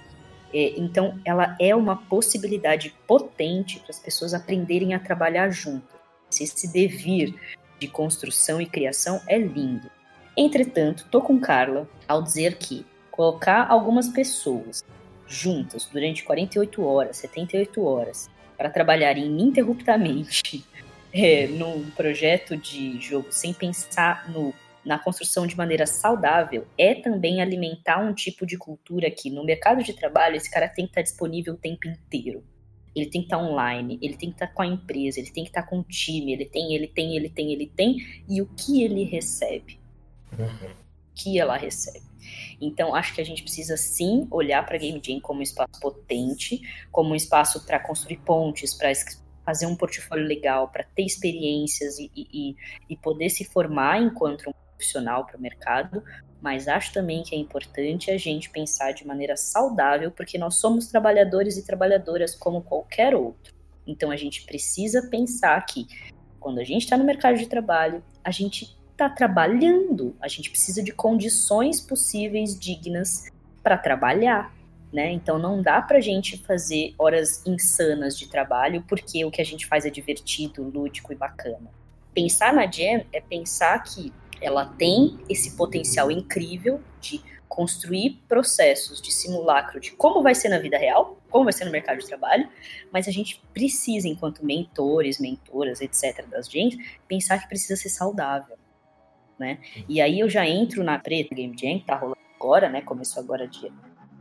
É, 0.54 0.74
então, 0.78 1.18
ela 1.24 1.56
é 1.60 1.74
uma 1.74 1.96
possibilidade 1.96 2.94
potente 3.06 3.80
para 3.80 3.90
as 3.90 3.98
pessoas 3.98 4.32
aprenderem 4.32 4.94
a 4.94 4.98
trabalhar 4.98 5.50
junto. 5.50 5.96
Esse 6.30 6.70
devir 6.70 7.34
de 7.78 7.88
construção 7.88 8.60
e 8.60 8.66
criação 8.66 9.20
é 9.26 9.38
lindo. 9.38 9.95
Entretanto, 10.36 11.06
tô 11.10 11.22
com 11.22 11.40
Carla 11.40 11.88
ao 12.06 12.22
dizer 12.22 12.58
que 12.58 12.84
colocar 13.10 13.66
algumas 13.70 14.08
pessoas 14.08 14.84
juntas 15.26 15.86
durante 15.86 16.22
48 16.22 16.84
horas, 16.84 17.16
78 17.16 17.82
horas, 17.82 18.30
para 18.56 18.68
trabalharem 18.68 19.26
ininterruptamente 19.26 20.62
é, 21.12 21.46
num 21.46 21.90
projeto 21.90 22.54
de 22.54 23.00
jogo 23.00 23.28
sem 23.30 23.54
pensar 23.54 24.30
no, 24.30 24.52
na 24.84 24.98
construção 24.98 25.46
de 25.46 25.56
maneira 25.56 25.86
saudável, 25.86 26.66
é 26.76 26.94
também 26.94 27.40
alimentar 27.40 27.98
um 27.98 28.12
tipo 28.12 28.44
de 28.44 28.58
cultura 28.58 29.10
que 29.10 29.30
no 29.30 29.42
mercado 29.42 29.82
de 29.82 29.94
trabalho 29.94 30.36
esse 30.36 30.50
cara 30.50 30.68
tem 30.68 30.84
que 30.84 30.90
estar 30.90 31.02
disponível 31.02 31.54
o 31.54 31.58
tempo 31.58 31.88
inteiro. 31.88 32.44
Ele 32.94 33.06
tem 33.06 33.22
que 33.22 33.26
estar 33.26 33.38
online, 33.38 33.98
ele 34.02 34.16
tem 34.16 34.28
que 34.28 34.36
estar 34.36 34.48
com 34.48 34.62
a 34.62 34.66
empresa, 34.66 35.18
ele 35.18 35.30
tem 35.30 35.44
que 35.44 35.50
estar 35.50 35.62
com 35.62 35.80
o 35.80 35.84
time, 35.84 36.32
ele 36.32 36.44
tem, 36.44 36.74
ele 36.74 36.88
tem, 36.88 37.16
ele 37.16 37.28
tem, 37.30 37.52
ele 37.52 37.72
tem, 37.74 37.96
e 38.28 38.40
o 38.42 38.46
que 38.46 38.82
ele 38.82 39.04
recebe? 39.04 39.78
Uhum. 40.32 40.70
que 41.14 41.38
ela 41.38 41.56
recebe. 41.56 42.06
Então, 42.60 42.94
acho 42.94 43.14
que 43.14 43.20
a 43.20 43.24
gente 43.24 43.42
precisa 43.42 43.76
sim 43.76 44.26
olhar 44.30 44.64
para 44.64 44.76
a 44.76 44.78
Game 44.78 45.00
Jam 45.04 45.20
como 45.20 45.40
um 45.40 45.42
espaço 45.42 45.80
potente, 45.80 46.60
como 46.90 47.10
um 47.10 47.14
espaço 47.14 47.64
para 47.64 47.78
construir 47.78 48.18
pontes, 48.18 48.74
para 48.74 48.92
fazer 49.44 49.66
um 49.66 49.76
portfólio 49.76 50.26
legal, 50.26 50.68
para 50.68 50.84
ter 50.84 51.04
experiências 51.04 51.98
e, 51.98 52.10
e, 52.14 52.56
e, 52.88 52.96
poder 52.96 53.30
se 53.30 53.44
formar 53.44 54.02
enquanto 54.02 54.48
um 54.48 54.52
profissional 54.52 55.24
para 55.24 55.36
o 55.36 55.40
mercado. 55.40 56.02
Mas 56.40 56.68
acho 56.68 56.92
também 56.92 57.22
que 57.22 57.34
é 57.34 57.38
importante 57.38 58.10
a 58.10 58.18
gente 58.18 58.50
pensar 58.50 58.92
de 58.92 59.06
maneira 59.06 59.36
saudável, 59.36 60.10
porque 60.10 60.36
nós 60.36 60.56
somos 60.56 60.88
trabalhadores 60.88 61.56
e 61.56 61.64
trabalhadoras 61.64 62.34
como 62.34 62.62
qualquer 62.62 63.14
outro. 63.14 63.54
Então, 63.86 64.10
a 64.10 64.16
gente 64.16 64.44
precisa 64.44 65.08
pensar 65.08 65.64
que 65.64 65.86
quando 66.40 66.58
a 66.58 66.64
gente 66.64 66.82
está 66.82 66.96
no 66.96 67.04
mercado 67.04 67.38
de 67.38 67.46
trabalho, 67.46 68.04
a 68.22 68.30
gente 68.30 68.75
está 68.96 69.10
trabalhando. 69.10 70.16
A 70.20 70.26
gente 70.26 70.50
precisa 70.50 70.82
de 70.82 70.90
condições 70.90 71.82
possíveis 71.82 72.58
dignas 72.58 73.30
para 73.62 73.76
trabalhar. 73.76 74.54
Né? 74.90 75.12
Então 75.12 75.38
não 75.38 75.60
dá 75.60 75.82
para 75.82 75.98
a 75.98 76.00
gente 76.00 76.38
fazer 76.38 76.94
horas 76.98 77.44
insanas 77.46 78.18
de 78.18 78.28
trabalho 78.28 78.82
porque 78.88 79.24
o 79.24 79.30
que 79.30 79.42
a 79.42 79.44
gente 79.44 79.66
faz 79.66 79.84
é 79.84 79.90
divertido, 79.90 80.62
lúdico 80.62 81.12
e 81.12 81.16
bacana. 81.16 81.70
Pensar 82.14 82.54
na 82.54 82.70
Jam 82.70 83.04
é 83.12 83.20
pensar 83.20 83.82
que 83.82 84.10
ela 84.40 84.64
tem 84.64 85.18
esse 85.28 85.54
potencial 85.56 86.10
incrível 86.10 86.80
de 87.00 87.20
construir 87.48 88.22
processos 88.28 89.02
de 89.02 89.12
simulacro 89.12 89.80
de 89.80 89.90
como 89.92 90.22
vai 90.22 90.34
ser 90.34 90.48
na 90.48 90.58
vida 90.58 90.78
real, 90.78 91.20
como 91.30 91.44
vai 91.44 91.52
ser 91.52 91.64
no 91.64 91.70
mercado 91.70 91.98
de 91.98 92.06
trabalho, 92.06 92.48
mas 92.92 93.08
a 93.08 93.10
gente 93.10 93.42
precisa, 93.52 94.08
enquanto 94.08 94.44
mentores, 94.44 95.18
mentoras, 95.18 95.80
etc., 95.80 96.26
das 96.28 96.48
gente, 96.48 96.98
pensar 97.08 97.38
que 97.38 97.48
precisa 97.48 97.76
ser 97.76 97.88
saudável 97.88 98.56
né? 99.38 99.58
E 99.88 100.00
aí 100.00 100.20
eu 100.20 100.28
já 100.28 100.48
entro 100.48 100.82
na 100.82 100.98
Preta 100.98 101.34
Game 101.34 101.54
Jam, 101.58 101.78
que 101.78 101.84
tá 101.86 101.96
rolando 101.96 102.18
agora, 102.38 102.68
né? 102.68 102.80
Começou 102.80 103.22
agora 103.22 103.46
dia 103.46 103.70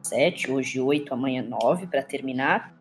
7, 0.03 0.51
hoje 0.51 0.79
8, 0.79 1.13
amanhã 1.13 1.41
9, 1.41 1.87
para 1.87 2.03
terminar. 2.03 2.73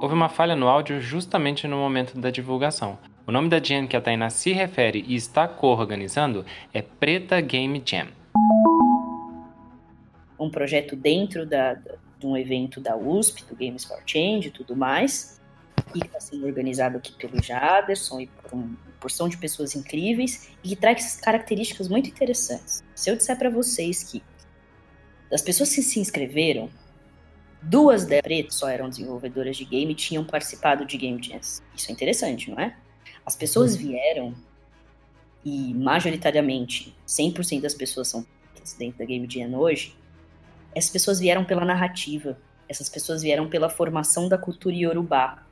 Houve 0.00 0.14
uma 0.14 0.28
falha 0.28 0.56
no 0.56 0.66
áudio 0.68 1.00
justamente 1.00 1.68
no 1.68 1.76
momento 1.76 2.18
da 2.18 2.30
divulgação. 2.30 2.98
O 3.24 3.30
nome 3.30 3.48
da 3.48 3.62
jam 3.62 3.86
que 3.86 3.96
a 3.96 4.00
Tainá 4.00 4.28
se 4.30 4.52
refere 4.52 5.04
e 5.06 5.14
está 5.14 5.46
co-organizando 5.46 6.44
é 6.74 6.82
Preta 6.82 7.40
Game 7.40 7.80
Jam. 7.84 8.08
Um 10.38 10.50
projeto 10.50 10.96
dentro 10.96 11.46
da, 11.46 11.74
de 11.74 12.26
um 12.26 12.36
evento 12.36 12.80
da 12.80 12.96
USP, 12.96 13.44
do 13.44 13.54
Games 13.54 13.84
for 13.84 14.02
Change 14.04 14.48
e 14.48 14.50
tudo 14.50 14.74
mais, 14.74 15.40
e 15.94 16.04
está 16.04 16.20
sendo 16.20 16.46
organizado 16.46 16.96
aqui 16.98 17.12
pelo 17.12 17.42
Jaderson 17.42 18.20
e 18.20 18.26
por 18.26 18.54
um 18.54 18.76
porção 19.00 19.28
de 19.28 19.36
pessoas 19.36 19.74
incríveis 19.74 20.50
e 20.62 20.68
que 20.68 20.76
traz 20.76 21.16
características 21.16 21.88
muito 21.88 22.08
interessantes. 22.08 22.84
Se 22.94 23.10
eu 23.10 23.16
disser 23.16 23.36
para 23.36 23.50
vocês 23.50 24.02
que 24.04 24.22
das 25.30 25.42
pessoas 25.42 25.74
que 25.74 25.82
se 25.82 25.98
inscreveram, 25.98 26.70
duas 27.62 28.04
delas 28.04 28.54
só 28.54 28.68
eram 28.68 28.88
desenvolvedoras 28.88 29.56
de 29.56 29.64
game 29.64 29.92
e 29.92 29.96
tinham 29.96 30.24
participado 30.24 30.84
de 30.84 30.96
Game 30.96 31.22
Jams. 31.22 31.62
Isso 31.74 31.90
é 31.90 31.92
interessante, 31.92 32.50
não 32.50 32.60
é? 32.60 32.76
As 33.24 33.34
pessoas 33.34 33.74
vieram 33.74 34.34
e 35.44 35.74
majoritariamente 35.74 36.94
100% 37.06 37.62
das 37.62 37.74
pessoas 37.74 38.08
são 38.08 38.26
dentro 38.78 38.98
da 38.98 39.04
Game 39.04 39.28
Jam 39.28 39.54
hoje. 39.54 39.96
Essas 40.74 40.90
pessoas 40.90 41.18
vieram 41.18 41.44
pela 41.44 41.64
narrativa, 41.64 42.38
essas 42.68 42.88
pessoas 42.88 43.22
vieram 43.22 43.48
pela 43.48 43.68
formação 43.68 44.28
da 44.28 44.38
cultura 44.38 44.74
iorubá, 44.74 45.44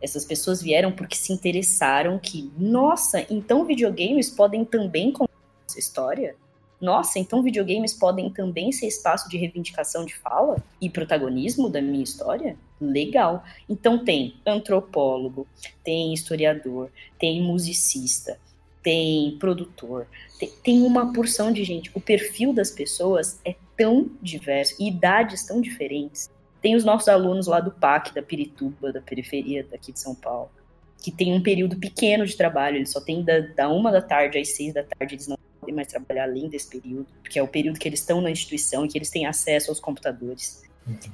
essas 0.00 0.24
pessoas 0.24 0.62
vieram 0.62 0.92
porque 0.92 1.16
se 1.16 1.32
interessaram 1.32 2.18
que, 2.18 2.50
nossa, 2.58 3.24
então 3.30 3.64
videogames 3.64 4.30
podem 4.30 4.64
também 4.64 5.12
contar 5.12 5.32
essa 5.68 5.78
história? 5.78 6.36
Nossa, 6.80 7.18
então 7.18 7.42
videogames 7.42 7.94
podem 7.94 8.28
também 8.28 8.70
ser 8.70 8.86
espaço 8.86 9.28
de 9.28 9.38
reivindicação 9.38 10.04
de 10.04 10.14
fala 10.14 10.62
e 10.80 10.90
protagonismo 10.90 11.70
da 11.70 11.80
minha 11.80 12.04
história? 12.04 12.58
Legal. 12.80 13.42
Então 13.68 14.04
tem 14.04 14.36
antropólogo, 14.44 15.46
tem 15.82 16.12
historiador, 16.12 16.90
tem 17.18 17.42
musicista, 17.42 18.38
tem 18.82 19.38
produtor, 19.38 20.06
tem, 20.38 20.52
tem, 20.62 20.82
uma 20.82 21.10
porção 21.12 21.50
de 21.50 21.64
gente. 21.64 21.90
O 21.94 22.00
perfil 22.00 22.52
das 22.52 22.70
pessoas 22.70 23.40
é 23.44 23.54
tão 23.76 24.10
diverso, 24.20 24.76
idades 24.78 25.46
tão 25.46 25.60
diferentes, 25.60 26.30
tem 26.64 26.74
os 26.74 26.82
nossos 26.82 27.08
alunos 27.08 27.46
lá 27.46 27.60
do 27.60 27.70
PAC, 27.70 28.14
da 28.14 28.22
Pirituba, 28.22 28.90
da 28.90 29.02
periferia 29.02 29.66
daqui 29.70 29.92
de 29.92 30.00
São 30.00 30.14
Paulo. 30.14 30.50
que 30.96 31.12
tem 31.12 31.34
um 31.34 31.42
período 31.42 31.76
pequeno 31.76 32.24
de 32.24 32.34
trabalho, 32.34 32.76
eles 32.76 32.90
só 32.90 32.98
tem 33.02 33.22
da, 33.22 33.40
da 33.40 33.68
uma 33.68 33.92
da 33.92 34.00
tarde 34.00 34.38
às 34.38 34.56
seis 34.56 34.72
da 34.72 34.82
tarde, 34.82 35.16
eles 35.16 35.28
não 35.28 35.36
podem 35.60 35.74
mais 35.74 35.88
trabalhar 35.88 36.24
além 36.24 36.48
desse 36.48 36.70
período, 36.70 37.06
porque 37.20 37.38
é 37.38 37.42
o 37.42 37.46
período 37.46 37.78
que 37.78 37.86
eles 37.86 38.00
estão 38.00 38.22
na 38.22 38.30
instituição 38.30 38.86
e 38.86 38.88
que 38.88 38.96
eles 38.96 39.10
têm 39.10 39.26
acesso 39.26 39.70
aos 39.70 39.78
computadores. 39.78 40.62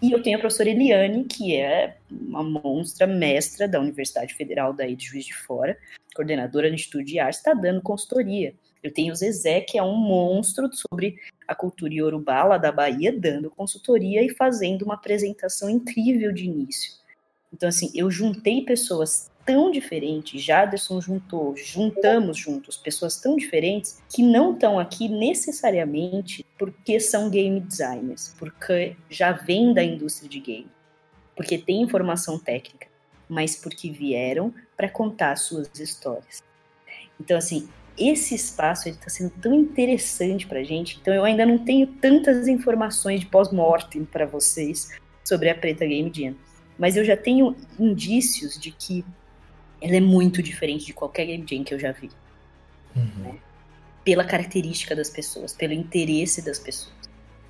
E 0.00 0.12
eu 0.12 0.22
tenho 0.22 0.36
a 0.36 0.40
professora 0.40 0.70
Eliane, 0.70 1.24
que 1.24 1.56
é 1.56 1.96
uma 2.08 2.44
monstra 2.44 3.08
mestra 3.08 3.66
da 3.66 3.80
Universidade 3.80 4.34
Federal 4.34 4.72
daí 4.72 4.94
de 4.94 5.06
Juiz 5.06 5.24
de 5.24 5.34
Fora, 5.34 5.76
coordenadora 6.14 6.68
do 6.68 6.74
Instituto 6.76 7.04
de 7.04 7.18
Arte, 7.18 7.38
está 7.38 7.54
dando 7.54 7.82
consultoria. 7.82 8.54
Eu 8.84 8.92
tenho 8.92 9.12
o 9.12 9.16
Zezé, 9.16 9.60
que 9.60 9.76
é 9.76 9.82
um 9.82 9.96
monstro 9.96 10.70
sobre 10.72 11.16
a 11.50 11.54
cultura 11.56 11.92
iorubá 11.92 12.56
da 12.56 12.70
Bahia, 12.70 13.12
dando 13.12 13.50
consultoria 13.50 14.22
e 14.22 14.28
fazendo 14.28 14.82
uma 14.82 14.94
apresentação 14.94 15.68
incrível 15.68 16.30
de 16.30 16.44
início. 16.44 16.92
Então, 17.52 17.68
assim, 17.68 17.90
eu 17.92 18.08
juntei 18.08 18.64
pessoas 18.64 19.28
tão 19.44 19.68
diferentes, 19.72 20.40
Jaderson 20.40 21.00
juntou, 21.00 21.56
juntamos 21.56 22.38
juntos 22.38 22.76
pessoas 22.76 23.20
tão 23.20 23.34
diferentes 23.34 24.00
que 24.08 24.22
não 24.22 24.52
estão 24.52 24.78
aqui 24.78 25.08
necessariamente 25.08 26.46
porque 26.56 27.00
são 27.00 27.28
game 27.28 27.58
designers, 27.58 28.32
porque 28.38 28.96
já 29.08 29.32
vêm 29.32 29.74
da 29.74 29.82
indústria 29.82 30.28
de 30.28 30.38
game, 30.38 30.70
porque 31.34 31.58
têm 31.58 31.82
informação 31.82 32.38
técnica, 32.38 32.86
mas 33.28 33.56
porque 33.56 33.90
vieram 33.90 34.54
para 34.76 34.88
contar 34.88 35.34
suas 35.34 35.68
histórias. 35.80 36.44
Então, 37.18 37.36
assim, 37.36 37.68
esse 38.00 38.34
espaço 38.34 38.88
está 38.88 39.10
sendo 39.10 39.30
tão 39.30 39.54
interessante 39.54 40.46
para 40.46 40.60
a 40.60 40.64
gente. 40.64 40.98
Então, 41.00 41.12
eu 41.12 41.22
ainda 41.22 41.44
não 41.44 41.58
tenho 41.58 41.86
tantas 41.86 42.48
informações 42.48 43.20
de 43.20 43.26
pós-mortem 43.26 44.06
para 44.06 44.24
vocês 44.24 44.88
sobre 45.22 45.50
a 45.50 45.54
Preta 45.54 45.84
Game 45.86 46.10
Jam. 46.12 46.34
Mas 46.78 46.96
eu 46.96 47.04
já 47.04 47.16
tenho 47.16 47.54
indícios 47.78 48.58
de 48.58 48.70
que 48.70 49.04
ela 49.82 49.96
é 49.96 50.00
muito 50.00 50.42
diferente 50.42 50.86
de 50.86 50.94
qualquer 50.94 51.26
Game 51.26 51.44
Jam 51.48 51.62
que 51.62 51.74
eu 51.74 51.78
já 51.78 51.92
vi. 51.92 52.10
Uhum. 52.96 53.22
Né? 53.22 53.38
Pela 54.02 54.24
característica 54.24 54.96
das 54.96 55.10
pessoas, 55.10 55.52
pelo 55.52 55.74
interesse 55.74 56.42
das 56.42 56.58
pessoas. 56.58 56.94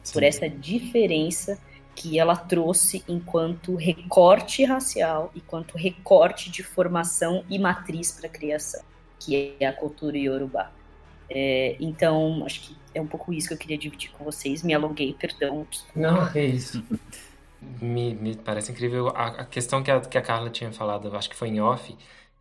Sim. 0.02 0.12
Por 0.12 0.24
essa 0.24 0.48
diferença 0.48 1.58
que 1.94 2.18
ela 2.18 2.34
trouxe 2.34 3.04
enquanto 3.06 3.76
recorte 3.76 4.64
racial, 4.64 5.30
enquanto 5.36 5.76
recorte 5.76 6.50
de 6.50 6.64
formação 6.64 7.44
e 7.48 7.58
matriz 7.58 8.10
para 8.10 8.26
a 8.26 8.30
criação 8.30 8.89
que 9.20 9.54
é 9.60 9.66
a 9.66 9.72
cultura 9.72 10.18
iorubá. 10.18 10.72
É, 11.28 11.76
então, 11.78 12.44
acho 12.44 12.62
que 12.62 12.76
é 12.92 13.00
um 13.00 13.06
pouco 13.06 13.32
isso 13.32 13.48
que 13.48 13.54
eu 13.54 13.58
queria 13.58 13.78
dividir 13.78 14.10
com 14.10 14.24
vocês. 14.24 14.64
Me 14.64 14.74
alonguei, 14.74 15.14
perdão. 15.14 15.64
Não, 15.94 16.26
é 16.34 16.44
isso. 16.44 16.82
me, 17.80 18.14
me 18.14 18.34
parece 18.36 18.72
incrível 18.72 19.08
a, 19.08 19.26
a, 19.26 19.44
questão 19.44 19.82
que 19.82 19.90
a, 19.90 20.00
que 20.00 20.18
a 20.18 20.22
Carla 20.22 20.50
tinha 20.50 20.72
falado, 20.72 21.14
acho 21.16 21.28
que 21.30 21.36
foi 21.36 21.48
em 21.48 21.60
off, 21.60 21.96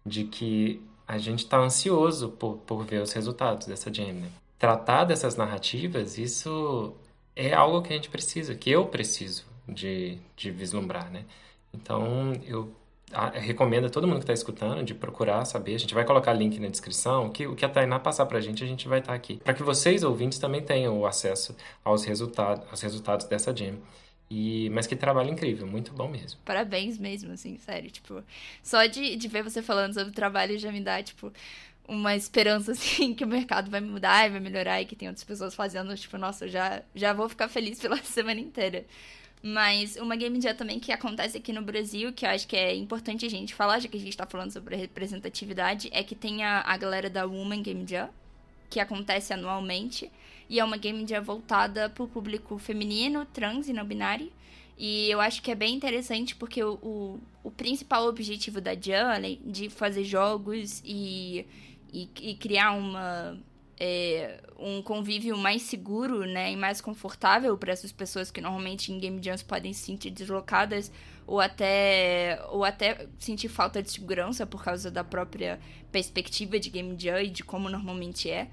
de 0.06 0.24
que 0.24 0.82
a 1.08 1.18
gente 1.18 1.40
está 1.40 1.58
ansioso 1.58 2.30
por, 2.30 2.58
por 2.60 2.86
ver 2.86 3.02
os 3.02 3.12
resultados 3.12 3.68
dessa 3.68 3.94
jam, 3.94 4.14
né? 4.14 4.30
Tratar 4.58 5.06
dessas 5.06 5.36
narrativas, 5.36 6.18
isso 6.18 6.96
é 7.36 7.54
algo 7.54 7.82
que 7.82 7.94
a 7.94 7.96
gente 7.96 8.10
precisa, 8.10 8.56
que 8.56 8.70
eu 8.70 8.86
preciso 8.86 9.46
de, 9.68 10.18
de 10.36 10.52
vislumbrar, 10.52 11.10
né? 11.12 11.26
Então, 11.74 12.34
eu 12.46 12.74
recomendo 13.34 13.86
a 13.86 13.90
todo 13.90 14.08
mundo 14.08 14.18
que 14.18 14.24
está 14.24 14.34
escutando 14.34 14.84
de 14.84 14.94
procurar 14.94 15.46
saber. 15.46 15.76
A 15.76 15.80
gente 15.80 15.94
vai 15.94 16.06
colocar 16.06 16.34
link 16.34 16.60
na 16.60 16.68
descrição. 16.68 17.30
Que, 17.30 17.48
o 17.48 17.56
que 17.56 17.66
a 17.66 17.70
Tainá 17.70 18.00
passar 18.00 18.26
para 18.26 18.38
a 18.38 18.42
gente, 18.42 18.64
a 18.64 18.68
gente 18.68 18.88
vai 18.88 19.00
estar 19.00 19.12
tá 19.12 19.16
aqui. 19.16 19.38
Para 19.38 19.54
que 19.54 19.64
vocês, 19.64 20.04
ouvintes, 20.04 20.40
também 20.40 20.62
tenham 20.62 21.06
acesso 21.06 21.56
aos, 21.84 22.04
resultados 22.04 22.66
aos 22.70 22.82
resultados 22.82 23.26
dessa 23.26 23.56
jam. 23.56 23.78
E, 24.30 24.70
mas 24.70 24.86
que 24.86 24.96
trabalho 24.96 25.32
incrível, 25.32 25.66
muito 25.66 25.92
bom 25.92 26.08
mesmo. 26.08 26.40
Parabéns 26.46 27.00
mesmo, 27.00 27.32
assim, 27.34 27.58
sério. 27.58 27.90
Tipo, 27.90 28.24
só 28.62 28.86
de, 28.86 29.16
de 29.16 29.28
ver 29.28 29.44
você 29.44 29.62
falando 29.62 29.94
sobre 29.94 30.10
o 30.10 30.14
trabalho 30.14 30.58
já 30.60 30.72
me 30.72 30.82
dá, 30.82 31.02
tipo, 31.02 31.34
uma 31.88 32.16
esperança, 32.16 32.72
assim, 32.74 33.14
que 33.14 33.24
o 33.24 33.28
mercado 33.28 33.72
vai 33.72 33.82
mudar 33.82 34.28
e 34.28 34.30
vai 34.30 34.40
melhorar 34.40 34.82
e 34.82 34.86
que 34.86 34.96
tem 34.96 35.08
outras 35.08 35.24
pessoas 35.24 35.56
fazendo. 35.56 35.96
Tipo, 35.98 36.18
nossa, 36.18 36.48
já, 36.48 36.84
já 36.94 37.12
vou 37.12 37.28
ficar 37.28 37.48
feliz 37.48 37.80
pela 37.80 37.98
semana 38.04 38.40
inteira. 38.40 38.86
Mas 39.42 39.96
uma 39.96 40.18
Game 40.18 40.40
Jam 40.42 40.54
também 40.54 40.80
que 40.80 40.92
acontece 40.92 41.38
aqui 41.38 41.54
no 41.54 41.62
Brasil, 41.62 42.12
que 42.12 42.26
eu 42.26 42.30
acho 42.30 42.46
que 42.46 42.58
é 42.58 42.76
importante 42.76 43.26
a 43.26 43.30
gente 43.30 43.56
falar, 43.56 43.80
já 43.80 43.88
que 43.88 43.96
a 43.96 44.00
gente 44.00 44.16
tá 44.16 44.26
falando 44.26 44.52
sobre 44.52 44.76
representatividade, 44.76 45.90
é 45.94 46.04
que 46.04 46.14
tem 46.14 46.44
a, 46.44 46.62
a 46.62 46.76
galera 46.76 47.10
da 47.10 47.26
Woman 47.26 47.62
Game 47.62 47.86
Jam, 47.88 48.10
que 48.70 48.80
acontece 48.80 49.34
anualmente. 49.34 50.12
E 50.50 50.60
é 50.60 50.64
uma 50.64 50.78
Game 50.78 51.08
Jam 51.08 51.22
voltada 51.22 51.90
pro 51.90 52.08
público 52.08 52.58
feminino, 52.58 53.26
trans 53.26 53.70
e 53.70 53.74
não 53.74 53.86
binário. 53.86 54.30
E 54.78 55.10
eu 55.10 55.22
acho 55.22 55.42
que 55.42 55.52
é 55.52 55.56
bem 55.56 55.76
interessante 55.76 56.36
porque 56.36 56.62
o, 56.62 56.74
o, 56.82 57.20
o 57.44 57.52
principal 57.52 58.08
objetivo 58.08 58.60
da 58.60 58.74
Jam, 58.74 59.22
de 59.46 59.70
fazer 59.70 60.04
jogos 60.04 60.82
e, 60.84 61.46
e, 61.94 62.10
e 62.22 62.36
criar 62.36 62.72
uma 62.72 63.38
é, 63.80 64.42
um 64.58 64.82
convívio 64.82 65.38
mais 65.38 65.62
seguro, 65.62 66.26
né, 66.26 66.52
e 66.52 66.56
mais 66.56 66.82
confortável 66.82 67.58
para 67.58 67.72
essas 67.72 67.92
pessoas 67.92 68.30
que 68.30 68.42
normalmente 68.42 68.92
em 68.92 69.00
game 69.00 69.24
jams 69.24 69.42
podem 69.42 69.72
se 69.72 69.86
sentir 69.86 70.10
deslocadas 70.10 70.92
ou 71.26 71.40
até 71.40 72.42
ou 72.50 72.66
até 72.66 73.08
sentir 73.18 73.48
falta 73.48 73.82
de 73.82 73.90
segurança 73.90 74.46
por 74.46 74.64
causa 74.64 74.92
da 74.92 75.04
própria 75.04 75.60
perspectiva 75.92 76.60
de 76.60 76.70
game 76.70 76.96
jam 77.00 77.22
e 77.22 77.30
de 77.30 77.44
como 77.44 77.70
normalmente 77.70 78.30
é. 78.30 78.50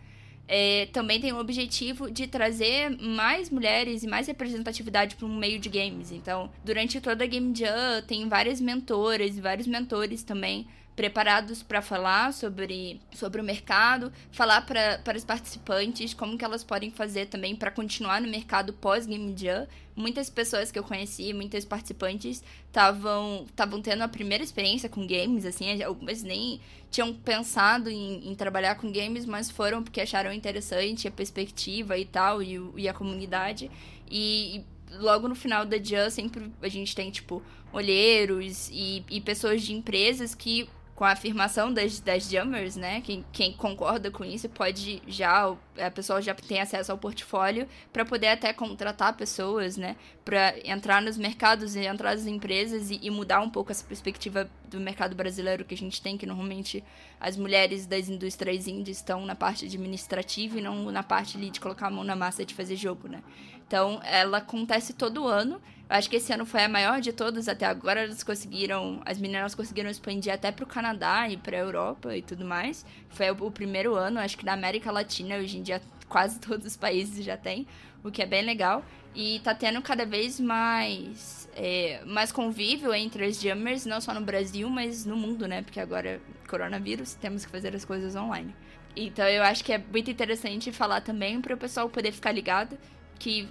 é 0.46 0.86
também 0.92 1.20
tem 1.20 1.32
o 1.32 1.40
objetivo 1.40 2.08
de 2.08 2.28
trazer 2.28 2.90
mais 2.90 3.50
mulheres 3.50 4.04
e 4.04 4.06
mais 4.06 4.28
representatividade 4.28 5.16
para 5.16 5.26
o 5.26 5.28
meio 5.28 5.58
de 5.58 5.68
games. 5.68 6.12
Então, 6.12 6.50
durante 6.64 7.00
toda 7.00 7.24
a 7.24 7.26
Game 7.26 7.52
Jam, 7.56 8.02
tem 8.06 8.28
várias 8.28 8.60
mentoras 8.60 9.36
e 9.36 9.40
vários 9.40 9.66
mentores 9.66 10.22
também 10.22 10.68
preparados 10.96 11.62
para 11.62 11.82
falar 11.82 12.32
sobre, 12.32 12.98
sobre 13.14 13.38
o 13.38 13.44
mercado, 13.44 14.10
falar 14.32 14.62
para 14.62 15.14
os 15.14 15.24
participantes 15.24 16.14
como 16.14 16.38
que 16.38 16.44
elas 16.44 16.64
podem 16.64 16.90
fazer 16.90 17.26
também 17.26 17.54
para 17.54 17.70
continuar 17.70 18.20
no 18.20 18.28
mercado 18.28 18.72
pós-Game 18.72 19.34
Jam. 19.36 19.68
Muitas 19.94 20.30
pessoas 20.30 20.72
que 20.72 20.78
eu 20.78 20.82
conheci, 20.82 21.32
muitos 21.34 21.66
participantes, 21.66 22.42
estavam 22.68 23.46
tendo 23.82 24.02
a 24.02 24.08
primeira 24.08 24.42
experiência 24.42 24.88
com 24.88 25.06
games, 25.06 25.44
assim, 25.44 25.82
algumas 25.82 26.22
nem 26.22 26.60
tinham 26.90 27.12
pensado 27.12 27.90
em, 27.90 28.30
em, 28.30 28.34
trabalhar 28.34 28.76
com 28.76 28.90
games, 28.90 29.26
mas 29.26 29.50
foram 29.50 29.82
porque 29.82 30.00
acharam 30.00 30.32
interessante 30.32 31.06
a 31.06 31.10
perspectiva 31.10 31.98
e 31.98 32.06
tal, 32.06 32.42
e, 32.42 32.58
e 32.76 32.88
a 32.88 32.94
comunidade. 32.94 33.70
E, 34.10 34.58
e 34.58 34.64
logo 34.98 35.28
no 35.28 35.34
final 35.34 35.66
da 35.66 35.82
Jam, 35.82 36.08
sempre 36.10 36.50
a 36.62 36.68
gente 36.68 36.94
tem, 36.94 37.10
tipo, 37.10 37.42
olheiros 37.72 38.70
e, 38.72 39.04
e 39.10 39.20
pessoas 39.20 39.62
de 39.62 39.74
empresas 39.74 40.34
que 40.34 40.68
com 40.96 41.04
a 41.04 41.10
afirmação 41.10 41.70
das, 41.70 42.00
das 42.00 42.28
jammers, 42.28 42.74
né? 42.74 43.02
Quem, 43.02 43.22
quem 43.30 43.52
concorda 43.52 44.10
com 44.10 44.24
isso 44.24 44.48
pode 44.48 45.02
já, 45.06 45.54
a 45.78 45.90
pessoa 45.90 46.22
já 46.22 46.34
tem 46.34 46.58
acesso 46.58 46.90
ao 46.90 46.96
portfólio 46.96 47.68
para 47.92 48.02
poder 48.02 48.28
até 48.28 48.50
contratar 48.54 49.14
pessoas, 49.14 49.76
né? 49.76 49.94
Para 50.24 50.54
entrar 50.64 51.02
nos 51.02 51.18
mercados 51.18 51.76
e 51.76 51.80
entrar 51.80 52.14
nas 52.14 52.26
empresas 52.26 52.90
e, 52.90 52.98
e, 53.02 53.10
mudar 53.10 53.42
um 53.42 53.50
pouco 53.50 53.70
essa 53.70 53.84
perspectiva 53.84 54.48
do 54.70 54.80
mercado 54.80 55.14
brasileiro 55.14 55.66
que 55.66 55.74
a 55.74 55.78
gente 55.78 56.00
tem, 56.00 56.16
que 56.16 56.24
normalmente 56.24 56.82
as 57.20 57.36
mulheres 57.36 57.86
das 57.86 58.08
indústrias 58.08 58.66
indies 58.66 58.96
estão 58.96 59.26
na 59.26 59.34
parte 59.34 59.66
administrativa 59.66 60.58
e 60.58 60.62
não 60.62 60.90
na 60.90 61.02
parte 61.02 61.36
ali 61.36 61.50
de 61.50 61.60
colocar 61.60 61.88
a 61.88 61.90
mão 61.90 62.04
na 62.04 62.16
massa 62.16 62.42
de 62.42 62.54
fazer 62.54 62.74
jogo, 62.74 63.06
né? 63.06 63.22
Então, 63.66 64.00
ela 64.02 64.38
acontece 64.38 64.94
todo 64.94 65.26
ano 65.26 65.60
eu 65.88 65.96
acho 65.96 66.10
que 66.10 66.16
esse 66.16 66.32
ano 66.32 66.44
foi 66.44 66.64
a 66.64 66.68
maior 66.68 67.00
de 67.00 67.12
todas 67.12 67.48
até 67.48 67.64
agora. 67.64 68.02
Elas 68.02 68.24
conseguiram, 68.24 69.00
as 69.06 69.18
meninas 69.18 69.54
conseguiram 69.54 69.88
expandir 69.88 70.32
até 70.32 70.50
pro 70.50 70.66
Canadá 70.66 71.28
e 71.28 71.36
pra 71.36 71.56
Europa 71.56 72.16
e 72.16 72.22
tudo 72.22 72.44
mais. 72.44 72.84
Foi 73.08 73.30
o, 73.30 73.46
o 73.46 73.50
primeiro 73.52 73.94
ano, 73.94 74.18
acho 74.18 74.36
que 74.36 74.44
na 74.44 74.52
América 74.52 74.90
Latina, 74.90 75.36
hoje 75.36 75.58
em 75.58 75.62
dia 75.62 75.80
quase 76.08 76.40
todos 76.40 76.66
os 76.66 76.76
países 76.76 77.24
já 77.24 77.36
tem, 77.36 77.66
o 78.02 78.10
que 78.10 78.20
é 78.20 78.26
bem 78.26 78.42
legal. 78.42 78.84
E 79.14 79.40
tá 79.40 79.54
tendo 79.54 79.80
cada 79.80 80.04
vez 80.04 80.38
mais, 80.38 81.48
é, 81.54 82.02
mais 82.04 82.30
convívio 82.30 82.92
entre 82.92 83.24
as 83.24 83.40
jammers, 83.40 83.86
não 83.86 84.00
só 84.00 84.12
no 84.12 84.20
Brasil, 84.20 84.68
mas 84.68 85.06
no 85.06 85.16
mundo, 85.16 85.48
né? 85.48 85.62
Porque 85.62 85.80
agora, 85.80 86.20
coronavírus, 86.48 87.14
temos 87.14 87.46
que 87.46 87.50
fazer 87.50 87.74
as 87.74 87.84
coisas 87.84 88.14
online. 88.14 88.54
Então 88.94 89.26
eu 89.26 89.42
acho 89.42 89.64
que 89.64 89.72
é 89.72 89.78
muito 89.78 90.10
interessante 90.10 90.72
falar 90.72 91.00
também 91.00 91.40
para 91.40 91.54
o 91.54 91.56
pessoal 91.56 91.88
poder 91.88 92.12
ficar 92.12 92.32
ligado 92.32 92.76
que 93.18 93.48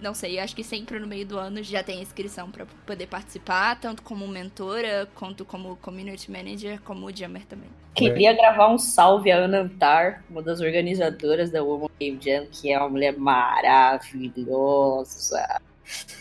não 0.00 0.14
sei, 0.14 0.38
acho 0.38 0.54
que 0.54 0.62
sempre 0.64 0.98
no 0.98 1.06
meio 1.06 1.26
do 1.26 1.38
ano 1.38 1.62
já 1.62 1.82
tem 1.82 2.02
inscrição 2.02 2.50
para 2.50 2.66
poder 2.86 3.06
participar, 3.06 3.78
tanto 3.80 4.02
como 4.02 4.26
mentora, 4.28 5.08
quanto 5.14 5.44
como 5.44 5.76
community 5.76 6.30
manager, 6.30 6.80
como 6.82 7.06
o 7.06 7.16
Jammer 7.16 7.46
também. 7.46 7.68
Queria 7.94 8.32
gravar 8.32 8.68
um 8.68 8.78
salve 8.78 9.30
a 9.30 9.36
Ana 9.36 9.60
Antar, 9.60 10.24
uma 10.28 10.42
das 10.42 10.60
organizadoras 10.60 11.50
da 11.50 11.62
Woman 11.62 11.88
Game 11.98 12.18
Jam, 12.20 12.46
que 12.50 12.72
é 12.72 12.78
uma 12.78 12.88
mulher 12.88 13.16
maravilhosa 13.16 14.40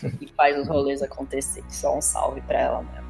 e 0.21 0.27
faz 0.27 0.59
os 0.59 0.67
rolês 0.67 1.01
acontecer. 1.01 1.63
Só 1.69 1.97
um 1.97 2.01
salve 2.01 2.41
para 2.41 2.59
ela 2.59 2.83
mesmo. 2.83 3.02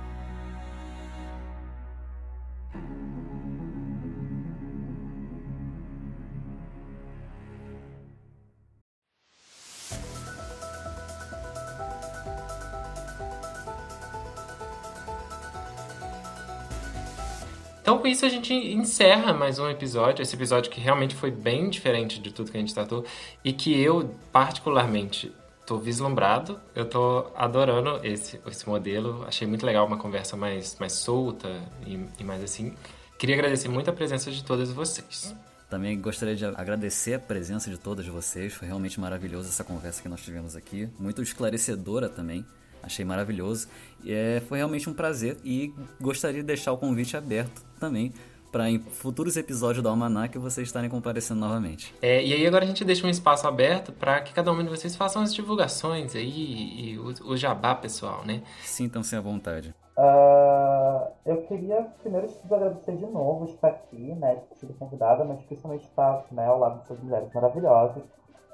Então, 17.84 17.97
com 17.97 18.07
isso, 18.07 18.26
a 18.26 18.30
gente 18.30 18.53
encerra 18.53 19.34
mais 19.34 19.60
um 19.60 19.69
episódio. 19.69 20.23
Esse 20.23 20.38
episódio 20.38 20.72
que 20.72 20.80
realmente 20.80 21.14
foi 21.14 21.30
bem 21.30 21.69
diferente 21.69 22.18
de 22.18 22.31
tudo 22.31 22.49
que 22.49 22.55
a 22.55 22.60
gente 22.61 22.73
tratou 22.73 23.03
e 23.43 23.51
que 23.51 23.77
eu, 23.77 24.10
particularmente, 24.31 25.34
tô 25.65 25.77
vislumbrado. 25.77 26.57
Eu 26.73 26.85
tô 26.85 27.27
adorando 27.35 27.99
esse, 28.01 28.39
esse 28.47 28.65
modelo. 28.69 29.26
Achei 29.27 29.45
muito 29.45 29.65
legal 29.65 29.85
uma 29.85 29.97
conversa 29.97 30.38
mais, 30.38 30.77
mais 30.80 30.93
solta 30.93 31.49
e, 31.85 31.99
e 32.18 32.23
mais 32.23 32.41
assim. 32.41 32.73
Queria 33.19 33.35
agradecer 33.35 33.68
muito 33.68 33.89
a 33.89 33.93
presença 33.93 34.31
de 34.31 34.41
todas 34.45 34.69
vocês. 34.69 35.35
Também 35.69 35.99
gostaria 35.99 36.38
de 36.38 36.45
agradecer 36.45 37.15
a 37.15 37.19
presença 37.19 37.69
de 37.69 37.77
todas 37.77 38.07
vocês. 38.07 38.53
Foi 38.53 38.65
realmente 38.65 38.97
maravilhoso 38.97 39.49
essa 39.49 39.65
conversa 39.65 40.01
que 40.01 40.07
nós 40.07 40.22
tivemos 40.22 40.55
aqui. 40.55 40.88
Muito 40.97 41.22
esclarecedora 41.22 42.07
também. 42.07 42.45
Achei 42.84 43.05
maravilhoso. 43.05 43.68
E 44.03 44.14
é, 44.14 44.41
foi 44.47 44.57
realmente 44.60 44.89
um 44.89 44.93
prazer 44.93 45.38
e 45.43 45.73
gostaria 45.99 46.41
de 46.41 46.47
deixar 46.47 46.73
o 46.73 46.77
convite 46.77 47.15
aberto 47.18 47.64
também 47.80 48.14
para 48.53 48.69
em 48.69 48.77
futuros 48.77 49.35
episódios 49.35 49.81
do 49.81 49.89
Almanac 49.89 50.38
vocês 50.38 50.68
estarem 50.68 50.88
comparecendo 50.88 51.39
novamente. 51.39 51.95
É, 51.99 52.23
e 52.23 52.34
aí 52.34 52.45
agora 52.45 52.64
a 52.64 52.68
gente 52.68 52.85
deixa 52.85 53.07
um 53.07 53.10
espaço 53.10 53.47
aberto 53.47 53.91
para 53.91 54.22
que 54.22 54.31
cada 54.31 54.51
um 54.51 54.64
de 54.64 54.69
vocês 54.69 54.95
façam 54.95 55.23
as 55.23 55.34
divulgações 55.34 56.15
aí 56.15 56.91
e 56.91 56.99
o, 56.99 57.31
o 57.31 57.35
jabá 57.35 57.73
pessoal, 57.73 58.23
né? 58.23 58.43
Sintam-se 58.61 59.15
à 59.15 59.22
vontade. 59.22 59.73
Uh, 59.97 61.11
eu 61.26 61.41
queria 61.43 61.81
primeiro 62.01 62.27
tudo 62.27 62.55
agradecer 62.55 62.95
de 62.95 63.05
novo 63.05 63.45
estar 63.45 63.69
aqui, 63.69 64.14
né, 64.15 64.35
de 64.35 64.41
ter 64.41 64.55
sido 64.55 64.73
convidada, 64.73 65.23
mas 65.23 65.41
principalmente 65.43 65.85
estar 65.85 66.26
né, 66.31 66.45
ao 66.45 66.60
lado 66.60 66.80
dessas 66.80 66.99
mulheres 66.99 67.31
maravilhosas, 67.34 68.03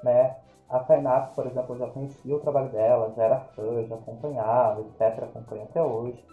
né, 0.02 0.36
a 0.70 0.78
Tainá, 0.80 1.20
por 1.34 1.46
exemplo, 1.46 1.74
eu 1.74 1.80
já 1.80 1.88
conhecia 1.88 2.36
o 2.36 2.40
trabalho 2.40 2.68
dela, 2.70 3.12
já 3.16 3.24
era 3.24 3.40
fã, 3.40 3.84
já 3.86 3.96
acompanhava, 3.96 4.82
etc. 4.82 5.24
Acompanho 5.24 5.64
até 5.64 5.82
hoje. 5.82 6.24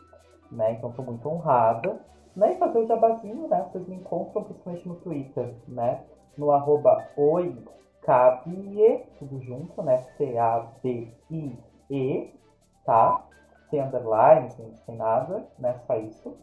Né? 0.51 0.73
Então 0.73 0.91
estou 0.91 1.03
muito 1.03 1.27
honrada. 1.27 1.99
Né? 2.35 2.53
E 2.53 2.57
fazer 2.59 2.77
o 2.77 2.85
jabazinho, 2.85 3.47
né? 3.47 3.63
Vocês 3.63 3.87
me 3.87 3.95
encontram 3.95 4.43
principalmente 4.43 4.87
no 4.87 4.95
Twitter, 4.97 5.55
né? 5.67 6.03
No 6.37 6.51
arroba 6.51 7.03
oicabie, 7.17 9.03
tudo 9.17 9.41
junto, 9.41 9.81
né? 9.81 9.97
C-A-B-I-E, 10.17 11.59
tá? 12.85 13.25
Sem 13.71 13.81
underline, 13.81 14.51
sem, 14.51 14.71
sem 14.75 14.95
nada, 14.95 15.47
né? 15.57 15.73
Só 15.87 15.97
isso, 15.97 16.37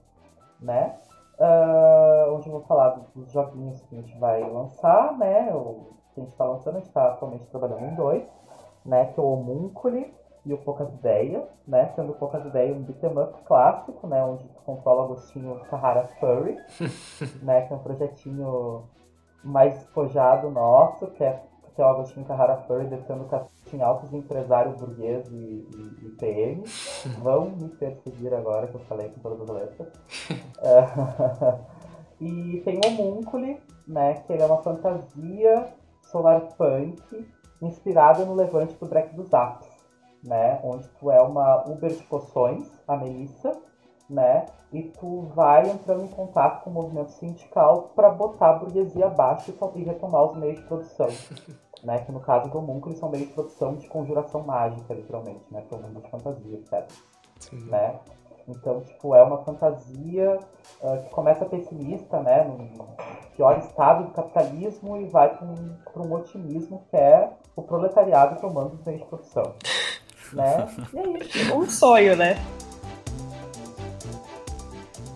né? 0.60 0.98
Uh, 1.38 2.34
onde 2.34 2.48
eu 2.48 2.54
vou 2.54 2.62
falar 2.62 3.00
dos 3.14 3.30
joguinhos 3.30 3.80
que 3.82 3.96
a 3.96 4.00
gente 4.00 4.18
vai 4.18 4.42
lançar, 4.42 5.16
né? 5.16 5.54
O 5.54 5.94
que 6.14 6.20
a 6.20 6.24
gente 6.24 6.32
está 6.32 6.44
lançando, 6.44 6.76
a 6.76 6.78
gente 6.78 6.88
está 6.88 7.08
atualmente 7.08 7.46
trabalhando 7.46 7.84
em 7.84 7.94
dois, 7.94 8.24
né? 8.84 9.06
Que 9.06 9.18
é 9.18 9.22
o 9.22 9.26
Homunculi 9.26 10.14
e 10.46 10.52
o 10.52 10.58
Poucas 10.58 10.92
Ideias, 10.94 11.44
né? 11.66 11.92
Sendo 11.96 12.12
o 12.12 12.14
Poucas 12.14 12.44
Ideias 12.44 12.76
um 12.76 12.82
beat'em 12.82 13.18
up 13.18 13.42
clássico, 13.44 14.06
né? 14.06 14.22
Onde 14.22 14.44
tu 14.44 14.62
controla 14.62 15.02
o 15.02 15.04
Agostinho 15.06 15.60
Carrara 15.70 16.08
Furry, 16.20 16.58
né? 17.42 17.62
Que 17.62 17.72
é 17.72 17.76
um 17.76 17.80
projetinho 17.80 18.84
mais 19.42 19.74
despojado 19.74 20.50
nosso, 20.50 21.06
que 21.08 21.24
é, 21.24 21.42
que 21.74 21.80
é 21.80 21.84
o 21.84 21.88
Agostinho 21.88 22.26
Carrara 22.26 22.58
Furry 22.62 22.86
descendo 22.86 23.26
em 23.72 23.82
altos 23.82 24.12
empresários 24.12 24.76
burguês 24.76 25.26
e, 25.30 25.34
e, 25.34 26.06
e 26.06 26.10
PM. 26.18 26.62
Vão 27.20 27.50
me 27.50 27.68
perseguir 27.70 28.32
agora 28.34 28.66
que 28.66 28.74
eu 28.74 28.80
falei 28.80 29.08
com 29.08 29.20
todas 29.20 29.40
as 29.40 29.48
letras. 29.48 29.88
e 32.20 32.62
tem 32.64 32.78
o 32.78 32.86
Homunculi, 32.86 33.60
né? 33.88 34.14
Que 34.14 34.32
ele 34.32 34.42
é 34.42 34.46
uma 34.46 34.62
fantasia 34.62 35.72
solar 36.14 36.42
punk 36.56 37.26
inspirada 37.60 38.24
no 38.24 38.34
levante 38.34 38.76
do 38.76 38.86
break 38.86 39.16
dos 39.16 39.32
apps, 39.32 39.66
né? 40.22 40.60
Onde 40.62 40.86
tu 41.00 41.10
é 41.10 41.20
uma 41.20 41.68
Uber 41.68 41.90
de 41.90 42.04
poções, 42.04 42.70
a 42.86 42.96
Melissa, 42.96 43.60
né? 44.08 44.46
E 44.72 44.82
tu 44.82 45.22
vai 45.34 45.68
entrando 45.68 46.04
em 46.04 46.08
contato 46.08 46.62
com 46.62 46.70
o 46.70 46.72
movimento 46.72 47.10
sindical 47.10 47.90
para 47.96 48.10
botar 48.10 48.50
a 48.50 48.52
burguesia 48.54 49.06
abaixo 49.06 49.52
e 49.74 49.82
retomar 49.82 50.24
os 50.24 50.36
meios 50.36 50.60
de 50.60 50.66
produção. 50.66 51.08
né? 51.82 51.98
Que 51.98 52.12
no 52.12 52.20
caso 52.20 52.48
do 52.48 52.58
Homúnculo 52.58 52.94
são 52.94 53.08
meios 53.08 53.28
de 53.28 53.34
produção 53.34 53.74
de 53.74 53.88
conjuração 53.88 54.42
mágica, 54.42 54.94
literalmente, 54.94 55.44
né? 55.50 55.62
Para 55.68 55.78
o 55.78 55.82
mundo 55.82 56.00
de 56.00 56.10
fantasia, 56.10 56.58
etc. 56.58 56.90
Sim. 57.40 57.64
Né? 57.66 57.98
Então, 58.46 58.82
tipo, 58.82 59.14
é 59.14 59.22
uma 59.22 59.38
fantasia 59.44 60.38
uh, 60.80 61.02
que 61.02 61.10
começa 61.10 61.44
pessimista, 61.46 62.20
né? 62.20 62.44
No 62.44 62.88
pior 63.34 63.58
estado 63.58 64.04
do 64.04 64.10
capitalismo 64.10 64.96
e 64.96 65.06
vai 65.06 65.36
para 65.36 65.46
um, 65.46 65.76
um 65.96 66.12
otimismo 66.14 66.84
que 66.90 66.96
é 66.96 67.30
o 67.56 67.62
proletariado 67.62 68.40
tomando 68.40 68.74
os 68.74 68.84
meios 68.84 69.02
de 69.02 69.08
produção. 69.08 69.54
né? 70.32 70.68
E 70.92 70.98
é 70.98 71.18
isso. 71.18 71.54
Um 71.54 71.68
sonho, 71.68 72.16
né? 72.16 72.34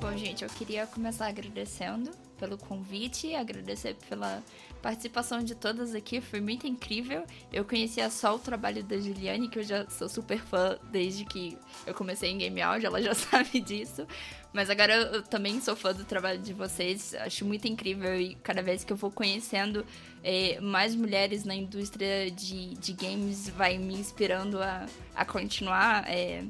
Bom, 0.01 0.17
gente, 0.17 0.45
eu 0.45 0.51
queria 0.51 0.87
começar 0.87 1.27
agradecendo 1.27 2.11
pelo 2.39 2.57
convite, 2.57 3.35
agradecer 3.35 3.97
pela 4.09 4.43
participação 4.83 5.43
de 5.43 5.55
todas 5.55 5.95
aqui, 5.95 6.21
foi 6.21 6.41
muito 6.41 6.67
incrível. 6.67 7.25
Eu 7.53 7.65
conhecia 7.65 8.09
só 8.11 8.37
o 8.37 8.39
trabalho 8.39 8.83
da 8.83 8.99
Juliane, 8.99 9.49
que 9.49 9.59
eu 9.59 9.63
já 9.63 9.89
sou 9.89 10.09
super 10.09 10.39
fã 10.39 10.79
desde 10.91 11.25
que 11.25 11.59
eu 11.87 11.95
comecei 11.95 12.31
em 12.31 12.39
Game 12.39 12.61
Audio, 12.61 12.87
ela 12.87 13.03
já 13.03 13.15
sabe 13.15 13.61
disso. 13.61 14.07
Mas 14.53 14.71
agora 14.71 14.95
eu 14.95 15.23
também 15.23 15.61
sou 15.61 15.77
fã 15.77 15.93
do 15.93 16.05
trabalho 16.05 16.39
de 16.39 16.55
vocês, 16.55 17.15
acho 17.15 17.45
muito 17.45 17.69
incrível 17.69 18.19
e 18.19 18.35
cada 18.37 18.63
vez 18.63 18.83
que 18.83 18.93
eu 18.93 18.97
vou 18.97 19.11
conhecendo 19.11 19.85
é, 20.25 20.59
mais 20.61 20.95
mulheres 20.95 21.45
na 21.45 21.55
indústria 21.55 22.31
de, 22.31 22.75
de 22.75 22.93
games 22.95 23.49
vai 23.51 23.77
me 23.77 23.95
inspirando 23.95 24.61
a, 24.63 24.87
a 25.15 25.25
continuar 25.25 26.09
é, 26.09 26.45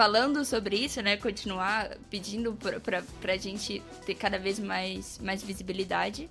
falando 0.00 0.44
sobre 0.46 0.76
isso, 0.76 1.02
né? 1.02 1.18
Continuar 1.18 1.90
pedindo 2.08 2.54
pra, 2.54 3.02
pra 3.20 3.36
gente 3.36 3.82
ter 4.06 4.14
cada 4.14 4.38
vez 4.38 4.58
mais, 4.58 5.18
mais 5.18 5.42
visibilidade. 5.42 6.30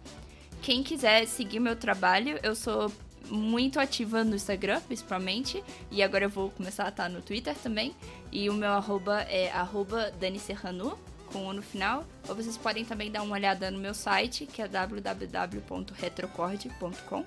Quem 0.61 0.83
quiser 0.83 1.25
seguir 1.25 1.59
meu 1.59 1.75
trabalho, 1.75 2.39
eu 2.43 2.55
sou 2.55 2.91
muito 3.29 3.79
ativa 3.79 4.23
no 4.23 4.35
Instagram, 4.35 4.79
principalmente. 4.81 5.63
E 5.91 6.01
agora 6.03 6.25
eu 6.25 6.29
vou 6.29 6.51
começar 6.51 6.85
a 6.85 6.89
estar 6.89 7.09
no 7.09 7.19
Twitter 7.21 7.55
também. 7.55 7.95
E 8.31 8.47
o 8.49 8.53
meu 8.53 8.71
arroba 8.71 9.21
é 9.21 9.51
arroba 9.51 10.11
Dani 10.19 10.37
Serrano, 10.39 10.99
com 11.31 11.47
o 11.47 11.53
no 11.53 11.61
final. 11.61 12.05
Ou 12.27 12.35
vocês 12.35 12.57
podem 12.57 12.83
também 12.83 13.09
dar 13.11 13.21
uma 13.21 13.35
olhada 13.35 13.71
no 13.71 13.79
meu 13.79 13.93
site, 13.93 14.45
que 14.45 14.61
é 14.61 14.67
www.retrocord.com. 14.67 17.25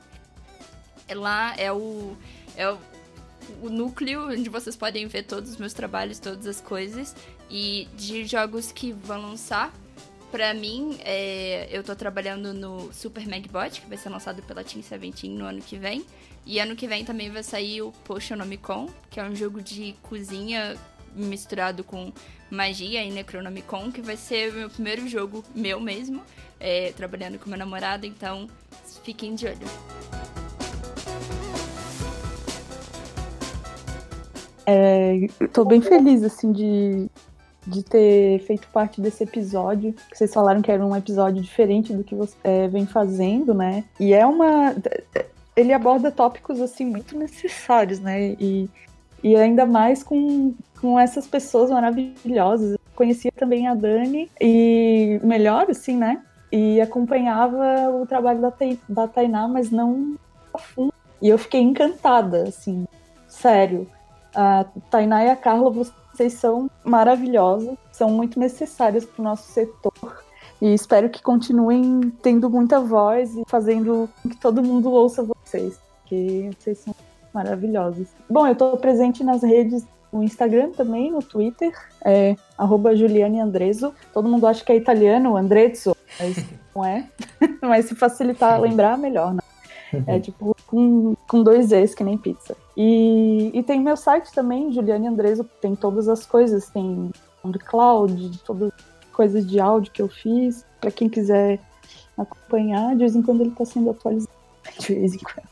Lá 1.15 1.55
é 1.57 1.73
o, 1.73 2.17
é 2.57 2.71
o, 2.71 2.79
o 3.63 3.69
núcleo 3.69 4.31
onde 4.31 4.49
vocês 4.49 4.77
podem 4.77 5.07
ver 5.07 5.25
todos 5.25 5.51
os 5.53 5.57
meus 5.57 5.73
trabalhos, 5.73 6.19
todas 6.19 6.47
as 6.47 6.61
coisas. 6.61 7.17
E 7.51 7.89
de 7.97 8.25
jogos 8.25 8.71
que 8.73 8.93
vão 8.93 9.23
lançar, 9.23 9.73
Pra 10.33 10.55
mim, 10.55 10.97
é, 11.05 11.69
eu 11.71 11.85
tô 11.85 11.95
trabalhando 11.95 12.55
no 12.55 12.91
Super 12.91 13.29
Magbot, 13.29 13.83
que 13.83 13.87
vai 13.87 13.99
ser 13.99 14.09
lançado 14.09 14.43
pela 14.43 14.65
Team 14.65 14.83
Seventeen 14.83 15.31
no 15.35 15.45
ano 15.45 15.61
que 15.61 15.77
vem. 15.77 16.07
E 16.47 16.59
ano 16.59 16.75
que 16.75 16.89
vem 16.89 17.05
também 17.05 17.31
vai 17.31 17.43
sair 17.43 17.83
o 17.83 17.93
Potionomicon, 18.05 18.89
que 19.11 19.21
é 19.21 19.25
um 19.25 19.37
jogo 19.37 19.61
de 19.61 19.95
cozinha 20.03 20.75
misturado 21.15 21.85
com 21.85 22.11
magia 22.51 23.05
e 23.05 23.11
Necronomicon, 23.11 23.93
que 23.93 24.01
vai 24.01 24.17
ser 24.17 24.51
o 24.51 24.55
meu 24.55 24.71
primeiro 24.71 25.07
jogo 25.07 25.45
meu 25.55 25.79
mesmo, 25.79 26.23
é, 26.59 26.93
trabalhando 26.93 27.39
com 27.39 27.51
meu 27.51 27.59
namorado, 27.59 28.07
então 28.07 28.49
fiquem 29.05 29.35
de 29.35 29.47
olho. 29.47 29.69
É, 34.65 35.27
tô 35.53 35.63
bem 35.67 35.83
feliz, 35.83 36.23
assim, 36.23 36.53
de, 36.53 37.11
de 37.67 37.83
ter 37.83 38.41
feito 38.41 38.67
parte 38.69 39.01
desse 39.01 39.25
episódio. 39.25 39.95
Vocês 40.13 40.33
falaram 40.33 40.63
que 40.63 40.71
era 40.71 40.85
um 40.85 40.97
episódio 40.97 41.43
diferente 41.43 41.93
do 41.93 42.03
que 42.03 42.15
você 42.15 42.35
é, 42.43 42.69
vem 42.69 42.87
fazendo, 42.87 43.55
né? 43.55 43.85
E 43.99 44.13
é 44.13 44.27
uma. 44.27 44.75
Ele 45.55 45.73
aborda 45.73 46.11
tópicos, 46.11 46.61
assim, 46.61 46.85
muito 46.85 47.17
necessários, 47.17 48.01
né? 48.01 48.35
E, 48.41 48.69
e 49.23 49.37
ainda 49.37 49.67
mais 49.67 50.03
com, 50.03 50.55
com 50.81 50.99
essas 50.99 51.27
pessoas 51.27 51.71
maravilhosas. 51.71 52.73
Eu 52.73 52.79
conhecia 52.95 53.33
também 53.33 53.69
a 53.69 53.75
Dani, 53.75 54.31
e 54.41 55.21
melhor, 55.23 55.71
assim, 55.71 55.97
né? 55.97 56.23
E 56.51 56.81
acompanhava 56.81 57.91
o 57.91 58.07
trabalho 58.07 58.41
da, 58.41 58.53
da 58.89 59.09
Tainá, 59.09 59.47
mas 59.47 59.71
não 59.71 60.17
a 60.53 60.59
fundo. 60.59 60.93
E 61.21 61.29
eu 61.29 61.39
fiquei 61.39 61.61
encantada, 61.61 62.45
assim, 62.49 62.87
sério. 63.29 63.87
A 64.35 64.65
Tainá 64.91 65.25
e 65.25 65.31
a 65.31 65.37
Carla, 65.37 65.71
vocês 65.71 66.02
são 66.35 66.71
maravilhosas, 66.85 67.77
são 67.91 68.11
muito 68.11 68.39
necessárias 68.39 69.05
para 69.05 69.21
o 69.21 69.25
nosso 69.25 69.51
setor. 69.51 70.23
E 70.61 70.73
espero 70.73 71.11
que 71.11 71.23
continuem 71.23 72.13
tendo 72.23 72.49
muita 72.49 72.81
voz 72.81 73.35
e 73.37 73.43
fazendo 73.49 74.09
com 74.23 74.29
que 74.29 74.37
todo 74.37 74.63
mundo 74.63 74.93
ouça 74.93 75.23
vocês, 75.23 75.79
porque 76.01 76.51
vocês 76.59 76.79
são 76.79 76.95
maravilhosos. 77.35 78.09
Bom, 78.31 78.47
eu 78.47 78.53
estou 78.53 78.77
presente 78.77 79.25
nas 79.25 79.43
redes 79.43 79.85
no 80.13 80.23
Instagram 80.23 80.71
também, 80.71 81.11
no 81.11 81.23
Twitter, 81.23 81.73
é 82.05 82.37
Juliane 82.95 83.41
Andreso. 83.41 83.95
Todo 84.13 84.29
mundo 84.29 84.47
acha 84.47 84.65
que 84.65 84.71
é 84.71 84.77
italiano, 84.77 85.37
Andrezzo, 85.37 85.97
mas 86.21 86.37
não 86.77 86.85
é. 86.85 87.09
mas 87.63 87.87
se 87.87 87.95
facilitar 87.95 88.61
lembrar, 88.61 88.99
melhor, 88.99 89.35
né? 89.35 89.41
É 90.07 90.19
tipo 90.19 90.57
com, 90.67 91.15
com 91.29 91.43
dois 91.43 91.67
Z's, 91.67 91.95
que 91.95 92.03
nem 92.03 92.17
pizza. 92.17 92.57
E, 92.77 93.51
e 93.53 93.63
tem 93.63 93.81
meu 93.81 93.97
site 93.97 94.33
também, 94.33 94.73
Juliane 94.73 95.07
Andreso, 95.07 95.45
tem 95.61 95.77
todas 95.77 96.09
as 96.09 96.25
coisas, 96.25 96.71
tem 96.71 97.11
SoundCloud, 97.43 98.39
todo, 98.45 98.73
coisas 99.13 99.47
de 99.47 99.61
áudio 99.61 99.93
que 99.93 100.01
eu 100.01 100.09
fiz, 100.09 100.65
para 100.81 100.91
quem 100.91 101.09
quiser 101.09 101.61
acompanhar, 102.17 102.93
de 102.93 103.01
vez 103.01 103.15
em 103.15 103.23
quando 103.23 103.43
ele 103.43 103.51
está 103.51 103.65
sendo 103.65 103.91
atualizado. 103.91 104.33
De 104.79 104.95
vez 104.95 105.15
em 105.15 105.19
quando. 105.19 105.49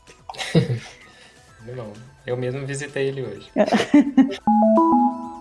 Não, 1.75 1.91
eu 2.25 2.37
mesmo 2.37 2.65
visitei 2.65 3.09
ele 3.09 3.23
hoje. 3.23 3.51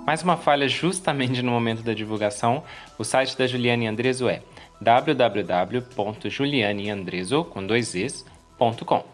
Mais 0.05 0.23
uma 0.23 0.37
falha 0.37 0.69
justamente 0.69 1.41
no 1.41 1.53
momento 1.53 1.83
da 1.83 1.95
divulgação. 1.95 2.63
O 2.99 3.05
site 3.05 3.39
da 3.39 3.47
Juliane 3.47 3.87
Andreso 3.87 4.29
é 4.29 4.43
www.julianeandreso 4.81 7.45
com 7.45 7.65
dois 7.65 7.95
es.com. 7.95 9.05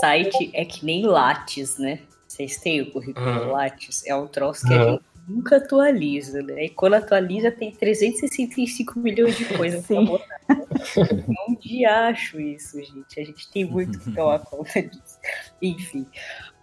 Site 0.00 0.50
é 0.52 0.64
que 0.64 0.84
nem 0.84 1.06
Lattes, 1.06 1.78
né? 1.78 2.00
Vocês 2.26 2.58
têm 2.58 2.82
o 2.82 2.90
currículo 2.90 3.26
uhum. 3.26 3.52
Lattes? 3.52 4.04
É 4.06 4.14
um 4.14 4.26
troço 4.26 4.66
que 4.66 4.74
uhum. 4.74 4.82
a 4.82 4.90
gente 4.92 5.04
nunca 5.28 5.56
atualiza, 5.56 6.42
né? 6.42 6.66
E 6.66 6.68
quando 6.68 6.94
atualiza 6.94 7.50
tem 7.50 7.72
365 7.72 8.98
milhões 8.98 9.36
de 9.36 9.44
coisas 9.44 9.86
pra 9.86 10.00
botar. 10.02 10.36
É 10.48 11.50
um 11.50 11.54
diacho 11.54 12.40
isso, 12.40 12.78
gente. 12.82 13.20
A 13.20 13.24
gente 13.24 13.50
tem 13.50 13.64
muito 13.64 13.98
que 13.98 14.12
tomar 14.12 14.38
conta 14.40 14.82
disso. 14.82 15.18
Enfim, 15.60 16.06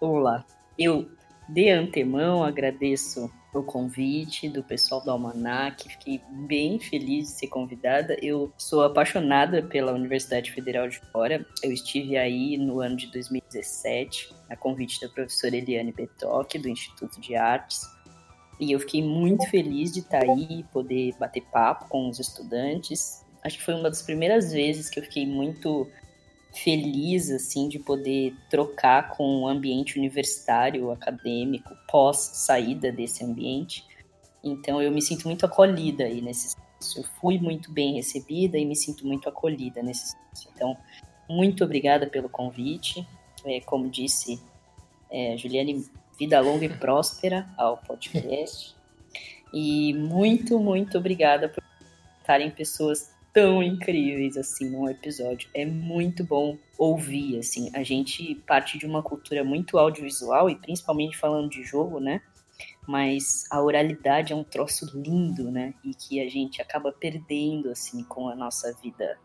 vamos 0.00 0.22
lá. 0.22 0.44
Eu, 0.78 1.08
de 1.48 1.70
antemão, 1.70 2.42
agradeço 2.42 3.30
o 3.54 3.62
convite 3.62 4.48
do 4.48 4.62
pessoal 4.62 5.00
do 5.00 5.10
Almanac. 5.10 5.88
Fiquei 5.88 6.20
bem 6.46 6.78
feliz 6.80 7.28
de 7.28 7.34
ser 7.38 7.46
convidada. 7.46 8.16
Eu 8.20 8.52
sou 8.58 8.82
apaixonada 8.82 9.62
pela 9.62 9.92
Universidade 9.92 10.50
Federal 10.52 10.88
de 10.88 10.98
Fora. 11.12 11.46
Eu 11.62 11.72
estive 11.72 12.16
aí 12.16 12.56
no 12.56 12.80
ano 12.80 12.96
de 12.96 13.10
2017, 13.12 14.34
a 14.50 14.56
convite 14.56 15.00
da 15.00 15.08
professora 15.08 15.56
Eliane 15.56 15.92
Betoc, 15.92 16.58
do 16.58 16.68
Instituto 16.68 17.20
de 17.20 17.36
Artes. 17.36 17.82
E 18.60 18.72
eu 18.72 18.80
fiquei 18.80 19.02
muito 19.02 19.48
feliz 19.48 19.92
de 19.92 20.00
estar 20.00 20.22
aí, 20.22 20.64
poder 20.72 21.14
bater 21.18 21.42
papo 21.52 21.88
com 21.88 22.08
os 22.08 22.18
estudantes. 22.18 23.24
Acho 23.42 23.58
que 23.58 23.64
foi 23.64 23.74
uma 23.74 23.90
das 23.90 24.02
primeiras 24.02 24.52
vezes 24.52 24.88
que 24.88 24.98
eu 24.98 25.04
fiquei 25.04 25.26
muito 25.26 25.88
feliz 26.54 27.30
assim 27.30 27.68
de 27.68 27.78
poder 27.78 28.34
trocar 28.48 29.08
com 29.08 29.42
o 29.42 29.48
ambiente 29.48 29.98
universitário, 29.98 30.90
acadêmico, 30.90 31.76
pós 31.90 32.16
saída 32.16 32.92
desse 32.92 33.24
ambiente. 33.24 33.84
Então 34.42 34.80
eu 34.80 34.90
me 34.92 35.02
sinto 35.02 35.26
muito 35.26 35.44
acolhida 35.44 36.04
aí 36.04 36.20
nesse 36.20 36.48
espaço. 36.48 37.00
Eu 37.00 37.04
fui 37.20 37.38
muito 37.38 37.72
bem 37.72 37.94
recebida 37.94 38.56
e 38.58 38.64
me 38.64 38.76
sinto 38.76 39.06
muito 39.06 39.28
acolhida 39.28 39.82
nesse 39.82 40.06
espaço. 40.06 40.48
Então, 40.54 40.76
muito 41.28 41.64
obrigada 41.64 42.06
pelo 42.06 42.28
convite. 42.28 43.06
É, 43.44 43.60
como 43.60 43.88
disse 43.90 44.40
é, 45.10 45.36
Juliane, 45.36 45.84
vida 46.18 46.40
longa 46.40 46.64
e 46.64 46.68
próspera 46.68 47.48
ao 47.56 47.78
podcast. 47.78 48.74
E 49.56 49.94
muito, 49.94 50.58
muito 50.58 50.98
obrigada 50.98 51.48
por 51.48 51.62
estarem 52.18 52.50
pessoas 52.50 53.13
tão 53.34 53.60
incríveis 53.60 54.36
assim 54.36 54.70
num 54.70 54.88
episódio. 54.88 55.50
É 55.52 55.66
muito 55.66 56.22
bom 56.24 56.56
ouvir 56.78 57.38
assim. 57.40 57.68
A 57.74 57.82
gente 57.82 58.36
parte 58.46 58.78
de 58.78 58.86
uma 58.86 59.02
cultura 59.02 59.42
muito 59.42 59.76
audiovisual 59.76 60.48
e 60.48 60.54
principalmente 60.54 61.18
falando 61.18 61.50
de 61.50 61.64
jogo, 61.64 61.98
né? 61.98 62.22
Mas 62.86 63.44
a 63.50 63.60
oralidade 63.60 64.32
é 64.32 64.36
um 64.36 64.44
troço 64.44 64.86
lindo, 64.94 65.50
né? 65.50 65.74
E 65.84 65.92
que 65.92 66.20
a 66.20 66.30
gente 66.30 66.62
acaba 66.62 66.92
perdendo 66.92 67.70
assim 67.70 68.04
com 68.04 68.28
a 68.28 68.36
nossa 68.36 68.72
vida 68.80 69.18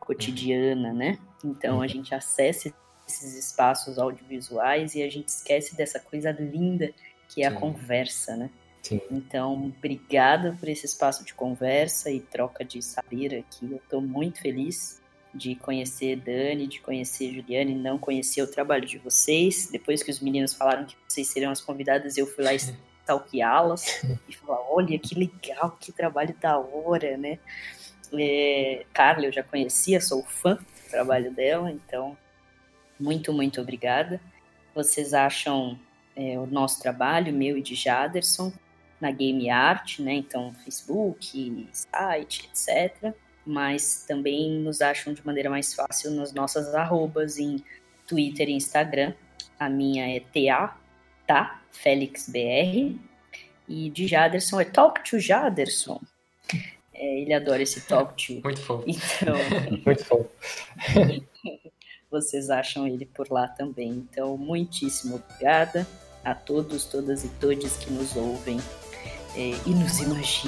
cotidiana, 0.00 0.92
né? 0.94 1.18
Então 1.44 1.76
a 1.76 1.82
uhum. 1.82 1.88
gente 1.88 2.14
acessa 2.14 2.72
esses 3.06 3.34
espaços 3.36 3.98
audiovisuais 3.98 4.94
e 4.94 5.02
a 5.02 5.10
gente 5.10 5.28
esquece 5.28 5.76
dessa 5.76 6.00
coisa 6.00 6.30
linda 6.30 6.92
que 7.28 7.42
é 7.42 7.50
Sim. 7.50 7.56
a 7.56 7.60
conversa, 7.60 8.36
né? 8.36 8.50
Sim. 8.82 9.00
Então, 9.10 9.66
obrigada 9.66 10.56
por 10.58 10.68
esse 10.68 10.86
espaço 10.86 11.24
de 11.24 11.34
conversa 11.34 12.10
e 12.10 12.20
troca 12.20 12.64
de 12.64 12.82
saber 12.82 13.34
aqui. 13.38 13.70
Eu 13.70 13.76
estou 13.76 14.00
muito 14.00 14.40
feliz 14.40 15.00
de 15.34 15.54
conhecer 15.54 16.16
Dani, 16.16 16.66
de 16.66 16.80
conhecer 16.80 17.32
Juliane, 17.32 17.74
não 17.74 17.98
conhecer 17.98 18.42
o 18.42 18.46
trabalho 18.46 18.86
de 18.86 18.98
vocês. 18.98 19.68
Depois 19.70 20.02
que 20.02 20.10
os 20.10 20.20
meninos 20.20 20.54
falaram 20.54 20.84
que 20.84 20.96
vocês 21.06 21.28
seriam 21.28 21.52
as 21.52 21.60
convidadas, 21.60 22.16
eu 22.16 22.26
fui 22.26 22.42
lá 22.42 22.52
stalkeá-las 23.10 24.02
e 24.28 24.34
falar: 24.34 24.60
olha 24.70 24.98
que 24.98 25.14
legal, 25.14 25.76
que 25.78 25.92
trabalho 25.92 26.34
da 26.40 26.58
hora, 26.58 27.16
né? 27.16 27.38
É, 28.12 28.84
Carla, 28.92 29.26
eu 29.26 29.32
já 29.32 29.42
conhecia, 29.42 30.00
sou 30.00 30.24
fã 30.24 30.54
do 30.54 30.90
trabalho 30.90 31.30
dela, 31.32 31.70
então 31.70 32.16
muito, 32.98 33.32
muito 33.32 33.60
obrigada. 33.60 34.20
Vocês 34.74 35.14
acham 35.14 35.78
é, 36.16 36.38
o 36.38 36.46
nosso 36.46 36.80
trabalho, 36.80 37.32
meu 37.32 37.56
e 37.56 37.62
de 37.62 37.74
Jaderson, 37.76 38.52
na 39.00 39.10
Game 39.10 39.48
Art, 39.48 39.98
né? 40.00 40.14
Então, 40.14 40.52
Facebook, 40.64 41.68
site, 41.72 42.48
etc. 42.50 43.14
Mas 43.44 44.04
também 44.06 44.50
nos 44.50 44.80
acham 44.80 45.12
de 45.12 45.24
maneira 45.24 45.48
mais 45.48 45.74
fácil 45.74 46.10
nas 46.12 46.32
nossas 46.32 46.74
arrobas 46.74 47.38
em 47.38 47.62
Twitter 48.06 48.48
e 48.48 48.52
Instagram. 48.52 49.14
A 49.58 49.68
minha 49.68 50.16
é 50.16 50.20
TA, 50.20 50.76
tá? 51.26 51.62
FélixBR. 51.70 52.98
E 53.68 53.88
de 53.88 54.06
Jaderson 54.06 54.60
é 54.60 54.64
Talk 54.64 55.08
to 55.08 55.18
Jaderson. 55.18 56.00
É, 56.92 57.20
ele 57.20 57.32
adora 57.32 57.62
esse 57.62 57.80
Talk 57.86 58.14
to. 58.14 58.40
Muito 58.44 58.60
fofo. 58.60 58.84
Então, 58.86 59.36
Muito 59.86 60.04
fofo. 60.04 60.30
vocês 62.10 62.50
acham 62.50 62.86
ele 62.86 63.06
por 63.06 63.30
lá 63.30 63.46
também. 63.46 63.90
Então, 63.90 64.36
muitíssimo 64.36 65.16
obrigada 65.16 65.86
a 66.24 66.34
todos, 66.34 66.84
todas 66.84 67.24
e 67.24 67.28
todos 67.40 67.76
que 67.76 67.90
nos 67.92 68.16
ouvem 68.16 68.58
e 69.36 69.70
nos. 69.70 70.44